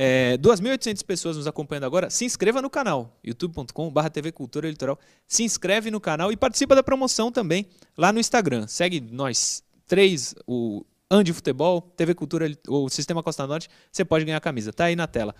É, 0.00 0.38
2.800 0.38 1.04
pessoas 1.04 1.36
nos 1.36 1.46
acompanhando 1.46 1.84
agora. 1.84 2.08
Se 2.08 2.24
inscreva 2.24 2.62
no 2.62 2.70
canal, 2.70 3.18
youtube.com.br 3.24 4.08
TV 4.12 4.30
Cultura 4.30 4.68
Litoral. 4.68 4.98
Se 5.26 5.42
inscreve 5.42 5.90
no 5.90 6.00
canal 6.00 6.30
e 6.30 6.36
participa 6.36 6.74
da 6.74 6.82
promoção 6.82 7.32
também 7.32 7.66
lá 7.96 8.12
no 8.12 8.20
Instagram. 8.20 8.66
Segue 8.68 9.00
nós 9.00 9.62
três, 9.86 10.34
o 10.46 10.84
Andi 11.10 11.32
Futebol, 11.32 11.80
TV 11.96 12.14
Cultura, 12.14 12.46
o 12.68 12.88
Sistema 12.88 13.22
Costa 13.22 13.46
Norte. 13.46 13.68
Você 13.90 14.04
pode 14.04 14.24
ganhar 14.24 14.36
a 14.36 14.40
camisa. 14.40 14.72
Tá 14.72 14.84
aí 14.84 14.94
na 14.94 15.06
tela. 15.06 15.34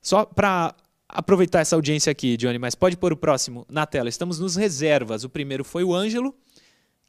Só 0.00 0.24
para 0.24 0.74
aproveitar 1.08 1.60
essa 1.60 1.74
audiência 1.76 2.10
aqui, 2.10 2.36
Johnny, 2.36 2.58
mas 2.58 2.74
pode 2.74 2.96
pôr 2.96 3.12
o 3.12 3.16
próximo 3.16 3.66
na 3.68 3.86
tela. 3.86 4.08
Estamos 4.08 4.38
nos 4.38 4.56
reservas. 4.56 5.24
O 5.24 5.28
primeiro 5.28 5.64
foi 5.64 5.84
o 5.84 5.94
Ângelo. 5.94 6.34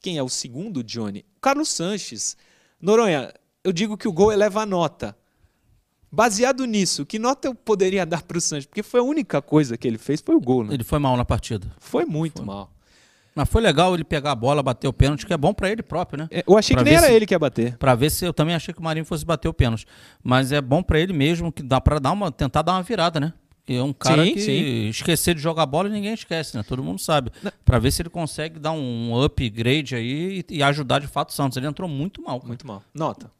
Quem 0.00 0.16
é 0.16 0.22
o 0.22 0.28
segundo, 0.28 0.82
Johnny? 0.82 1.24
Carlos 1.40 1.68
Sanches. 1.68 2.36
Noronha, 2.80 3.32
eu 3.62 3.72
digo 3.72 3.96
que 3.96 4.08
o 4.08 4.12
gol 4.12 4.32
eleva 4.32 4.62
a 4.62 4.66
nota. 4.66 5.16
Baseado 6.10 6.64
nisso, 6.64 7.06
que 7.06 7.18
nota 7.18 7.46
eu 7.46 7.54
poderia 7.54 8.04
dar 8.06 8.22
para 8.22 8.38
o 8.38 8.40
Sanches? 8.40 8.66
Porque 8.66 8.82
foi 8.82 9.00
a 9.00 9.02
única 9.02 9.42
coisa 9.42 9.76
que 9.76 9.86
ele 9.86 9.98
fez, 9.98 10.20
foi 10.20 10.34
o 10.34 10.40
gol, 10.40 10.64
né? 10.64 10.74
Ele 10.74 10.84
foi 10.84 10.98
mal 10.98 11.16
na 11.16 11.24
partida. 11.24 11.70
Foi 11.78 12.04
muito 12.04 12.38
foi. 12.38 12.46
mal. 12.46 12.72
Mas 13.40 13.48
foi 13.48 13.62
legal 13.62 13.94
ele 13.94 14.04
pegar 14.04 14.32
a 14.32 14.34
bola, 14.34 14.62
bater 14.62 14.86
o 14.86 14.92
pênalti, 14.92 15.24
que 15.24 15.32
é 15.32 15.36
bom 15.36 15.54
para 15.54 15.70
ele 15.70 15.82
próprio, 15.82 16.18
né? 16.18 16.28
É, 16.30 16.44
eu 16.46 16.58
achei 16.58 16.76
pra 16.76 16.84
que 16.84 16.90
nem 16.90 16.98
era 16.98 17.06
se, 17.06 17.14
ele 17.14 17.24
que 17.24 17.32
ia 17.32 17.38
bater. 17.38 17.74
Para 17.78 17.94
ver 17.94 18.10
se 18.10 18.22
eu 18.22 18.34
também 18.34 18.54
achei 18.54 18.74
que 18.74 18.80
o 18.80 18.82
Marinho 18.82 19.06
fosse 19.06 19.24
bater 19.24 19.48
o 19.48 19.54
pênalti, 19.54 19.86
mas 20.22 20.52
é 20.52 20.60
bom 20.60 20.82
para 20.82 21.00
ele 21.00 21.14
mesmo 21.14 21.50
que 21.50 21.62
dá 21.62 21.80
para 21.80 21.98
dar 21.98 22.12
uma 22.12 22.30
tentar 22.30 22.60
dar 22.60 22.72
uma 22.72 22.82
virada, 22.82 23.18
né? 23.18 23.32
Que 23.64 23.76
é 23.76 23.82
um 23.82 23.94
cara 23.94 24.26
sim, 24.26 24.34
que 24.34 24.40
sim. 24.40 24.88
esquecer 24.88 25.34
de 25.34 25.40
jogar 25.40 25.64
bola 25.64 25.88
ninguém 25.88 26.12
esquece, 26.12 26.54
né? 26.54 26.62
Todo 26.62 26.84
mundo 26.84 27.00
sabe. 27.00 27.32
Para 27.64 27.78
ver 27.78 27.90
se 27.92 28.02
ele 28.02 28.10
consegue 28.10 28.58
dar 28.58 28.72
um 28.72 29.18
upgrade 29.22 29.94
aí 29.94 30.44
e, 30.50 30.56
e, 30.56 30.62
ajudar 30.62 30.98
de 30.98 31.06
fato 31.06 31.30
o 31.30 31.32
Santos. 31.32 31.56
Ele 31.56 31.66
entrou 31.66 31.88
muito 31.88 32.20
mal. 32.20 32.40
Cara. 32.40 32.48
Muito 32.48 32.66
mal. 32.66 32.82
Nota. 32.92 33.30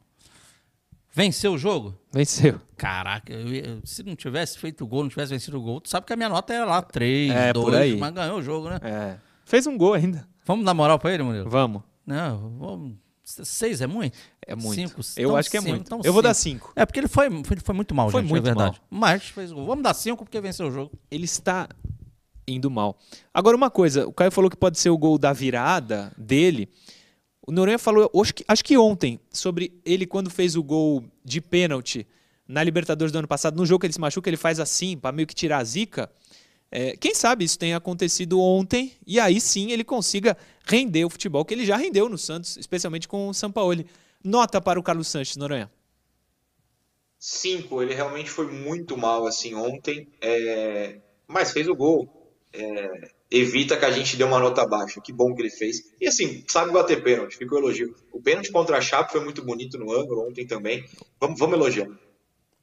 Venceu 1.12 1.52
o 1.52 1.58
jogo? 1.58 1.94
Venceu. 2.10 2.58
Caraca, 2.74 3.32
eu, 3.32 3.80
se 3.84 4.02
não 4.02 4.16
tivesse 4.16 4.56
feito 4.58 4.84
o 4.84 4.86
gol, 4.86 5.02
não 5.02 5.10
tivesse 5.10 5.32
vencido 5.32 5.58
o 5.58 5.60
gol, 5.60 5.80
tu 5.80 5.90
sabe 5.90 6.06
que 6.06 6.12
a 6.12 6.16
minha 6.16 6.28
nota 6.28 6.54
era 6.54 6.64
lá 6.64 6.80
3, 6.80 7.30
é, 7.30 7.52
2, 7.52 7.98
mas 7.98 8.14
ganhou 8.14 8.38
o 8.38 8.42
jogo, 8.42 8.70
né? 8.70 8.78
É. 8.82 9.29
Fez 9.50 9.66
um 9.66 9.76
gol 9.76 9.94
ainda. 9.94 10.28
Vamos 10.46 10.64
dar 10.64 10.72
moral 10.72 10.96
pra 10.96 11.12
ele, 11.12 11.24
Murilo? 11.24 11.50
Vamos. 11.50 11.82
Não, 12.06 12.56
vamos. 12.56 12.94
Seis 13.24 13.80
é 13.80 13.86
muito? 13.88 14.16
É 14.46 14.54
muito. 14.54 14.76
Cinco. 14.76 15.00
Eu 15.16 15.34
acho 15.34 15.50
que 15.50 15.56
é 15.56 15.60
cinco, 15.60 15.72
muito. 15.72 16.06
Eu 16.06 16.12
vou 16.12 16.22
dar 16.22 16.34
cinco. 16.34 16.72
É 16.76 16.86
porque 16.86 17.00
ele 17.00 17.08
foi, 17.08 17.28
foi, 17.42 17.56
foi 17.56 17.74
muito 17.74 17.92
mal, 17.92 18.10
foi 18.10 18.20
gente, 18.20 18.30
muito 18.30 18.44
é 18.44 18.46
verdade. 18.46 18.80
Mal. 18.88 19.00
Mas 19.00 19.24
fez 19.24 19.50
gol. 19.50 19.66
Vamos 19.66 19.82
dar 19.82 19.92
cinco 19.92 20.24
porque 20.24 20.40
venceu 20.40 20.68
o 20.68 20.70
jogo. 20.70 20.92
Ele 21.10 21.24
está 21.24 21.68
indo 22.46 22.70
mal. 22.70 22.96
Agora, 23.34 23.56
uma 23.56 23.68
coisa. 23.68 24.06
O 24.06 24.12
Caio 24.12 24.30
falou 24.30 24.48
que 24.48 24.56
pode 24.56 24.78
ser 24.78 24.90
o 24.90 24.96
gol 24.96 25.18
da 25.18 25.32
virada 25.32 26.12
dele. 26.16 26.68
O 27.44 27.50
Noronha 27.50 27.76
falou, 27.76 28.08
acho 28.22 28.32
que, 28.32 28.44
acho 28.46 28.64
que 28.64 28.78
ontem, 28.78 29.18
sobre 29.32 29.80
ele 29.84 30.06
quando 30.06 30.30
fez 30.30 30.54
o 30.54 30.62
gol 30.62 31.02
de 31.24 31.40
pênalti 31.40 32.06
na 32.46 32.62
Libertadores 32.62 33.10
do 33.10 33.18
ano 33.18 33.26
passado, 33.26 33.56
no 33.56 33.66
jogo 33.66 33.80
que 33.80 33.86
ele 33.86 33.94
se 33.94 34.00
machuca, 34.00 34.30
ele 34.30 34.36
faz 34.36 34.60
assim, 34.60 34.96
para 34.96 35.10
meio 35.10 35.26
que 35.26 35.34
tirar 35.34 35.58
a 35.58 35.64
zica. 35.64 36.08
É, 36.72 36.96
quem 36.96 37.14
sabe 37.14 37.44
isso 37.44 37.58
tenha 37.58 37.76
acontecido 37.76 38.40
ontem 38.40 38.92
e 39.04 39.18
aí 39.18 39.40
sim 39.40 39.72
ele 39.72 39.82
consiga 39.82 40.36
render 40.64 41.04
o 41.04 41.10
futebol 41.10 41.44
que 41.44 41.52
ele 41.52 41.66
já 41.66 41.76
rendeu 41.76 42.08
no 42.08 42.16
Santos, 42.16 42.56
especialmente 42.56 43.08
com 43.08 43.28
o 43.28 43.34
Sampaoli. 43.34 43.86
Nota 44.22 44.60
para 44.60 44.78
o 44.78 44.82
Carlos 44.82 45.08
Sanches, 45.08 45.36
Noronha. 45.36 45.70
Cinco, 47.18 47.82
ele 47.82 47.94
realmente 47.94 48.30
foi 48.30 48.46
muito 48.46 48.96
mal 48.96 49.26
assim 49.26 49.54
ontem, 49.54 50.08
é... 50.20 50.98
mas 51.26 51.50
fez 51.52 51.66
o 51.68 51.74
gol. 51.74 52.08
É... 52.52 53.10
Evita 53.30 53.76
que 53.76 53.84
a 53.84 53.90
gente 53.90 54.16
dê 54.16 54.24
uma 54.24 54.40
nota 54.40 54.66
baixa. 54.66 55.00
Que 55.00 55.12
bom 55.12 55.34
que 55.34 55.42
ele 55.42 55.50
fez. 55.50 55.92
E 56.00 56.08
assim, 56.08 56.44
sabe 56.48 56.72
bater 56.72 57.02
pênalti, 57.02 57.36
fica 57.36 57.54
o 57.54 57.58
elogio. 57.58 57.94
O 58.12 58.20
pênalti 58.20 58.50
contra 58.50 58.76
a 58.76 58.80
Chape 58.80 59.12
foi 59.12 59.22
muito 59.22 59.44
bonito 59.44 59.78
no 59.78 59.92
ângulo 59.92 60.28
ontem 60.28 60.46
também. 60.46 60.84
Vamos, 61.20 61.38
vamos 61.38 61.56
elogiar. 61.56 61.88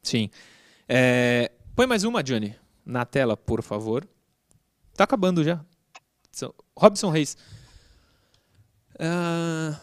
Sim. 0.03 0.29
É... 0.87 1.51
Põe 1.75 1.87
mais 1.87 2.03
uma, 2.03 2.21
Johnny 2.21 2.55
na 2.87 3.05
tela, 3.05 3.35
por 3.35 3.61
favor. 3.61 4.07
Tá 4.95 5.03
acabando 5.03 5.43
já. 5.43 5.63
Robson 6.75 7.09
Reis. 7.09 7.35
Uh, 8.95 9.75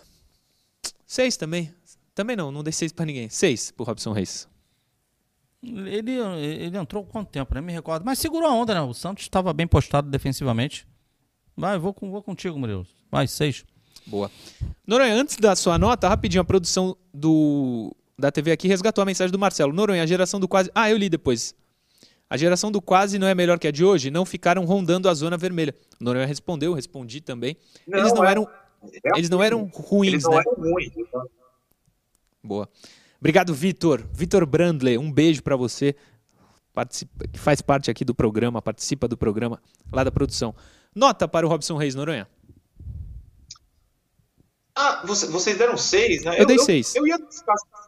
seis 1.07 1.37
também. 1.37 1.73
Também 2.15 2.35
não, 2.35 2.51
não 2.51 2.63
dei 2.63 2.73
seis 2.73 2.93
para 2.93 3.05
ninguém. 3.05 3.29
Seis 3.29 3.71
pro 3.71 3.85
Robson 3.85 4.13
Reis. 4.13 4.49
Ele, 5.63 6.13
ele 6.13 6.77
entrou 6.77 7.05
quanto 7.05 7.31
tempo, 7.31 7.55
né? 7.55 7.61
Me 7.61 7.73
recordo. 7.73 8.05
Mas 8.05 8.19
segurou 8.19 8.49
a 8.49 8.53
onda, 8.53 8.75
né? 8.75 8.81
O 8.81 8.95
Santos 8.95 9.25
estava 9.25 9.53
bem 9.53 9.67
postado 9.67 10.11
defensivamente. 10.11 10.87
Vai, 11.57 11.79
vou, 11.79 11.93
com, 11.93 12.11
vou 12.11 12.23
contigo, 12.23 12.59
Murilo. 12.59 12.87
Vai, 13.11 13.27
seis. 13.27 13.65
Boa. 14.07 14.31
Noronha, 14.87 15.15
antes 15.15 15.37
da 15.37 15.55
sua 15.57 15.79
nota, 15.79 16.09
rapidinho, 16.09 16.43
a 16.43 16.45
produção 16.45 16.97
do, 17.13 17.95
da 18.19 18.31
TV 18.31 18.53
aqui 18.53 18.69
resgatou 18.69 19.03
a 19.03 19.05
mensagem 19.05 19.33
do 19.33 19.39
Marcelo. 19.39 19.73
Noronha, 19.73 20.03
a 20.03 20.07
geração 20.07 20.39
do 20.39 20.49
quase. 20.49 20.71
Ah, 20.75 20.91
eu 20.91 20.97
li 20.97 21.09
depois. 21.09 21.55
A 22.29 22.37
geração 22.37 22.71
do 22.73 22.81
quase 22.81 23.19
não 23.19 23.27
é 23.27 23.35
melhor 23.35 23.59
que 23.59 23.69
a 23.69 23.71
de 23.71 23.85
hoje? 23.85 24.11
Não 24.11 24.25
ficaram 24.25 24.65
rondando 24.65 25.09
a 25.09 25.15
zona 25.15 25.37
vermelha. 25.37 25.75
O 26.01 26.05
Noronha 26.05 26.27
respondeu, 26.27 26.73
respondi 26.73 27.21
também. 27.21 27.57
Não, 27.87 27.99
eles 27.99 28.13
não 28.13 28.25
é, 28.25 28.31
eram 28.31 28.49
é 29.05 29.19
eles 29.19 29.31
não 29.31 29.43
eram 29.43 29.65
ruins, 29.73 30.13
eles 30.13 30.25
não 30.25 30.33
né? 30.33 30.39
Eram 30.39 30.55
ruins, 30.55 30.93
então. 30.97 31.27
Boa. 32.43 32.69
Obrigado, 33.19 33.55
Vitor. 33.55 34.05
Vitor 34.13 34.45
Brandle, 34.45 34.99
um 34.99 35.11
beijo 35.11 35.43
para 35.43 35.57
você. 35.57 35.95
Participa, 36.73 37.29
que 37.29 37.39
faz 37.39 37.63
parte 37.63 37.91
aqui 37.91 38.05
do 38.05 38.15
programa, 38.15 38.61
participa 38.61 39.07
do 39.07 39.17
programa 39.17 39.63
lá 39.93 40.03
da 40.03 40.11
produção. 40.11 40.55
Nota 40.95 41.29
para 41.29 41.47
o 41.47 41.49
Robson 41.49 41.77
Reis 41.77 41.95
Noronha. 41.95 42.29
Ah, 44.75 45.05
você, 45.07 45.27
vocês 45.29 45.57
deram 45.57 45.77
seis, 45.77 46.25
né? 46.25 46.35
Eu, 46.35 46.41
eu 46.41 46.47
dei 46.47 46.59
seis. 46.59 46.95
Eu, 46.97 47.03
eu 47.03 47.07
ia 47.07 47.19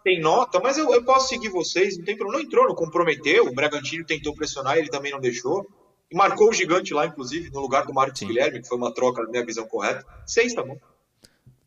tem 0.06 0.20
nota, 0.20 0.60
mas 0.60 0.78
eu, 0.78 0.88
eu 0.94 1.02
posso 1.02 1.30
seguir 1.30 1.48
vocês, 1.48 1.98
não 1.98 2.04
tem 2.04 2.16
problema. 2.16 2.38
Não 2.40 2.46
entrou, 2.46 2.68
não 2.68 2.76
comprometeu. 2.76 3.48
O 3.48 3.52
Bragantino 3.52 4.04
tentou 4.04 4.32
pressionar, 4.32 4.78
ele 4.78 4.88
também 4.88 5.10
não 5.10 5.18
deixou. 5.18 5.68
E 6.08 6.14
marcou 6.14 6.48
o 6.48 6.52
gigante 6.52 6.94
lá, 6.94 7.06
inclusive, 7.06 7.50
no 7.50 7.58
lugar 7.58 7.84
do 7.84 7.92
Marcos 7.92 8.20
Sim. 8.20 8.28
Guilherme, 8.28 8.62
que 8.62 8.68
foi 8.68 8.78
uma 8.78 8.94
troca, 8.94 9.24
na 9.24 9.28
minha 9.28 9.44
visão 9.44 9.66
correta. 9.66 10.06
Seis, 10.24 10.54
tá 10.54 10.62
bom. 10.62 10.78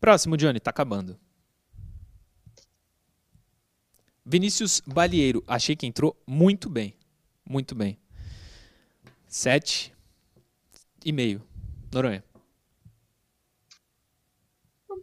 Próximo, 0.00 0.38
Johnny, 0.38 0.58
tá 0.58 0.70
acabando. 0.70 1.20
Vinícius 4.24 4.80
Balieiro, 4.86 5.44
achei 5.46 5.76
que 5.76 5.86
entrou 5.86 6.16
muito 6.26 6.70
bem. 6.70 6.96
Muito 7.46 7.74
bem. 7.74 7.98
Sete 9.28 9.92
e 11.04 11.12
meio. 11.12 11.42
Noronha. 11.92 12.24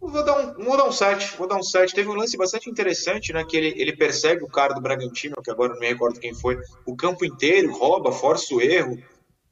Vou 0.10 0.24
dar 0.24 0.39
um, 0.39 0.64
vou 0.64 0.78
dar 0.78 0.86
um 0.86 0.91
7, 0.91 1.36
vou 1.38 1.47
dar 1.47 1.58
um 1.58 1.64
7. 1.64 1.93
Teve 1.93 2.10
um 2.10 2.14
lance 2.14 2.38
bastante 2.38 2.70
interessante, 2.70 3.34
né? 3.34 3.43
Que 3.43 3.58
ele, 3.58 3.74
ele 3.76 3.95
persegue 3.95 4.41
o 4.41 4.47
cara 4.47 4.74
do 4.74 4.82
Bragantino, 4.82 5.36
que 5.43 5.51
agora 5.51 5.74
não 5.74 5.80
me 5.80 5.88
recordo 5.88 6.20
quem 6.20 6.34
foi, 6.34 6.58
o 6.86 6.95
campo 6.95 7.26
inteiro, 7.26 7.74
rouba, 7.74 8.12
força 8.12 8.55
o 8.55 8.62
erro, 8.62 8.97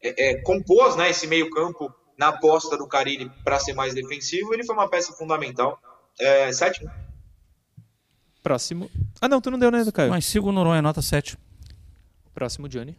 é, 0.02 0.30
é, 0.30 0.42
compôs 0.42 0.96
né, 0.96 1.10
esse 1.10 1.28
meio-campo 1.28 1.94
na 2.18 2.30
aposta 2.30 2.78
do 2.78 2.88
Carilli 2.88 3.30
para 3.44 3.60
ser 3.60 3.74
mais 3.74 3.94
defensivo. 3.94 4.54
Ele 4.54 4.64
foi 4.64 4.74
uma 4.74 4.90
peça 4.90 5.12
fundamental. 5.14 5.78
É, 6.18 6.52
7. 6.52 6.88
Próximo. 8.42 8.90
Ah, 9.20 9.28
não, 9.28 9.42
tu 9.42 9.52
não 9.52 9.60
deu, 9.60 9.70
né, 9.70 9.84
Caio? 9.94 10.10
Mas 10.10 10.26
siga 10.26 10.46
o 10.46 10.52
Noronha, 10.54 10.82
nota 10.82 11.02
7. 11.02 11.38
Próximo, 12.34 12.70
Johnny. 12.70 12.98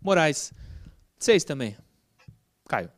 Moraes. 0.00 0.52
Seis 1.18 1.44
também. 1.44 1.76
Caio. 2.66 2.90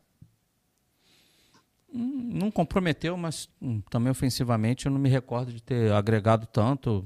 Não 1.93 2.51
comprometeu, 2.51 3.17
mas 3.17 3.49
hum, 3.61 3.83
também 3.91 4.11
ofensivamente 4.11 4.87
eu 4.87 4.93
não 4.93 4.99
me 4.99 5.09
recordo 5.09 5.53
de 5.53 5.63
ter 5.63 5.93
agregado 5.93 6.47
tanto. 6.47 7.05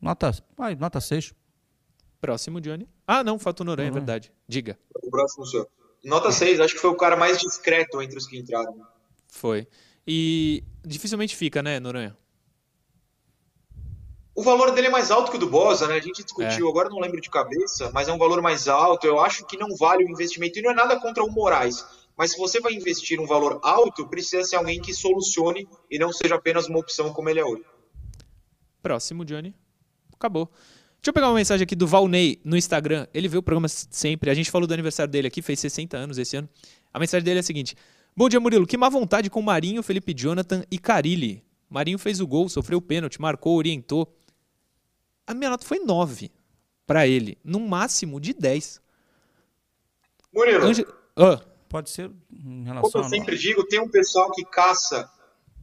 Nota, 0.00 0.32
vai, 0.56 0.74
nota 0.74 1.00
6. 1.00 1.34
Próximo, 2.20 2.60
Johnny. 2.60 2.88
Ah, 3.06 3.24
não, 3.24 3.38
falta 3.38 3.62
o 3.62 3.66
Noronha, 3.66 3.88
é 3.88 3.92
verdade. 3.92 4.32
Diga. 4.46 4.78
O 5.02 5.10
próximo 5.10 5.44
senhor. 5.44 5.68
Nota 6.04 6.30
6, 6.30 6.60
acho 6.60 6.74
que 6.74 6.80
foi 6.80 6.90
o 6.90 6.96
cara 6.96 7.16
mais 7.16 7.38
discreto 7.38 8.00
entre 8.00 8.16
os 8.16 8.26
que 8.26 8.38
entraram. 8.38 8.86
Foi. 9.28 9.66
E 10.06 10.62
dificilmente 10.84 11.34
fica, 11.34 11.62
né, 11.62 11.80
Noronha? 11.80 12.16
O 14.34 14.42
valor 14.42 14.72
dele 14.72 14.86
é 14.86 14.90
mais 14.90 15.10
alto 15.10 15.30
que 15.30 15.36
o 15.36 15.40
do 15.40 15.48
Bosa, 15.48 15.86
né? 15.86 15.94
A 15.94 16.00
gente 16.00 16.24
discutiu, 16.24 16.68
agora 16.68 16.88
não 16.88 16.98
lembro 16.98 17.20
de 17.20 17.28
cabeça, 17.28 17.90
mas 17.92 18.08
é 18.08 18.12
um 18.12 18.18
valor 18.18 18.40
mais 18.40 18.66
alto. 18.66 19.06
Eu 19.06 19.20
acho 19.20 19.44
que 19.46 19.58
não 19.58 19.76
vale 19.76 20.04
o 20.04 20.10
investimento. 20.10 20.58
E 20.58 20.62
não 20.62 20.70
é 20.70 20.74
nada 20.74 20.98
contra 20.98 21.22
o 21.22 21.30
Moraes. 21.30 21.84
Mas 22.16 22.32
se 22.32 22.38
você 22.38 22.60
vai 22.60 22.74
investir 22.74 23.20
um 23.20 23.26
valor 23.26 23.58
alto, 23.62 24.06
precisa 24.06 24.44
ser 24.44 24.56
alguém 24.56 24.80
que 24.80 24.92
solucione 24.92 25.68
e 25.90 25.98
não 25.98 26.12
seja 26.12 26.34
apenas 26.34 26.68
uma 26.68 26.78
opção 26.78 27.12
como 27.12 27.28
ele 27.28 27.40
é 27.40 27.44
hoje. 27.44 27.64
Próximo, 28.82 29.24
Johnny. 29.24 29.54
Acabou. 30.12 30.46
Deixa 30.46 31.10
eu 31.10 31.12
pegar 31.12 31.28
uma 31.28 31.36
mensagem 31.36 31.64
aqui 31.64 31.74
do 31.74 31.86
Valnei 31.86 32.40
no 32.44 32.56
Instagram. 32.56 33.08
Ele 33.12 33.26
vê 33.26 33.36
o 33.36 33.42
programa 33.42 33.68
sempre. 33.68 34.30
A 34.30 34.34
gente 34.34 34.50
falou 34.50 34.68
do 34.68 34.74
aniversário 34.74 35.10
dele 35.10 35.26
aqui, 35.26 35.42
fez 35.42 35.58
60 35.58 35.96
anos 35.96 36.18
esse 36.18 36.36
ano. 36.36 36.48
A 36.92 36.98
mensagem 37.00 37.24
dele 37.24 37.38
é 37.38 37.40
a 37.40 37.42
seguinte: 37.42 37.74
Bom 38.14 38.28
dia, 38.28 38.38
Murilo. 38.38 38.66
Que 38.66 38.76
má 38.76 38.88
vontade 38.88 39.30
com 39.30 39.40
Marinho, 39.42 39.82
Felipe 39.82 40.14
Jonathan 40.14 40.62
e 40.70 40.78
Carilli. 40.78 41.42
Marinho 41.68 41.98
fez 41.98 42.20
o 42.20 42.26
gol, 42.26 42.48
sofreu 42.48 42.78
o 42.78 42.82
pênalti, 42.82 43.20
marcou, 43.20 43.56
orientou. 43.56 44.14
A 45.26 45.32
minha 45.32 45.50
nota 45.50 45.64
foi 45.64 45.78
9 45.78 46.30
para 46.86 47.06
ele, 47.06 47.38
no 47.42 47.58
máximo 47.58 48.20
de 48.20 48.34
10. 48.34 48.80
Murilo, 50.32 50.64
Ange... 50.66 50.86
Ah, 51.16 51.40
Pode 51.72 51.90
ser 51.90 52.10
em 52.32 52.62
relação 52.64 52.90
como 52.90 53.04
eu 53.04 53.06
a 53.06 53.10
sempre 53.10 53.36
digo, 53.36 53.64
tem 53.64 53.80
um 53.80 53.88
pessoal 53.88 54.30
que 54.30 54.44
caça, 54.44 55.10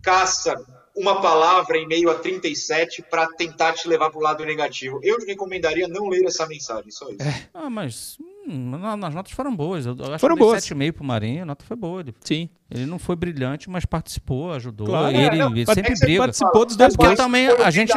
caça 0.01 0.55
uma 0.95 1.22
palavra 1.22 1.78
em 1.78 1.88
meio 1.88 2.10
a 2.10 2.16
37 2.16 3.03
para 3.03 3.26
tentar 3.28 3.72
te 3.74 3.88
levar 3.88 4.10
para 4.10 4.20
o 4.20 4.22
lado 4.22 4.43
negativo. 4.43 4.99
Eu 5.01 5.18
recomendaria 5.26 5.88
não 5.88 6.10
ler 6.10 6.26
essa 6.26 6.45
mensagem, 6.45 6.91
só 6.91 7.07
isso. 7.10 7.20
Ah, 7.53 7.70
mas 7.70 8.18
hum, 8.45 8.72
na- 8.72 8.97
nas 8.97 9.14
notas 9.14 9.32
foram 9.32 9.55
boas. 9.55 9.86
Eu, 9.86 9.93
acho 9.93 10.20
Foram 10.20 10.36
que 10.36 10.41
boas. 10.41 10.64
7,5 10.66 10.91
pro 10.93 11.03
Marinho, 11.05 11.43
a 11.43 11.45
nota 11.45 11.64
foi 11.64 11.78
boa. 11.78 12.01
Ele, 12.01 12.14
sim. 12.20 12.49
ele 12.70 12.86
não 12.86 12.99
foi 12.99 13.16
brilhante, 13.16 13.70
mas 13.70 13.86
participou, 13.86 14.51
ajudou. 14.51 14.88
Claro. 14.88 15.16
ele 15.16 15.26
É, 15.26 15.36
não, 15.36 15.51
ele 15.55 15.66
sempre 15.66 15.93
é 15.93 15.95
briga. 15.95 16.22
Participou 16.24 16.66
dos 16.66 16.76
dois 16.76 16.95
gols. 16.95 17.16
também 17.16 17.47
o 17.47 17.64
a 17.64 17.72
gente. 17.72 17.93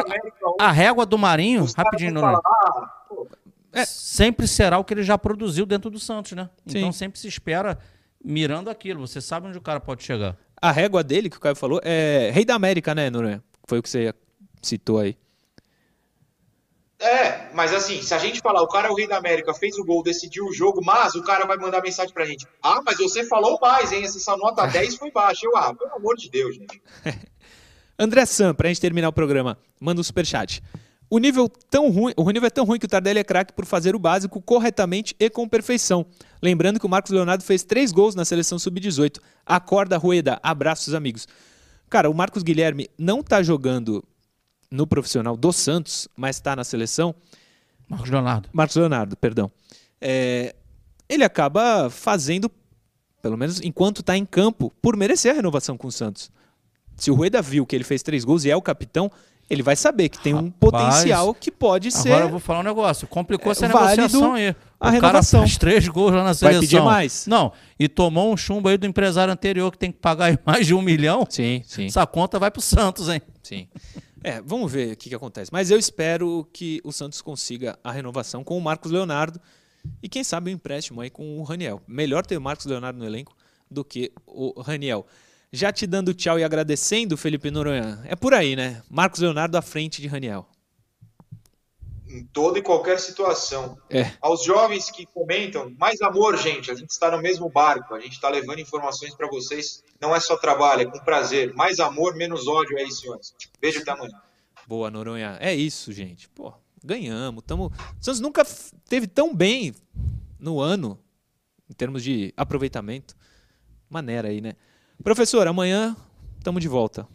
A 0.59 0.71
régua 0.71 1.05
do 1.05 1.17
Marinho, 1.17 1.65
rapidinho, 1.75 2.13
falar, 2.19 2.39
ah, 2.45 3.03
pô, 3.09 3.27
sempre 3.85 4.47
será 4.47 4.77
o 4.77 4.83
que 4.83 4.93
ele 4.93 5.03
já 5.03 5.17
produziu 5.17 5.65
dentro 5.65 5.89
do 5.89 5.99
Santos, 5.99 6.31
né? 6.33 6.49
Sim. 6.67 6.77
Então 6.77 6.91
sempre 6.93 7.19
se 7.19 7.27
espera 7.27 7.77
mirando 8.23 8.69
aquilo. 8.69 9.05
Você 9.05 9.19
sabe 9.19 9.47
onde 9.47 9.57
o 9.57 9.61
cara 9.61 9.79
pode 9.79 10.03
chegar. 10.03 10.37
A 10.61 10.71
régua 10.71 11.03
dele, 11.03 11.29
que 11.29 11.37
o 11.37 11.39
Caio 11.39 11.55
falou, 11.55 11.81
é 11.83 12.31
Rei 12.33 12.45
da 12.45 12.55
América, 12.55 12.95
né, 12.95 13.09
Noronha? 13.09 13.43
Foi 13.67 13.79
o 13.79 13.83
que 13.83 13.89
você 13.89 14.13
citou 14.61 14.99
aí. 14.99 15.17
É, 16.99 17.53
mas 17.53 17.73
assim, 17.73 18.01
se 18.01 18.13
a 18.13 18.17
gente 18.17 18.39
falar, 18.39 18.61
o 18.61 18.67
cara 18.67 18.87
é 18.87 18.91
o 18.91 18.95
rei 18.95 19.05
da 19.05 19.17
América, 19.17 19.53
fez 19.53 19.77
o 19.77 19.83
gol, 19.83 20.01
decidiu 20.01 20.45
o 20.45 20.53
jogo, 20.53 20.81
mas 20.81 21.15
o 21.15 21.21
cara 21.21 21.45
vai 21.45 21.57
mandar 21.57 21.81
mensagem 21.81 22.13
pra 22.13 22.23
gente. 22.23 22.47
Ah, 22.61 22.81
mas 22.85 22.97
você 22.97 23.25
falou 23.25 23.59
mais, 23.61 23.91
hein? 23.91 24.03
Essa 24.05 24.37
nota 24.37 24.65
10 24.71 24.95
foi 24.95 25.11
baixa. 25.11 25.45
Eu, 25.45 25.55
ah, 25.57 25.73
pelo 25.73 25.93
amor 25.95 26.15
de 26.15 26.29
Deus, 26.29 26.55
gente. 26.55 26.81
André 27.99 28.25
Sam, 28.25 28.55
pra 28.55 28.69
gente 28.69 28.79
terminar 28.79 29.09
o 29.09 29.13
programa, 29.13 29.57
manda 29.81 29.99
um 29.99 30.03
superchat. 30.03 30.63
O 31.13 31.19
nível 31.19 31.47
tão 31.47 31.91
ruim, 31.91 32.11
o 32.17 32.31
nível 32.31 32.47
é 32.47 32.49
tão 32.49 32.65
ruim 32.65 32.79
que 32.79 32.87
o 32.87 32.89
Tardelli 32.89 33.19
é 33.19 33.23
craque 33.23 33.53
por 33.53 33.67
fazer 33.67 33.95
o 33.95 33.99
básico 33.99 34.41
corretamente 34.41 35.15
e 35.19 35.29
com 35.29 35.47
perfeição. 35.47 36.07
Lembrando 36.41 36.79
que 36.79 36.87
o 36.87 36.89
Marcos 36.89 37.11
Leonardo 37.11 37.43
fez 37.43 37.63
três 37.63 37.91
gols 37.91 38.15
na 38.15 38.25
seleção 38.25 38.57
sub-18. 38.57 39.19
Acorda, 39.45 39.95
Rueda. 39.95 40.39
Abraços, 40.41 40.95
amigos. 40.95 41.27
Cara, 41.87 42.09
o 42.09 42.15
Marcos 42.15 42.41
Guilherme 42.41 42.89
não 42.97 43.21
tá 43.21 43.43
jogando 43.43 44.03
no 44.71 44.87
profissional 44.87 45.37
do 45.37 45.53
Santos, 45.53 46.07
mas 46.17 46.39
tá 46.39 46.55
na 46.55 46.63
seleção. 46.63 47.13
Marcos 47.87 48.09
Leonardo. 48.09 48.49
Marcos 48.51 48.75
Leonardo, 48.75 49.15
perdão. 49.15 49.51
É, 50.01 50.55
ele 51.07 51.23
acaba 51.23 51.91
fazendo, 51.91 52.49
pelo 53.21 53.37
menos 53.37 53.61
enquanto 53.61 53.99
está 53.99 54.17
em 54.17 54.25
campo, 54.25 54.73
por 54.81 54.97
merecer 54.97 55.31
a 55.31 55.35
renovação 55.35 55.77
com 55.77 55.89
o 55.89 55.91
Santos. 55.91 56.31
Se 56.97 57.11
o 57.11 57.13
Rueda 57.13 57.39
viu 57.39 57.67
que 57.67 57.75
ele 57.75 57.83
fez 57.83 58.01
três 58.01 58.25
gols 58.25 58.45
e 58.45 58.49
é 58.49 58.55
o 58.55 58.61
capitão, 58.63 59.11
ele 59.49 59.61
vai 59.61 59.75
saber 59.75 60.09
que 60.09 60.19
tem 60.19 60.33
um 60.33 60.45
Rapaz, 60.45 60.59
potencial 60.59 61.33
que 61.33 61.51
pode 61.51 61.91
ser. 61.91 62.09
Agora 62.09 62.25
eu 62.25 62.29
vou 62.29 62.39
falar 62.39 62.59
um 62.61 62.63
negócio. 62.63 63.07
Complicou 63.07 63.51
essa 63.51 63.67
negociação 63.67 64.33
aí. 64.33 64.55
a 64.79 64.87
o 64.87 64.91
renovação. 64.91 65.39
cara 65.41 65.47
fez 65.47 65.57
três 65.57 65.87
gols 65.87 66.11
lá 66.11 66.17
na 66.19 66.23
Vai 66.25 66.33
seleção. 66.35 66.61
pedir 66.61 66.81
mais? 66.81 67.27
Não. 67.27 67.51
E 67.79 67.87
tomou 67.87 68.33
um 68.33 68.37
chumbo 68.37 68.69
aí 68.69 68.77
do 68.77 68.85
empresário 68.87 69.31
anterior 69.33 69.71
que 69.71 69.77
tem 69.77 69.91
que 69.91 69.99
pagar 69.99 70.25
aí 70.25 70.39
mais 70.45 70.65
de 70.65 70.73
um 70.73 70.81
milhão. 70.81 71.25
Sim, 71.29 71.61
sim, 71.65 71.85
Essa 71.85 72.05
conta 72.07 72.39
vai 72.39 72.49
pro 72.49 72.61
Santos, 72.61 73.09
hein? 73.09 73.21
sim. 73.41 73.67
É, 74.25 74.41
vamos 74.41 74.71
ver 74.71 74.93
o 74.93 74.95
que, 74.95 75.09
que 75.09 75.15
acontece. 75.15 75.51
Mas 75.51 75.69
eu 75.69 75.77
espero 75.77 76.47
que 76.53 76.79
o 76.85 76.93
Santos 76.93 77.21
consiga 77.21 77.77
a 77.83 77.91
renovação 77.91 78.41
com 78.41 78.57
o 78.57 78.61
Marcos 78.61 78.89
Leonardo 78.89 79.37
e 80.01 80.07
quem 80.07 80.23
sabe 80.23 80.49
o 80.49 80.53
empréstimo 80.53 81.01
aí 81.01 81.09
com 81.09 81.39
o 81.39 81.43
Raniel. 81.43 81.81
Melhor 81.85 82.25
ter 82.25 82.37
o 82.37 82.41
Marcos 82.41 82.65
Leonardo 82.65 82.97
no 82.97 83.05
elenco 83.05 83.35
do 83.69 83.83
que 83.83 84.13
o 84.25 84.61
Raniel. 84.61 85.05
Já 85.55 85.71
te 85.71 85.85
dando 85.85 86.15
tchau 86.15 86.39
e 86.39 86.43
agradecendo, 86.43 87.15
Felipe 87.15 87.51
Noronha. 87.51 88.01
É 88.05 88.15
por 88.15 88.33
aí, 88.33 88.55
né? 88.55 88.81
Marcos 88.89 89.19
Leonardo 89.19 89.55
à 89.55 89.61
frente 89.61 90.01
de 90.01 90.07
Raniel. 90.07 90.49
Em 92.07 92.25
toda 92.25 92.57
e 92.57 92.61
qualquer 92.63 92.99
situação. 92.99 93.77
É. 93.87 94.11
Aos 94.19 94.43
jovens 94.43 94.89
que 94.89 95.05
comentam, 95.05 95.71
mais 95.77 96.01
amor, 96.01 96.39
gente. 96.39 96.71
A 96.71 96.73
gente 96.73 96.89
está 96.89 97.11
no 97.11 97.21
mesmo 97.21 97.47
barco. 97.51 97.93
A 97.93 97.99
gente 97.99 98.13
está 98.13 98.29
levando 98.29 98.61
informações 98.61 99.13
para 99.13 99.27
vocês. 99.27 99.83
Não 100.01 100.15
é 100.15 100.19
só 100.19 100.35
trabalho, 100.37 100.81
é 100.81 100.85
com 100.85 100.97
prazer. 101.03 101.53
Mais 101.53 101.79
amor, 101.79 102.15
menos 102.15 102.47
ódio. 102.47 102.75
É 102.79 102.83
isso, 102.83 103.01
senhores. 103.01 103.35
Beijo 103.61 103.79
até 103.79 103.91
amanhã. 103.91 104.19
Boa, 104.65 104.89
Noronha. 104.89 105.37
É 105.39 105.53
isso, 105.53 105.93
gente. 105.93 106.27
Pô, 106.29 106.51
ganhamos. 106.83 107.43
Tamo... 107.45 107.67
O 107.67 108.03
Santos 108.03 108.19
nunca 108.19 108.43
teve 108.89 109.05
tão 109.05 109.35
bem 109.35 109.75
no 110.39 110.59
ano, 110.59 110.99
em 111.69 111.73
termos 111.73 112.03
de 112.03 112.33
aproveitamento. 112.35 113.15
Maneira 113.87 114.29
aí, 114.29 114.41
né? 114.41 114.55
Professor, 115.01 115.47
amanhã 115.47 115.95
estamos 116.37 116.61
de 116.61 116.67
volta. 116.67 117.07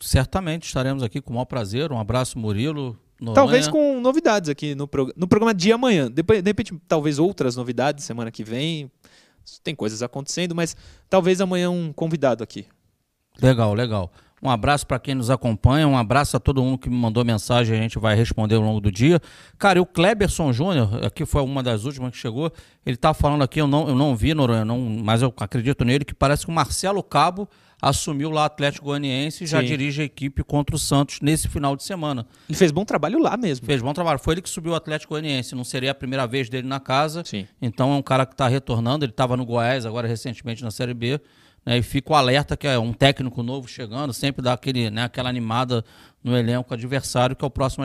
Certamente 0.00 0.66
estaremos 0.66 1.02
aqui 1.02 1.20
com 1.20 1.30
o 1.30 1.34
maior 1.34 1.44
prazer. 1.46 1.92
Um 1.92 1.98
abraço, 1.98 2.38
Murilo. 2.38 2.98
Noronha. 3.20 3.34
Talvez 3.34 3.68
com 3.68 4.00
novidades 4.00 4.48
aqui 4.48 4.74
no, 4.74 4.88
prog- 4.88 5.12
no 5.14 5.28
programa 5.28 5.52
de 5.52 5.70
amanhã. 5.72 6.10
Depois, 6.10 6.42
de 6.42 6.48
repente, 6.48 6.74
talvez 6.88 7.18
outras 7.18 7.54
novidades 7.56 8.04
semana 8.04 8.30
que 8.30 8.42
vem. 8.42 8.90
Tem 9.62 9.74
coisas 9.74 10.02
acontecendo, 10.02 10.54
mas 10.54 10.76
talvez 11.08 11.40
amanhã 11.40 11.70
um 11.70 11.92
convidado 11.92 12.42
aqui. 12.44 12.66
Legal, 13.42 13.74
legal. 13.74 14.12
Um 14.42 14.48
abraço 14.48 14.86
para 14.86 14.98
quem 14.98 15.14
nos 15.14 15.28
acompanha, 15.28 15.86
um 15.86 15.98
abraço 15.98 16.36
a 16.36 16.40
todo 16.40 16.62
mundo 16.62 16.78
que 16.78 16.88
me 16.88 16.96
mandou 16.96 17.24
mensagem, 17.24 17.78
a 17.78 17.82
gente 17.82 17.98
vai 17.98 18.16
responder 18.16 18.54
ao 18.54 18.62
longo 18.62 18.80
do 18.80 18.90
dia. 18.90 19.20
Cara, 19.58 19.78
e 19.78 19.82
o 19.82 19.86
Kleberson 19.86 20.52
Júnior, 20.52 21.04
aqui 21.04 21.26
foi 21.26 21.42
uma 21.42 21.62
das 21.62 21.84
últimas 21.84 22.10
que 22.12 22.16
chegou, 22.16 22.50
ele 22.86 22.96
tá 22.96 23.12
falando 23.12 23.42
aqui, 23.42 23.60
eu 23.60 23.66
não, 23.66 23.88
eu 23.88 23.94
não 23.94 24.16
vi, 24.16 24.32
Noronha, 24.32 24.64
não, 24.64 24.78
mas 24.78 25.20
eu 25.20 25.32
acredito 25.36 25.84
nele, 25.84 26.04
que 26.04 26.14
parece 26.14 26.46
que 26.46 26.50
o 26.50 26.54
Marcelo 26.54 27.02
Cabo 27.02 27.46
assumiu 27.82 28.30
lá 28.30 28.42
o 28.42 28.44
Atlético 28.44 28.86
Goianiense 28.86 29.44
e 29.44 29.46
já 29.46 29.60
Sim. 29.60 29.66
dirige 29.66 30.02
a 30.02 30.04
equipe 30.04 30.42
contra 30.44 30.76
o 30.76 30.78
Santos 30.78 31.20
nesse 31.20 31.48
final 31.48 31.74
de 31.74 31.82
semana. 31.82 32.26
Ele 32.48 32.56
fez 32.56 32.70
bom 32.70 32.84
trabalho 32.84 33.18
lá 33.18 33.36
mesmo. 33.36 33.64
Fez 33.64 33.80
bom 33.80 33.92
trabalho. 33.94 34.18
Foi 34.18 34.34
ele 34.34 34.42
que 34.42 34.50
subiu 34.50 34.72
o 34.72 34.74
Atlético 34.74 35.14
Goianiense, 35.14 35.54
não 35.54 35.64
seria 35.64 35.92
a 35.92 35.94
primeira 35.94 36.26
vez 36.26 36.48
dele 36.48 36.68
na 36.68 36.78
casa. 36.78 37.22
Sim. 37.24 37.46
Então 37.60 37.92
é 37.92 37.96
um 37.96 38.02
cara 38.02 38.26
que 38.26 38.34
está 38.34 38.48
retornando. 38.48 39.04
Ele 39.04 39.12
estava 39.12 39.36
no 39.36 39.46
Goiás 39.46 39.86
agora 39.86 40.06
recentemente 40.06 40.62
na 40.62 40.70
Série 40.70 40.94
B. 40.94 41.20
Né, 41.64 41.78
e 41.78 41.82
fica 41.82 42.12
o 42.12 42.16
alerta 42.16 42.56
que 42.56 42.66
é 42.66 42.78
um 42.78 42.92
técnico 42.92 43.42
novo 43.42 43.68
chegando, 43.68 44.12
sempre 44.12 44.42
dá 44.42 44.54
aquele, 44.54 44.90
né, 44.90 45.04
aquela 45.04 45.28
animada 45.28 45.84
no 46.22 46.36
elenco 46.36 46.72
adversário, 46.72 47.36
que 47.36 47.44
é 47.44 47.46
o 47.46 47.50
próximo, 47.50 47.84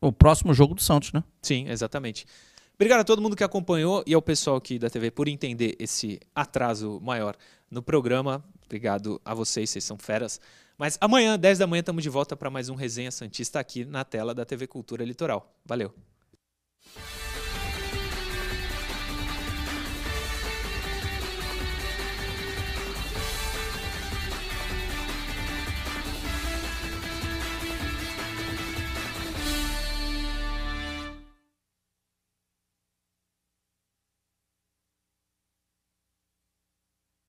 o 0.00 0.12
próximo 0.12 0.54
jogo 0.54 0.74
do 0.74 0.80
Santos, 0.80 1.12
né? 1.12 1.22
Sim, 1.42 1.68
exatamente. 1.68 2.26
Obrigado 2.74 3.00
a 3.00 3.04
todo 3.04 3.20
mundo 3.20 3.36
que 3.36 3.44
acompanhou 3.44 4.02
e 4.06 4.14
ao 4.14 4.22
pessoal 4.22 4.56
aqui 4.56 4.78
da 4.78 4.88
TV 4.88 5.10
por 5.10 5.28
entender 5.28 5.76
esse 5.78 6.18
atraso 6.34 6.98
maior 7.02 7.36
no 7.70 7.82
programa. 7.82 8.42
Obrigado 8.64 9.20
a 9.22 9.34
vocês, 9.34 9.68
vocês 9.68 9.84
são 9.84 9.98
feras. 9.98 10.40
Mas 10.78 10.96
amanhã, 10.98 11.38
10 11.38 11.58
da 11.58 11.66
manhã, 11.66 11.80
estamos 11.80 12.02
de 12.02 12.08
volta 12.08 12.34
para 12.34 12.48
mais 12.48 12.70
um 12.70 12.74
Resenha 12.74 13.10
Santista 13.10 13.60
aqui 13.60 13.84
na 13.84 14.02
tela 14.02 14.34
da 14.34 14.46
TV 14.46 14.66
Cultura 14.66 15.04
Litoral. 15.04 15.54
Valeu! 15.66 15.92